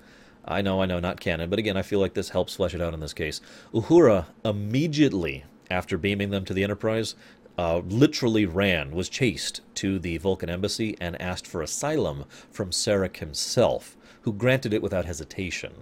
I 0.45 0.61
know, 0.61 0.81
I 0.81 0.85
know, 0.87 0.99
not 0.99 1.19
canon, 1.19 1.49
but 1.49 1.59
again, 1.59 1.77
I 1.77 1.83
feel 1.83 1.99
like 1.99 2.15
this 2.15 2.29
helps 2.29 2.55
flesh 2.55 2.73
it 2.73 2.81
out 2.81 2.93
in 2.93 2.99
this 2.99 3.13
case. 3.13 3.41
Uhura 3.73 4.25
immediately 4.43 5.43
after 5.69 5.97
beaming 5.97 6.31
them 6.31 6.45
to 6.45 6.53
the 6.53 6.63
Enterprise, 6.63 7.15
uh, 7.57 7.79
literally 7.79 8.45
ran, 8.45 8.91
was 8.91 9.09
chased 9.09 9.61
to 9.75 9.99
the 9.99 10.17
Vulcan 10.17 10.49
embassy 10.49 10.95
and 10.99 11.19
asked 11.21 11.45
for 11.45 11.61
asylum 11.61 12.25
from 12.49 12.71
Sarek 12.71 13.17
himself, 13.17 13.95
who 14.21 14.33
granted 14.33 14.73
it 14.73 14.81
without 14.81 15.05
hesitation. 15.05 15.73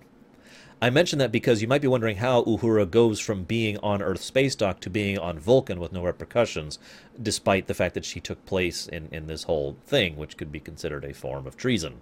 I 0.82 0.90
mention 0.90 1.20
that 1.20 1.32
because 1.32 1.62
you 1.62 1.68
might 1.68 1.82
be 1.82 1.90
wondering 1.90 2.18
how 2.18 2.44
Uhura 2.44 2.90
goes 2.90 3.20
from 3.20 3.44
being 3.44 3.78
on 3.80 4.02
Earth 4.02 4.22
space 4.22 4.56
dock 4.56 4.80
to 4.82 4.90
being 4.90 5.18
on 5.18 5.38
Vulcan 5.38 5.78
with 5.80 5.92
no 5.92 6.04
repercussions, 6.04 6.80
despite 7.22 7.68
the 7.68 7.74
fact 7.74 7.96
that 7.96 8.06
she 8.06 8.22
took 8.22 8.46
place 8.46 8.88
in, 8.88 9.10
in 9.12 9.28
this 9.28 9.44
whole 9.44 9.76
thing, 9.86 10.16
which 10.16 10.38
could 10.38 10.54
be 10.54 10.60
considered 10.62 11.04
a 11.04 11.14
form 11.14 11.46
of 11.46 11.58
treason. 11.58 12.00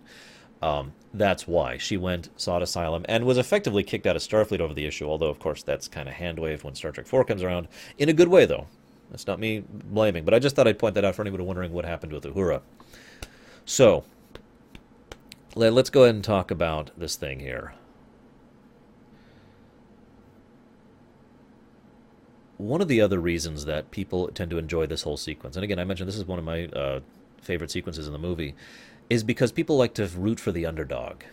Um, 0.61 0.93
that's 1.11 1.47
why 1.47 1.77
she 1.77 1.97
went, 1.97 2.29
sought 2.39 2.61
asylum, 2.61 3.03
and 3.09 3.25
was 3.25 3.39
effectively 3.39 3.83
kicked 3.83 4.05
out 4.05 4.15
of 4.15 4.21
Starfleet 4.21 4.59
over 4.59 4.75
the 4.75 4.85
issue. 4.85 5.09
Although, 5.09 5.29
of 5.29 5.39
course, 5.39 5.63
that's 5.63 5.87
kind 5.87 6.07
of 6.07 6.15
hand 6.15 6.37
waved 6.37 6.63
when 6.63 6.75
Star 6.75 6.91
Trek 6.91 7.07
Four 7.07 7.25
comes 7.25 7.41
around, 7.41 7.67
in 7.97 8.09
a 8.09 8.13
good 8.13 8.27
way, 8.27 8.45
though. 8.45 8.67
That's 9.09 9.25
not 9.25 9.39
me 9.39 9.63
blaming, 9.69 10.23
but 10.23 10.33
I 10.33 10.39
just 10.39 10.55
thought 10.55 10.67
I'd 10.67 10.79
point 10.79 10.95
that 10.95 11.05
out 11.05 11.15
for 11.15 11.21
anybody 11.21 11.43
wondering 11.43 11.73
what 11.73 11.85
happened 11.85 12.11
with 12.11 12.25
Uhura. 12.25 12.61
So, 13.65 14.03
let, 15.55 15.73
us 15.73 15.89
go 15.89 16.03
ahead 16.03 16.15
and 16.15 16.23
talk 16.23 16.51
about 16.51 16.91
this 16.97 17.15
thing 17.15 17.39
here. 17.39 17.73
One 22.57 22.81
of 22.81 22.87
the 22.87 23.01
other 23.01 23.19
reasons 23.19 23.65
that 23.65 23.91
people 23.91 24.27
tend 24.29 24.51
to 24.51 24.57
enjoy 24.57 24.87
this 24.87 25.03
whole 25.03 25.17
sequence, 25.17 25.55
and 25.55 25.63
again, 25.63 25.79
I 25.79 25.83
mentioned 25.83 26.07
this 26.07 26.17
is 26.17 26.25
one 26.25 26.39
of 26.39 26.45
my 26.45 26.65
uh, 26.65 26.99
favorite 27.41 27.71
sequences 27.71 28.07
in 28.07 28.13
the 28.13 28.19
movie, 28.19 28.55
is 29.09 29.23
because 29.23 29.51
people 29.51 29.77
like 29.77 29.93
to 29.95 30.07
root 30.07 30.39
for 30.39 30.51
the 30.51 30.65
underdog. 30.65 31.23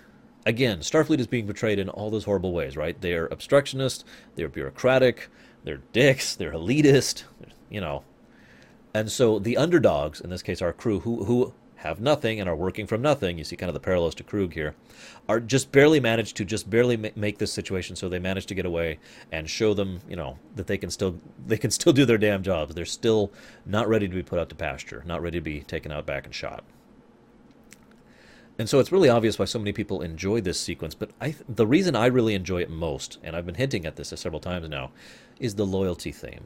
Again, 0.47 0.81
Starfleet 0.81 1.20
is 1.20 1.27
being 1.27 1.47
portrayed 1.47 1.79
in 1.79 1.89
all 1.89 2.11
those 2.11 2.25
horrible 2.25 2.53
ways, 2.53 2.77
right? 2.77 3.01
They're 3.01 3.27
obstructionist, 3.27 4.05
they're 4.35 4.49
bureaucratic, 4.49 5.29
they're 5.64 5.81
dicks, 5.93 6.37
they're 6.37 6.53
elitist, 6.53 7.25
you 7.70 7.81
know. 7.81 8.05
And 8.93 9.11
so 9.11 9.39
the 9.39 9.57
underdogs, 9.57 10.20
in 10.20 10.31
this 10.31 10.43
case 10.43 10.62
our 10.62 10.72
crew, 10.72 11.01
who 11.01 11.25
who 11.25 11.53
have 11.85 12.01
nothing 12.01 12.41
and 12.41 12.49
are 12.49 12.57
working 12.57 12.87
from 12.87 13.03
nothing, 13.03 13.37
you 13.37 13.45
see 13.45 13.57
kind 13.57 13.68
of 13.68 13.74
the 13.74 13.80
parallels 13.80 14.14
to 14.14 14.24
Kruge 14.24 14.55
here, 14.55 14.74
are 15.28 15.39
just 15.39 15.70
barely 15.70 16.01
managed 16.01 16.37
to 16.39 16.45
just 16.45 16.68
barely 16.68 16.97
ma- 16.97 17.11
make 17.14 17.37
this 17.37 17.53
situation 17.53 17.95
so 17.95 18.09
they 18.09 18.18
manage 18.18 18.47
to 18.47 18.55
get 18.55 18.64
away 18.64 18.99
and 19.30 19.49
show 19.49 19.74
them, 19.74 20.01
you 20.09 20.16
know, 20.16 20.39
that 20.57 20.66
they 20.66 20.78
can 20.78 20.91
still 20.91 21.20
they 21.47 21.59
can 21.59 21.70
still 21.70 21.93
do 21.93 22.05
their 22.05 22.18
damn 22.18 22.43
jobs. 22.43 22.74
They're 22.74 22.87
still 22.87 23.30
not 23.66 23.89
ready 23.89 24.09
to 24.09 24.14
be 24.14 24.22
put 24.22 24.39
out 24.39 24.49
to 24.49 24.55
pasture, 24.55 25.03
not 25.07 25.22
ready 25.22 25.39
to 25.39 25.43
be 25.43 25.61
taken 25.61 25.93
out 25.93 26.07
back 26.07 26.24
and 26.24 26.35
shot. 26.35 26.64
And 28.59 28.68
so 28.68 28.78
it's 28.78 28.93
really 28.93 29.09
obvious 29.09 29.39
why 29.39 29.47
so 29.47 29.59
many 29.59 29.72
people 29.72 30.01
enjoy 30.01 30.41
this 30.41 30.61
sequence, 30.61 30.95
but 30.95 31.11
I, 31.20 31.35
the 31.49 31.66
reason 31.66 31.97
I 31.97 32.07
really 32.07 32.35
enjoy 32.35 32.62
it 32.62 32.70
most, 32.70 33.18
and 33.24 33.35
I've 33.35 33.47
been 33.47 33.57
hinting 33.57 33.85
at 33.85 33.97
this 33.97 34.12
several 34.14 34.41
times 34.41 34.68
now, 34.68 34.93
is 35.41 35.57
the 35.57 35.66
loyalty 35.66 36.12
theme 36.12 36.45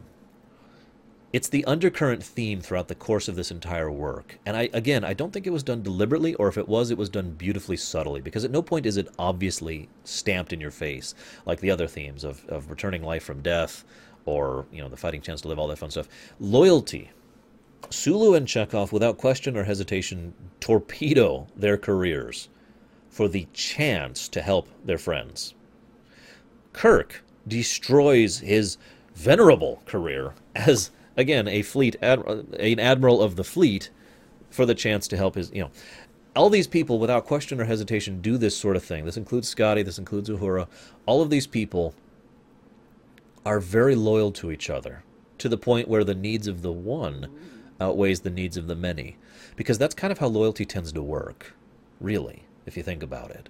it's 1.33 1.49
the 1.49 1.64
undercurrent 1.66 2.22
theme 2.22 2.61
throughout 2.61 2.89
the 2.89 2.95
course 2.95 3.29
of 3.29 3.37
this 3.37 3.51
entire 3.51 3.91
work. 3.91 4.39
And 4.47 4.57
I 4.57 4.70
again, 4.72 5.05
I 5.05 5.12
don't 5.12 5.33
think 5.33 5.47
it 5.47 5.53
was 5.53 5.62
done 5.62 5.83
deliberately 5.83 6.35
or 6.35 6.49
if 6.49 6.57
it 6.57 6.68
was 6.68 6.91
it 6.91 6.99
was 6.99 7.09
done 7.09 7.33
beautifully 7.33 7.76
subtly 7.76 8.20
because 8.20 8.45
at 8.45 8.51
no 8.51 8.62
point 8.62 8.87
is 8.87 8.97
it 8.97 9.09
obviously 9.18 9.89
stamped 10.05 10.53
in 10.53 10.61
your 10.61 10.70
face 10.70 11.14
like 11.45 11.61
the 11.61 11.70
other 11.70 11.87
themes 11.87 12.24
of 12.24 12.45
of 12.47 12.70
returning 12.70 13.03
life 13.03 13.24
from 13.24 13.43
death 13.43 13.85
or, 14.24 14.66
you 14.70 14.83
know, 14.83 14.91
the 14.91 14.97
fighting 14.97 15.22
chance 15.22 15.41
to 15.41 15.49
live 15.49 15.59
all 15.59 15.68
that 15.68 15.79
fun 15.79 15.91
stuff. 15.91 16.09
Loyalty. 16.39 17.11
Sulu 17.89 18.35
and 18.35 18.47
Chekov 18.47 18.93
without 18.93 19.16
question 19.16 19.57
or 19.57 19.64
hesitation 19.64 20.35
torpedo 20.61 21.47
their 21.57 21.79
careers 21.79 22.51
for 23.09 23.29
the 23.29 23.47
chance 23.55 24.29
to 24.29 24.43
help 24.43 24.68
their 24.85 24.99
friends. 24.99 25.55
Kirk 26.74 27.24
destroys 27.47 28.41
his 28.41 28.76
venerable 29.14 29.83
career 29.87 30.35
as 30.55 30.91
again 31.19 31.47
a 31.49 31.61
fleet 31.61 31.97
ad, 32.01 32.21
an 32.21 32.81
admiral 32.81 33.21
of 33.21 33.37
the 33.37 33.45
fleet 33.45 33.91
for 34.49 34.64
the 34.64 34.75
chance 34.75 35.07
to 35.09 35.16
help 35.19 35.35
his 35.35 35.53
you 35.53 35.62
know. 35.62 35.71
All 36.35 36.49
these 36.49 36.69
people 36.69 37.01
without 37.01 37.27
question 37.27 37.61
or 37.61 37.64
hesitation 37.64 38.21
do 38.21 38.39
this 38.39 38.57
sort 38.57 38.77
of 38.77 38.85
thing. 38.85 39.05
This 39.05 39.16
includes 39.16 39.49
scotty 39.49 39.83
this 39.83 39.99
includes 39.99 40.31
uhura. 40.31 40.69
All 41.05 41.21
of 41.21 41.31
these 41.31 41.47
people 41.47 41.95
are 43.45 43.61
very 43.61 43.95
loyal 43.95 44.31
to 44.33 44.51
each 44.51 44.71
other 44.71 45.03
to 45.39 45.49
the 45.49 45.59
point 45.59 45.89
where 45.89 46.05
the 46.05 46.14
needs 46.14 46.47
of 46.47 46.62
the 46.62 46.73
one 46.73 47.29
outweighs 47.81 48.21
the 48.21 48.31
needs 48.31 48.57
of 48.57 48.69
the 48.69 48.75
many. 48.77 49.16
Because 49.57 49.79
that's 49.79 49.95
kind 49.95 50.12
of 50.12 50.19
how 50.19 50.29
loyalty 50.29 50.64
tends 50.64 50.93
to 50.93 51.03
work 51.03 51.55
really 52.01 52.45
if 52.66 52.77
you 52.77 52.83
think 52.83 53.03
about 53.03 53.31
it 53.31 53.49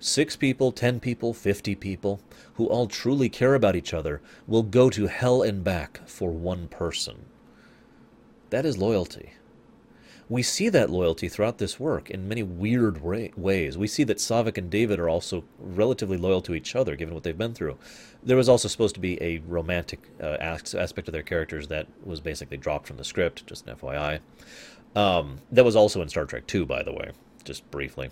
Six 0.00 0.36
people, 0.36 0.70
ten 0.70 1.00
people, 1.00 1.34
fifty 1.34 1.74
people, 1.74 2.20
who 2.54 2.66
all 2.66 2.86
truly 2.86 3.28
care 3.28 3.54
about 3.54 3.74
each 3.74 3.92
other, 3.92 4.20
will 4.46 4.62
go 4.62 4.90
to 4.90 5.08
hell 5.08 5.42
and 5.42 5.64
back 5.64 6.06
for 6.06 6.30
one 6.30 6.68
person. 6.68 7.26
That 8.50 8.64
is 8.64 8.78
loyalty. 8.78 9.32
We 10.28 10.42
see 10.42 10.68
that 10.68 10.90
loyalty 10.90 11.28
throughout 11.28 11.58
this 11.58 11.80
work 11.80 12.10
in 12.10 12.28
many 12.28 12.42
weird 12.42 13.02
ways. 13.02 13.78
We 13.78 13.86
see 13.86 14.04
that 14.04 14.18
Saavik 14.18 14.58
and 14.58 14.70
David 14.70 15.00
are 15.00 15.08
also 15.08 15.44
relatively 15.58 16.18
loyal 16.18 16.42
to 16.42 16.54
each 16.54 16.76
other, 16.76 16.96
given 16.96 17.14
what 17.14 17.22
they've 17.22 17.36
been 17.36 17.54
through. 17.54 17.78
There 18.22 18.36
was 18.36 18.48
also 18.48 18.68
supposed 18.68 18.94
to 18.96 19.00
be 19.00 19.20
a 19.22 19.38
romantic 19.38 20.00
uh, 20.22 20.36
aspect 20.40 21.08
of 21.08 21.12
their 21.12 21.22
characters 21.22 21.68
that 21.68 21.88
was 22.04 22.20
basically 22.20 22.58
dropped 22.58 22.86
from 22.86 22.98
the 22.98 23.04
script, 23.04 23.46
just 23.46 23.66
an 23.66 23.74
FYI. 23.74 24.20
Um, 24.94 25.38
that 25.50 25.64
was 25.64 25.76
also 25.76 26.02
in 26.02 26.08
Star 26.08 26.26
Trek 26.26 26.46
2, 26.46 26.66
by 26.66 26.82
the 26.82 26.92
way, 26.92 27.12
just 27.44 27.68
briefly. 27.70 28.10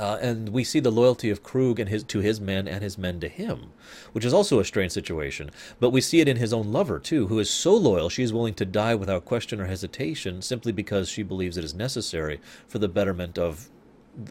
Uh, 0.00 0.18
and 0.22 0.48
we 0.48 0.64
see 0.64 0.80
the 0.80 0.90
loyalty 0.90 1.28
of 1.28 1.42
Kruge 1.42 1.78
and 1.78 1.90
his 1.90 2.02
to 2.04 2.20
his 2.20 2.40
men 2.40 2.66
and 2.66 2.82
his 2.82 2.96
men 2.96 3.20
to 3.20 3.28
him, 3.28 3.72
which 4.12 4.24
is 4.24 4.32
also 4.32 4.58
a 4.58 4.64
strange 4.64 4.92
situation. 4.92 5.50
But 5.78 5.90
we 5.90 6.00
see 6.00 6.20
it 6.20 6.28
in 6.28 6.38
his 6.38 6.54
own 6.54 6.72
lover 6.72 6.98
too, 6.98 7.26
who 7.26 7.38
is 7.38 7.50
so 7.50 7.76
loyal 7.76 8.08
she 8.08 8.22
is 8.22 8.32
willing 8.32 8.54
to 8.54 8.64
die 8.64 8.94
without 8.94 9.26
question 9.26 9.60
or 9.60 9.66
hesitation, 9.66 10.40
simply 10.40 10.72
because 10.72 11.10
she 11.10 11.22
believes 11.22 11.58
it 11.58 11.64
is 11.64 11.74
necessary 11.74 12.40
for 12.66 12.78
the 12.78 12.88
betterment 12.88 13.38
of 13.38 13.68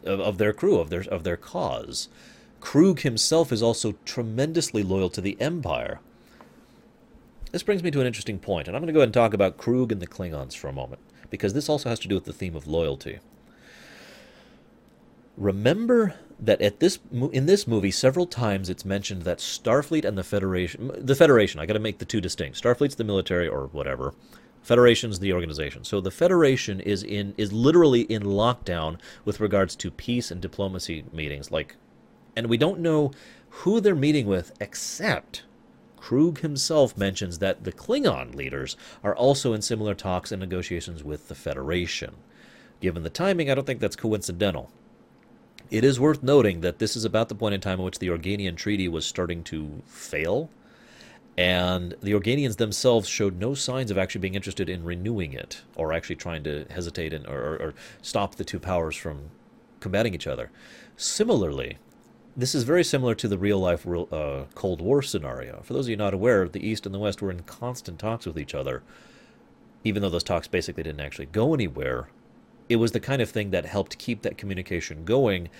of, 0.04 0.18
of 0.18 0.38
their 0.38 0.52
crew, 0.52 0.80
of 0.80 0.90
their 0.90 1.02
of 1.02 1.22
their 1.22 1.36
cause. 1.36 2.08
Kruge 2.60 3.02
himself 3.02 3.52
is 3.52 3.62
also 3.62 3.94
tremendously 4.04 4.82
loyal 4.82 5.08
to 5.10 5.20
the 5.20 5.40
Empire. 5.40 6.00
This 7.52 7.62
brings 7.62 7.84
me 7.84 7.92
to 7.92 8.00
an 8.00 8.08
interesting 8.08 8.40
point, 8.40 8.66
and 8.66 8.76
I'm 8.76 8.82
going 8.82 8.88
to 8.88 8.92
go 8.92 8.98
ahead 8.98 9.08
and 9.08 9.14
talk 9.14 9.34
about 9.34 9.56
Kruge 9.56 9.92
and 9.92 10.02
the 10.02 10.08
Klingons 10.08 10.56
for 10.56 10.66
a 10.66 10.72
moment, 10.72 11.00
because 11.30 11.54
this 11.54 11.68
also 11.68 11.88
has 11.88 12.00
to 12.00 12.08
do 12.08 12.16
with 12.16 12.24
the 12.24 12.32
theme 12.32 12.56
of 12.56 12.66
loyalty. 12.66 13.20
Remember 15.40 16.16
that 16.38 16.60
at 16.60 16.80
this 16.80 16.98
in 17.32 17.46
this 17.46 17.66
movie 17.66 17.90
several 17.90 18.26
times 18.26 18.68
it's 18.68 18.84
mentioned 18.84 19.22
that 19.22 19.38
Starfleet 19.38 20.04
and 20.04 20.18
the 20.18 20.22
Federation 20.22 20.90
the 20.94 21.14
Federation 21.14 21.58
I 21.58 21.64
got 21.64 21.72
to 21.72 21.78
make 21.78 21.96
the 21.96 22.04
two 22.04 22.20
distinct 22.20 22.62
Starfleet's 22.62 22.96
the 22.96 23.04
military 23.04 23.48
or 23.48 23.68
whatever 23.68 24.12
Federation's 24.60 25.18
the 25.18 25.32
organization. 25.32 25.82
So 25.84 26.02
the 26.02 26.10
Federation 26.10 26.78
is 26.78 27.02
in 27.02 27.32
is 27.38 27.54
literally 27.54 28.02
in 28.02 28.22
lockdown 28.22 28.98
with 29.24 29.40
regards 29.40 29.74
to 29.76 29.90
peace 29.90 30.30
and 30.30 30.42
diplomacy 30.42 31.04
meetings 31.10 31.50
like 31.50 31.76
and 32.36 32.48
we 32.48 32.58
don't 32.58 32.78
know 32.78 33.10
who 33.48 33.80
they're 33.80 33.94
meeting 33.94 34.26
with 34.26 34.52
except 34.60 35.44
Kruge 35.96 36.40
himself 36.40 36.98
mentions 36.98 37.38
that 37.38 37.64
the 37.64 37.72
Klingon 37.72 38.34
leaders 38.34 38.76
are 39.02 39.16
also 39.16 39.54
in 39.54 39.62
similar 39.62 39.94
talks 39.94 40.32
and 40.32 40.40
negotiations 40.40 41.02
with 41.02 41.28
the 41.28 41.34
Federation. 41.34 42.16
Given 42.82 43.04
the 43.04 43.08
timing 43.08 43.50
I 43.50 43.54
don't 43.54 43.66
think 43.66 43.80
that's 43.80 43.96
coincidental 43.96 44.70
it 45.70 45.84
is 45.84 46.00
worth 46.00 46.22
noting 46.22 46.60
that 46.62 46.78
this 46.78 46.96
is 46.96 47.04
about 47.04 47.28
the 47.28 47.34
point 47.34 47.54
in 47.54 47.60
time 47.60 47.78
in 47.78 47.84
which 47.84 47.98
the 47.98 48.08
Organian 48.08 48.56
Treaty 48.56 48.88
was 48.88 49.06
starting 49.06 49.44
to 49.44 49.82
fail, 49.86 50.50
and 51.38 51.94
the 52.02 52.12
Organians 52.12 52.56
themselves 52.56 53.08
showed 53.08 53.38
no 53.38 53.54
signs 53.54 53.90
of 53.90 53.98
actually 53.98 54.20
being 54.20 54.34
interested 54.34 54.68
in 54.68 54.84
renewing 54.84 55.32
it, 55.32 55.62
or 55.76 55.92
actually 55.92 56.16
trying 56.16 56.42
to 56.44 56.66
hesitate 56.70 57.12
and, 57.12 57.26
or, 57.26 57.56
or 57.56 57.74
stop 58.02 58.34
the 58.34 58.44
two 58.44 58.58
powers 58.58 58.96
from 58.96 59.30
combating 59.78 60.12
each 60.12 60.26
other. 60.26 60.50
Similarly, 60.96 61.78
this 62.36 62.54
is 62.54 62.64
very 62.64 62.84
similar 62.84 63.14
to 63.14 63.28
the 63.28 63.38
real 63.38 63.58
life 63.58 63.86
uh, 63.86 64.44
Cold 64.54 64.80
War 64.80 65.02
scenario. 65.02 65.60
For 65.62 65.72
those 65.72 65.86
of 65.86 65.90
you 65.90 65.96
not 65.96 66.14
aware, 66.14 66.48
the 66.48 66.66
East 66.66 66.84
and 66.84 66.94
the 66.94 66.98
West 66.98 67.22
were 67.22 67.30
in 67.30 67.42
constant 67.44 67.98
talks 67.98 68.26
with 68.26 68.38
each 68.38 68.54
other, 68.54 68.82
even 69.84 70.02
though 70.02 70.10
those 70.10 70.24
talks 70.24 70.48
basically 70.48 70.82
didn't 70.82 71.00
actually 71.00 71.26
go 71.26 71.54
anywhere 71.54 72.08
it 72.70 72.76
was 72.76 72.92
the 72.92 73.00
kind 73.00 73.20
of 73.20 73.28
thing 73.28 73.50
that 73.50 73.66
helped 73.66 73.98
keep 73.98 74.22
that 74.22 74.38
communication 74.38 75.04
going 75.04 75.50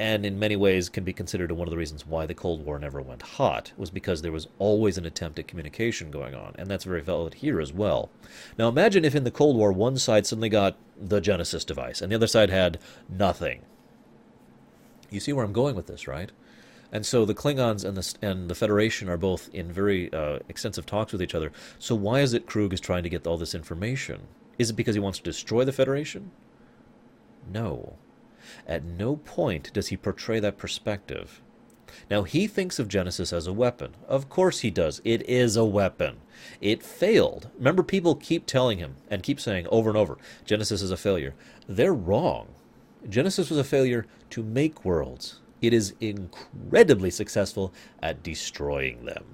and 0.00 0.24
in 0.24 0.38
many 0.38 0.56
ways 0.56 0.88
can 0.88 1.04
be 1.04 1.12
considered 1.12 1.52
one 1.52 1.68
of 1.68 1.70
the 1.70 1.76
reasons 1.76 2.06
why 2.06 2.24
the 2.24 2.32
Cold 2.32 2.64
War 2.64 2.78
never 2.78 3.02
went 3.02 3.20
hot, 3.20 3.72
was 3.76 3.90
because 3.90 4.22
there 4.22 4.32
was 4.32 4.48
always 4.58 4.96
an 4.96 5.04
attempt 5.04 5.38
at 5.38 5.46
communication 5.46 6.10
going 6.10 6.34
on, 6.34 6.54
and 6.56 6.70
that's 6.70 6.84
very 6.84 7.02
valid 7.02 7.34
here 7.34 7.60
as 7.60 7.70
well. 7.70 8.08
Now 8.56 8.70
imagine 8.70 9.04
if 9.04 9.14
in 9.14 9.24
the 9.24 9.30
Cold 9.30 9.56
War 9.56 9.72
one 9.72 9.98
side 9.98 10.26
suddenly 10.26 10.48
got 10.48 10.78
the 10.98 11.20
Genesis 11.20 11.66
device, 11.66 12.00
and 12.00 12.10
the 12.10 12.16
other 12.16 12.26
side 12.26 12.48
had 12.48 12.78
nothing. 13.10 13.60
You 15.10 15.20
see 15.20 15.34
where 15.34 15.44
I'm 15.44 15.52
going 15.52 15.76
with 15.76 15.86
this, 15.86 16.08
right? 16.08 16.32
And 16.90 17.04
so 17.04 17.26
the 17.26 17.34
Klingons 17.34 17.84
and 17.84 17.94
the 17.94 18.26
and 18.26 18.48
the 18.48 18.54
Federation 18.54 19.10
are 19.10 19.18
both 19.18 19.50
in 19.52 19.70
very 19.70 20.10
uh, 20.14 20.38
extensive 20.48 20.86
talks 20.86 21.12
with 21.12 21.20
each 21.20 21.34
other. 21.34 21.52
So 21.78 21.94
why 21.94 22.20
is 22.20 22.32
it 22.32 22.46
Kruge 22.46 22.72
is 22.72 22.80
trying 22.80 23.02
to 23.02 23.10
get 23.10 23.26
all 23.26 23.36
this 23.36 23.54
information? 23.54 24.28
Is 24.60 24.68
it 24.68 24.76
because 24.76 24.94
he 24.94 25.00
wants 25.00 25.16
to 25.16 25.24
destroy 25.24 25.64
the 25.64 25.72
Federation? 25.72 26.32
No. 27.50 27.96
At 28.66 28.84
no 28.84 29.16
point 29.16 29.72
does 29.72 29.86
he 29.86 29.96
portray 29.96 30.38
that 30.38 30.58
perspective. 30.58 31.40
Now, 32.10 32.24
he 32.24 32.46
thinks 32.46 32.78
of 32.78 32.86
Genesis 32.86 33.32
as 33.32 33.46
a 33.46 33.54
weapon. 33.54 33.94
Of 34.06 34.28
course 34.28 34.60
he 34.60 34.70
does. 34.70 35.00
It 35.02 35.26
is 35.26 35.56
a 35.56 35.64
weapon. 35.64 36.18
It 36.60 36.82
failed. 36.82 37.48
Remember, 37.56 37.82
people 37.82 38.14
keep 38.14 38.44
telling 38.44 38.76
him 38.76 38.96
and 39.08 39.22
keep 39.22 39.40
saying 39.40 39.66
over 39.70 39.88
and 39.88 39.96
over 39.96 40.18
Genesis 40.44 40.82
is 40.82 40.90
a 40.90 40.96
failure. 40.98 41.34
They're 41.66 41.94
wrong. 41.94 42.48
Genesis 43.08 43.48
was 43.48 43.58
a 43.58 43.64
failure 43.64 44.04
to 44.28 44.42
make 44.42 44.84
worlds. 44.84 45.40
It 45.62 45.72
is 45.72 45.94
incredibly 46.02 47.10
successful 47.10 47.72
at 48.02 48.22
destroying 48.22 49.06
them. 49.06 49.24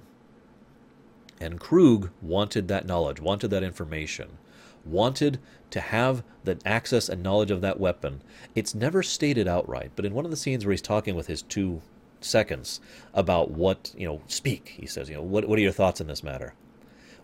And 1.40 1.58
Kruge 1.58 2.10
wanted 2.22 2.68
that 2.68 2.86
knowledge, 2.86 3.20
wanted 3.20 3.48
that 3.48 3.64
information 3.64 4.38
wanted 4.86 5.38
to 5.70 5.80
have 5.80 6.22
the 6.44 6.58
access 6.64 7.08
and 7.08 7.22
knowledge 7.22 7.50
of 7.50 7.60
that 7.60 7.80
weapon. 7.80 8.22
It's 8.54 8.74
never 8.74 9.02
stated 9.02 9.48
outright, 9.48 9.92
but 9.96 10.04
in 10.04 10.14
one 10.14 10.24
of 10.24 10.30
the 10.30 10.36
scenes 10.36 10.64
where 10.64 10.72
he's 10.72 10.82
talking 10.82 11.14
with 11.14 11.26
his 11.26 11.42
two 11.42 11.82
seconds 12.20 12.80
about 13.14 13.50
what, 13.50 13.92
you 13.96 14.06
know, 14.06 14.22
speak, 14.26 14.74
he 14.78 14.86
says, 14.86 15.08
you 15.08 15.16
know, 15.16 15.22
what, 15.22 15.48
what 15.48 15.58
are 15.58 15.62
your 15.62 15.72
thoughts 15.72 16.00
in 16.00 16.06
this 16.06 16.22
matter? 16.22 16.54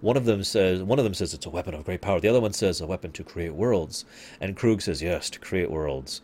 One 0.01 0.17
of 0.17 0.25
them 0.25 0.43
says 0.43 0.83
one 0.83 0.99
of 0.99 1.05
them 1.05 1.15
says 1.15 1.33
it's 1.33 1.47
a 1.47 1.51
weapon 1.51 1.75
of 1.75 1.85
great 1.85 2.01
power. 2.01 2.19
The 2.19 2.29
other 2.29 2.41
one 2.41 2.53
says 2.53 2.81
a 2.81 2.87
weapon 2.87 3.13
to 3.13 3.23
create 3.23 3.55
worlds. 3.55 4.05
And 4.41 4.57
Kruge 4.57 4.83
says 4.83 5.01
yes, 5.01 5.31
to 5.31 5.39
create 5.39 5.71
worlds. 5.71 6.21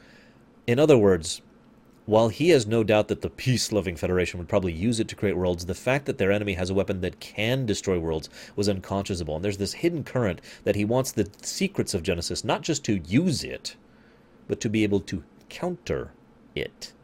In 0.66 0.80
other 0.80 0.98
words, 0.98 1.42
while 2.08 2.30
he 2.30 2.48
has 2.48 2.66
no 2.66 2.82
doubt 2.82 3.08
that 3.08 3.20
the 3.20 3.28
peace 3.28 3.70
loving 3.70 3.94
Federation 3.94 4.38
would 4.38 4.48
probably 4.48 4.72
use 4.72 4.98
it 4.98 5.08
to 5.08 5.14
create 5.14 5.36
worlds, 5.36 5.66
the 5.66 5.74
fact 5.74 6.06
that 6.06 6.16
their 6.16 6.32
enemy 6.32 6.54
has 6.54 6.70
a 6.70 6.74
weapon 6.74 7.02
that 7.02 7.20
can 7.20 7.66
destroy 7.66 7.98
worlds 7.98 8.30
was 8.56 8.66
unconscionable. 8.66 9.36
And 9.36 9.44
there's 9.44 9.58
this 9.58 9.74
hidden 9.74 10.04
current 10.04 10.40
that 10.64 10.74
he 10.74 10.86
wants 10.86 11.12
the 11.12 11.30
secrets 11.42 11.92
of 11.92 12.02
Genesis 12.02 12.44
not 12.44 12.62
just 12.62 12.82
to 12.86 13.02
use 13.06 13.44
it, 13.44 13.76
but 14.46 14.58
to 14.62 14.70
be 14.70 14.84
able 14.84 15.00
to 15.00 15.22
counter 15.50 16.12
it. 16.54 16.94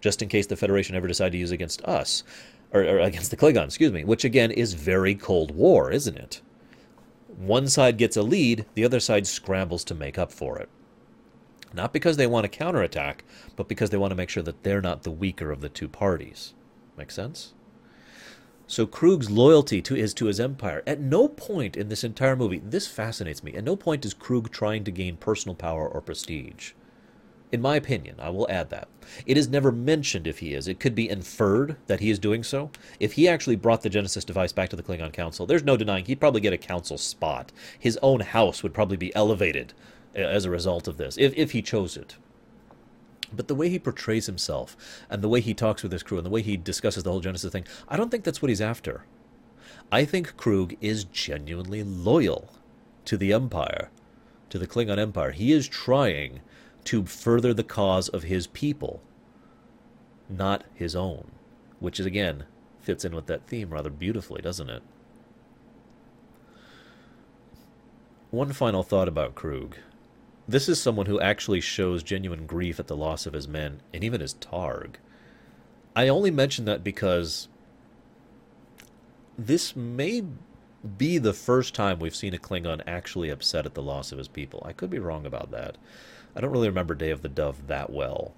Just 0.00 0.20
in 0.20 0.28
case 0.28 0.48
the 0.48 0.56
Federation 0.56 0.96
ever 0.96 1.06
decide 1.06 1.30
to 1.30 1.38
use 1.38 1.52
against 1.52 1.80
us, 1.84 2.24
or, 2.72 2.82
or 2.82 2.98
against 2.98 3.30
the 3.30 3.36
Klingons, 3.36 3.66
excuse 3.66 3.92
me, 3.92 4.02
which 4.02 4.24
again 4.24 4.50
is 4.50 4.74
very 4.74 5.14
Cold 5.14 5.52
War, 5.52 5.92
isn't 5.92 6.16
it? 6.16 6.40
One 7.36 7.68
side 7.68 7.98
gets 7.98 8.16
a 8.16 8.22
lead, 8.24 8.66
the 8.74 8.84
other 8.84 8.98
side 8.98 9.28
scrambles 9.28 9.84
to 9.84 9.94
make 9.94 10.18
up 10.18 10.32
for 10.32 10.58
it. 10.58 10.68
Not 11.74 11.92
because 11.92 12.16
they 12.16 12.26
want 12.26 12.44
to 12.44 12.48
counterattack, 12.48 13.24
but 13.56 13.68
because 13.68 13.90
they 13.90 13.96
want 13.96 14.12
to 14.12 14.16
make 14.16 14.28
sure 14.28 14.44
that 14.44 14.62
they're 14.62 14.80
not 14.80 15.02
the 15.02 15.10
weaker 15.10 15.50
of 15.50 15.60
the 15.60 15.68
two 15.68 15.88
parties. 15.88 16.54
Make 16.96 17.10
sense? 17.10 17.52
So 18.66 18.86
Kruge's 18.86 19.30
loyalty 19.30 19.82
to 19.82 19.96
is 19.96 20.14
to 20.14 20.26
his 20.26 20.40
empire. 20.40 20.82
At 20.86 21.00
no 21.00 21.28
point 21.28 21.76
in 21.76 21.88
this 21.88 22.04
entire 22.04 22.36
movie, 22.36 22.62
this 22.64 22.86
fascinates 22.86 23.42
me. 23.42 23.54
At 23.54 23.64
no 23.64 23.76
point 23.76 24.04
is 24.04 24.14
Kruge 24.14 24.50
trying 24.50 24.84
to 24.84 24.90
gain 24.90 25.16
personal 25.16 25.54
power 25.54 25.86
or 25.86 26.00
prestige. 26.00 26.72
In 27.52 27.60
my 27.60 27.76
opinion, 27.76 28.16
I 28.18 28.30
will 28.30 28.50
add 28.50 28.70
that. 28.70 28.88
It 29.26 29.36
is 29.36 29.48
never 29.48 29.70
mentioned 29.70 30.26
if 30.26 30.38
he 30.38 30.54
is. 30.54 30.66
It 30.66 30.80
could 30.80 30.94
be 30.94 31.10
inferred 31.10 31.76
that 31.88 32.00
he 32.00 32.10
is 32.10 32.18
doing 32.18 32.42
so. 32.42 32.70
If 32.98 33.12
he 33.12 33.28
actually 33.28 33.56
brought 33.56 33.82
the 33.82 33.90
Genesis 33.90 34.24
device 34.24 34.52
back 34.52 34.70
to 34.70 34.76
the 34.76 34.82
Klingon 34.82 35.12
Council, 35.12 35.44
there's 35.44 35.62
no 35.62 35.76
denying 35.76 36.04
he'd 36.06 36.20
probably 36.20 36.40
get 36.40 36.52
a 36.52 36.58
council 36.58 36.98
spot. 36.98 37.52
His 37.78 37.98
own 38.02 38.20
house 38.20 38.62
would 38.62 38.74
probably 38.74 38.96
be 38.96 39.14
elevated 39.14 39.74
as 40.14 40.44
a 40.44 40.50
result 40.50 40.88
of 40.88 40.96
this, 40.96 41.18
if, 41.18 41.34
if 41.36 41.52
he 41.52 41.62
chose 41.62 41.96
it. 41.96 42.16
But 43.32 43.48
the 43.48 43.54
way 43.54 43.68
he 43.68 43.78
portrays 43.78 44.26
himself, 44.26 44.76
and 45.10 45.22
the 45.22 45.28
way 45.28 45.40
he 45.40 45.54
talks 45.54 45.82
with 45.82 45.92
his 45.92 46.02
crew, 46.02 46.18
and 46.18 46.26
the 46.26 46.30
way 46.30 46.42
he 46.42 46.56
discusses 46.56 47.02
the 47.02 47.10
whole 47.10 47.20
Genesis 47.20 47.50
thing, 47.50 47.66
I 47.88 47.96
don't 47.96 48.10
think 48.10 48.24
that's 48.24 48.40
what 48.40 48.48
he's 48.48 48.60
after. 48.60 49.04
I 49.90 50.04
think 50.04 50.36
Kruge 50.36 50.76
is 50.80 51.04
genuinely 51.04 51.82
loyal 51.82 52.52
to 53.06 53.16
the 53.16 53.32
Empire, 53.32 53.90
to 54.50 54.58
the 54.58 54.66
Klingon 54.66 54.98
Empire. 54.98 55.32
He 55.32 55.52
is 55.52 55.68
trying 55.68 56.40
to 56.84 57.04
further 57.04 57.52
the 57.52 57.64
cause 57.64 58.08
of 58.08 58.24
his 58.24 58.46
people, 58.46 59.02
not 60.28 60.64
his 60.74 60.94
own, 60.94 61.32
which 61.80 61.98
is, 61.98 62.06
again, 62.06 62.44
fits 62.80 63.04
in 63.04 63.14
with 63.14 63.26
that 63.26 63.46
theme 63.46 63.70
rather 63.70 63.90
beautifully, 63.90 64.42
doesn't 64.42 64.70
it? 64.70 64.82
One 68.30 68.52
final 68.52 68.82
thought 68.82 69.08
about 69.08 69.34
Kruge. 69.34 69.74
This 70.46 70.68
is 70.68 70.80
someone 70.80 71.06
who 71.06 71.20
actually 71.20 71.60
shows 71.60 72.02
genuine 72.02 72.46
grief 72.46 72.78
at 72.78 72.86
the 72.86 72.96
loss 72.96 73.26
of 73.26 73.32
his 73.32 73.48
men, 73.48 73.80
and 73.92 74.04
even 74.04 74.20
his 74.20 74.34
Targ. 74.34 74.96
I 75.96 76.08
only 76.08 76.30
mention 76.30 76.64
that 76.66 76.84
because 76.84 77.48
this 79.38 79.74
may 79.74 80.22
be 80.98 81.18
the 81.18 81.32
first 81.32 81.74
time 81.74 81.98
we've 81.98 82.14
seen 82.14 82.34
a 82.34 82.38
Klingon 82.38 82.82
actually 82.86 83.30
upset 83.30 83.64
at 83.64 83.74
the 83.74 83.82
loss 83.82 84.12
of 84.12 84.18
his 84.18 84.28
people. 84.28 84.62
I 84.66 84.72
could 84.72 84.90
be 84.90 84.98
wrong 84.98 85.24
about 85.24 85.50
that. 85.52 85.76
I 86.36 86.40
don't 86.40 86.50
really 86.50 86.68
remember 86.68 86.94
Day 86.94 87.10
of 87.10 87.22
the 87.22 87.28
Dove 87.28 87.66
that 87.68 87.90
well. 87.90 88.34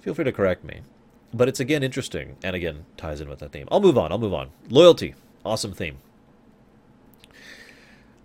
Feel 0.00 0.14
free 0.14 0.24
to 0.24 0.32
correct 0.32 0.64
me. 0.64 0.82
But 1.34 1.48
it's 1.48 1.60
again 1.60 1.82
interesting, 1.82 2.36
and 2.44 2.54
again 2.54 2.84
ties 2.96 3.20
in 3.20 3.28
with 3.28 3.40
that 3.40 3.52
theme. 3.52 3.66
I'll 3.70 3.80
move 3.80 3.98
on, 3.98 4.12
I'll 4.12 4.18
move 4.18 4.34
on. 4.34 4.50
Loyalty. 4.68 5.14
Awesome 5.44 5.72
theme. 5.72 5.98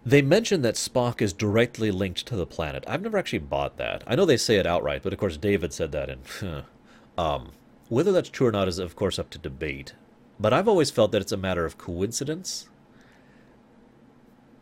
They 0.08 0.22
mention 0.22 0.62
that 0.62 0.76
Spock 0.76 1.22
is 1.22 1.34
directly 1.34 1.92
linked 1.92 2.26
to 2.28 2.38
the 2.38 2.46
planet. 2.46 2.86
I've 2.88 3.02
never 3.02 3.18
actually 3.18 3.40
bought 3.40 3.76
that. 3.76 4.06
I 4.08 4.16
know 4.16 4.24
they 4.24 4.38
say 4.38 4.56
it 4.56 4.66
outright, 4.66 5.04
but 5.04 5.12
of 5.12 5.20
course 5.20 5.36
David 5.36 5.74
said 5.74 5.92
that, 5.92 6.10
and 6.10 6.64
um, 7.18 7.52
whether 7.90 8.14
that's 8.14 8.30
true 8.30 8.48
or 8.48 8.54
not 8.54 8.70
is 8.70 8.80
of 8.80 8.96
course 8.96 9.20
up 9.20 9.30
to 9.32 9.38
debate. 9.38 9.96
But 10.40 10.54
I've 10.54 10.70
always 10.70 10.92
felt 10.92 11.12
that 11.12 11.22
it's 11.22 11.34
a 11.34 11.38
matter 11.38 11.66
of 11.66 11.78
coincidence. 11.78 12.70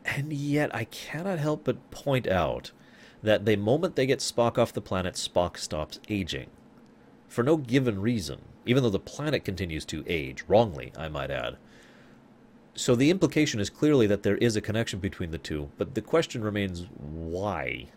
And 0.04 0.34
yet 0.34 0.74
I 0.74 0.86
cannot 0.86 1.38
help 1.38 1.66
but 1.66 1.92
point 1.92 2.28
out 2.28 2.72
that 3.22 3.46
the 3.46 3.56
moment 3.56 3.96
they 3.96 4.08
get 4.08 4.22
Spock 4.22 4.58
off 4.58 4.74
the 4.74 4.82
planet, 4.82 5.14
Spock 5.14 5.60
stops 5.60 6.00
aging. 6.10 6.50
For 7.28 7.44
no 7.44 7.58
given 7.58 8.02
reason, 8.02 8.42
even 8.66 8.82
though 8.82 8.90
the 8.90 8.98
planet 8.98 9.46
continues 9.46 9.86
to 9.86 10.04
age, 10.08 10.44
wrongly, 10.48 10.92
I 10.98 11.08
might 11.08 11.30
add. 11.30 11.58
So 12.76 12.94
the 12.94 13.10
implication 13.10 13.62
is 13.62 13.70
clearly 13.70 14.06
that 14.08 14.24
there 14.24 14.38
is 14.38 14.58
a 14.58 14.62
connection 14.62 15.00
between 15.00 15.32
the 15.32 15.38
two, 15.38 15.72
but 15.78 15.96
the 15.96 16.02
question 16.02 16.44
remains 16.44 16.86
why? 17.00 17.88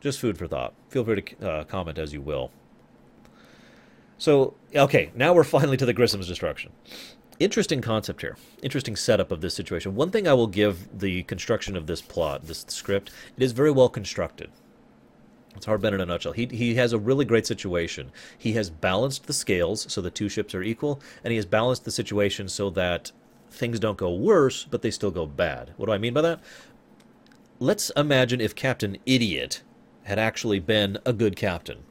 Just 0.00 0.18
food 0.18 0.36
for 0.36 0.48
thought. 0.48 0.74
Feel 0.88 1.04
free 1.04 1.22
to 1.22 1.48
uh, 1.48 1.64
comment 1.64 1.96
as 1.96 2.12
you 2.12 2.20
will. 2.20 2.50
So, 4.18 4.54
okay, 4.74 5.12
now 5.14 5.32
we're 5.32 5.44
finally 5.56 5.76
to 5.76 5.86
the 5.86 5.94
Grissom's 5.94 6.26
destruction. 6.26 6.72
Interesting 7.38 7.80
concept 7.80 8.20
here. 8.20 8.36
Interesting 8.62 8.96
setup 8.96 9.30
of 9.30 9.40
this 9.40 9.54
situation. 9.54 9.94
One 9.94 10.10
thing 10.10 10.26
I 10.26 10.34
will 10.34 10.46
give 10.46 10.98
the 10.98 11.22
construction 11.22 11.76
of 11.76 11.86
this 11.86 12.02
plot, 12.02 12.46
this 12.46 12.66
script, 12.68 13.10
it 13.36 13.42
is 13.42 13.52
very 13.52 13.70
well 13.70 13.88
constructed. 13.88 14.50
It's 15.56 15.66
hard 15.66 15.82
Hardman 15.82 15.94
in 15.94 16.00
a 16.00 16.06
nutshell. 16.06 16.32
He, 16.32 16.46
he 16.46 16.76
has 16.76 16.92
a 16.92 16.98
really 16.98 17.24
great 17.24 17.46
situation. 17.46 18.12
He 18.38 18.52
has 18.52 18.70
balanced 18.70 19.26
the 19.26 19.32
scales 19.32 19.92
so 19.92 20.00
the 20.00 20.10
two 20.10 20.28
ships 20.28 20.54
are 20.54 20.62
equal, 20.62 21.00
and 21.22 21.32
he 21.32 21.36
has 21.36 21.44
balanced 21.44 21.84
the 21.84 21.90
situation 21.90 22.48
so 22.48 22.70
that 22.70 23.12
things 23.50 23.80
don't 23.80 23.98
go 23.98 24.14
worse, 24.14 24.64
but 24.64 24.82
they 24.82 24.90
still 24.90 25.10
go 25.10 25.26
bad. 25.26 25.72
What 25.76 25.86
do 25.86 25.92
I 25.92 25.98
mean 25.98 26.14
by 26.14 26.22
that? 26.22 26.40
Let's 27.58 27.90
imagine 27.96 28.40
if 28.40 28.54
Captain 28.54 28.96
Idiot 29.04 29.62
had 30.04 30.18
actually 30.18 30.60
been 30.60 30.98
a 31.04 31.12
good 31.12 31.36
captain. 31.36 31.84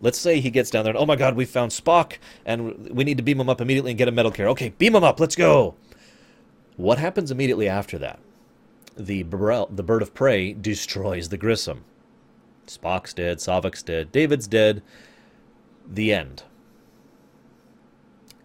Let's 0.00 0.18
say 0.18 0.40
he 0.40 0.50
gets 0.50 0.70
down 0.70 0.82
there 0.82 0.94
and, 0.94 1.00
oh 1.00 1.06
my 1.06 1.14
god, 1.14 1.36
we 1.36 1.44
found 1.44 1.70
Spock, 1.70 2.14
and 2.44 2.88
we 2.88 3.04
need 3.04 3.18
to 3.18 3.22
beam 3.22 3.38
him 3.38 3.48
up 3.48 3.60
immediately 3.60 3.92
and 3.92 3.98
get 3.98 4.08
a 4.08 4.12
metal 4.12 4.32
care. 4.32 4.48
Okay, 4.48 4.70
beam 4.70 4.96
him 4.96 5.04
up, 5.04 5.20
let's 5.20 5.36
go! 5.36 5.76
What 6.76 6.98
happens 6.98 7.30
immediately 7.30 7.68
after 7.68 7.98
that? 7.98 8.18
The, 8.96 9.22
the 9.22 9.82
bird 9.84 10.02
of 10.02 10.12
prey 10.12 10.54
destroys 10.54 11.28
the 11.28 11.36
Grissom. 11.36 11.84
Spock's 12.66 13.14
dead, 13.14 13.38
Saavik's 13.38 13.82
dead, 13.82 14.12
David's 14.12 14.46
dead. 14.46 14.82
The 15.86 16.12
end. 16.12 16.44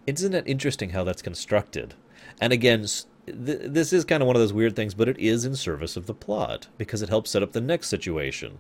Isn't 0.08 0.34
it 0.34 0.48
interesting 0.48 0.92
how 0.92 1.04
that's 1.04 1.22
constructed? 1.22 1.94
And 2.40 2.54
again, 2.54 2.86
th- 3.26 3.60
this 3.64 3.94
is 3.94 4.06
kind 4.06 4.24
of 4.24 4.28
one 4.28 4.36
of 4.36 4.42
those 4.42 4.54
weird 4.54 4.76
things, 4.76 4.94
but 4.94 5.10
it 5.10 5.20
is 5.20 5.46
in 5.46 5.56
service 5.56 5.98
of 5.98 6.06
the 6.06 6.14
plot 6.14 6.68
because 6.78 7.02
it 7.02 7.10
helps 7.10 7.32
set 7.32 7.44
up 7.44 7.52
the 7.52 7.62
next 7.62 7.90
situation. 7.90 8.60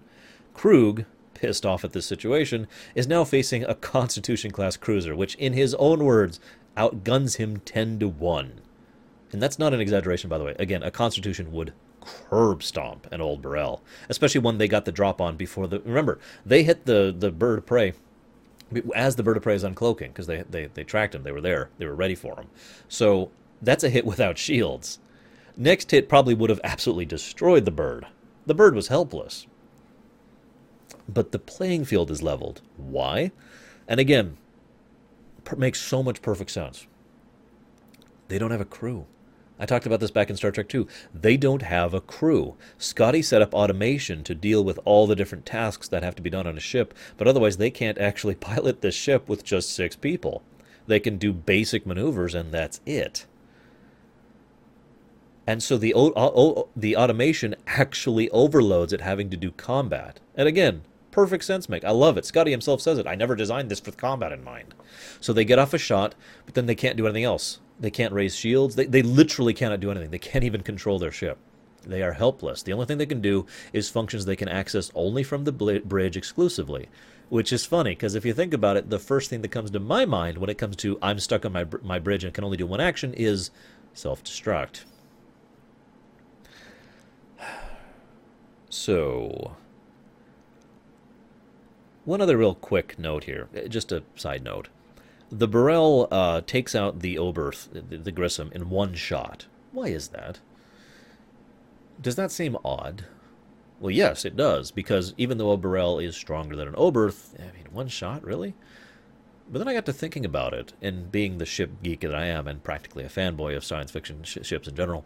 Kruge, 0.54 1.06
pissed 1.34 1.66
off 1.66 1.84
at 1.84 1.94
this 1.94 2.06
situation, 2.06 2.68
is 2.96 3.08
now 3.08 3.24
facing 3.24 3.64
a 3.64 3.76
Constitution 3.76 4.52
class 4.52 4.76
cruiser, 4.78 5.16
which, 5.16 5.36
in 5.36 5.54
his 5.54 5.74
own 5.76 6.04
words, 6.04 6.40
outguns 6.76 7.36
him 7.36 7.58
10 7.58 8.00
to 8.00 8.08
1. 8.08 8.62
And 9.32 9.42
that's 9.42 9.60
not 9.60 9.74
an 9.74 9.82
exaggeration, 9.82 10.30
by 10.30 10.38
the 10.38 10.44
way. 10.44 10.56
Again, 10.60 10.84
a 10.84 10.92
Constitution 10.92 11.52
would 11.52 11.74
curb 12.30 12.64
stomp 12.64 13.08
an 13.12 13.22
old 13.22 13.42
B'rel, 13.42 13.82
especially 14.10 14.42
when 14.42 14.58
they 14.58 14.68
got 14.68 14.86
the 14.86 14.92
drop 14.92 15.22
on 15.22 15.36
before 15.36 15.68
the. 15.68 15.80
Remember, 15.82 16.20
they 16.46 16.64
hit 16.64 16.86
the 16.86 17.14
the 17.18 17.32
bird 17.32 17.60
of 17.60 17.66
prey 17.66 17.94
as 18.96 19.16
the 19.16 19.24
bird 19.24 19.38
of 19.38 19.44
prey 19.44 19.56
is 19.56 19.64
uncloaking 19.64 20.10
because 20.10 20.28
they, 20.28 20.44
they 20.50 20.66
they 20.68 20.84
tracked 20.84 21.16
him. 21.16 21.24
They 21.24 21.32
were 21.32 21.42
there. 21.42 21.70
They 21.78 21.86
were 21.86 21.96
ready 21.96 22.16
for 22.16 22.36
him. 22.40 22.48
So 22.88 23.32
that's 23.62 23.84
a 23.84 23.90
hit 23.90 24.06
without 24.06 24.38
shields. 24.38 25.00
Next 25.56 25.92
hit 25.92 26.10
probably 26.10 26.34
would 26.34 26.50
have 26.50 26.62
absolutely 26.64 27.06
destroyed 27.06 27.66
the 27.66 27.72
bird. 27.72 28.06
The 28.46 28.54
bird 28.54 28.76
was 28.76 28.90
helpless. 28.90 29.48
But 31.10 31.32
the 31.32 31.40
playing 31.40 31.86
field 31.86 32.12
is 32.12 32.22
leveled. 32.22 32.62
Why? 32.76 33.32
And 33.88 34.00
again, 34.00 34.38
makes 35.56 35.82
so 35.82 36.04
much 36.04 36.22
perfect 36.22 36.52
sense. 36.52 36.86
They 38.28 38.38
don't 38.38 38.52
have 38.52 38.62
a 38.62 38.66
crew. 38.66 39.06
I 39.60 39.66
talked 39.66 39.86
about 39.86 40.00
this 40.00 40.12
back 40.12 40.30
in 40.30 40.38
Star 40.38 40.52
Trek 40.52 40.70
2. 40.70 40.88
They 41.14 41.36
don't 41.36 41.64
have 41.64 41.94
a 41.94 42.02
crew. 42.02 42.56
Scotty 42.78 43.22
set 43.22 43.42
up 43.42 43.54
automation 43.54 44.24
to 44.24 44.36
deal 44.36 44.64
with 44.64 44.80
all 44.86 45.08
the 45.08 45.16
different 45.16 45.46
tasks 45.46 45.88
that 45.88 46.04
have 46.04 46.16
to 46.16 46.22
be 46.22 46.30
done 46.30 46.46
on 46.46 46.58
a 46.58 46.62
ship, 46.62 46.94
but 47.18 47.28
otherwise 47.28 47.58
they 47.58 47.72
can't 47.72 47.98
actually 47.98 48.36
pilot 48.50 48.82
this 48.82 48.96
ship 48.96 49.28
with 49.28 49.44
just 49.44 49.72
six 49.72 49.96
people. 49.96 50.44
They 50.86 51.00
can 51.00 51.18
do 51.18 51.34
basic 51.34 51.86
maneuvers, 51.86 52.34
and 52.34 52.52
that's 52.52 52.80
it. 52.86 53.26
And 55.46 55.64
so 55.64 55.78
the 55.78 55.94
o- 55.96 56.68
the 56.76 56.96
automation 56.96 57.56
actually 57.66 58.30
overloads 58.32 58.92
it 58.92 59.02
having 59.02 59.30
to 59.30 59.38
do 59.38 59.52
combat. 59.52 60.20
And 60.36 60.48
again, 60.48 60.82
perfect 61.12 61.46
sense 61.46 61.70
make. 61.70 61.86
I 61.86 61.92
love 61.92 62.18
it. 62.18 62.26
Scotty 62.26 62.52
himself 62.52 62.82
says 62.82 62.98
it. 62.98 63.08
I 63.08 63.16
never 63.16 63.36
designed 63.36 63.72
this 63.72 63.84
with 63.84 63.98
combat 63.98 64.34
in 64.34 64.44
mind. 64.44 64.76
So 65.22 65.32
they 65.32 65.46
get 65.46 65.58
off 65.58 65.74
a 65.74 65.78
shot, 65.78 66.16
but 66.46 66.54
then 66.54 66.66
they 66.66 66.76
can't 66.76 66.98
do 66.98 67.06
anything 67.06 67.24
else. 67.24 67.60
They 67.80 67.92
can't 67.92 68.14
raise 68.14 68.36
shields. 68.36 68.76
They, 68.76 68.86
they 68.86 69.02
literally 69.02 69.54
cannot 69.54 69.80
do 69.80 69.92
anything. 69.92 70.10
They 70.10 70.18
can't 70.18 70.44
even 70.44 70.62
control 70.62 71.00
their 71.00 71.12
ship. 71.12 71.38
They 71.84 72.02
are 72.02 72.14
helpless. 72.14 72.64
The 72.64 72.74
only 72.74 72.86
thing 72.86 72.98
they 72.98 73.06
can 73.06 73.22
do 73.22 73.46
is 73.72 73.90
functions 73.90 74.26
they 74.26 74.36
can 74.36 74.50
access 74.50 74.92
only 74.94 75.24
from 75.24 75.46
the 75.46 75.52
bridge 75.52 76.18
exclusively, 76.18 76.90
which 77.30 77.54
is 77.54 77.66
funny 77.66 77.92
because 77.92 78.16
if 78.16 78.26
you 78.26 78.34
think 78.34 78.54
about 78.54 78.78
it, 78.78 78.90
the 78.90 79.00
first 79.00 79.30
thing 79.30 79.42
that 79.42 79.52
comes 79.52 79.72
to 79.72 79.80
my 79.80 80.06
mind 80.06 80.38
when 80.38 80.50
it 80.50 80.58
comes 80.58 80.76
to 80.78 80.98
I'm 81.02 81.20
stuck 81.20 81.46
on 81.46 81.54
my 81.54 81.66
my 81.82 82.00
bridge 82.00 82.24
and 82.24 82.34
can 82.34 82.44
only 82.44 82.58
do 82.58 82.68
one 82.68 82.82
action 82.82 83.14
is 83.14 83.52
self-destruct. 83.94 84.82
So, 88.70 89.56
one 92.04 92.20
other 92.20 92.38
real 92.38 92.54
quick 92.54 93.00
note 93.00 93.24
here, 93.24 93.48
eh, 93.56 93.70
just 93.70 93.94
a 93.94 94.04
side 94.16 94.44
note. 94.44 94.68
The 95.32 95.48
B'rel 95.48 96.08
uh, 96.10 96.42
takes 96.42 96.74
out 96.74 97.00
the 97.00 97.16
Oberth, 97.16 97.68
the, 97.72 97.98
the 97.98 98.12
Grissom, 98.12 98.52
in 98.54 98.70
one 98.70 98.94
shot. 98.94 99.48
Why 99.72 99.88
is 99.88 100.10
that? 100.10 100.40
Does 102.02 102.16
that 102.16 102.32
seem 102.32 102.58
odd? 102.64 103.06
Well, 103.80 103.92
yes, 103.92 104.24
it 104.26 104.36
does, 104.38 104.72
because 104.72 105.14
even 105.18 105.38
though 105.38 105.52
a 105.52 105.58
B'rel 105.58 106.04
is 106.04 106.16
stronger 106.16 106.56
than 106.56 106.68
an 106.68 106.76
Oberth, 106.76 107.40
I 107.40 107.52
mean, 107.56 107.68
one 107.72 107.90
shot, 107.90 108.24
really? 108.24 108.56
But 109.50 109.60
then 109.60 109.68
I 109.68 109.74
got 109.74 109.86
to 109.86 109.94
thinking 109.94 110.26
about 110.26 110.54
it, 110.54 110.74
and 110.82 111.12
being 111.12 111.38
the 111.38 111.46
ship 111.46 111.72
geek 111.84 112.02
that 112.02 112.16
I 112.16 112.26
am, 112.26 112.48
and 112.48 112.64
practically 112.64 113.04
a 113.04 113.10
fanboy 113.10 113.56
of 113.56 113.64
science 113.66 113.92
fiction 113.92 114.24
sh- 114.24 114.40
ships 114.44 114.68
in 114.68 114.76
general, 114.76 115.06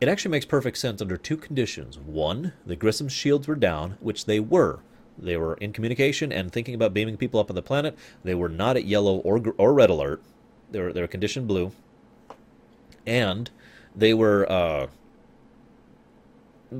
it 0.00 0.08
actually 0.08 0.30
makes 0.30 0.46
perfect 0.46 0.78
sense 0.78 1.02
under 1.02 1.16
two 1.16 1.36
conditions. 1.36 1.98
One, 1.98 2.54
the 2.64 2.76
Grissom's 2.76 3.12
shields 3.12 3.46
were 3.46 3.54
down, 3.54 3.98
which 4.00 4.24
they 4.24 4.40
were. 4.40 4.80
They 5.22 5.36
were 5.36 5.54
in 5.54 5.72
communication 5.72 6.32
and 6.32 6.50
thinking 6.50 6.74
about 6.74 6.94
beaming 6.94 7.16
people 7.16 7.40
up 7.40 7.50
on 7.50 7.56
the 7.56 7.62
planet. 7.62 7.96
They 8.24 8.34
were 8.34 8.48
not 8.48 8.76
at 8.76 8.84
yellow 8.84 9.18
or 9.18 9.42
or 9.58 9.74
red 9.74 9.90
alert. 9.90 10.22
They 10.70 10.80
were 10.80 10.92
they 10.92 11.00
were 11.00 11.06
condition 11.06 11.46
blue, 11.46 11.72
and 13.06 13.50
they 13.94 14.14
were 14.14 14.50
uh, 14.50 14.86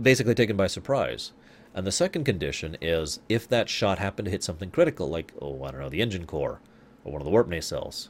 basically 0.03 0.35
taken 0.35 0.57
by 0.57 0.67
surprise. 0.67 1.33
And 1.75 1.87
the 1.87 1.93
second 1.93 2.25
condition 2.25 2.77
is 2.81 3.21
if 3.29 3.49
that 3.49 3.69
shot 3.69 3.99
happened 3.99 4.27
to 4.27 4.33
hit 4.33 4.43
something 4.43 4.71
critical, 4.71 5.09
like 5.09 5.33
oh 5.41 5.63
I 5.65 5.71
don't 5.71 5.81
know 5.81 5.89
the 5.89 6.03
engine 6.03 6.27
core 6.27 6.61
or 7.05 7.13
one 7.13 7.21
of 7.21 7.25
the 7.25 7.31
warp 7.31 7.49
nacelles. 7.49 8.09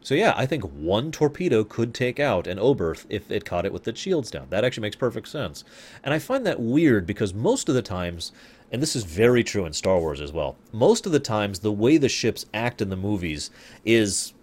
So 0.00 0.14
yeah, 0.14 0.32
I 0.36 0.46
think 0.46 0.62
one 0.62 1.10
torpedo 1.10 1.64
could 1.64 1.92
take 1.92 2.20
out 2.20 2.46
an 2.46 2.58
Oberth 2.58 3.04
if 3.08 3.30
it 3.30 3.44
caught 3.44 3.66
it 3.66 3.72
with 3.72 3.84
the 3.84 3.94
shields 3.94 4.30
down. 4.30 4.46
That 4.50 4.64
actually 4.64 4.82
makes 4.82 4.96
perfect 4.96 5.28
sense. 5.28 5.64
And 6.04 6.14
I 6.14 6.18
find 6.18 6.46
that 6.46 6.60
weird 6.60 7.04
because 7.04 7.34
most 7.34 7.68
of 7.68 7.74
the 7.74 7.82
times 7.82 8.32
and 8.70 8.82
this 8.82 8.94
is 8.94 9.04
very 9.04 9.42
true 9.42 9.64
in 9.64 9.72
Star 9.72 9.98
Wars 9.98 10.20
as 10.20 10.32
well. 10.32 10.56
Most 10.72 11.06
of 11.06 11.12
the 11.12 11.20
times, 11.20 11.60
the 11.60 11.72
way 11.72 11.96
the 11.96 12.08
ships 12.08 12.46
act 12.52 12.82
in 12.82 12.90
the 12.90 12.96
movies 12.96 13.50
is 13.84 14.34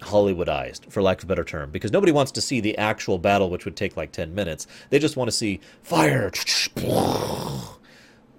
Hollywoodized, 0.00 0.90
for 0.90 1.02
lack 1.02 1.18
of 1.18 1.24
a 1.24 1.26
better 1.26 1.44
term, 1.44 1.70
because 1.70 1.92
nobody 1.92 2.12
wants 2.12 2.32
to 2.32 2.40
see 2.40 2.60
the 2.60 2.76
actual 2.78 3.18
battle, 3.18 3.50
which 3.50 3.64
would 3.64 3.76
take 3.76 3.96
like 3.96 4.12
10 4.12 4.34
minutes. 4.34 4.66
They 4.90 4.98
just 4.98 5.16
want 5.16 5.28
to 5.28 5.36
see 5.36 5.60
fire. 5.82 6.30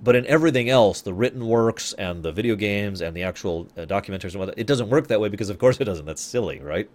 But 0.04 0.16
in 0.16 0.26
everything 0.28 0.70
else, 0.70 1.02
the 1.02 1.14
written 1.14 1.48
works 1.48 1.94
and 1.94 2.22
the 2.22 2.32
video 2.32 2.56
games 2.56 3.02
and 3.02 3.16
the 3.18 3.24
actual 3.24 3.68
uh, 3.76 3.82
documentaries 3.82 4.32
and 4.32 4.36
whatnot, 4.36 4.58
it 4.58 4.68
doesn't 4.68 4.90
work 4.90 5.08
that 5.08 5.20
way 5.20 5.30
because, 5.30 5.50
of 5.50 5.58
course, 5.58 5.80
it 5.80 5.86
doesn't. 5.86 6.06
That's 6.06 6.22
silly, 6.22 6.60
right? 6.60 6.88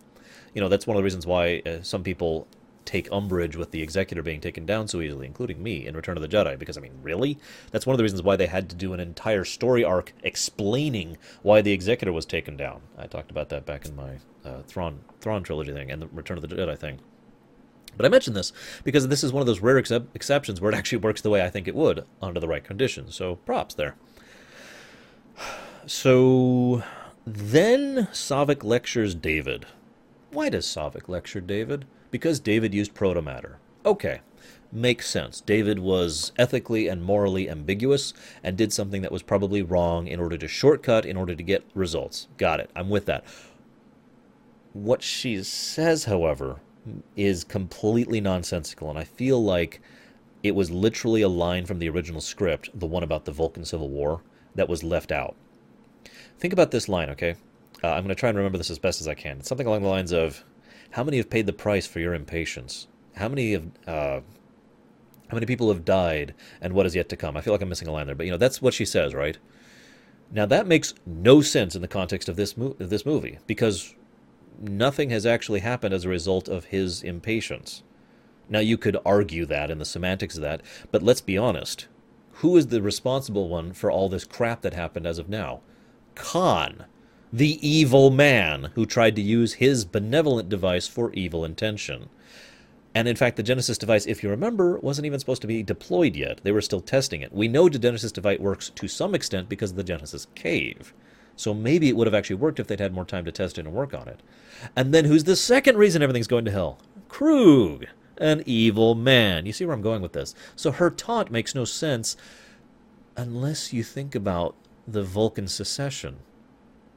You 0.55 0.61
know, 0.61 0.69
that's 0.69 0.87
one 0.87 0.97
of 0.97 1.01
the 1.01 1.05
reasons 1.05 1.27
why 1.27 1.63
uh, 1.67 1.83
some 1.83 2.05
people 2.05 2.47
take 2.85 3.11
umbrage 3.13 3.57
with 3.57 3.71
the 3.71 3.83
executor 3.83 4.23
being 4.23 4.41
taken 4.41 4.67
down 4.67 4.89
so 4.89 5.01
easily, 5.01 5.27
including 5.27 5.63
me 5.63 5.87
in 5.87 5.97
Return 5.97 6.17
of 6.17 6.23
the 6.23 6.29
Jedi. 6.29 6.59
Because 6.59 6.77
I 6.77 6.81
mean, 6.81 6.99
really, 7.03 7.39
that's 7.71 7.87
one 7.87 7.95
of 7.95 7.99
the 7.99 8.05
reasons 8.05 8.23
why 8.23 8.37
they 8.37 8.47
had 8.47 8.69
to 8.71 8.77
do 8.77 8.93
an 8.93 9.01
entire 9.01 9.45
story 9.45 9.85
arc 9.85 10.13
explaining 10.23 11.17
why 11.43 11.63
the 11.63 11.73
executor 11.73 12.13
was 12.13 12.27
taken 12.27 12.57
down. 12.57 12.83
I 12.99 13.07
talked 13.07 13.31
about 13.31 13.49
that 13.51 13.67
back 13.67 13.87
in 13.87 13.97
my 13.97 14.19
uh, 14.45 14.63
Thrawn 14.63 15.01
Thrawn 15.21 15.43
trilogy 15.43 15.73
thing 15.73 15.91
and 15.91 16.03
the 16.03 16.09
Return 16.09 16.39
of 16.39 16.49
the 16.49 16.55
Jedi 16.55 16.79
thing. 16.79 17.01
But 17.97 18.07
I 18.07 18.09
mention 18.09 18.35
this 18.35 18.53
because 18.85 19.09
this 19.09 19.23
is 19.23 19.33
one 19.33 19.43
of 19.43 19.47
those 19.47 19.61
rare 19.61 19.79
ex- 19.79 19.91
exceptions 19.91 20.61
where 20.61 20.73
it 20.73 20.77
actually 20.77 20.99
works 20.99 21.21
the 21.21 21.31
way 21.31 21.45
I 21.45 21.51
think 21.51 21.69
it 21.69 21.75
would 21.75 22.05
under 22.21 22.41
the 22.41 22.49
right 22.49 22.65
conditions. 22.65 23.15
So 23.15 23.37
props 23.37 23.75
there. 23.75 23.97
So 25.87 26.83
then 27.27 28.09
Saavik 28.13 28.65
lectures 28.65 29.15
David. 29.15 29.67
Why 30.31 30.49
does 30.49 30.67
Saavik 30.67 31.09
lecture 31.09 31.41
David? 31.41 31.85
Because 32.13 32.39
David 32.39 32.73
used 32.73 32.95
protomatter. 32.95 33.57
Okay, 33.85 34.21
makes 34.71 35.09
sense. 35.09 35.41
David 35.41 35.81
was 35.81 36.31
ethically 36.39 36.87
and 36.87 37.03
morally 37.03 37.51
ambiguous 37.51 38.15
and 38.45 38.57
did 38.57 38.73
something 38.73 39.03
that 39.03 39.11
was 39.11 39.23
probably 39.23 39.63
wrong 39.63 40.07
in 40.07 40.21
order 40.21 40.39
to 40.39 40.47
shortcut, 40.47 41.05
in 41.05 41.17
order 41.17 41.35
to 41.35 41.43
get 41.43 41.65
results. 41.75 42.29
Got 42.39 42.61
it. 42.61 42.71
I'm 42.77 42.89
with 42.89 43.07
that. 43.07 43.25
What 44.73 45.03
she 45.03 45.43
says, 45.43 46.05
however, 46.05 46.61
is 47.17 47.43
completely 47.43 48.21
nonsensical, 48.21 48.89
and 48.89 48.99
I 48.99 49.05
feel 49.05 49.43
like 49.43 49.81
it 50.43 50.55
was 50.55 50.71
literally 50.71 51.23
a 51.23 51.29
line 51.29 51.67
from 51.67 51.79
the 51.79 51.89
original 51.89 52.21
script, 52.21 52.71
the 52.75 52.87
one 52.87 53.03
about 53.03 53.25
the 53.25 53.33
Vulcan 53.33 53.65
Civil 53.65 53.89
War, 53.89 54.23
that 54.55 54.69
was 54.69 54.83
left 54.83 55.13
out. 55.13 55.37
Think 56.39 56.53
about 56.53 56.71
this 56.71 56.89
line, 56.89 57.11
okay? 57.11 57.37
Uh, 57.85 57.89
I'm 57.89 58.03
going 58.03 58.09
to 58.09 58.15
try 58.15 58.29
and 58.29 58.39
remember 58.39 58.59
this 58.59 58.71
as 58.71 58.79
best 58.79 59.01
as 59.01 59.09
I 59.09 59.15
can. 59.15 59.39
It's 59.39 59.49
something 59.49 59.67
along 59.67 59.83
the 59.83 59.89
lines 59.89 60.13
of 60.13 60.43
how 60.93 61.05
many 61.05 61.17
have 61.17 61.31
paid 61.31 61.47
the 61.47 61.53
price 61.53 61.87
for 61.87 62.01
your 62.01 62.15
impatience? 62.15 62.87
How 63.17 63.29
many 63.29 63.53
have 63.53 63.65
uh, 63.87 64.21
How 65.29 65.35
many 65.35 65.47
people 65.47 65.69
have 65.69 65.85
died 65.85 66.35
and 66.61 66.73
what 66.73 66.87
is 66.87 66.95
yet 66.95 67.09
to 67.11 67.17
come? 67.17 67.37
I 67.37 67.41
feel 67.41 67.53
like 67.53 67.63
I'm 67.63 67.69
missing 67.69 67.89
a 67.89 67.93
line 67.93 68.07
there, 68.07 68.15
but 68.15 68.27
you 68.27 68.33
know, 68.33 68.39
that's 68.39 68.63
what 68.63 68.75
she 68.75 68.85
says, 68.85 69.15
right? 69.15 69.39
Now 70.31 70.47
that 70.47 70.67
makes 70.67 70.95
no 71.05 71.41
sense 71.41 71.75
in 71.75 71.83
the 71.83 71.89
context 71.89 72.29
of 72.29 72.37
this 72.37 72.57
mo- 72.57 72.77
of 72.79 72.91
this 72.91 73.05
movie 73.05 73.39
because 73.47 73.95
nothing 74.61 75.11
has 75.11 75.27
actually 75.27 75.61
happened 75.61 75.95
as 75.95 76.05
a 76.05 76.09
result 76.09 76.49
of 76.49 76.67
his 76.67 77.03
impatience. 77.03 77.83
Now 78.49 78.61
you 78.61 78.77
could 78.79 78.97
argue 79.05 79.47
that 79.47 79.71
in 79.71 79.79
the 79.79 79.85
semantics 79.85 80.37
of 80.37 80.43
that, 80.43 80.63
but 80.91 81.03
let's 81.03 81.21
be 81.21 81.39
honest. 81.39 81.89
Who 82.37 82.57
is 82.57 82.69
the 82.69 82.83
responsible 82.83 83.49
one 83.49 83.73
for 83.73 83.91
all 83.91 84.09
this 84.09 84.25
crap 84.25 84.63
that 84.63 84.75
happened 84.75 85.07
as 85.07 85.19
of 85.19 85.29
now? 85.29 85.61
Khan, 86.15 86.87
the 87.33 87.67
evil 87.67 88.11
man 88.11 88.71
who 88.75 88.85
tried 88.85 89.17
to 89.17 89.23
use 89.23 89.55
his 89.55 89.87
benevolent 89.87 90.51
device 90.51 90.87
for 90.87 91.13
evil 91.15 91.47
intention. 91.47 92.11
And 92.95 93.09
in 93.09 93.17
fact, 93.17 93.37
the 93.37 93.43
Genesis 93.43 93.79
device, 93.79 94.05
if 94.05 94.23
you 94.23 94.29
remember, 94.29 94.79
wasn't 94.81 95.07
even 95.07 95.19
supposed 95.19 95.41
to 95.41 95.49
be 95.49 95.63
deployed 95.63 96.15
yet. 96.15 96.41
They 96.43 96.53
were 96.53 96.61
still 96.61 96.83
testing 96.83 97.23
it. 97.23 97.33
We 97.33 97.49
know 97.49 97.71
the 97.71 97.79
Genesis 97.79 98.13
device 98.13 98.39
works 98.39 98.69
to 98.69 98.87
some 98.87 99.15
extent 99.15 99.49
because 99.49 99.71
of 99.71 99.77
the 99.77 99.85
Genesis 99.85 100.27
cave. 100.35 100.93
So 101.35 101.55
maybe 101.55 101.89
it 101.89 101.97
would 101.97 102.07
have 102.07 102.15
actually 102.15 102.37
worked 102.37 102.61
if 102.61 102.67
they'd 102.67 102.81
had 102.81 102.93
more 102.93 103.07
time 103.07 103.25
to 103.25 103.33
test 103.33 103.57
it 103.57 103.65
and 103.65 103.73
work 103.73 103.95
on 103.95 104.09
it. 104.09 104.21
And 104.77 104.93
then 104.93 105.07
who's 105.07 105.25
the 105.25 105.35
second 105.35 105.79
reason 105.79 106.03
everything's 106.03 106.27
going 106.27 106.45
to 106.45 106.51
hell? 106.51 106.79
Kruge, 107.09 107.87
an 108.19 108.43
evil 108.45 108.95
man. 108.95 109.47
You 109.47 109.55
see 109.55 109.65
where 109.65 109.75
I'm 109.75 109.81
going 109.81 110.03
with 110.03 110.13
this. 110.13 110.35
So 110.55 110.71
her 110.71 110.91
taunt 110.91 111.31
makes 111.31 111.55
no 111.55 111.65
sense 111.65 112.15
unless 113.17 113.73
you 113.73 113.83
think 113.83 114.15
about 114.15 114.55
the 114.87 115.03
Vulcan 115.03 115.49
secession 115.49 116.19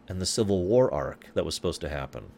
and 0.08 0.22
the 0.22 0.26
Civil 0.26 0.64
War 0.64 0.94
arc 0.94 1.28
that 1.34 1.46
was 1.46 1.56
supposed 1.56 1.82
to 1.82 1.90
happen 1.90 2.32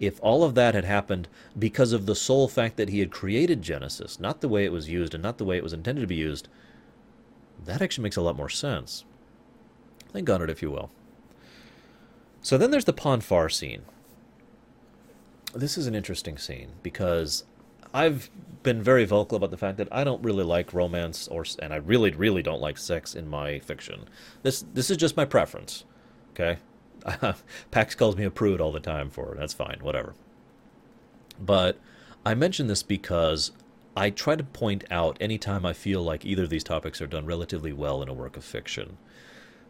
if 0.00 0.18
all 0.22 0.42
of 0.42 0.54
that 0.54 0.74
had 0.74 0.84
happened 0.84 1.28
because 1.58 1.92
of 1.92 2.06
the 2.06 2.14
sole 2.14 2.48
fact 2.48 2.76
that 2.76 2.88
he 2.88 3.00
had 3.00 3.10
created 3.10 3.62
Genesis, 3.62 4.18
not 4.18 4.40
the 4.40 4.48
way 4.48 4.64
it 4.64 4.72
was 4.72 4.88
used 4.88 5.14
and 5.14 5.22
not 5.22 5.38
the 5.38 5.44
way 5.44 5.56
it 5.56 5.62
was 5.62 5.72
intended 5.72 6.00
to 6.00 6.06
be 6.06 6.16
used, 6.16 6.48
that 7.64 7.80
actually 7.80 8.02
makes 8.02 8.16
a 8.16 8.22
lot 8.22 8.36
more 8.36 8.48
sense. 8.48 9.04
Think 10.12 10.28
on 10.28 10.42
it, 10.42 10.50
if 10.50 10.62
you 10.62 10.70
will. 10.70 10.90
So 12.42 12.58
then 12.58 12.70
there's 12.70 12.84
the 12.84 12.92
Pon 12.92 13.20
farr 13.20 13.48
scene. 13.48 13.82
This 15.54 15.78
is 15.78 15.86
an 15.86 15.94
interesting 15.94 16.36
scene 16.36 16.72
because 16.82 17.44
I've 17.92 18.28
been 18.64 18.82
very 18.82 19.04
vocal 19.04 19.36
about 19.36 19.50
the 19.50 19.56
fact 19.56 19.78
that 19.78 19.88
I 19.92 20.02
don't 20.02 20.22
really 20.22 20.42
like 20.42 20.74
romance 20.74 21.28
or 21.28 21.44
and 21.62 21.72
I 21.72 21.76
really 21.76 22.10
really 22.10 22.42
don't 22.42 22.60
like 22.60 22.76
sex 22.76 23.14
in 23.14 23.28
my 23.28 23.60
fiction. 23.60 24.08
This 24.42 24.64
this 24.74 24.90
is 24.90 24.96
just 24.96 25.16
my 25.16 25.24
preference. 25.24 25.84
Okay? 26.32 26.58
Pax 27.70 27.94
calls 27.94 28.16
me 28.16 28.24
a 28.24 28.30
prude 28.30 28.60
all 28.60 28.72
the 28.72 28.80
time 28.80 29.10
for 29.10 29.32
it. 29.32 29.38
That's 29.38 29.52
fine, 29.52 29.78
whatever. 29.80 30.14
But 31.40 31.78
I 32.24 32.34
mention 32.34 32.66
this 32.66 32.82
because 32.82 33.52
I 33.96 34.10
try 34.10 34.36
to 34.36 34.44
point 34.44 34.84
out 34.90 35.16
anytime 35.20 35.66
I 35.66 35.72
feel 35.72 36.02
like 36.02 36.24
either 36.24 36.44
of 36.44 36.50
these 36.50 36.64
topics 36.64 37.00
are 37.00 37.06
done 37.06 37.26
relatively 37.26 37.72
well 37.72 38.02
in 38.02 38.08
a 38.08 38.14
work 38.14 38.36
of 38.36 38.44
fiction. 38.44 38.96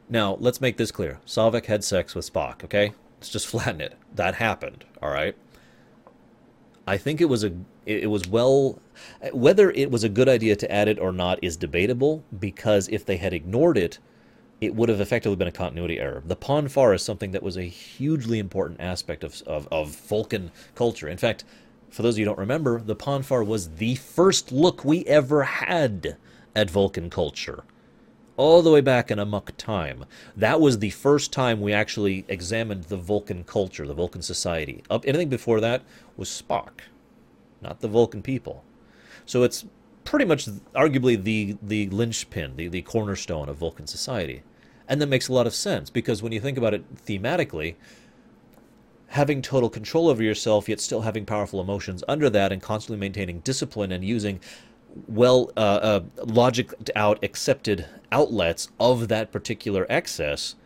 Now, 0.09 0.37
let's 0.41 0.61
make 0.61 0.77
this 0.77 0.93
clear. 0.93 1.21
Saavik 1.27 1.67
had 1.67 1.83
sex 1.83 2.15
with 2.15 2.31
Spock, 2.31 2.63
okay? 2.65 2.93
Let's 3.19 3.31
just 3.31 3.47
flatten 3.49 3.81
it. 3.81 3.97
That 4.15 4.37
happened, 4.37 4.85
all 5.03 5.11
right? 5.11 5.37
I 6.87 6.99
think 6.99 7.21
it 7.21 7.27
was 7.27 7.45
a 7.45 7.53
it 7.87 8.11
was 8.11 8.29
well 8.29 8.79
whether 9.33 9.71
it 9.71 9.91
was 9.91 10.05
a 10.05 10.09
good 10.09 10.29
idea 10.29 10.57
to 10.57 10.71
add 10.71 10.89
it 10.89 10.99
or 10.99 11.13
not 11.13 11.39
is 11.43 11.57
debatable 11.57 12.23
because 12.39 12.89
if 12.89 13.07
they 13.07 13.17
had 13.17 13.33
ignored 13.33 13.79
it, 13.79 13.99
it 14.61 14.75
would 14.75 14.89
have 14.89 15.01
effectively 15.01 15.37
been 15.37 15.49
a 15.49 15.53
continuity 15.53 15.99
error. 15.99 16.23
The 16.25 16.37
Pon 16.37 16.69
farr 16.69 16.95
is 16.95 17.03
something 17.03 17.33
that 17.33 17.43
was 17.43 17.57
a 17.57 17.65
hugely 17.65 18.39
important 18.39 18.81
aspect 18.81 19.25
of, 19.25 19.43
of, 19.47 19.69
of 19.71 19.95
Vulcan 19.97 20.51
culture. 20.75 21.09
In 21.09 21.19
fact, 21.19 21.45
for 21.91 22.03
those 22.03 22.15
of 22.15 22.19
you 22.19 22.25
who 22.25 22.31
don't 22.31 22.39
remember, 22.39 22.81
the 22.81 22.97
Pon 22.97 23.23
farr 23.23 23.45
was 23.45 23.77
the 23.77 23.95
first 23.97 24.53
look 24.53 24.85
we 24.85 25.05
ever 25.05 25.45
had 25.45 26.17
at 26.55 26.71
Vulcan 26.71 27.11
culture. 27.11 27.65
All 28.37 28.63
the 28.63 28.71
way 28.71 28.81
back 28.81 29.11
in 29.11 29.21
Amok 29.21 29.57
time. 29.57 30.07
That 30.37 30.61
was 30.61 30.79
the 30.79 30.91
first 30.91 31.33
time 31.33 31.61
we 31.61 31.73
actually 31.73 32.25
examined 32.27 32.85
the 32.85 32.97
Vulcan 32.97 33.45
culture, 33.45 33.87
the 33.87 33.95
Vulcan 33.95 34.23
society. 34.23 34.83
Up 34.91 35.05
anything 35.07 35.29
before 35.29 35.61
that 35.61 35.83
was 36.17 36.29
Spock, 36.29 36.81
not 37.63 37.81
the 37.81 37.89
Vulcan 37.89 38.23
people. 38.23 38.65
So 39.25 39.45
it's 39.45 39.65
pretty 40.05 40.25
much 40.25 40.47
arguably 40.75 41.23
the 41.23 41.57
the 41.63 41.89
linchpin, 41.91 42.57
the, 42.57 42.69
the 42.69 42.83
cornerstone 42.83 43.49
of 43.49 43.57
Vulcan 43.57 43.87
society. 43.87 44.43
And 44.87 45.01
that 45.01 45.07
makes 45.07 45.29
a 45.29 45.33
lot 45.33 45.47
of 45.47 45.55
sense 45.55 45.89
because 45.89 46.23
when 46.23 46.33
you 46.33 46.41
think 46.41 46.59
about 46.59 46.75
it 46.75 47.07
thematically, 47.07 47.77
having 49.09 49.41
total 49.41 49.71
control 49.71 50.09
over 50.09 50.23
yourself 50.23 50.69
yet 50.69 50.81
still 50.81 51.03
having 51.03 51.25
powerful 51.25 51.61
emotions 51.61 52.03
under 52.09 52.29
that 52.29 52.53
and 52.53 52.61
constantly 52.61 52.99
maintaining 52.99 53.39
discipline 53.41 53.93
and 53.93 54.05
using 54.05 54.41
well 55.07 55.51
uh, 55.57 55.61
uh, 55.61 56.01
logic 56.25 56.73
out 56.95 57.23
accepted 57.23 57.87
outlets 58.13 58.69
of 58.79 59.09
that 59.09 59.33
particular 59.33 59.87
excess 59.89 60.57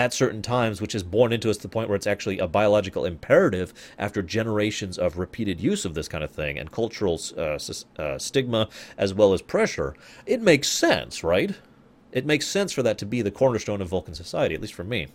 at 0.00 0.14
certain 0.14 0.40
times, 0.40 0.80
which 0.80 0.94
is 0.94 1.02
born 1.02 1.30
into 1.30 1.50
us 1.50 1.58
to 1.58 1.62
the 1.64 1.68
point 1.68 1.90
where 1.90 1.96
it's 1.96 2.06
actually 2.06 2.38
a 2.38 2.48
biological 2.48 3.04
imperative 3.04 3.74
after 3.98 4.22
generations 4.22 4.96
of 4.96 5.18
repeated 5.18 5.60
use 5.60 5.84
of 5.84 5.92
this 5.92 6.08
kind 6.08 6.24
of 6.24 6.30
thing 6.30 6.58
and 6.58 6.72
cultural 6.72 7.20
uh, 7.36 7.58
uh, 7.98 8.18
stigma 8.18 8.66
as 8.96 9.12
well 9.12 9.34
as 9.34 9.42
pressure, 9.42 9.94
it 10.24 10.40
makes 10.40 10.68
sense, 10.68 11.22
right? 11.22 11.54
It 12.12 12.24
makes 12.24 12.46
sense 12.46 12.72
for 12.72 12.82
that 12.82 12.96
to 12.96 13.04
be 13.04 13.20
the 13.20 13.30
cornerstone 13.30 13.82
of 13.82 13.88
Vulcan 13.88 14.14
society, 14.14 14.54
at 14.54 14.62
least 14.62 14.72
for 14.72 14.84
me. 14.84 15.08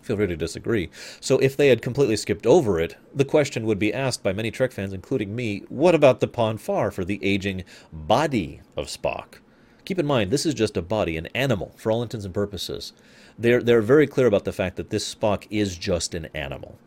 Feel 0.00 0.16
free 0.16 0.26
to 0.26 0.36
disagree. 0.36 0.88
So, 1.20 1.36
if 1.38 1.54
they 1.54 1.68
had 1.68 1.82
completely 1.82 2.16
skipped 2.16 2.46
over 2.46 2.80
it, 2.80 2.96
the 3.14 3.26
question 3.26 3.66
would 3.66 3.78
be 3.78 3.92
asked 3.92 4.22
by 4.22 4.32
many 4.32 4.50
Trek 4.50 4.72
fans, 4.72 4.94
including 4.94 5.36
me 5.36 5.64
what 5.68 5.94
about 5.94 6.20
the 6.20 6.26
Pon 6.26 6.56
farr 6.56 6.90
for 6.90 7.04
the 7.04 7.22
aging 7.22 7.64
body 7.92 8.62
of 8.74 8.86
Spock? 8.86 9.41
Keep 9.84 9.98
in 9.98 10.06
mind, 10.06 10.30
this 10.30 10.46
is 10.46 10.54
just 10.54 10.76
a 10.76 10.82
body, 10.82 11.16
an 11.16 11.26
animal, 11.34 11.72
for 11.76 11.90
all 11.90 12.02
intents 12.02 12.24
and 12.24 12.34
purposes. 12.34 12.92
They're, 13.38 13.62
they're 13.62 13.82
very 13.82 14.06
clear 14.06 14.26
about 14.26 14.44
the 14.44 14.52
fact 14.52 14.76
that 14.76 14.90
this 14.90 15.12
Spock 15.12 15.46
is 15.50 15.76
just 15.76 16.14
an 16.14 16.28
animal. 16.34 16.78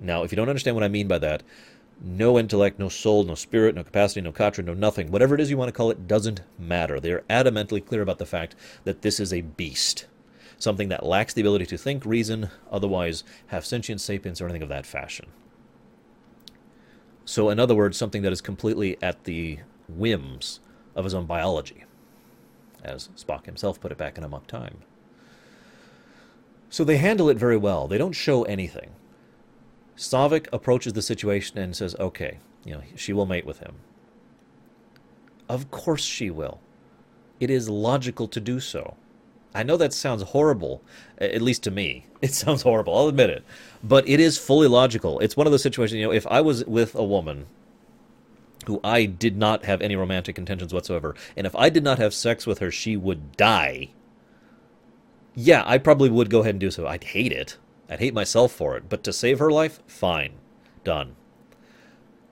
Now, 0.00 0.24
if 0.24 0.32
you 0.32 0.36
don't 0.36 0.48
understand 0.48 0.74
what 0.74 0.84
I 0.84 0.88
mean 0.88 1.06
by 1.06 1.18
that, 1.18 1.42
no 2.02 2.38
intellect, 2.38 2.78
no 2.78 2.88
soul, 2.88 3.24
no 3.24 3.34
spirit, 3.34 3.74
no 3.74 3.84
capacity, 3.84 4.22
no 4.22 4.32
katra, 4.32 4.64
no 4.64 4.74
nothing, 4.74 5.10
whatever 5.10 5.34
it 5.34 5.40
is 5.40 5.50
you 5.50 5.58
want 5.58 5.68
to 5.68 5.72
call 5.72 5.90
it, 5.90 6.08
doesn't 6.08 6.40
matter. 6.58 6.98
They 6.98 7.12
are 7.12 7.24
adamantly 7.28 7.84
clear 7.84 8.02
about 8.02 8.18
the 8.18 8.26
fact 8.26 8.56
that 8.84 9.02
this 9.02 9.20
is 9.20 9.32
a 9.32 9.42
beast. 9.42 10.06
Something 10.58 10.88
that 10.88 11.06
lacks 11.06 11.34
the 11.34 11.42
ability 11.42 11.66
to 11.66 11.78
think, 11.78 12.04
reason, 12.04 12.50
otherwise 12.70 13.22
have 13.48 13.66
sentient 13.66 14.00
sapience 14.00 14.40
or 14.40 14.46
anything 14.46 14.62
of 14.62 14.68
that 14.70 14.86
fashion. 14.86 15.26
So, 17.24 17.50
in 17.50 17.60
other 17.60 17.74
words, 17.74 17.96
something 17.96 18.22
that 18.22 18.32
is 18.32 18.40
completely 18.40 18.96
at 19.02 19.24
the 19.24 19.58
whims 19.88 20.60
of 20.96 21.04
his 21.04 21.14
own 21.14 21.26
biology, 21.26 21.84
as 22.84 23.08
Spock 23.16 23.46
himself 23.46 23.80
put 23.80 23.92
it 23.92 23.98
back 23.98 24.18
in 24.18 24.24
Amok 24.24 24.46
Time. 24.46 24.78
So 26.68 26.84
they 26.84 26.98
handle 26.98 27.28
it 27.28 27.36
very 27.36 27.56
well. 27.56 27.88
They 27.88 27.98
don't 27.98 28.12
show 28.12 28.44
anything. 28.44 28.90
Saavik 29.96 30.46
approaches 30.52 30.92
the 30.92 31.02
situation 31.02 31.58
and 31.58 31.76
says, 31.76 31.94
okay, 31.98 32.38
you 32.64 32.72
know, 32.72 32.82
she 32.94 33.12
will 33.12 33.26
mate 33.26 33.44
with 33.44 33.58
him. 33.58 33.76
Of 35.48 35.70
course 35.70 36.04
she 36.04 36.30
will. 36.30 36.60
It 37.40 37.50
is 37.50 37.68
logical 37.68 38.28
to 38.28 38.40
do 38.40 38.60
so. 38.60 38.96
I 39.54 39.64
know 39.64 39.76
that 39.76 39.92
sounds 39.92 40.22
horrible, 40.22 40.80
at 41.18 41.42
least 41.42 41.64
to 41.64 41.70
me. 41.70 42.06
It 42.22 42.34
sounds 42.34 42.60
horrible, 42.60 42.94
I'll 42.94 43.08
admit 43.08 43.30
it. 43.30 43.42
But 43.82 44.06
it 44.06 44.20
is 44.20 44.36
fully 44.36 44.68
logical. 44.68 45.20
It's 45.20 45.38
one 45.38 45.46
of 45.46 45.52
those 45.52 45.62
situations, 45.62 45.98
you 45.98 46.04
know, 46.04 46.12
if 46.12 46.26
I 46.26 46.42
was 46.42 46.66
with 46.66 46.94
a 46.94 47.02
woman 47.02 47.46
who 48.70 48.80
I 48.84 49.04
did 49.04 49.36
not 49.36 49.64
have 49.64 49.82
any 49.82 49.96
romantic 49.96 50.38
intentions 50.38 50.72
whatsoever, 50.72 51.16
and 51.36 51.44
if 51.44 51.56
I 51.56 51.70
did 51.70 51.82
not 51.82 51.98
have 51.98 52.14
sex 52.14 52.46
with 52.46 52.60
her, 52.60 52.70
she 52.70 52.96
would 52.96 53.36
die. 53.36 53.90
Yeah, 55.34 55.64
I 55.66 55.78
probably 55.78 56.08
would 56.08 56.30
go 56.30 56.40
ahead 56.40 56.54
and 56.54 56.60
do 56.60 56.70
so. 56.70 56.86
I'd 56.86 57.02
hate 57.02 57.32
it. 57.32 57.56
I'd 57.88 57.98
hate 57.98 58.14
myself 58.14 58.52
for 58.52 58.76
it, 58.76 58.84
but 58.88 59.02
to 59.02 59.12
save 59.12 59.40
her 59.40 59.50
life, 59.50 59.80
fine. 59.88 60.34
Done. 60.84 61.16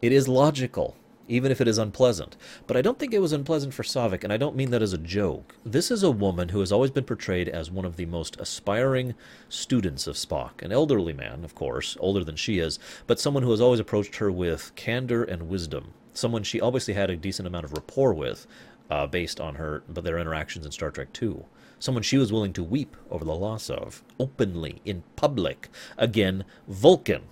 It 0.00 0.12
is 0.12 0.28
logical, 0.28 0.96
even 1.26 1.50
if 1.50 1.60
it 1.60 1.66
is 1.66 1.78
unpleasant. 1.78 2.36
But 2.68 2.76
I 2.76 2.82
don't 2.82 3.00
think 3.00 3.12
it 3.12 3.20
was 3.20 3.32
unpleasant 3.32 3.74
for 3.74 3.82
Saavik, 3.82 4.22
and 4.22 4.32
I 4.32 4.36
don't 4.36 4.54
mean 4.54 4.70
that 4.70 4.82
as 4.82 4.92
a 4.92 4.98
joke. 4.98 5.56
This 5.64 5.90
is 5.90 6.04
a 6.04 6.10
woman 6.12 6.50
who 6.50 6.60
has 6.60 6.70
always 6.70 6.92
been 6.92 7.02
portrayed 7.02 7.48
as 7.48 7.68
one 7.68 7.84
of 7.84 7.96
the 7.96 8.06
most 8.06 8.38
aspiring 8.38 9.16
students 9.48 10.06
of 10.06 10.14
Spock. 10.14 10.62
An 10.62 10.70
elderly 10.70 11.12
man, 11.12 11.42
of 11.42 11.56
course, 11.56 11.96
older 11.98 12.22
than 12.22 12.36
she 12.36 12.60
is, 12.60 12.78
but 13.08 13.18
someone 13.18 13.42
who 13.42 13.50
has 13.50 13.60
always 13.60 13.80
approached 13.80 14.16
her 14.16 14.30
with 14.30 14.72
candor 14.76 15.24
and 15.24 15.48
wisdom. 15.48 15.94
Someone 16.18 16.42
she 16.42 16.60
obviously 16.60 16.94
had 16.94 17.10
a 17.10 17.16
decent 17.16 17.46
amount 17.46 17.64
of 17.64 17.72
rapport 17.72 18.12
with, 18.12 18.46
uh, 18.90 19.06
based 19.06 19.40
on 19.40 19.54
her, 19.54 19.82
but 19.88 20.04
their 20.04 20.18
interactions 20.18 20.66
in 20.66 20.72
Star 20.72 20.90
Trek 20.90 21.08
II 21.20 21.44
someone 21.78 22.02
she 22.02 22.18
was 22.18 22.32
willing 22.32 22.52
to 22.52 22.64
weep 22.64 22.96
over 23.10 23.24
the 23.24 23.34
loss 23.34 23.70
of, 23.70 24.02
openly, 24.18 24.80
in 24.84 25.02
public. 25.16 25.68
Again, 25.96 26.44
Vulcan. 26.66 27.22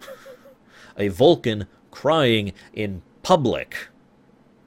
a 0.98 1.08
Vulcan 1.08 1.66
crying 1.90 2.52
in 2.72 3.02
public. 3.22 3.88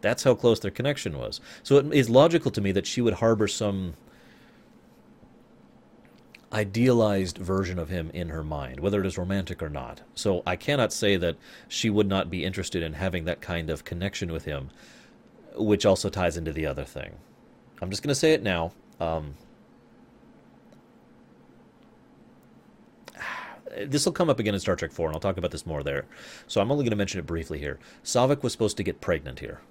That's 0.02 0.24
how 0.24 0.36
close 0.36 0.60
their 0.60 0.72
connection 0.72 1.18
was. 1.18 1.42
So 1.64 1.78
it 1.78 1.94
is 1.94 2.10
logical 2.10 2.52
to 2.52 2.62
me 2.62 2.72
that 2.74 2.88
she 2.88 3.02
would 3.02 3.16
harbor 3.16 3.48
some 3.48 3.96
idealized 6.54 7.38
version 7.38 7.78
of 7.78 7.90
him 7.90 8.10
in 8.14 8.30
her 8.30 8.44
mind, 8.44 8.80
whether 8.80 9.02
it 9.02 9.06
is 9.06 9.18
romantic 9.18 9.62
or 9.62 9.70
not. 9.70 10.02
So 10.16 10.44
I 10.46 10.56
cannot 10.56 10.94
say 10.94 11.18
that 11.18 11.36
she 11.68 11.90
would 11.90 12.08
not 12.08 12.30
be 12.30 12.46
interested 12.46 12.82
in 12.82 12.94
having 12.94 13.26
that 13.26 13.42
kind 13.42 13.70
of 13.70 13.84
connection 13.84 14.32
with 14.32 14.46
him 14.46 14.70
which 15.58 15.86
also 15.86 16.10
ties 16.10 16.38
into 16.38 16.54
the 16.54 16.66
other 16.66 16.84
thing. 16.84 17.16
I'm 17.82 17.90
just 17.90 18.02
going 18.04 18.10
to 18.10 18.16
say 18.16 18.34
it 18.34 18.44
now. 18.44 18.72
Um, 19.00 19.36
this 23.86 24.06
will 24.06 24.14
come 24.14 24.30
up 24.30 24.40
again 24.40 24.54
in 24.54 24.60
Star 24.60 24.76
Trek 24.76 24.92
4, 24.92 25.08
and 25.08 25.16
I'll 25.16 25.22
talk 25.22 25.38
about 25.38 25.52
this 25.52 25.66
more 25.66 25.84
there. 25.84 26.06
So 26.48 26.62
I'm 26.62 26.72
only 26.72 26.84
going 26.84 26.92
to 26.92 26.98
mention 26.98 27.20
it 27.20 27.26
briefly 27.26 27.60
here. 27.60 27.80
Saavik 28.04 28.44
was 28.44 28.52
supposed 28.52 28.78
to 28.78 28.84
get 28.84 29.02
pregnant 29.02 29.40
here. 29.40 29.62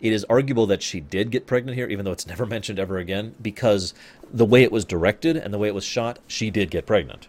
It 0.00 0.12
is 0.12 0.24
arguable 0.28 0.66
that 0.66 0.82
she 0.82 1.00
did 1.00 1.30
get 1.30 1.46
pregnant 1.46 1.76
here, 1.76 1.88
even 1.88 2.04
though 2.04 2.12
it's 2.12 2.26
never 2.28 2.46
mentioned 2.46 2.78
ever 2.78 2.98
again, 2.98 3.34
because 3.40 3.94
the 4.32 4.44
way 4.44 4.62
it 4.62 4.72
was 4.72 4.84
directed 4.84 5.36
and 5.36 5.52
the 5.52 5.58
way 5.58 5.68
it 5.68 5.74
was 5.74 5.84
shot, 5.84 6.18
she 6.26 6.50
did 6.50 6.70
get 6.70 6.86
pregnant. 6.86 7.28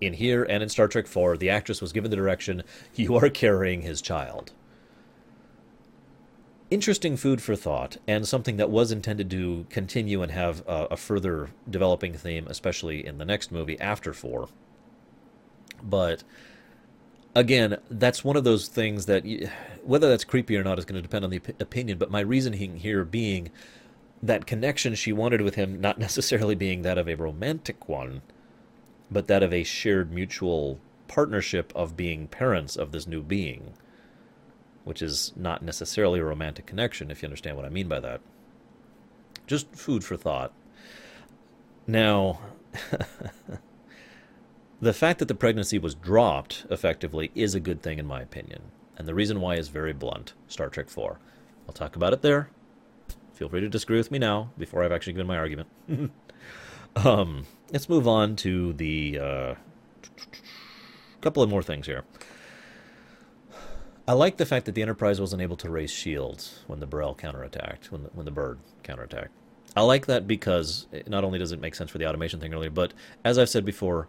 In 0.00 0.14
here 0.14 0.44
and 0.44 0.62
in 0.62 0.68
Star 0.68 0.88
Trek 0.88 1.06
4, 1.06 1.36
the 1.36 1.50
actress 1.50 1.80
was 1.80 1.92
given 1.92 2.10
the 2.10 2.16
direction, 2.16 2.62
you 2.94 3.16
are 3.16 3.28
carrying 3.28 3.82
his 3.82 4.00
child. 4.00 4.52
Interesting 6.70 7.18
food 7.18 7.42
for 7.42 7.54
thought, 7.54 7.98
and 8.06 8.26
something 8.26 8.56
that 8.56 8.70
was 8.70 8.90
intended 8.90 9.30
to 9.30 9.66
continue 9.68 10.22
and 10.22 10.32
have 10.32 10.66
a, 10.66 10.88
a 10.92 10.96
further 10.96 11.50
developing 11.68 12.14
theme, 12.14 12.46
especially 12.48 13.04
in 13.04 13.18
the 13.18 13.26
next 13.26 13.52
movie 13.52 13.78
after 13.78 14.14
4. 14.14 14.48
But 15.82 16.24
again, 17.34 17.78
that's 17.90 18.24
one 18.24 18.36
of 18.36 18.44
those 18.44 18.68
things 18.68 19.06
that 19.06 19.24
whether 19.82 20.08
that's 20.08 20.24
creepy 20.24 20.56
or 20.56 20.64
not 20.64 20.78
is 20.78 20.84
going 20.84 20.96
to 20.96 21.02
depend 21.02 21.24
on 21.24 21.30
the 21.30 21.38
op- 21.38 21.60
opinion. 21.60 21.98
But 21.98 22.10
my 22.10 22.20
reasoning 22.20 22.78
here 22.78 23.04
being 23.04 23.50
that 24.22 24.46
connection 24.46 24.94
she 24.94 25.12
wanted 25.12 25.40
with 25.40 25.56
him 25.56 25.80
not 25.80 25.98
necessarily 25.98 26.54
being 26.54 26.82
that 26.82 26.98
of 26.98 27.08
a 27.08 27.14
romantic 27.14 27.88
one, 27.88 28.22
but 29.10 29.26
that 29.26 29.42
of 29.42 29.52
a 29.52 29.64
shared 29.64 30.12
mutual 30.12 30.78
partnership 31.08 31.72
of 31.74 31.96
being 31.96 32.26
parents 32.28 32.76
of 32.76 32.92
this 32.92 33.06
new 33.06 33.22
being, 33.22 33.74
which 34.84 35.02
is 35.02 35.32
not 35.36 35.62
necessarily 35.62 36.20
a 36.20 36.24
romantic 36.24 36.66
connection, 36.66 37.10
if 37.10 37.22
you 37.22 37.26
understand 37.26 37.56
what 37.56 37.66
I 37.66 37.70
mean 37.70 37.88
by 37.88 38.00
that. 38.00 38.20
Just 39.46 39.74
food 39.74 40.04
for 40.04 40.16
thought. 40.16 40.52
Now, 41.86 42.38
the 44.82 44.92
fact 44.92 45.20
that 45.20 45.28
the 45.28 45.34
pregnancy 45.34 45.78
was 45.78 45.94
dropped 45.94 46.66
effectively 46.68 47.30
is 47.36 47.54
a 47.54 47.60
good 47.60 47.80
thing 47.80 48.00
in 48.00 48.06
my 48.06 48.20
opinion. 48.20 48.62
And 48.98 49.06
the 49.06 49.14
reason 49.14 49.40
why 49.40 49.54
is 49.54 49.68
very 49.68 49.92
blunt 49.92 50.34
Star 50.48 50.68
Trek 50.68 50.90
4. 50.90 51.20
I'll 51.68 51.72
talk 51.72 51.94
about 51.94 52.12
it 52.12 52.20
there. 52.20 52.50
Feel 53.32 53.48
free 53.48 53.60
to 53.60 53.68
disagree 53.68 53.98
with 53.98 54.10
me 54.10 54.18
now 54.18 54.50
before 54.58 54.82
I've 54.82 54.90
actually 54.90 55.12
given 55.12 55.28
my 55.28 55.38
argument. 55.38 55.68
um, 56.96 57.46
let's 57.72 57.88
move 57.88 58.08
on 58.08 58.34
to 58.36 58.72
the 58.72 59.20
uh, 59.20 59.54
couple 61.20 61.44
of 61.44 61.48
more 61.48 61.62
things 61.62 61.86
here. 61.86 62.02
I 64.08 64.14
like 64.14 64.36
the 64.36 64.46
fact 64.46 64.66
that 64.66 64.74
the 64.74 64.82
Enterprise 64.82 65.20
wasn't 65.20 65.42
able 65.42 65.56
to 65.58 65.70
raise 65.70 65.92
shields 65.92 66.64
when 66.66 66.80
the 66.80 66.88
B'rel 66.88 67.16
counterattacked, 67.16 67.92
when 67.92 68.02
the, 68.02 68.10
when 68.14 68.24
the 68.24 68.32
bird 68.32 68.58
counterattacked. 68.82 69.28
I 69.76 69.82
like 69.82 70.06
that 70.06 70.26
because 70.26 70.88
not 71.06 71.22
only 71.22 71.38
does 71.38 71.52
it 71.52 71.60
make 71.60 71.76
sense 71.76 71.92
for 71.92 71.98
the 71.98 72.08
automation 72.08 72.40
thing 72.40 72.52
earlier, 72.52 72.68
but 72.68 72.92
as 73.24 73.38
I've 73.38 73.48
said 73.48 73.64
before, 73.64 74.08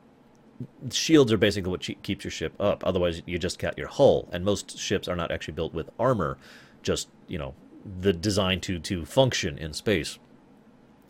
shields 0.92 1.32
are 1.32 1.38
basically 1.38 1.72
what 1.72 1.88
keeps 2.04 2.24
your 2.24 2.32
ship 2.32 2.54
up. 2.60 2.84
Otherwise, 2.86 3.22
you 3.26 3.38
just 3.40 3.60
cut 3.60 3.78
your 3.78 3.88
hull. 3.88 4.28
And 4.32 4.46
most 4.46 4.78
ships 4.78 5.08
are 5.08 5.16
not 5.16 5.32
actually 5.32 5.54
built 5.54 5.74
with 5.74 5.90
armor, 6.00 6.38
just 6.82 7.08
you 7.28 7.38
know 7.38 7.56
the 8.00 8.14
design 8.14 8.60
to 8.62 8.80
to 8.80 9.06
function 9.06 9.58
in 9.58 9.74
space. 9.74 10.20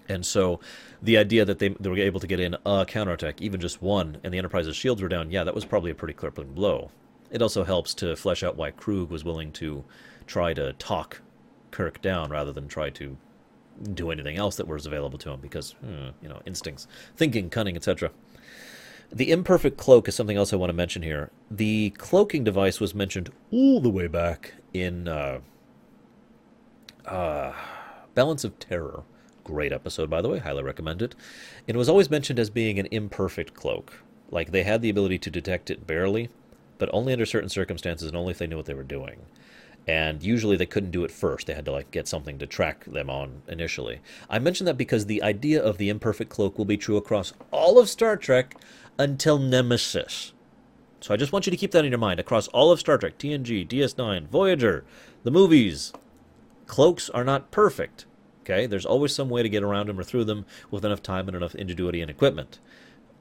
And 0.10 0.26
so, 0.26 0.60
the 1.02 1.18
idea 1.18 1.46
that 1.46 1.60
they, 1.60 1.70
they 1.70 1.90
were 1.90 1.98
able 1.98 2.20
to 2.20 2.28
get 2.28 2.40
in 2.40 2.58
a 2.66 2.86
counterattack, 2.86 3.42
even 3.42 3.62
just 3.62 3.82
one, 3.82 4.18
and 4.24 4.34
the 4.34 4.38
Enterprise's 4.38 4.76
shields 4.76 5.02
were 5.02 5.08
down, 5.08 5.32
yeah, 5.32 5.46
that 5.46 5.56
was 5.56 5.64
probably 5.64 5.92
a 5.92 5.96
pretty 5.96 6.14
crippling 6.14 6.52
blow. 6.52 6.92
It 7.32 7.42
also 7.42 7.64
helps 7.64 7.94
to 7.96 8.16
flesh 8.18 8.44
out 8.44 8.58
why 8.58 8.72
Kruge 8.72 9.10
was 9.10 9.24
willing 9.24 9.54
to 9.54 9.86
try 10.28 10.54
to 10.54 10.74
talk 10.74 11.22
Kirk 11.72 12.02
down 12.02 12.30
rather 12.30 12.52
than 12.52 12.68
try 12.68 12.90
to 12.92 13.18
do 13.94 14.12
anything 14.12 14.38
else 14.38 14.58
that 14.58 14.68
was 14.68 14.86
available 14.86 15.18
to 15.20 15.32
him 15.32 15.40
because, 15.40 15.72
hmm, 15.72 16.10
you 16.22 16.30
know, 16.30 16.42
instincts, 16.46 16.88
thinking, 17.16 17.50
cunning, 17.50 17.76
etc. 17.76 18.12
The 19.14 19.30
imperfect 19.30 19.78
cloak 19.78 20.08
is 20.08 20.16
something 20.16 20.38
else 20.38 20.54
I 20.54 20.56
want 20.56 20.72
to 20.72 20.74
mention 20.74 21.04
here. 21.04 21.30
The 21.52 21.92
cloaking 21.92 22.44
device 22.44 22.80
was 22.80 22.96
mentioned 22.96 23.32
all 23.52 23.80
the 23.80 23.90
way 23.90 24.08
back 24.08 24.56
in 24.74 25.08
uh, 25.08 25.40
uh, 27.06 27.54
Balance 28.16 28.44
of 28.44 28.58
Terror. 28.58 29.04
Great 29.44 29.72
episode, 29.72 30.10
by 30.10 30.24
the 30.24 30.30
way. 30.30 30.40
Highly 30.40 30.64
recommend 30.64 31.04
it. 31.04 31.14
And 31.68 31.76
it 31.76 31.78
was 31.78 31.90
always 31.90 32.10
mentioned 32.10 32.40
as 32.40 32.50
being 32.50 32.80
an 32.80 32.88
imperfect 32.90 33.54
cloak. 33.54 34.02
Like 34.32 34.52
they 34.52 34.64
had 34.64 34.82
the 34.82 34.90
ability 34.90 35.20
to 35.20 35.30
detect 35.30 35.70
it 35.70 35.86
barely, 35.86 36.30
but 36.80 36.90
only 36.92 37.14
under 37.14 37.28
certain 37.28 37.50
circumstances 37.50 38.08
and 38.08 38.18
only 38.18 38.32
if 38.32 38.40
they 38.40 38.48
knew 38.48 38.58
what 38.58 38.66
they 38.66 38.74
were 38.74 38.82
doing. 38.82 39.20
And 39.86 40.24
usually 40.24 40.56
they 40.56 40.66
couldn't 40.66 40.92
do 40.92 41.04
it 41.04 41.12
first. 41.12 41.46
They 41.46 41.54
had 41.54 41.66
to 41.66 41.72
like 41.72 41.92
get 41.92 42.08
something 42.08 42.40
to 42.40 42.48
track 42.48 42.86
them 42.86 43.12
on 43.12 43.44
initially. 43.48 44.00
I 44.28 44.40
mention 44.40 44.66
that 44.66 44.78
because 44.78 45.06
the 45.06 45.22
idea 45.22 45.62
of 45.62 45.78
the 45.78 45.90
imperfect 45.90 46.32
cloak 46.32 46.58
will 46.58 46.66
be 46.66 46.78
true 46.78 46.98
across 46.98 47.34
all 47.52 47.78
of 47.78 47.90
Star 47.90 48.18
Trek 48.18 48.56
until 48.98 49.38
Nemesis. 49.40 50.34
So 51.04 51.14
I 51.14 51.18
just 51.18 51.34
want 51.34 51.46
you 51.46 51.52
to 51.52 51.58
keep 51.58 51.72
that 51.72 51.84
in 51.84 51.92
your 51.92 52.00
mind 52.00 52.20
across 52.20 52.48
all 52.50 52.72
of 52.72 52.80
Star 52.80 52.98
Trek, 52.98 53.18
TNG, 53.18 53.68
DS9, 53.68 54.30
Voyager, 54.30 54.86
the 55.24 55.32
movies. 55.32 55.92
Cloaks 56.66 57.10
are 57.10 57.26
not 57.26 57.52
perfect. 57.52 58.06
Okay, 58.42 58.66
there's 58.66 58.86
always 58.86 59.14
some 59.14 59.30
way 59.30 59.44
to 59.44 59.50
get 59.50 59.64
around 59.64 59.88
them 59.88 60.00
or 60.00 60.04
through 60.04 60.24
them 60.26 60.46
with 60.72 60.86
enough 60.86 61.02
time 61.02 61.28
and 61.28 61.36
enough 61.36 61.56
ingenuity 61.56 62.02
and 62.02 62.10
equipment. 62.10 62.60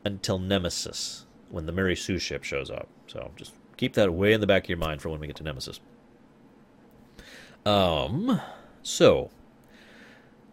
Until 0.04 0.38
Nemesis, 0.38 1.26
when 1.48 1.66
the 1.66 1.72
Mary 1.72 1.94
Sue 1.96 2.18
ship 2.18 2.44
shows 2.44 2.70
up. 2.70 2.88
So 3.06 3.30
just 3.36 3.52
keep 3.76 3.94
that 3.94 4.12
way 4.12 4.32
in 4.32 4.40
the 4.40 4.46
back 4.46 4.64
of 4.64 4.68
your 4.68 4.78
mind 4.78 5.02
for 5.02 5.08
when 5.08 5.20
we 5.20 5.26
get 5.26 5.36
to 5.36 5.44
Nemesis. 5.44 5.80
Um, 7.66 8.40
so 8.82 9.30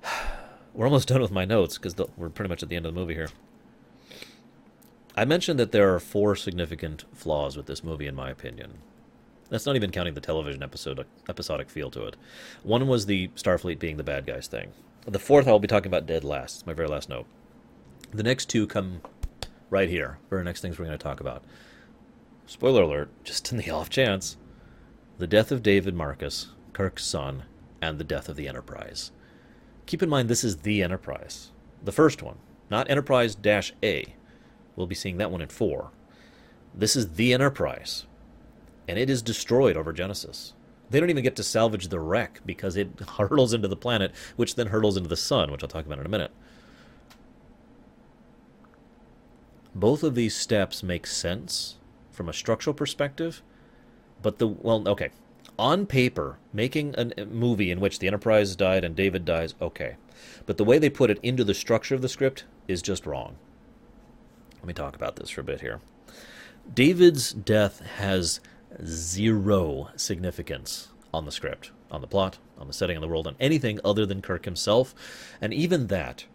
we're 0.74 0.86
almost 0.86 1.08
done 1.08 1.22
with 1.22 1.32
my 1.32 1.46
notes 1.46 1.78
because 1.78 1.96
we're 2.18 2.30
pretty 2.30 2.50
much 2.50 2.64
at 2.64 2.70
the 2.70 2.76
end 2.76 2.86
of 2.86 2.94
the 2.94 3.00
movie 3.00 3.14
here. 3.14 3.30
I 5.20 5.26
mentioned 5.26 5.60
that 5.60 5.74
there 5.74 5.94
are 5.94 6.00
four 6.00 6.34
significant 6.38 7.04
flaws 7.14 7.58
with 7.58 7.66
this 7.66 7.84
movie, 7.84 8.08
in 8.08 8.16
my 8.16 8.30
opinion. 8.30 8.78
That's 9.50 9.66
not 9.66 9.76
even 9.76 9.92
counting 9.92 10.14
the 10.14 10.22
television 10.22 10.64
episode 10.64 11.06
episodic 11.28 11.70
feel 11.70 11.92
to 11.92 12.06
it. 12.06 12.16
One 12.64 12.88
was 12.88 13.06
the 13.06 13.28
Starfleet 13.36 13.80
being 13.80 13.98
the 13.98 14.04
bad 14.06 14.26
guys 14.26 14.48
thing. 14.48 14.72
The 15.06 15.20
fourth 15.20 15.46
I'll 15.46 15.60
be 15.60 15.68
talking 15.68 15.88
about 15.88 16.06
dead 16.06 16.24
last. 16.24 16.60
It's 16.60 16.66
my 16.66 16.72
very 16.72 16.88
last 16.88 17.10
note. 17.10 17.26
The 18.12 18.24
next 18.24 18.46
two 18.46 18.66
come 18.66 19.02
right 19.70 19.90
here 19.90 20.20
the 20.30 20.42
next 20.42 20.62
things 20.62 20.80
we're 20.80 20.86
going 20.86 20.98
to 20.98 21.04
talk 21.04 21.20
about. 21.20 21.44
Spoiler 22.46 22.84
alert, 22.84 23.10
just 23.26 23.52
in 23.52 23.58
the 23.58 23.70
off 23.72 23.90
chance. 23.90 24.38
The 25.18 25.28
death 25.28 25.52
of 25.52 25.62
David 25.62 25.96
Marcus, 25.96 26.54
Kirk's 26.72 27.04
son, 27.04 27.44
and 27.82 27.98
the 27.98 28.06
death 28.06 28.30
of 28.30 28.38
the 28.38 28.48
Enterprise. 28.48 29.12
Keep 29.86 30.02
in 30.02 30.08
mind 30.08 30.30
this 30.30 30.46
is 30.46 30.60
the 30.60 30.82
Enterprise. 30.82 31.52
The 31.84 31.92
first 31.92 32.24
one, 32.24 32.38
not 32.70 32.90
Enterprise 32.90 33.36
A. 33.84 34.16
We'll 34.80 34.88
be 34.88 34.96
seeing 34.96 35.18
that 35.18 35.30
one 35.30 35.42
in 35.42 35.50
4. 35.50 35.92
This 36.74 36.96
is 36.96 37.16
the 37.16 37.34
Enterprise, 37.34 38.06
and 38.88 38.98
it 38.98 39.10
is 39.10 39.22
destroyed 39.22 39.76
over 39.76 39.92
Genesis. 39.92 40.54
They 40.90 41.02
don't 41.02 41.10
even 41.10 41.24
get 41.24 41.36
to 41.36 41.44
salvage 41.44 41.90
the 41.90 42.00
wreck 42.00 42.40
because 42.46 42.78
it 42.78 42.98
hurtles 43.18 43.54
into 43.54 43.68
the 43.68 43.76
planet, 43.76 44.14
which 44.38 44.56
then 44.56 44.68
hurtles 44.68 44.96
into 44.96 45.10
the 45.10 45.18
sun, 45.18 45.52
which 45.52 45.62
I'll 45.64 45.70
talk 45.70 45.86
about 45.86 46.00
in 46.00 46.06
a 46.06 46.10
minute. 46.10 46.32
Both 49.76 50.02
of 50.02 50.16
these 50.16 50.34
steps 50.34 50.82
make 50.82 51.06
sense 51.06 51.76
from 52.10 52.30
a 52.30 52.34
structural 52.34 52.74
perspective, 52.74 53.42
but 54.22 54.40
the, 54.40 54.48
well, 54.48 54.88
okay. 54.88 55.10
On 55.58 55.86
paper, 55.88 56.38
making 56.54 56.96
a 56.98 57.26
movie 57.26 57.70
in 57.70 57.82
which 57.82 58.00
the 58.00 58.08
Enterprise 58.08 58.56
died 58.56 58.86
and 58.86 58.96
David 58.96 59.26
dies, 59.26 59.56
okay. 59.62 59.98
But 60.46 60.56
the 60.56 60.64
way 60.64 60.80
they 60.80 60.90
put 60.90 61.12
it 61.12 61.20
into 61.22 61.44
the 61.44 61.54
structure 61.54 61.96
of 61.96 62.02
the 62.02 62.08
script 62.08 62.46
is 62.70 62.82
just 62.82 63.06
wrong. 63.06 63.36
Let 64.62 64.68
me 64.68 64.74
talk 64.74 64.96
about 64.96 65.16
this 65.16 65.30
for 65.30 65.42
a 65.42 65.44
bit 65.44 65.62
here. 65.62 65.80
David's 66.74 67.34
death 67.34 67.80
has 67.98 68.40
zero 68.86 69.90
significance 69.96 70.90
on 71.14 71.26
the 71.26 71.32
script, 71.32 71.72
on 71.90 72.02
the 72.02 72.08
plot, 72.08 72.38
on 72.58 72.68
the 72.68 72.74
setting 72.74 72.98
of 72.98 73.02
the 73.02 73.08
world, 73.08 73.26
on 73.26 73.36
anything 73.40 73.80
other 73.84 74.06
than 74.06 74.22
Kirk 74.22 74.46
himself. 74.46 74.94
And 75.42 75.54
even 75.54 75.88
that, 75.88 76.26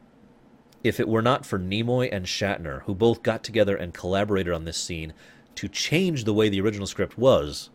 if 0.82 0.98
it 0.98 1.08
were 1.08 1.22
not 1.22 1.46
for 1.46 1.58
Nimoy 1.58 2.08
and 2.10 2.26
Shatner, 2.26 2.82
who 2.82 2.94
both 2.94 3.22
got 3.22 3.44
together 3.44 3.76
and 3.76 3.94
collaborated 3.94 4.52
on 4.52 4.64
this 4.64 4.76
scene 4.76 5.12
to 5.54 5.68
change 5.68 6.24
the 6.24 6.34
way 6.34 6.48
the 6.48 6.60
original 6.60 6.86
script 6.86 7.16
was, 7.16 7.70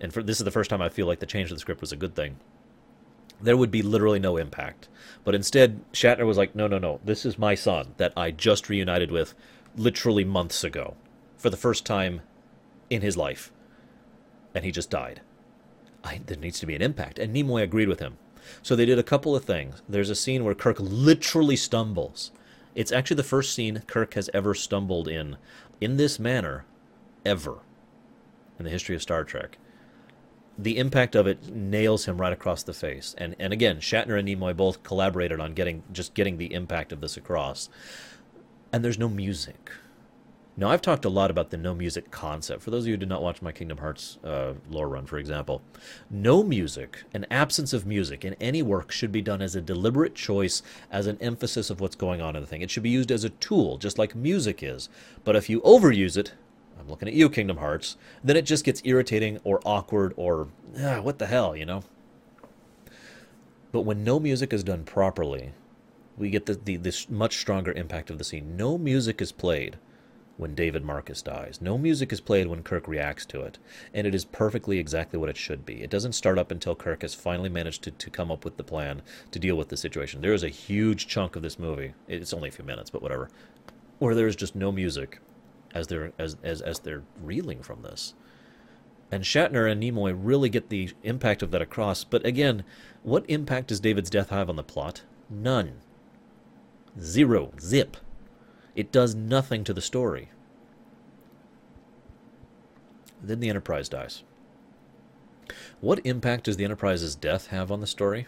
and 0.00 0.12
for, 0.12 0.22
this 0.22 0.38
is 0.38 0.44
the 0.44 0.50
first 0.50 0.70
time 0.70 0.80
I 0.80 0.88
feel 0.88 1.06
like 1.06 1.20
the 1.20 1.26
change 1.26 1.50
of 1.50 1.56
the 1.56 1.60
script 1.60 1.80
was 1.80 1.92
a 1.92 1.96
good 1.96 2.14
thing, 2.14 2.38
there 3.42 3.56
would 3.56 3.70
be 3.70 3.82
literally 3.82 4.18
no 4.18 4.36
impact. 4.36 4.88
But 5.24 5.34
instead, 5.34 5.80
Shatner 5.92 6.26
was 6.26 6.36
like, 6.36 6.54
no, 6.54 6.66
no, 6.66 6.78
no, 6.78 7.00
this 7.04 7.24
is 7.26 7.38
my 7.38 7.54
son 7.54 7.94
that 7.96 8.12
I 8.16 8.30
just 8.30 8.68
reunited 8.68 9.10
with 9.10 9.34
literally 9.76 10.24
months 10.24 10.64
ago 10.64 10.96
for 11.36 11.50
the 11.50 11.56
first 11.56 11.86
time 11.86 12.22
in 12.90 13.02
his 13.02 13.16
life. 13.16 13.52
And 14.54 14.64
he 14.64 14.72
just 14.72 14.90
died. 14.90 15.22
I, 16.04 16.20
there 16.26 16.36
needs 16.36 16.60
to 16.60 16.66
be 16.66 16.74
an 16.76 16.82
impact. 16.82 17.18
And 17.18 17.34
Nimoy 17.34 17.62
agreed 17.62 17.88
with 17.88 18.00
him. 18.00 18.18
So 18.62 18.76
they 18.76 18.86
did 18.86 18.98
a 18.98 19.04
couple 19.04 19.36
of 19.36 19.44
things. 19.44 19.82
There's 19.88 20.10
a 20.10 20.14
scene 20.16 20.44
where 20.44 20.54
Kirk 20.54 20.78
literally 20.80 21.56
stumbles. 21.56 22.32
It's 22.74 22.92
actually 22.92 23.16
the 23.16 23.24
first 23.24 23.54
scene 23.54 23.82
Kirk 23.86 24.14
has 24.14 24.30
ever 24.34 24.54
stumbled 24.54 25.08
in, 25.08 25.36
in 25.80 25.96
this 25.98 26.18
manner, 26.18 26.64
ever, 27.26 27.58
in 28.58 28.64
the 28.64 28.70
history 28.70 28.94
of 28.96 29.02
Star 29.02 29.24
Trek. 29.24 29.58
the 30.58 30.78
impact 30.78 31.14
of 31.14 31.26
it 31.26 31.48
nails 31.48 32.04
him 32.06 32.20
right 32.20 32.32
across 32.32 32.62
the 32.62 32.72
face. 32.74 33.14
And 33.18 33.34
and 33.38 33.52
again, 33.52 33.78
Shatner 33.78 34.18
and 34.18 34.28
Nimoy 34.28 34.56
both 34.56 34.82
collaborated 34.82 35.40
on 35.40 35.54
getting 35.54 35.82
just 35.92 36.14
getting 36.14 36.38
the 36.38 36.52
impact 36.54 36.92
of 36.92 37.00
this 37.00 37.16
across. 37.16 37.68
And 38.72 38.84
there's 38.84 38.98
no 38.98 39.08
music. 39.08 39.70
Now, 40.56 40.68
I've 40.68 40.82
talked 40.82 41.04
a 41.06 41.08
lot 41.08 41.30
about 41.30 41.50
the 41.50 41.56
no 41.56 41.74
music 41.74 42.10
concept. 42.10 42.62
For 42.62 42.70
those 42.70 42.82
of 42.82 42.88
you 42.88 42.92
who 42.92 42.98
did 42.98 43.08
not 43.08 43.22
watch 43.22 43.40
my 43.40 43.50
Kingdom 43.50 43.78
Hearts 43.78 44.18
uh, 44.22 44.52
lore 44.68 44.88
run, 44.88 45.06
for 45.06 45.16
example, 45.16 45.62
no 46.10 46.42
music, 46.42 47.04
an 47.14 47.24
absence 47.30 47.72
of 47.72 47.86
music 47.86 48.24
in 48.24 48.34
any 48.34 48.60
work 48.60 48.92
should 48.92 49.10
be 49.10 49.22
done 49.22 49.40
as 49.40 49.56
a 49.56 49.62
deliberate 49.62 50.14
choice, 50.14 50.62
as 50.90 51.06
an 51.06 51.16
emphasis 51.20 51.70
of 51.70 51.80
what's 51.80 51.96
going 51.96 52.20
on 52.20 52.36
in 52.36 52.42
the 52.42 52.46
thing. 52.46 52.60
It 52.62 52.70
should 52.70 52.82
be 52.82 52.90
used 52.90 53.10
as 53.10 53.24
a 53.24 53.30
tool, 53.30 53.78
just 53.78 53.96
like 53.96 54.14
music 54.14 54.62
is. 54.62 54.90
But 55.24 55.34
if 55.34 55.48
you 55.48 55.62
overuse 55.62 56.16
it, 56.18 56.34
I'm 56.78 56.88
looking 56.88 57.08
at 57.08 57.14
you, 57.14 57.30
Kingdom 57.30 57.56
Hearts, 57.56 57.96
then 58.22 58.36
it 58.36 58.42
just 58.44 58.64
gets 58.64 58.82
irritating 58.84 59.40
or 59.44 59.60
awkward 59.64 60.12
or, 60.16 60.48
ah, 60.78 61.00
what 61.00 61.18
the 61.18 61.26
hell, 61.26 61.56
you 61.56 61.64
know? 61.64 61.84
But 63.72 63.82
when 63.82 64.04
no 64.04 64.20
music 64.20 64.52
is 64.52 64.64
done 64.64 64.84
properly, 64.84 65.52
we 66.20 66.30
get 66.30 66.46
the, 66.46 66.54
the 66.54 66.76
this 66.76 67.08
much 67.08 67.38
stronger 67.38 67.72
impact 67.72 68.10
of 68.10 68.18
the 68.18 68.24
scene. 68.24 68.56
No 68.56 68.76
music 68.78 69.20
is 69.20 69.32
played 69.32 69.78
when 70.36 70.54
David 70.54 70.84
Marcus 70.84 71.20
dies. 71.22 71.60
No 71.60 71.76
music 71.76 72.12
is 72.12 72.20
played 72.20 72.46
when 72.46 72.62
Kirk 72.62 72.86
reacts 72.86 73.26
to 73.26 73.42
it, 73.42 73.58
and 73.92 74.06
it 74.06 74.14
is 74.14 74.24
perfectly 74.24 74.78
exactly 74.78 75.18
what 75.18 75.28
it 75.28 75.36
should 75.36 75.66
be. 75.66 75.82
It 75.82 75.90
doesn't 75.90 76.12
start 76.12 76.38
up 76.38 76.50
until 76.50 76.74
Kirk 76.74 77.02
has 77.02 77.14
finally 77.14 77.48
managed 77.48 77.82
to, 77.82 77.90
to 77.90 78.10
come 78.10 78.30
up 78.30 78.44
with 78.44 78.56
the 78.56 78.64
plan 78.64 79.02
to 79.32 79.38
deal 79.38 79.56
with 79.56 79.68
the 79.68 79.76
situation. 79.76 80.20
There 80.20 80.32
is 80.32 80.42
a 80.42 80.48
huge 80.48 81.06
chunk 81.06 81.36
of 81.36 81.42
this 81.42 81.58
movie, 81.58 81.94
it's 82.08 82.32
only 82.32 82.48
a 82.48 82.52
few 82.52 82.64
minutes, 82.64 82.90
but 82.90 83.02
whatever, 83.02 83.28
where 83.98 84.14
there 84.14 84.26
is 84.26 84.36
just 84.36 84.54
no 84.54 84.72
music 84.72 85.20
as 85.74 85.86
they're 85.88 86.12
as, 86.18 86.36
as, 86.42 86.60
as 86.62 86.80
they're 86.80 87.02
reeling 87.22 87.62
from 87.62 87.82
this. 87.82 88.14
And 89.12 89.24
Shatner 89.24 89.70
and 89.70 89.82
Nimoy 89.82 90.16
really 90.16 90.48
get 90.48 90.68
the 90.68 90.90
impact 91.02 91.42
of 91.42 91.50
that 91.50 91.62
across, 91.62 92.04
but 92.04 92.24
again, 92.24 92.64
what 93.02 93.28
impact 93.28 93.68
does 93.68 93.80
David's 93.80 94.10
death 94.10 94.30
have 94.30 94.48
on 94.48 94.56
the 94.56 94.62
plot? 94.62 95.02
None. 95.28 95.80
Zero. 96.98 97.52
Zip. 97.60 97.96
It 98.74 98.90
does 98.90 99.14
nothing 99.14 99.64
to 99.64 99.74
the 99.74 99.80
story. 99.80 100.30
Then 103.22 103.40
the 103.40 103.48
Enterprise 103.48 103.88
dies. 103.88 104.22
What 105.80 106.04
impact 106.04 106.44
does 106.44 106.56
the 106.56 106.64
Enterprise's 106.64 107.14
death 107.14 107.48
have 107.48 107.70
on 107.70 107.80
the 107.80 107.86
story? 107.86 108.26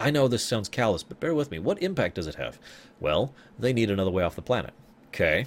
I 0.00 0.10
know 0.10 0.28
this 0.28 0.44
sounds 0.44 0.68
callous, 0.68 1.02
but 1.02 1.20
bear 1.20 1.34
with 1.34 1.50
me. 1.50 1.58
What 1.58 1.82
impact 1.82 2.16
does 2.16 2.26
it 2.26 2.36
have? 2.36 2.58
Well, 3.00 3.34
they 3.58 3.72
need 3.72 3.90
another 3.90 4.10
way 4.10 4.22
off 4.22 4.36
the 4.36 4.42
planet. 4.42 4.72
Okay. 5.08 5.46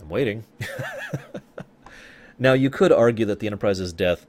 I'm 0.00 0.08
waiting. 0.08 0.44
now, 2.38 2.54
you 2.54 2.70
could 2.70 2.90
argue 2.90 3.26
that 3.26 3.38
the 3.38 3.46
Enterprise's 3.46 3.92
death 3.92 4.26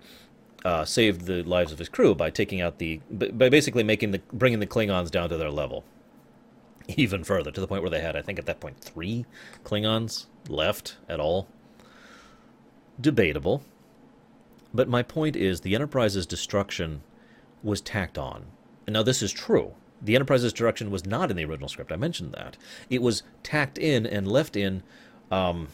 uh, 0.63 0.85
saved 0.85 1.25
the 1.25 1.43
lives 1.43 1.71
of 1.71 1.79
his 1.79 1.89
crew 1.89 2.13
by 2.13 2.29
taking 2.29 2.61
out 2.61 2.77
the 2.77 3.01
by 3.11 3.49
basically 3.49 3.83
making 3.83 4.11
the 4.11 4.21
bringing 4.31 4.59
the 4.59 4.67
Klingons 4.67 5.11
down 5.11 5.29
to 5.29 5.37
their 5.37 5.51
level, 5.51 5.83
even 6.87 7.23
further 7.23 7.51
to 7.51 7.61
the 7.61 7.67
point 7.67 7.81
where 7.81 7.89
they 7.89 8.01
had 8.01 8.15
I 8.15 8.21
think 8.21 8.39
at 8.39 8.45
that 8.45 8.59
point 8.59 8.79
three 8.79 9.25
Klingons 9.63 10.25
left 10.47 10.97
at 11.09 11.19
all. 11.19 11.47
Debatable, 12.99 13.63
but 14.73 14.87
my 14.87 15.01
point 15.01 15.35
is 15.35 15.61
the 15.61 15.73
Enterprise's 15.73 16.25
destruction 16.27 17.01
was 17.63 17.81
tacked 17.81 18.17
on. 18.17 18.45
Now 18.87 19.03
this 19.03 19.21
is 19.21 19.31
true. 19.31 19.73
The 20.01 20.15
Enterprise's 20.15 20.51
destruction 20.51 20.91
was 20.91 21.05
not 21.05 21.29
in 21.31 21.37
the 21.37 21.45
original 21.45 21.69
script. 21.69 21.91
I 21.91 21.95
mentioned 21.95 22.33
that 22.33 22.57
it 22.89 23.01
was 23.01 23.23
tacked 23.43 23.77
in 23.77 24.05
and 24.05 24.27
left 24.27 24.55
in 24.55 24.83
um, 25.31 25.69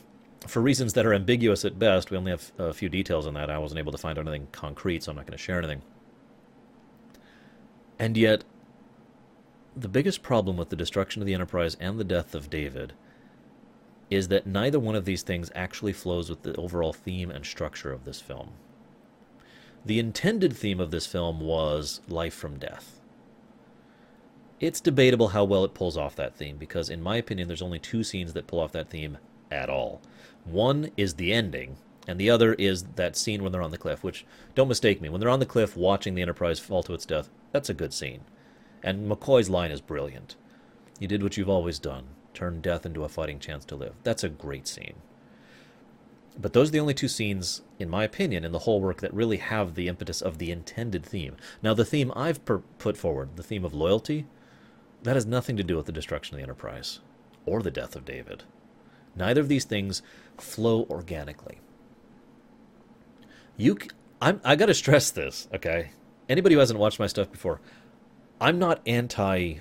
for 0.48 0.62
reasons 0.62 0.94
that 0.94 1.06
are 1.06 1.14
ambiguous 1.14 1.66
at 1.66 1.80
best, 1.80 2.12
we 2.12 2.18
only 2.18 2.32
have 2.32 2.52
a 2.58 2.74
few 2.74 2.90
details 2.90 3.28
on 3.28 3.34
that. 3.36 3.50
I 3.50 3.58
wasn't 3.58 3.80
able 3.80 3.92
to 3.92 3.98
find 3.98 4.18
anything 4.18 4.48
concrete, 4.52 5.04
so 5.04 5.12
I'm 5.12 5.16
not 5.16 5.26
going 5.26 5.38
to 5.38 5.44
share 5.44 5.58
anything. 5.58 5.82
And 8.00 8.16
yet, 8.18 8.44
the 9.76 9.88
biggest 9.88 10.24
problem 10.24 10.58
with 10.58 10.70
the 10.70 10.76
destruction 10.76 11.22
of 11.22 11.26
the 11.26 11.34
Enterprise 11.34 11.78
and 11.80 12.00
the 12.00 12.04
death 12.04 12.36
of 12.36 12.50
David 12.50 12.94
is 14.10 14.30
that 14.30 14.48
neither 14.48 14.80
one 14.80 14.96
of 14.96 15.06
these 15.06 15.22
things 15.22 15.52
actually 15.54 15.94
flows 15.94 16.30
with 16.30 16.44
the 16.44 16.56
overall 16.56 16.94
theme 16.94 17.30
and 17.30 17.46
structure 17.46 17.92
of 17.92 18.06
this 18.06 18.22
film. 18.22 18.52
The 19.86 20.00
intended 20.00 20.56
theme 20.56 20.80
of 20.80 20.92
this 20.92 21.06
film 21.06 21.40
was 21.42 22.02
life 22.08 22.34
from 22.34 22.58
death. 22.58 23.00
It's 24.60 24.82
debatable 24.82 25.30
how 25.30 25.44
well 25.44 25.64
it 25.64 25.74
pulls 25.74 25.98
off 25.98 26.16
that 26.16 26.36
theme 26.36 26.58
because, 26.58 26.90
in 26.90 27.02
my 27.02 27.18
opinion, 27.18 27.48
there's 27.48 27.62
only 27.62 27.80
two 27.80 28.04
scenes 28.04 28.34
that 28.34 28.48
pull 28.48 28.60
off 28.60 28.72
that 28.72 28.90
theme 28.90 29.18
at 29.52 29.70
all. 29.70 30.02
One 30.50 30.92
is 30.98 31.16
the 31.16 31.34
ending, 31.34 31.78
and 32.08 32.20
the 32.20 32.30
other 32.30 32.54
is 32.54 32.84
that 32.96 33.18
scene 33.18 33.44
when 33.44 33.52
they're 33.52 33.62
on 33.62 33.72
the 33.72 33.78
cliff, 33.78 34.04
which, 34.04 34.26
don't 34.56 34.68
mistake 34.68 35.02
me, 35.02 35.10
when 35.10 35.20
they're 35.20 35.30
on 35.30 35.40
the 35.40 35.46
cliff 35.46 35.76
watching 35.76 36.16
the 36.16 36.22
Enterprise 36.22 36.60
fall 36.60 36.84
to 36.84 36.94
its 36.94 37.06
death, 37.06 37.30
that's 37.52 37.70
a 37.70 37.74
good 37.74 37.94
scene. 37.94 38.22
And 38.82 39.10
McCoy's 39.10 39.50
line 39.50 39.72
is 39.72 39.82
brilliant. 39.82 40.36
You 41.00 41.08
did 41.08 41.22
what 41.22 41.38
you've 41.38 41.50
always 41.50 41.80
done 41.80 42.06
turn 42.34 42.62
death 42.62 42.86
into 42.86 43.04
a 43.04 43.10
fighting 43.10 43.40
chance 43.40 43.66
to 43.66 43.76
live. 43.76 43.96
That's 44.04 44.24
a 44.24 44.30
great 44.30 44.68
scene. 44.68 44.94
But 46.40 46.54
those 46.54 46.70
are 46.70 46.72
the 46.72 46.80
only 46.80 46.94
two 46.94 47.08
scenes, 47.08 47.64
in 47.80 47.90
my 47.90 48.04
opinion, 48.04 48.46
in 48.46 48.52
the 48.52 48.60
whole 48.60 48.80
work 48.80 49.02
that 49.02 49.12
really 49.12 49.38
have 49.38 49.74
the 49.74 49.88
impetus 49.88 50.22
of 50.22 50.38
the 50.38 50.52
intended 50.52 51.04
theme. 51.04 51.36
Now, 51.64 51.74
the 51.74 51.84
theme 51.84 52.14
I've 52.16 52.46
per- 52.46 52.60
put 52.78 52.96
forward, 52.96 53.38
the 53.38 53.44
theme 53.44 53.66
of 53.66 53.74
loyalty, 53.74 54.28
that 55.02 55.16
has 55.16 55.26
nothing 55.26 55.58
to 55.58 55.64
do 55.64 55.78
with 55.78 55.88
the 55.88 55.92
destruction 55.92 56.36
of 56.36 56.38
the 56.38 56.44
Enterprise 56.44 57.00
or 57.48 57.64
the 57.64 57.72
death 57.72 57.96
of 57.96 58.06
David. 58.06 58.44
Neither 59.16 59.42
of 59.42 59.50
these 59.50 59.66
things 59.66 60.04
flow 60.38 60.86
organically. 60.90 61.60
You, 63.58 63.78
I'm, 64.22 64.40
I 64.44 64.56
got 64.56 64.68
to 64.68 64.74
stress 64.74 65.12
this, 65.12 65.48
okay? 65.54 65.92
Anybody 66.30 66.56
who 66.56 66.60
hasn't 66.60 66.80
watched 66.80 67.00
my 67.00 67.08
stuff 67.08 67.32
before, 67.32 67.60
I'm 68.40 68.60
not 68.60 68.82
anti 68.86 69.56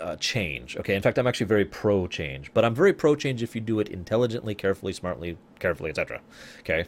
uh, 0.00 0.16
change, 0.16 0.76
okay? 0.76 0.94
In 0.94 1.02
fact, 1.02 1.18
I'm 1.18 1.26
actually 1.26 1.46
very 1.46 1.64
pro 1.64 2.06
change, 2.06 2.52
but 2.54 2.64
I'm 2.64 2.74
very 2.74 2.92
pro 2.92 3.14
change 3.14 3.42
if 3.42 3.54
you 3.54 3.60
do 3.60 3.80
it 3.80 3.88
intelligently, 3.88 4.54
carefully, 4.54 4.92
smartly, 4.92 5.36
carefully, 5.58 5.90
etc. 5.90 6.20
Okay? 6.60 6.86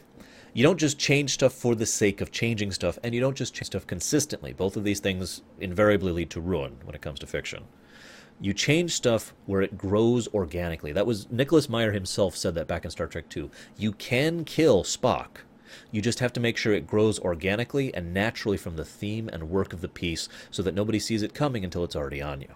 You 0.53 0.63
don't 0.63 0.79
just 0.79 0.97
change 0.97 1.31
stuff 1.31 1.53
for 1.53 1.75
the 1.75 1.85
sake 1.85 2.21
of 2.21 2.31
changing 2.31 2.71
stuff, 2.71 2.97
and 3.03 3.13
you 3.13 3.21
don't 3.21 3.35
just 3.35 3.53
change 3.53 3.67
stuff 3.67 3.85
consistently. 3.85 4.53
Both 4.53 4.77
of 4.77 4.83
these 4.83 4.99
things 4.99 5.41
invariably 5.59 6.11
lead 6.11 6.29
to 6.31 6.41
ruin 6.41 6.77
when 6.83 6.95
it 6.95 7.01
comes 7.01 7.19
to 7.19 7.27
fiction. 7.27 7.65
You 8.39 8.53
change 8.53 8.91
stuff 8.91 9.33
where 9.45 9.61
it 9.61 9.77
grows 9.77 10.27
organically. 10.33 10.91
That 10.91 11.07
was 11.07 11.31
Nicholas 11.31 11.69
Meyer 11.69 11.91
himself 11.91 12.35
said 12.35 12.53
that 12.55 12.67
back 12.67 12.83
in 12.83 12.91
Star 12.91 13.07
Trek 13.07 13.29
2. 13.29 13.49
You 13.77 13.93
can 13.93 14.43
kill 14.43 14.83
Spock. 14.83 15.37
You 15.91 16.01
just 16.01 16.19
have 16.19 16.33
to 16.33 16.39
make 16.39 16.57
sure 16.57 16.73
it 16.73 16.87
grows 16.87 17.19
organically 17.19 17.93
and 17.93 18.13
naturally 18.13 18.57
from 18.57 18.75
the 18.75 18.85
theme 18.85 19.29
and 19.31 19.49
work 19.49 19.73
of 19.73 19.81
the 19.81 19.87
piece 19.87 20.27
so 20.51 20.61
that 20.63 20.75
nobody 20.75 20.99
sees 20.99 21.21
it 21.21 21.33
coming 21.33 21.63
until 21.63 21.83
it's 21.83 21.95
already 21.95 22.21
on 22.21 22.41
you. 22.41 22.49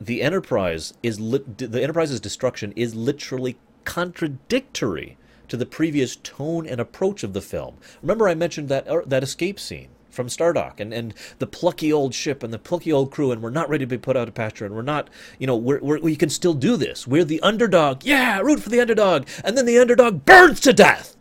The 0.00 0.22
Enterprise 0.22 0.92
is 1.02 1.18
li- 1.20 1.44
the 1.56 1.82
Enterprise's 1.82 2.20
destruction 2.20 2.72
is 2.76 2.94
literally 2.94 3.56
contradictory 3.84 5.16
to 5.48 5.56
the 5.56 5.66
previous 5.66 6.16
tone 6.16 6.66
and 6.66 6.80
approach 6.80 7.22
of 7.22 7.32
the 7.32 7.40
film. 7.40 7.76
Remember 8.02 8.28
I 8.28 8.34
mentioned 8.34 8.68
that 8.68 8.86
uh, 8.88 9.02
that 9.06 9.22
escape 9.22 9.58
scene 9.58 9.88
from 10.16 10.26
Stardock 10.26 10.80
and, 10.80 10.92
and 10.92 11.14
the 11.38 11.46
plucky 11.46 11.92
old 11.92 12.14
ship 12.14 12.42
and 12.42 12.52
the 12.52 12.58
plucky 12.58 12.92
old 12.92 13.12
crew, 13.12 13.30
and 13.30 13.42
we're 13.42 13.50
not 13.50 13.68
ready 13.68 13.84
to 13.84 13.88
be 13.88 13.98
put 13.98 14.16
out 14.16 14.26
of 14.26 14.34
pasture, 14.34 14.66
and 14.66 14.74
we're 14.74 14.82
not, 14.82 15.08
you 15.38 15.46
know, 15.46 15.56
we're, 15.56 15.80
we're, 15.80 16.00
we 16.00 16.16
can 16.16 16.30
still 16.30 16.54
do 16.54 16.76
this. 16.76 17.06
We're 17.06 17.24
the 17.24 17.40
underdog. 17.40 18.04
Yeah, 18.04 18.40
root 18.40 18.60
for 18.60 18.70
the 18.70 18.80
underdog. 18.80 19.28
And 19.44 19.56
then 19.56 19.66
the 19.66 19.78
underdog 19.78 20.24
burns 20.24 20.60
to 20.60 20.72
death. 20.72 21.16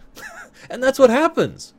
and 0.70 0.82
that's 0.82 0.98
what 0.98 1.10
happens. 1.10 1.74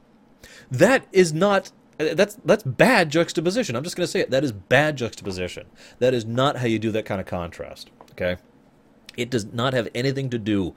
That 0.70 1.08
is 1.12 1.34
not 1.34 1.72
uh, 2.00 2.14
that's 2.14 2.36
that's 2.46 2.64
bad 2.64 3.10
juxtaposition. 3.10 3.76
I'm 3.76 3.84
just 3.84 3.96
going 3.96 4.06
to 4.06 4.12
say 4.12 4.20
it. 4.20 4.30
That 4.30 4.44
is 4.44 4.52
bad 4.52 4.98
juxtaposition. 4.98 5.68
That 6.00 6.14
is 6.14 6.26
not 6.26 6.58
how 6.58 6.68
you 6.68 6.80
do 6.80 6.92
that 6.92 7.06
kind 7.06 7.20
of 7.20 7.28
contrast. 7.28 7.90
Okay, 8.12 8.38
it 9.16 9.30
does 9.30 9.46
not 9.54 9.74
have 9.74 9.88
anything 9.96 10.30
to 10.30 10.38
do 10.38 10.76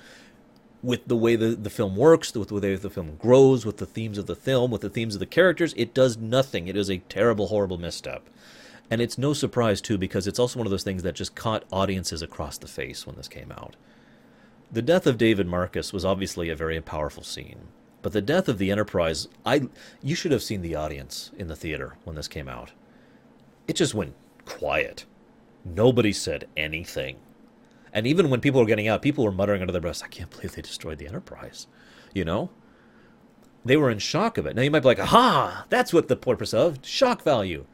with 0.83 1.07
the 1.07 1.17
way 1.17 1.37
the, 1.37 1.49
the 1.49 1.71
film 1.71 1.97
works, 1.97 2.35
with 2.35 2.49
the 2.49 2.55
way 2.55 2.75
the 2.75 2.91
film 2.91 3.17
grows, 3.17 3.67
with 3.67 3.77
the 3.77 3.87
themes 3.87 4.19
of 4.19 4.27
the 4.27 4.37
film, 4.37 4.71
with 4.71 4.81
the 4.81 4.91
themes 4.91 5.15
of 5.15 5.21
the 5.21 5.27
characters. 5.27 5.75
It 5.77 5.93
does 5.93 6.17
nothing. 6.17 6.69
It 6.69 6.77
is 6.77 6.91
a 6.91 6.99
terrible, 6.99 7.49
horrible 7.49 7.79
misstep. 7.79 8.29
And 8.91 9.01
it's 9.01 9.19
no 9.19 9.33
surprise, 9.33 9.81
too, 9.81 9.99
because 9.99 10.27
it's 10.27 10.39
also 10.39 10.59
one 10.59 10.67
of 10.67 10.71
those 10.71 10.83
things 10.83 11.03
that 11.03 11.15
just 11.15 11.35
caught 11.35 11.65
audiences 11.71 12.23
across 12.23 12.59
the 12.59 12.67
face 12.67 13.07
when 13.07 13.17
this 13.17 13.29
came 13.29 13.53
out. 13.53 13.77
The 14.73 14.83
death 14.83 15.07
of 15.07 15.19
David 15.19 15.47
Marcus 15.47 15.93
was 15.93 16.05
obviously 16.05 16.49
a 16.49 16.57
very 16.57 16.81
powerful 16.81 17.23
scene. 17.23 17.69
But 18.03 18.13
the 18.13 18.23
death 18.23 18.49
of 18.49 18.59
the 18.59 18.71
Enterprise, 18.71 19.29
I 19.45 19.69
you 20.03 20.15
should 20.15 20.33
have 20.33 20.43
seen 20.43 20.63
the 20.63 20.75
audience 20.75 21.31
in 21.37 21.49
the 21.49 21.57
theater 21.57 21.97
when 22.05 22.17
this 22.17 22.29
came 22.29 22.49
out. 22.49 22.73
It 23.69 23.77
just 23.77 23.95
went 23.95 24.15
quiet. 24.47 25.05
Nobody 25.65 26.13
said 26.13 26.49
anything. 26.57 27.17
And 27.93 28.07
even 28.07 28.31
when 28.31 28.41
people 28.41 28.61
were 28.61 28.67
getting 28.67 28.89
out, 28.89 29.03
people 29.03 29.25
were 29.25 29.33
muttering 29.33 29.61
under 29.61 29.73
their 29.73 29.81
breaths, 29.81 30.03
I 30.03 30.09
can't 30.09 30.31
believe 30.31 30.53
they 30.53 30.63
destroyed 30.63 30.99
the 30.99 31.09
Enterprise. 31.09 31.67
You 32.15 32.25
know? 32.25 32.51
They 33.65 33.77
were 33.77 33.91
in 33.91 33.99
shock 33.99 34.39
of 34.39 34.47
it. 34.47 34.57
Now 34.57 34.63
you 34.63 34.71
might 34.71 34.81
be 34.81 34.89
like, 34.89 35.01
aha, 35.01 35.67
that's 35.69 35.93
what 35.93 36.09
the 36.09 36.17
purpose 36.17 36.55
of 36.55 36.79
shock 36.83 37.23
value. 37.23 37.67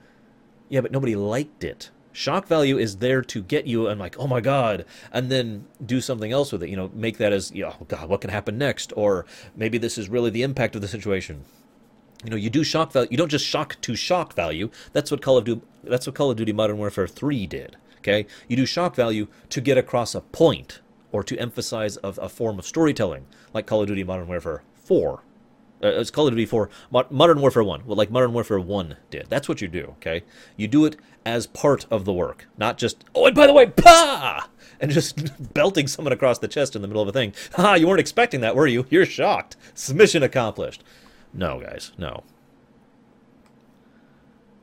Yeah, 0.68 0.80
but 0.80 0.92
nobody 0.92 1.14
liked 1.14 1.62
it. 1.62 1.90
Shock 2.12 2.48
value 2.48 2.78
is 2.78 2.96
there 2.96 3.20
to 3.22 3.42
get 3.42 3.66
you 3.66 3.86
and 3.86 4.00
like, 4.00 4.18
oh 4.18 4.26
my 4.26 4.40
god, 4.40 4.86
and 5.12 5.30
then 5.30 5.66
do 5.84 6.00
something 6.00 6.32
else 6.32 6.50
with 6.50 6.62
it. 6.62 6.70
You 6.70 6.76
know, 6.76 6.90
make 6.94 7.18
that 7.18 7.32
as, 7.32 7.52
oh 7.54 7.76
god, 7.86 8.08
what 8.08 8.22
can 8.22 8.30
happen 8.30 8.56
next? 8.58 8.92
Or 8.96 9.26
maybe 9.54 9.78
this 9.78 9.98
is 9.98 10.08
really 10.08 10.30
the 10.30 10.42
impact 10.42 10.74
of 10.74 10.80
the 10.80 10.88
situation. 10.88 11.44
You 12.24 12.30
know, 12.30 12.36
you 12.36 12.50
do 12.50 12.64
shock 12.64 12.90
value. 12.90 13.08
You 13.10 13.18
don't 13.18 13.28
just 13.28 13.44
shock 13.44 13.80
to 13.82 13.94
shock 13.94 14.32
value. 14.32 14.70
That's 14.92 15.10
what 15.10 15.20
Call 15.22 15.36
of 15.36 15.44
Duty. 15.44 15.60
That's 15.84 16.06
what 16.06 16.16
Call 16.16 16.30
of 16.30 16.36
Duty 16.36 16.52
Modern 16.52 16.78
Warfare 16.78 17.06
3 17.06 17.46
did. 17.46 17.76
Okay, 18.06 18.26
you 18.46 18.56
do 18.56 18.66
shock 18.66 18.94
value 18.94 19.26
to 19.50 19.60
get 19.60 19.76
across 19.76 20.14
a 20.14 20.20
point 20.20 20.80
or 21.10 21.24
to 21.24 21.36
emphasize 21.38 21.98
a, 22.04 22.08
a 22.08 22.28
form 22.28 22.58
of 22.58 22.66
storytelling, 22.66 23.26
like 23.52 23.66
Call 23.66 23.82
of 23.82 23.88
Duty 23.88 24.04
Modern 24.04 24.28
Warfare 24.28 24.62
4 24.74 25.22
uh, 25.82 25.88
it's 25.88 26.10
Call 26.10 26.26
of 26.26 26.32
Duty 26.32 26.46
4, 26.46 26.70
Modern 27.10 27.40
Warfare 27.40 27.62
1, 27.62 27.84
well, 27.84 27.96
like 27.96 28.10
Modern 28.10 28.32
Warfare 28.32 28.58
1 28.58 28.96
did. 29.10 29.26
That's 29.28 29.46
what 29.48 29.60
you 29.60 29.68
do, 29.68 29.94
okay? 29.98 30.22
You 30.56 30.68
do 30.68 30.86
it 30.86 30.96
as 31.26 31.46
part 31.46 31.84
of 31.90 32.04
the 32.06 32.14
work, 32.14 32.46
not 32.56 32.78
just, 32.78 33.04
oh, 33.14 33.26
and 33.26 33.34
by 33.34 33.46
the 33.46 33.52
way, 33.52 33.66
pa! 33.66 34.48
And 34.80 34.90
just 34.90 35.52
belting 35.54 35.86
someone 35.86 36.12
across 36.12 36.38
the 36.38 36.48
chest 36.48 36.76
in 36.76 36.82
the 36.82 36.88
middle 36.88 37.02
of 37.02 37.08
a 37.08 37.12
thing. 37.12 37.34
Ha, 37.56 37.74
you 37.74 37.86
weren't 37.86 38.00
expecting 38.00 38.40
that, 38.40 38.56
were 38.56 38.66
you? 38.66 38.86
You're 38.88 39.04
shocked. 39.04 39.56
Mission 39.92 40.22
accomplished. 40.22 40.82
No, 41.34 41.60
guys, 41.60 41.92
no. 41.98 42.22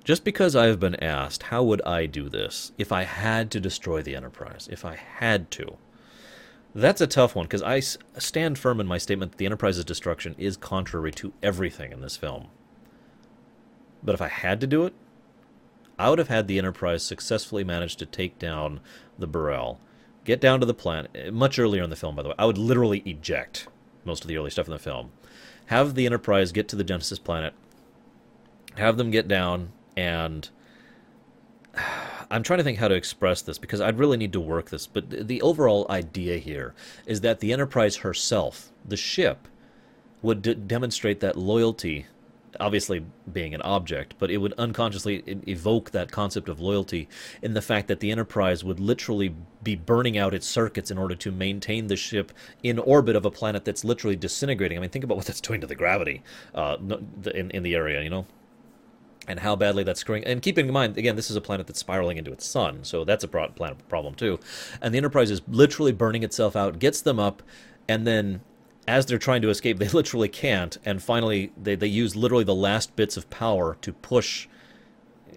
Just 0.03 0.25
because 0.25 0.55
I 0.55 0.65
have 0.65 0.81
been 0.81 1.01
asked, 1.01 1.43
how 1.43 1.63
would 1.63 1.81
I 1.83 2.07
do 2.07 2.27
this 2.27 2.73
if 2.77 2.91
I 2.91 3.03
had 3.03 3.49
to 3.51 3.59
destroy 3.59 4.01
the 4.01 4.15
Enterprise? 4.15 4.67
If 4.69 4.83
I 4.83 4.95
had 4.95 5.49
to. 5.51 5.77
That's 6.75 7.01
a 7.01 7.07
tough 7.07 7.35
one 7.35 7.45
because 7.45 7.61
I 7.61 7.79
stand 7.79 8.57
firm 8.57 8.81
in 8.81 8.87
my 8.87 8.97
statement 8.97 9.31
that 9.31 9.37
the 9.37 9.45
Enterprise's 9.45 9.85
destruction 9.85 10.35
is 10.37 10.57
contrary 10.57 11.11
to 11.13 11.31
everything 11.41 11.91
in 11.91 12.01
this 12.01 12.17
film. 12.17 12.47
But 14.03 14.15
if 14.15 14.21
I 14.21 14.27
had 14.27 14.59
to 14.61 14.67
do 14.67 14.83
it, 14.85 14.93
I 15.97 16.09
would 16.09 16.19
have 16.19 16.27
had 16.27 16.47
the 16.47 16.57
Enterprise 16.57 17.03
successfully 17.03 17.63
manage 17.63 17.95
to 17.97 18.05
take 18.05 18.39
down 18.39 18.81
the 19.17 19.27
B'rel, 19.27 19.77
get 20.25 20.41
down 20.41 20.59
to 20.59 20.65
the 20.65 20.73
planet 20.73 21.11
eh, 21.15 21.29
much 21.29 21.59
earlier 21.59 21.83
in 21.83 21.89
the 21.89 21.95
film. 21.95 22.15
By 22.15 22.23
the 22.23 22.29
way, 22.29 22.35
I 22.37 22.45
would 22.45 22.57
literally 22.57 23.03
eject 23.05 23.67
most 24.03 24.23
of 24.23 24.27
the 24.27 24.37
early 24.37 24.49
stuff 24.49 24.67
in 24.67 24.73
the 24.73 24.79
film, 24.79 25.11
have 25.67 25.95
the 25.95 26.05
Enterprise 26.05 26.51
get 26.51 26.67
to 26.69 26.75
the 26.75 26.83
Genesis 26.83 27.19
planet, 27.19 27.53
have 28.75 28.97
them 28.97 29.11
get 29.11 29.27
down, 29.27 29.71
and 29.95 30.49
I'm 32.31 32.43
trying 32.43 32.57
to 32.57 32.63
think 32.63 32.79
how 32.79 32.87
to 32.87 32.95
express 32.95 33.41
this 33.41 33.57
because 33.57 33.81
I'd 33.81 33.99
really 33.99 34.17
need 34.17 34.33
to 34.33 34.39
work 34.39 34.69
this. 34.69 34.87
But 34.87 35.27
the 35.27 35.41
overall 35.41 35.85
idea 35.89 36.37
here 36.37 36.73
is 37.05 37.21
that 37.21 37.39
the 37.39 37.53
Enterprise 37.53 37.97
herself, 37.97 38.71
the 38.85 38.97
ship, 38.97 39.47
would 40.21 40.41
d- 40.41 40.53
demonstrate 40.55 41.19
that 41.19 41.37
loyalty, 41.37 42.07
obviously 42.59 43.05
being 43.31 43.53
an 43.53 43.61
object, 43.61 44.15
but 44.17 44.31
it 44.31 44.37
would 44.37 44.53
unconsciously 44.53 45.23
evoke 45.47 45.91
that 45.91 46.11
concept 46.11 46.47
of 46.49 46.59
loyalty 46.59 47.07
in 47.41 47.53
the 47.53 47.61
fact 47.61 47.87
that 47.87 47.99
the 47.99 48.09
Enterprise 48.09 48.63
would 48.63 48.79
literally 48.79 49.35
be 49.61 49.75
burning 49.75 50.17
out 50.17 50.33
its 50.33 50.47
circuits 50.47 50.89
in 50.89 50.97
order 50.97 51.15
to 51.15 51.31
maintain 51.31 51.87
the 51.87 51.95
ship 51.95 52.31
in 52.63 52.79
orbit 52.79 53.15
of 53.15 53.25
a 53.25 53.31
planet 53.31 53.65
that's 53.65 53.83
literally 53.83 54.15
disintegrating. 54.15 54.77
I 54.77 54.81
mean, 54.81 54.89
think 54.89 55.03
about 55.03 55.17
what 55.17 55.25
that's 55.25 55.41
doing 55.41 55.61
to 55.61 55.67
the 55.67 55.75
gravity 55.75 56.23
uh, 56.55 56.77
in, 57.35 57.51
in 57.51 57.63
the 57.63 57.75
area, 57.75 58.01
you 58.01 58.09
know? 58.09 58.25
And 59.27 59.39
how 59.39 59.55
badly 59.55 59.83
that's 59.83 59.99
screwing. 59.99 60.23
And 60.25 60.41
keeping 60.41 60.67
in 60.67 60.73
mind, 60.73 60.97
again, 60.97 61.15
this 61.15 61.29
is 61.29 61.35
a 61.35 61.41
planet 61.41 61.67
that's 61.67 61.79
spiraling 61.79 62.17
into 62.17 62.31
its 62.31 62.45
sun, 62.45 62.83
so 62.83 63.03
that's 63.03 63.23
a 63.23 63.27
pro- 63.27 63.49
planet 63.49 63.87
problem 63.87 64.15
too. 64.15 64.39
And 64.81 64.93
the 64.93 64.97
Enterprise 64.97 65.31
is 65.31 65.41
literally 65.47 65.91
burning 65.91 66.23
itself 66.23 66.55
out, 66.55 66.79
gets 66.79 67.01
them 67.01 67.19
up, 67.19 67.41
and 67.87 68.05
then 68.05 68.41
as 68.87 69.05
they're 69.05 69.17
trying 69.17 69.41
to 69.41 69.49
escape, 69.49 69.77
they 69.79 69.87
literally 69.89 70.29
can't. 70.29 70.77
And 70.85 71.01
finally, 71.01 71.51
they, 71.61 71.75
they 71.75 71.87
use 71.87 72.15
literally 72.15 72.43
the 72.43 72.55
last 72.55 72.95
bits 72.95 73.17
of 73.17 73.29
power 73.29 73.77
to 73.81 73.93
push, 73.93 74.47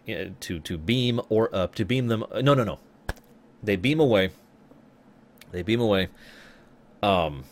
uh, 0.09 0.27
to 0.41 0.59
to 0.61 0.79
beam 0.79 1.21
or 1.29 1.55
up 1.55 1.75
to 1.77 1.85
beam 1.85 2.09
them. 2.09 2.25
No, 2.35 2.55
no, 2.55 2.65
no. 2.65 2.79
They 3.63 3.77
beam 3.77 4.01
away. 4.01 4.31
They 5.51 5.63
beam 5.63 5.81
away. 5.81 6.09
Um, 7.03 7.45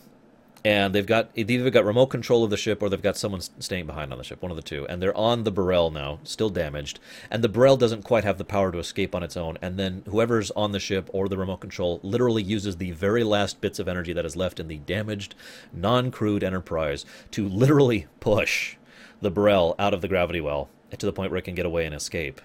and 0.65 0.95
they've 0.95 1.05
got 1.05 1.31
they've 1.35 1.49
either 1.51 1.69
got 1.69 1.85
remote 1.85 2.07
control 2.07 2.43
of 2.43 2.49
the 2.49 2.57
ship 2.57 2.81
or 2.81 2.89
they've 2.89 3.01
got 3.01 3.15
someone 3.15 3.39
staying 3.39 3.85
behind 3.85 4.11
on 4.11 4.17
the 4.17 4.23
ship, 4.23 4.41
one 4.41 4.51
of 4.51 4.57
the 4.57 4.63
two. 4.63 4.87
And 4.87 4.99
they're 4.99 5.15
on 5.15 5.43
the 5.43 5.51
B'rel 5.51 5.93
now, 5.93 6.17
still 6.23 6.49
damaged, 6.49 6.99
and 7.29 7.43
the 7.43 7.49
B'rel 7.49 7.77
doesn't 7.77 8.03
quite 8.03 8.23
have 8.23 8.39
the 8.39 8.43
power 8.43 8.71
to 8.71 8.79
escape 8.79 9.13
on 9.13 9.21
its 9.21 9.37
own. 9.37 9.59
And 9.61 9.77
then 9.77 10.01
whoever's 10.09 10.49
on 10.51 10.71
the 10.71 10.79
ship 10.79 11.07
or 11.13 11.29
the 11.29 11.37
remote 11.37 11.61
control 11.61 11.99
literally 12.01 12.41
uses 12.41 12.77
the 12.77 12.91
very 12.91 13.23
last 13.23 13.61
bits 13.61 13.77
of 13.77 13.87
energy 13.87 14.11
that 14.13 14.25
is 14.25 14.35
left 14.35 14.59
in 14.59 14.67
the 14.67 14.79
damaged, 14.79 15.35
non-crewed 15.71 16.43
Enterprise 16.43 17.05
to 17.29 17.47
literally 17.47 18.07
push 18.19 18.75
the 19.21 19.31
B'rel 19.31 19.75
out 19.77 19.93
of 19.93 20.01
the 20.01 20.07
gravity 20.07 20.41
well 20.41 20.69
to 20.97 21.05
the 21.05 21.13
point 21.13 21.29
where 21.29 21.37
it 21.37 21.43
can 21.43 21.55
get 21.55 21.67
away 21.67 21.85
and 21.85 21.93
escape. 21.93 22.41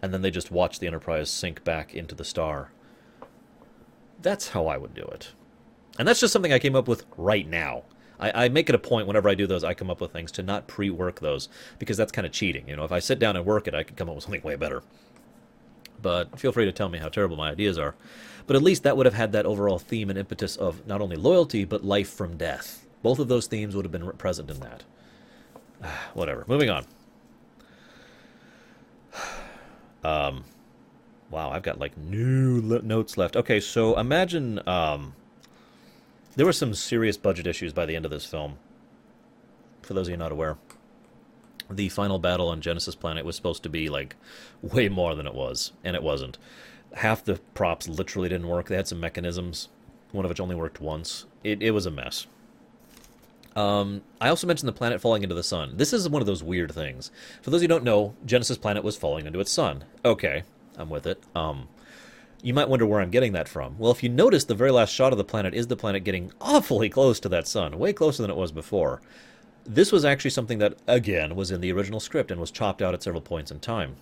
And 0.00 0.14
then 0.14 0.22
they 0.22 0.30
just 0.30 0.50
watch 0.50 0.78
the 0.78 0.86
Enterprise 0.86 1.28
sink 1.28 1.62
back 1.62 1.94
into 1.94 2.14
the 2.14 2.24
star. 2.24 2.70
That's 4.22 4.48
how 4.48 4.66
I 4.66 4.78
would 4.78 4.94
do 4.94 5.02
it. 5.02 5.32
And 5.98 6.06
that's 6.06 6.20
just 6.20 6.32
something 6.32 6.52
I 6.52 6.58
came 6.58 6.76
up 6.76 6.88
with 6.88 7.04
right 7.16 7.46
now. 7.46 7.82
I, 8.20 8.44
I, 8.44 8.48
make 8.48 8.68
it 8.68 8.74
a 8.74 8.78
point 8.78 9.06
whenever 9.06 9.28
I 9.28 9.34
do 9.34 9.46
those, 9.46 9.62
I 9.64 9.74
come 9.74 9.90
up 9.90 10.00
with 10.00 10.12
things 10.12 10.32
to 10.32 10.42
not 10.42 10.66
pre-work 10.66 11.20
those 11.20 11.48
because 11.78 11.96
that's 11.96 12.12
kind 12.12 12.26
of 12.26 12.32
cheating. 12.32 12.68
You 12.68 12.76
know, 12.76 12.84
if 12.84 12.92
I 12.92 12.98
sit 12.98 13.18
down 13.18 13.36
and 13.36 13.44
work 13.44 13.68
it, 13.68 13.74
I 13.74 13.82
could 13.82 13.96
come 13.96 14.08
up 14.08 14.14
with 14.14 14.24
something 14.24 14.42
way 14.42 14.56
better. 14.56 14.82
But 16.00 16.38
feel 16.38 16.52
free 16.52 16.64
to 16.64 16.72
tell 16.72 16.88
me 16.88 16.98
how 16.98 17.08
terrible 17.08 17.36
my 17.36 17.50
ideas 17.50 17.78
are. 17.78 17.94
But 18.46 18.56
at 18.56 18.62
least 18.62 18.82
that 18.84 18.96
would 18.96 19.06
have 19.06 19.14
had 19.14 19.32
that 19.32 19.46
overall 19.46 19.78
theme 19.78 20.10
and 20.10 20.18
impetus 20.18 20.56
of 20.56 20.86
not 20.86 21.00
only 21.00 21.16
loyalty 21.16 21.64
but 21.64 21.84
life 21.84 22.08
from 22.08 22.36
death. 22.36 22.86
Both 23.02 23.18
of 23.18 23.28
those 23.28 23.46
themes 23.46 23.76
would 23.76 23.84
have 23.84 23.92
been 23.92 24.10
present 24.12 24.50
in 24.50 24.60
that. 24.60 24.84
Whatever. 26.14 26.44
Moving 26.48 26.70
on. 26.70 26.86
Um, 30.04 30.44
wow, 31.28 31.50
I've 31.50 31.64
got 31.64 31.80
like 31.80 31.98
new 31.98 32.62
notes 32.62 33.18
left. 33.18 33.34
Okay, 33.34 33.58
so 33.58 33.98
imagine 33.98 34.60
um, 34.66 35.12
there 36.38 36.46
were 36.46 36.52
some 36.52 36.72
serious 36.72 37.16
budget 37.16 37.48
issues 37.48 37.72
by 37.72 37.84
the 37.84 37.96
end 37.96 38.04
of 38.04 38.12
this 38.12 38.24
film. 38.24 38.58
For 39.82 39.92
those 39.92 40.06
of 40.06 40.12
you 40.12 40.16
not 40.16 40.30
aware, 40.30 40.56
the 41.68 41.88
final 41.88 42.20
battle 42.20 42.48
on 42.48 42.60
Genesis 42.60 42.94
Planet 42.94 43.24
was 43.24 43.34
supposed 43.34 43.64
to 43.64 43.68
be 43.68 43.88
like 43.88 44.14
way 44.62 44.88
more 44.88 45.16
than 45.16 45.26
it 45.26 45.34
was, 45.34 45.72
and 45.82 45.96
it 45.96 46.02
wasn't. 46.02 46.38
Half 46.94 47.24
the 47.24 47.40
props 47.54 47.88
literally 47.88 48.28
didn't 48.28 48.46
work. 48.46 48.68
They 48.68 48.76
had 48.76 48.86
some 48.86 49.00
mechanisms, 49.00 49.68
one 50.12 50.24
of 50.24 50.28
which 50.28 50.38
only 50.38 50.54
worked 50.54 50.80
once. 50.80 51.26
It, 51.42 51.60
it 51.60 51.72
was 51.72 51.86
a 51.86 51.90
mess. 51.90 52.28
Um, 53.56 54.02
I 54.20 54.28
also 54.28 54.46
mentioned 54.46 54.68
the 54.68 54.72
planet 54.72 55.00
falling 55.00 55.24
into 55.24 55.34
the 55.34 55.42
sun. 55.42 55.72
This 55.76 55.92
is 55.92 56.08
one 56.08 56.22
of 56.22 56.26
those 56.26 56.44
weird 56.44 56.70
things. 56.70 57.10
For 57.42 57.50
those 57.50 57.62
who 57.62 57.66
don't 57.66 57.82
know, 57.82 58.14
Genesis 58.24 58.58
Planet 58.58 58.84
was 58.84 58.96
falling 58.96 59.26
into 59.26 59.40
its 59.40 59.50
sun. 59.50 59.82
Okay, 60.04 60.44
I'm 60.76 60.88
with 60.88 61.04
it. 61.04 61.20
Um, 61.34 61.66
you 62.42 62.54
might 62.54 62.68
wonder 62.68 62.86
where 62.86 63.00
I'm 63.00 63.10
getting 63.10 63.32
that 63.32 63.48
from. 63.48 63.76
Well, 63.78 63.90
if 63.90 64.02
you 64.02 64.08
notice, 64.08 64.44
the 64.44 64.54
very 64.54 64.70
last 64.70 64.92
shot 64.92 65.12
of 65.12 65.18
the 65.18 65.24
planet 65.24 65.54
is 65.54 65.66
the 65.66 65.76
planet 65.76 66.04
getting 66.04 66.32
awfully 66.40 66.88
close 66.88 67.18
to 67.20 67.28
that 67.30 67.48
sun, 67.48 67.78
way 67.78 67.92
closer 67.92 68.22
than 68.22 68.30
it 68.30 68.36
was 68.36 68.52
before. 68.52 69.00
This 69.64 69.92
was 69.92 70.04
actually 70.04 70.30
something 70.30 70.58
that, 70.58 70.76
again, 70.86 71.34
was 71.34 71.50
in 71.50 71.60
the 71.60 71.72
original 71.72 72.00
script 72.00 72.30
and 72.30 72.40
was 72.40 72.50
chopped 72.50 72.80
out 72.80 72.94
at 72.94 73.02
several 73.02 73.20
points 73.20 73.50
in 73.50 73.60
time. 73.60 73.96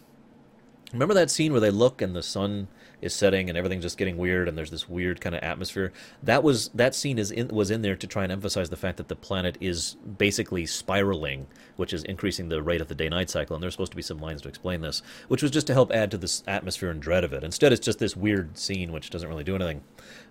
Remember 0.92 1.14
that 1.14 1.30
scene 1.30 1.52
where 1.52 1.60
they 1.60 1.70
look 1.70 2.00
and 2.00 2.14
the 2.14 2.22
sun 2.22 2.68
is 3.01 3.14
setting 3.14 3.48
and 3.48 3.59
everything's 3.59 3.85
just 3.85 3.98
getting 3.98 4.16
weird 4.16 4.48
and 4.48 4.56
there's 4.56 4.70
this 4.70 4.89
weird 4.89 5.20
kind 5.20 5.35
of 5.35 5.43
atmosphere. 5.43 5.93
That 6.23 6.43
was 6.43 6.68
that 6.74 6.94
scene 6.94 7.18
is 7.18 7.31
in, 7.31 7.48
was 7.48 7.70
in 7.70 7.82
there 7.82 7.97
to 7.97 8.06
try 8.06 8.23
and 8.23 8.32
emphasize 8.32 8.70
the 8.70 8.77
fact 8.77 8.97
that 8.97 9.09
the 9.09 9.16
planet 9.16 9.56
is 9.60 9.97
basically 10.18 10.66
spiraling, 10.66 11.47
which 11.77 11.93
is 11.93 12.05
increasing 12.05 12.48
the 12.48 12.62
rate 12.62 12.81
of 12.81 12.89
the 12.89 12.94
day-night 12.94 13.31
cycle. 13.31 13.55
And 13.55 13.62
there's 13.62 13.74
supposed 13.74 13.93
to 13.93 13.97
be 13.97 14.02
some 14.02 14.18
lines 14.18 14.43
to 14.43 14.48
explain 14.48 14.81
this, 14.81 15.02
which 15.28 15.43
was 15.43 15.51
just 15.51 15.66
to 15.68 15.74
help 15.74 15.93
add 15.93 16.10
to 16.10 16.18
this 16.18 16.43
atmosphere 16.47 16.90
and 16.90 17.01
dread 17.01 17.24
of 17.24 17.32
it. 17.32 17.44
Instead, 17.44 17.73
it's 17.73 17.85
just 17.85 17.98
this 17.98 18.16
weird 18.16 18.56
scene 18.56 18.93
which 18.93 19.10
doesn't 19.10 19.28
really 19.28 19.44
do 19.44 19.55
anything, 19.55 19.82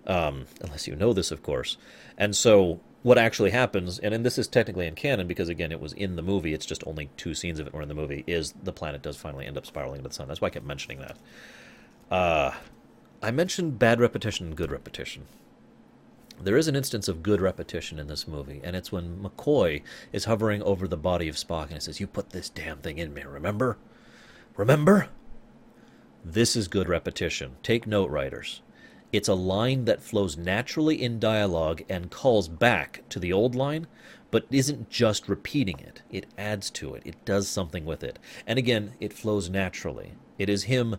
um, 0.06 0.46
unless 0.60 0.86
you 0.86 0.96
know 0.96 1.12
this, 1.12 1.30
of 1.30 1.42
course. 1.42 1.76
And 2.18 2.34
so 2.34 2.80
what 3.02 3.18
actually 3.18 3.50
happens, 3.50 4.00
and, 4.00 4.12
and 4.12 4.26
this 4.26 4.36
is 4.36 4.48
technically 4.48 4.84
in 4.84 4.96
canon 4.96 5.28
because 5.28 5.48
again 5.48 5.70
it 5.70 5.80
was 5.80 5.92
in 5.92 6.16
the 6.16 6.22
movie. 6.22 6.52
It's 6.52 6.66
just 6.66 6.82
only 6.88 7.08
two 7.16 7.34
scenes 7.34 7.60
of 7.60 7.68
it 7.68 7.72
were 7.72 7.82
in 7.82 7.86
the 7.88 7.94
movie. 7.94 8.24
Is 8.26 8.52
the 8.64 8.72
planet 8.72 9.02
does 9.02 9.16
finally 9.16 9.46
end 9.46 9.56
up 9.56 9.64
spiraling 9.64 9.98
into 9.98 10.08
the 10.08 10.14
sun? 10.14 10.26
That's 10.26 10.40
why 10.40 10.48
I 10.48 10.50
kept 10.50 10.66
mentioning 10.66 10.98
that. 10.98 11.16
Uh, 12.10 12.52
I 13.22 13.30
mentioned 13.30 13.78
bad 13.78 14.00
repetition 14.00 14.46
and 14.46 14.56
good 14.56 14.70
repetition. 14.70 15.24
There 16.40 16.56
is 16.56 16.68
an 16.68 16.76
instance 16.76 17.08
of 17.08 17.22
good 17.22 17.40
repetition 17.40 17.98
in 17.98 18.08
this 18.08 18.28
movie, 18.28 18.60
and 18.62 18.76
it's 18.76 18.92
when 18.92 19.18
McCoy 19.18 19.82
is 20.12 20.26
hovering 20.26 20.62
over 20.62 20.86
the 20.86 20.96
body 20.96 21.28
of 21.28 21.36
Spock 21.36 21.64
and 21.64 21.74
he 21.74 21.80
says, 21.80 21.98
You 21.98 22.06
put 22.06 22.30
this 22.30 22.50
damn 22.50 22.78
thing 22.78 22.98
in 22.98 23.14
me, 23.14 23.22
remember? 23.22 23.78
Remember? 24.56 25.08
This 26.24 26.54
is 26.54 26.68
good 26.68 26.88
repetition. 26.88 27.56
Take 27.62 27.86
note, 27.86 28.10
writers. 28.10 28.60
It's 29.12 29.28
a 29.28 29.34
line 29.34 29.86
that 29.86 30.02
flows 30.02 30.36
naturally 30.36 31.02
in 31.02 31.18
dialogue 31.18 31.82
and 31.88 32.10
calls 32.10 32.48
back 32.48 33.02
to 33.08 33.18
the 33.18 33.32
old 33.32 33.54
line, 33.54 33.86
but 34.30 34.46
isn't 34.50 34.90
just 34.90 35.28
repeating 35.28 35.78
it. 35.78 36.02
It 36.10 36.26
adds 36.36 36.70
to 36.72 36.94
it, 36.94 37.02
it 37.06 37.24
does 37.24 37.48
something 37.48 37.84
with 37.84 38.04
it. 38.04 38.18
And 38.46 38.58
again, 38.58 38.92
it 39.00 39.12
flows 39.12 39.48
naturally. 39.48 40.12
It 40.38 40.48
is 40.50 40.64
him 40.64 40.96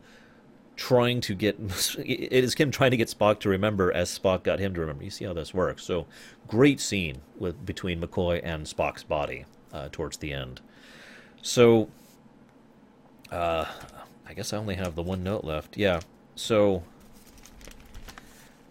trying 0.77 1.19
to 1.21 1.35
get 1.35 1.57
it 1.99 2.43
is 2.43 2.53
him 2.53 2.71
trying 2.71 2.91
to 2.91 2.97
get 2.97 3.09
Spock 3.09 3.39
to 3.39 3.49
remember 3.49 3.91
as 3.91 4.17
Spock 4.17 4.43
got 4.43 4.59
him 4.59 4.73
to 4.75 4.79
remember. 4.79 5.03
You 5.03 5.09
see 5.09 5.25
how 5.25 5.33
this 5.33 5.53
works. 5.53 5.83
So 5.83 6.05
great 6.47 6.79
scene 6.79 7.21
with 7.37 7.65
between 7.65 7.99
McCoy 7.99 8.39
and 8.43 8.65
Spock's 8.65 9.03
body 9.03 9.45
uh, 9.73 9.89
towards 9.91 10.17
the 10.17 10.31
end. 10.31 10.61
So 11.41 11.89
uh, 13.31 13.65
I 14.25 14.33
guess 14.33 14.53
I 14.53 14.57
only 14.57 14.75
have 14.75 14.95
the 14.95 15.03
one 15.03 15.23
note 15.23 15.43
left. 15.43 15.77
Yeah. 15.77 15.99
So 16.35 16.83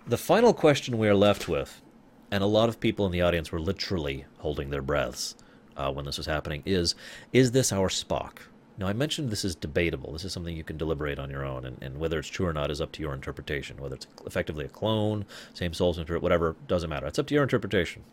the 0.06 0.16
final 0.16 0.54
question 0.54 0.98
we 0.98 1.08
are 1.08 1.14
left 1.14 1.48
with, 1.48 1.82
and 2.30 2.42
a 2.42 2.46
lot 2.46 2.68
of 2.68 2.80
people 2.80 3.04
in 3.06 3.12
the 3.12 3.22
audience 3.22 3.50
were 3.50 3.60
literally 3.60 4.24
holding 4.38 4.70
their 4.70 4.82
breaths 4.82 5.34
uh, 5.76 5.92
when 5.92 6.04
this 6.04 6.16
was 6.16 6.26
happening, 6.26 6.62
is 6.64 6.94
is 7.32 7.52
this 7.52 7.72
our 7.72 7.88
Spock? 7.88 8.38
Now, 8.78 8.88
I 8.88 8.92
mentioned 8.92 9.30
this 9.30 9.44
is 9.44 9.54
debatable. 9.54 10.12
This 10.12 10.24
is 10.24 10.32
something 10.32 10.54
you 10.54 10.64
can 10.64 10.76
deliberate 10.76 11.18
on 11.18 11.30
your 11.30 11.44
own, 11.44 11.64
and, 11.64 11.78
and 11.82 11.98
whether 11.98 12.18
it's 12.18 12.28
true 12.28 12.46
or 12.46 12.52
not 12.52 12.70
is 12.70 12.80
up 12.80 12.92
to 12.92 13.02
your 13.02 13.14
interpretation. 13.14 13.78
Whether 13.78 13.94
it's 13.94 14.06
effectively 14.26 14.66
a 14.66 14.68
clone, 14.68 15.24
same 15.54 15.72
soul, 15.72 15.94
whatever, 15.94 16.56
doesn't 16.68 16.90
matter. 16.90 17.06
It's 17.06 17.18
up 17.18 17.26
to 17.28 17.34
your 17.34 17.42
interpretation. 17.42 18.04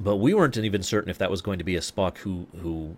But 0.00 0.16
we 0.16 0.34
weren't 0.34 0.56
even 0.56 0.82
certain 0.82 1.08
if 1.08 1.18
that 1.18 1.30
was 1.30 1.40
going 1.40 1.58
to 1.58 1.64
be 1.64 1.76
a 1.76 1.80
Spock 1.80 2.18
who 2.18 2.48
who 2.60 2.96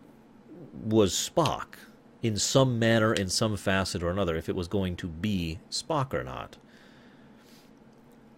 was 0.85 1.13
Spock 1.13 1.77
in 2.23 2.37
some 2.37 2.79
manner, 2.79 3.13
in 3.13 3.29
some 3.29 3.57
facet 3.57 4.03
or 4.03 4.11
another, 4.11 4.35
if 4.35 4.49
it 4.49 4.57
was 4.57 4.67
going 4.67 4.97
to 4.97 5.07
be 5.07 5.59
Spock 5.71 6.13
or 6.13 6.25
not. 6.25 6.57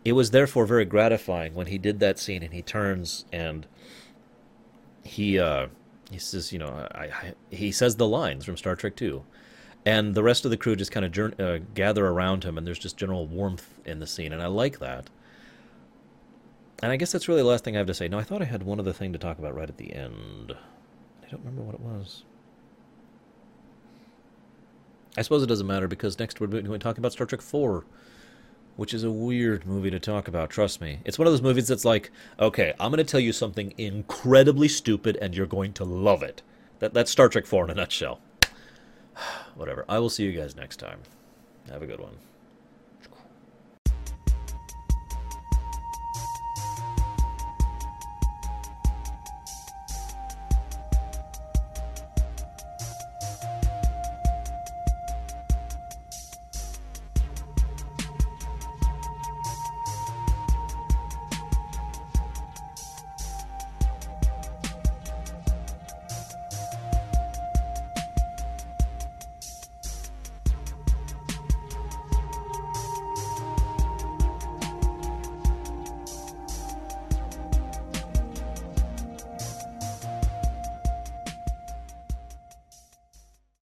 It 0.05 0.13
was 0.13 0.31
therefore 0.31 0.67
very 0.67 0.85
gratifying 0.85 1.55
when 1.55 1.67
he 1.67 1.79
did 1.79 2.01
that 2.01 2.19
scene 2.19 2.43
and 2.43 2.53
he 2.53 2.63
turns 2.63 3.27
and 3.33 3.67
he 5.03 5.39
uh, 5.39 5.69
he 6.11 6.19
says, 6.19 6.53
you 6.53 6.59
know, 6.59 6.89
I, 6.95 7.05
I, 7.05 7.35
he 7.51 7.73
says 7.73 7.97
the 7.97 8.09
lines 8.09 8.45
from 8.45 8.57
Star 8.57 8.75
Trek 8.75 8.97
Two, 8.97 9.25
and 9.87 10.15
the 10.15 10.23
rest 10.23 10.45
of 10.45 10.51
the 10.51 10.57
crew 10.57 10.77
just 10.77 10.93
kind 10.93 11.07
of 11.07 11.41
uh, 11.41 11.59
gather 11.75 12.07
around 12.07 12.45
him, 12.45 12.59
and 12.59 12.67
there's 12.67 12.79
just 12.79 12.97
general 12.97 13.27
warmth 13.27 13.79
in 13.85 14.01
the 14.01 14.07
scene, 14.07 14.33
and 14.33 14.43
I 14.43 14.47
like 14.47 14.79
that. 14.81 15.09
And 16.83 16.91
I 16.91 16.97
guess 16.97 17.13
that's 17.13 17.29
really 17.29 17.43
the 17.43 17.49
last 17.49 17.65
thing 17.65 17.77
I 17.77 17.79
have 17.79 17.87
to 17.87 17.95
say. 17.95 18.09
No, 18.09 18.19
I 18.19 18.23
thought 18.23 18.43
I 18.43 18.47
had 18.47 18.63
one 18.63 18.81
other 18.81 18.93
thing 18.93 19.13
to 19.13 19.19
talk 19.19 19.39
about 19.39 19.55
right 19.55 19.69
at 19.69 19.77
the 19.77 19.93
end. 19.93 20.55
I 21.23 21.29
don't 21.31 21.41
remember 21.41 21.63
what 21.63 21.75
it 21.75 21.81
was. 21.81 22.25
I 25.17 25.23
suppose 25.23 25.43
it 25.43 25.47
doesn't 25.47 25.67
matter 25.67 25.89
because 25.89 26.19
next 26.19 26.41
we're 26.41 26.47
going 26.47 26.65
to 26.65 26.79
talk 26.79 26.97
about 26.97 27.13
Star 27.13 27.27
Trek 27.27 27.43
4, 27.43 27.85
which 28.77 28.95
is 28.95 29.05
a 29.05 29.11
weird 29.11 29.67
movie 29.67 29.91
to 29.91 30.01
talk 30.01 30.29
about, 30.29 30.51
trust 30.51 30.81
me. 30.81 31.01
It's 31.05 31.19
one 31.19 31.27
of 31.27 31.33
those 31.33 31.43
movies 31.43 31.69
that's 31.69 31.85
like, 31.85 32.11
okay, 32.39 32.73
I'm 32.81 32.91
going 32.91 33.05
to 33.05 33.11
tell 33.11 33.21
you 33.21 33.33
something 33.33 33.75
incredibly 33.77 34.69
stupid 34.69 35.19
and 35.21 35.35
you're 35.35 35.47
going 35.47 35.73
to 35.75 35.85
love 35.85 36.23
it. 36.23 36.43
That, 36.79 36.95
that's 36.95 37.11
Star 37.11 37.29
Trek 37.29 37.47
4 37.47 37.65
in 37.65 37.71
a 37.71 37.75
nutshell. 37.75 38.21
Whatever. 39.55 39.85
I 39.89 39.99
will 39.99 40.11
see 40.11 40.25
you 40.25 40.33
guys 40.33 40.57
next 40.57 40.77
time. 40.77 41.01
Have 41.71 41.83
a 41.83 41.87
good 41.87 42.01
one. 42.01 42.17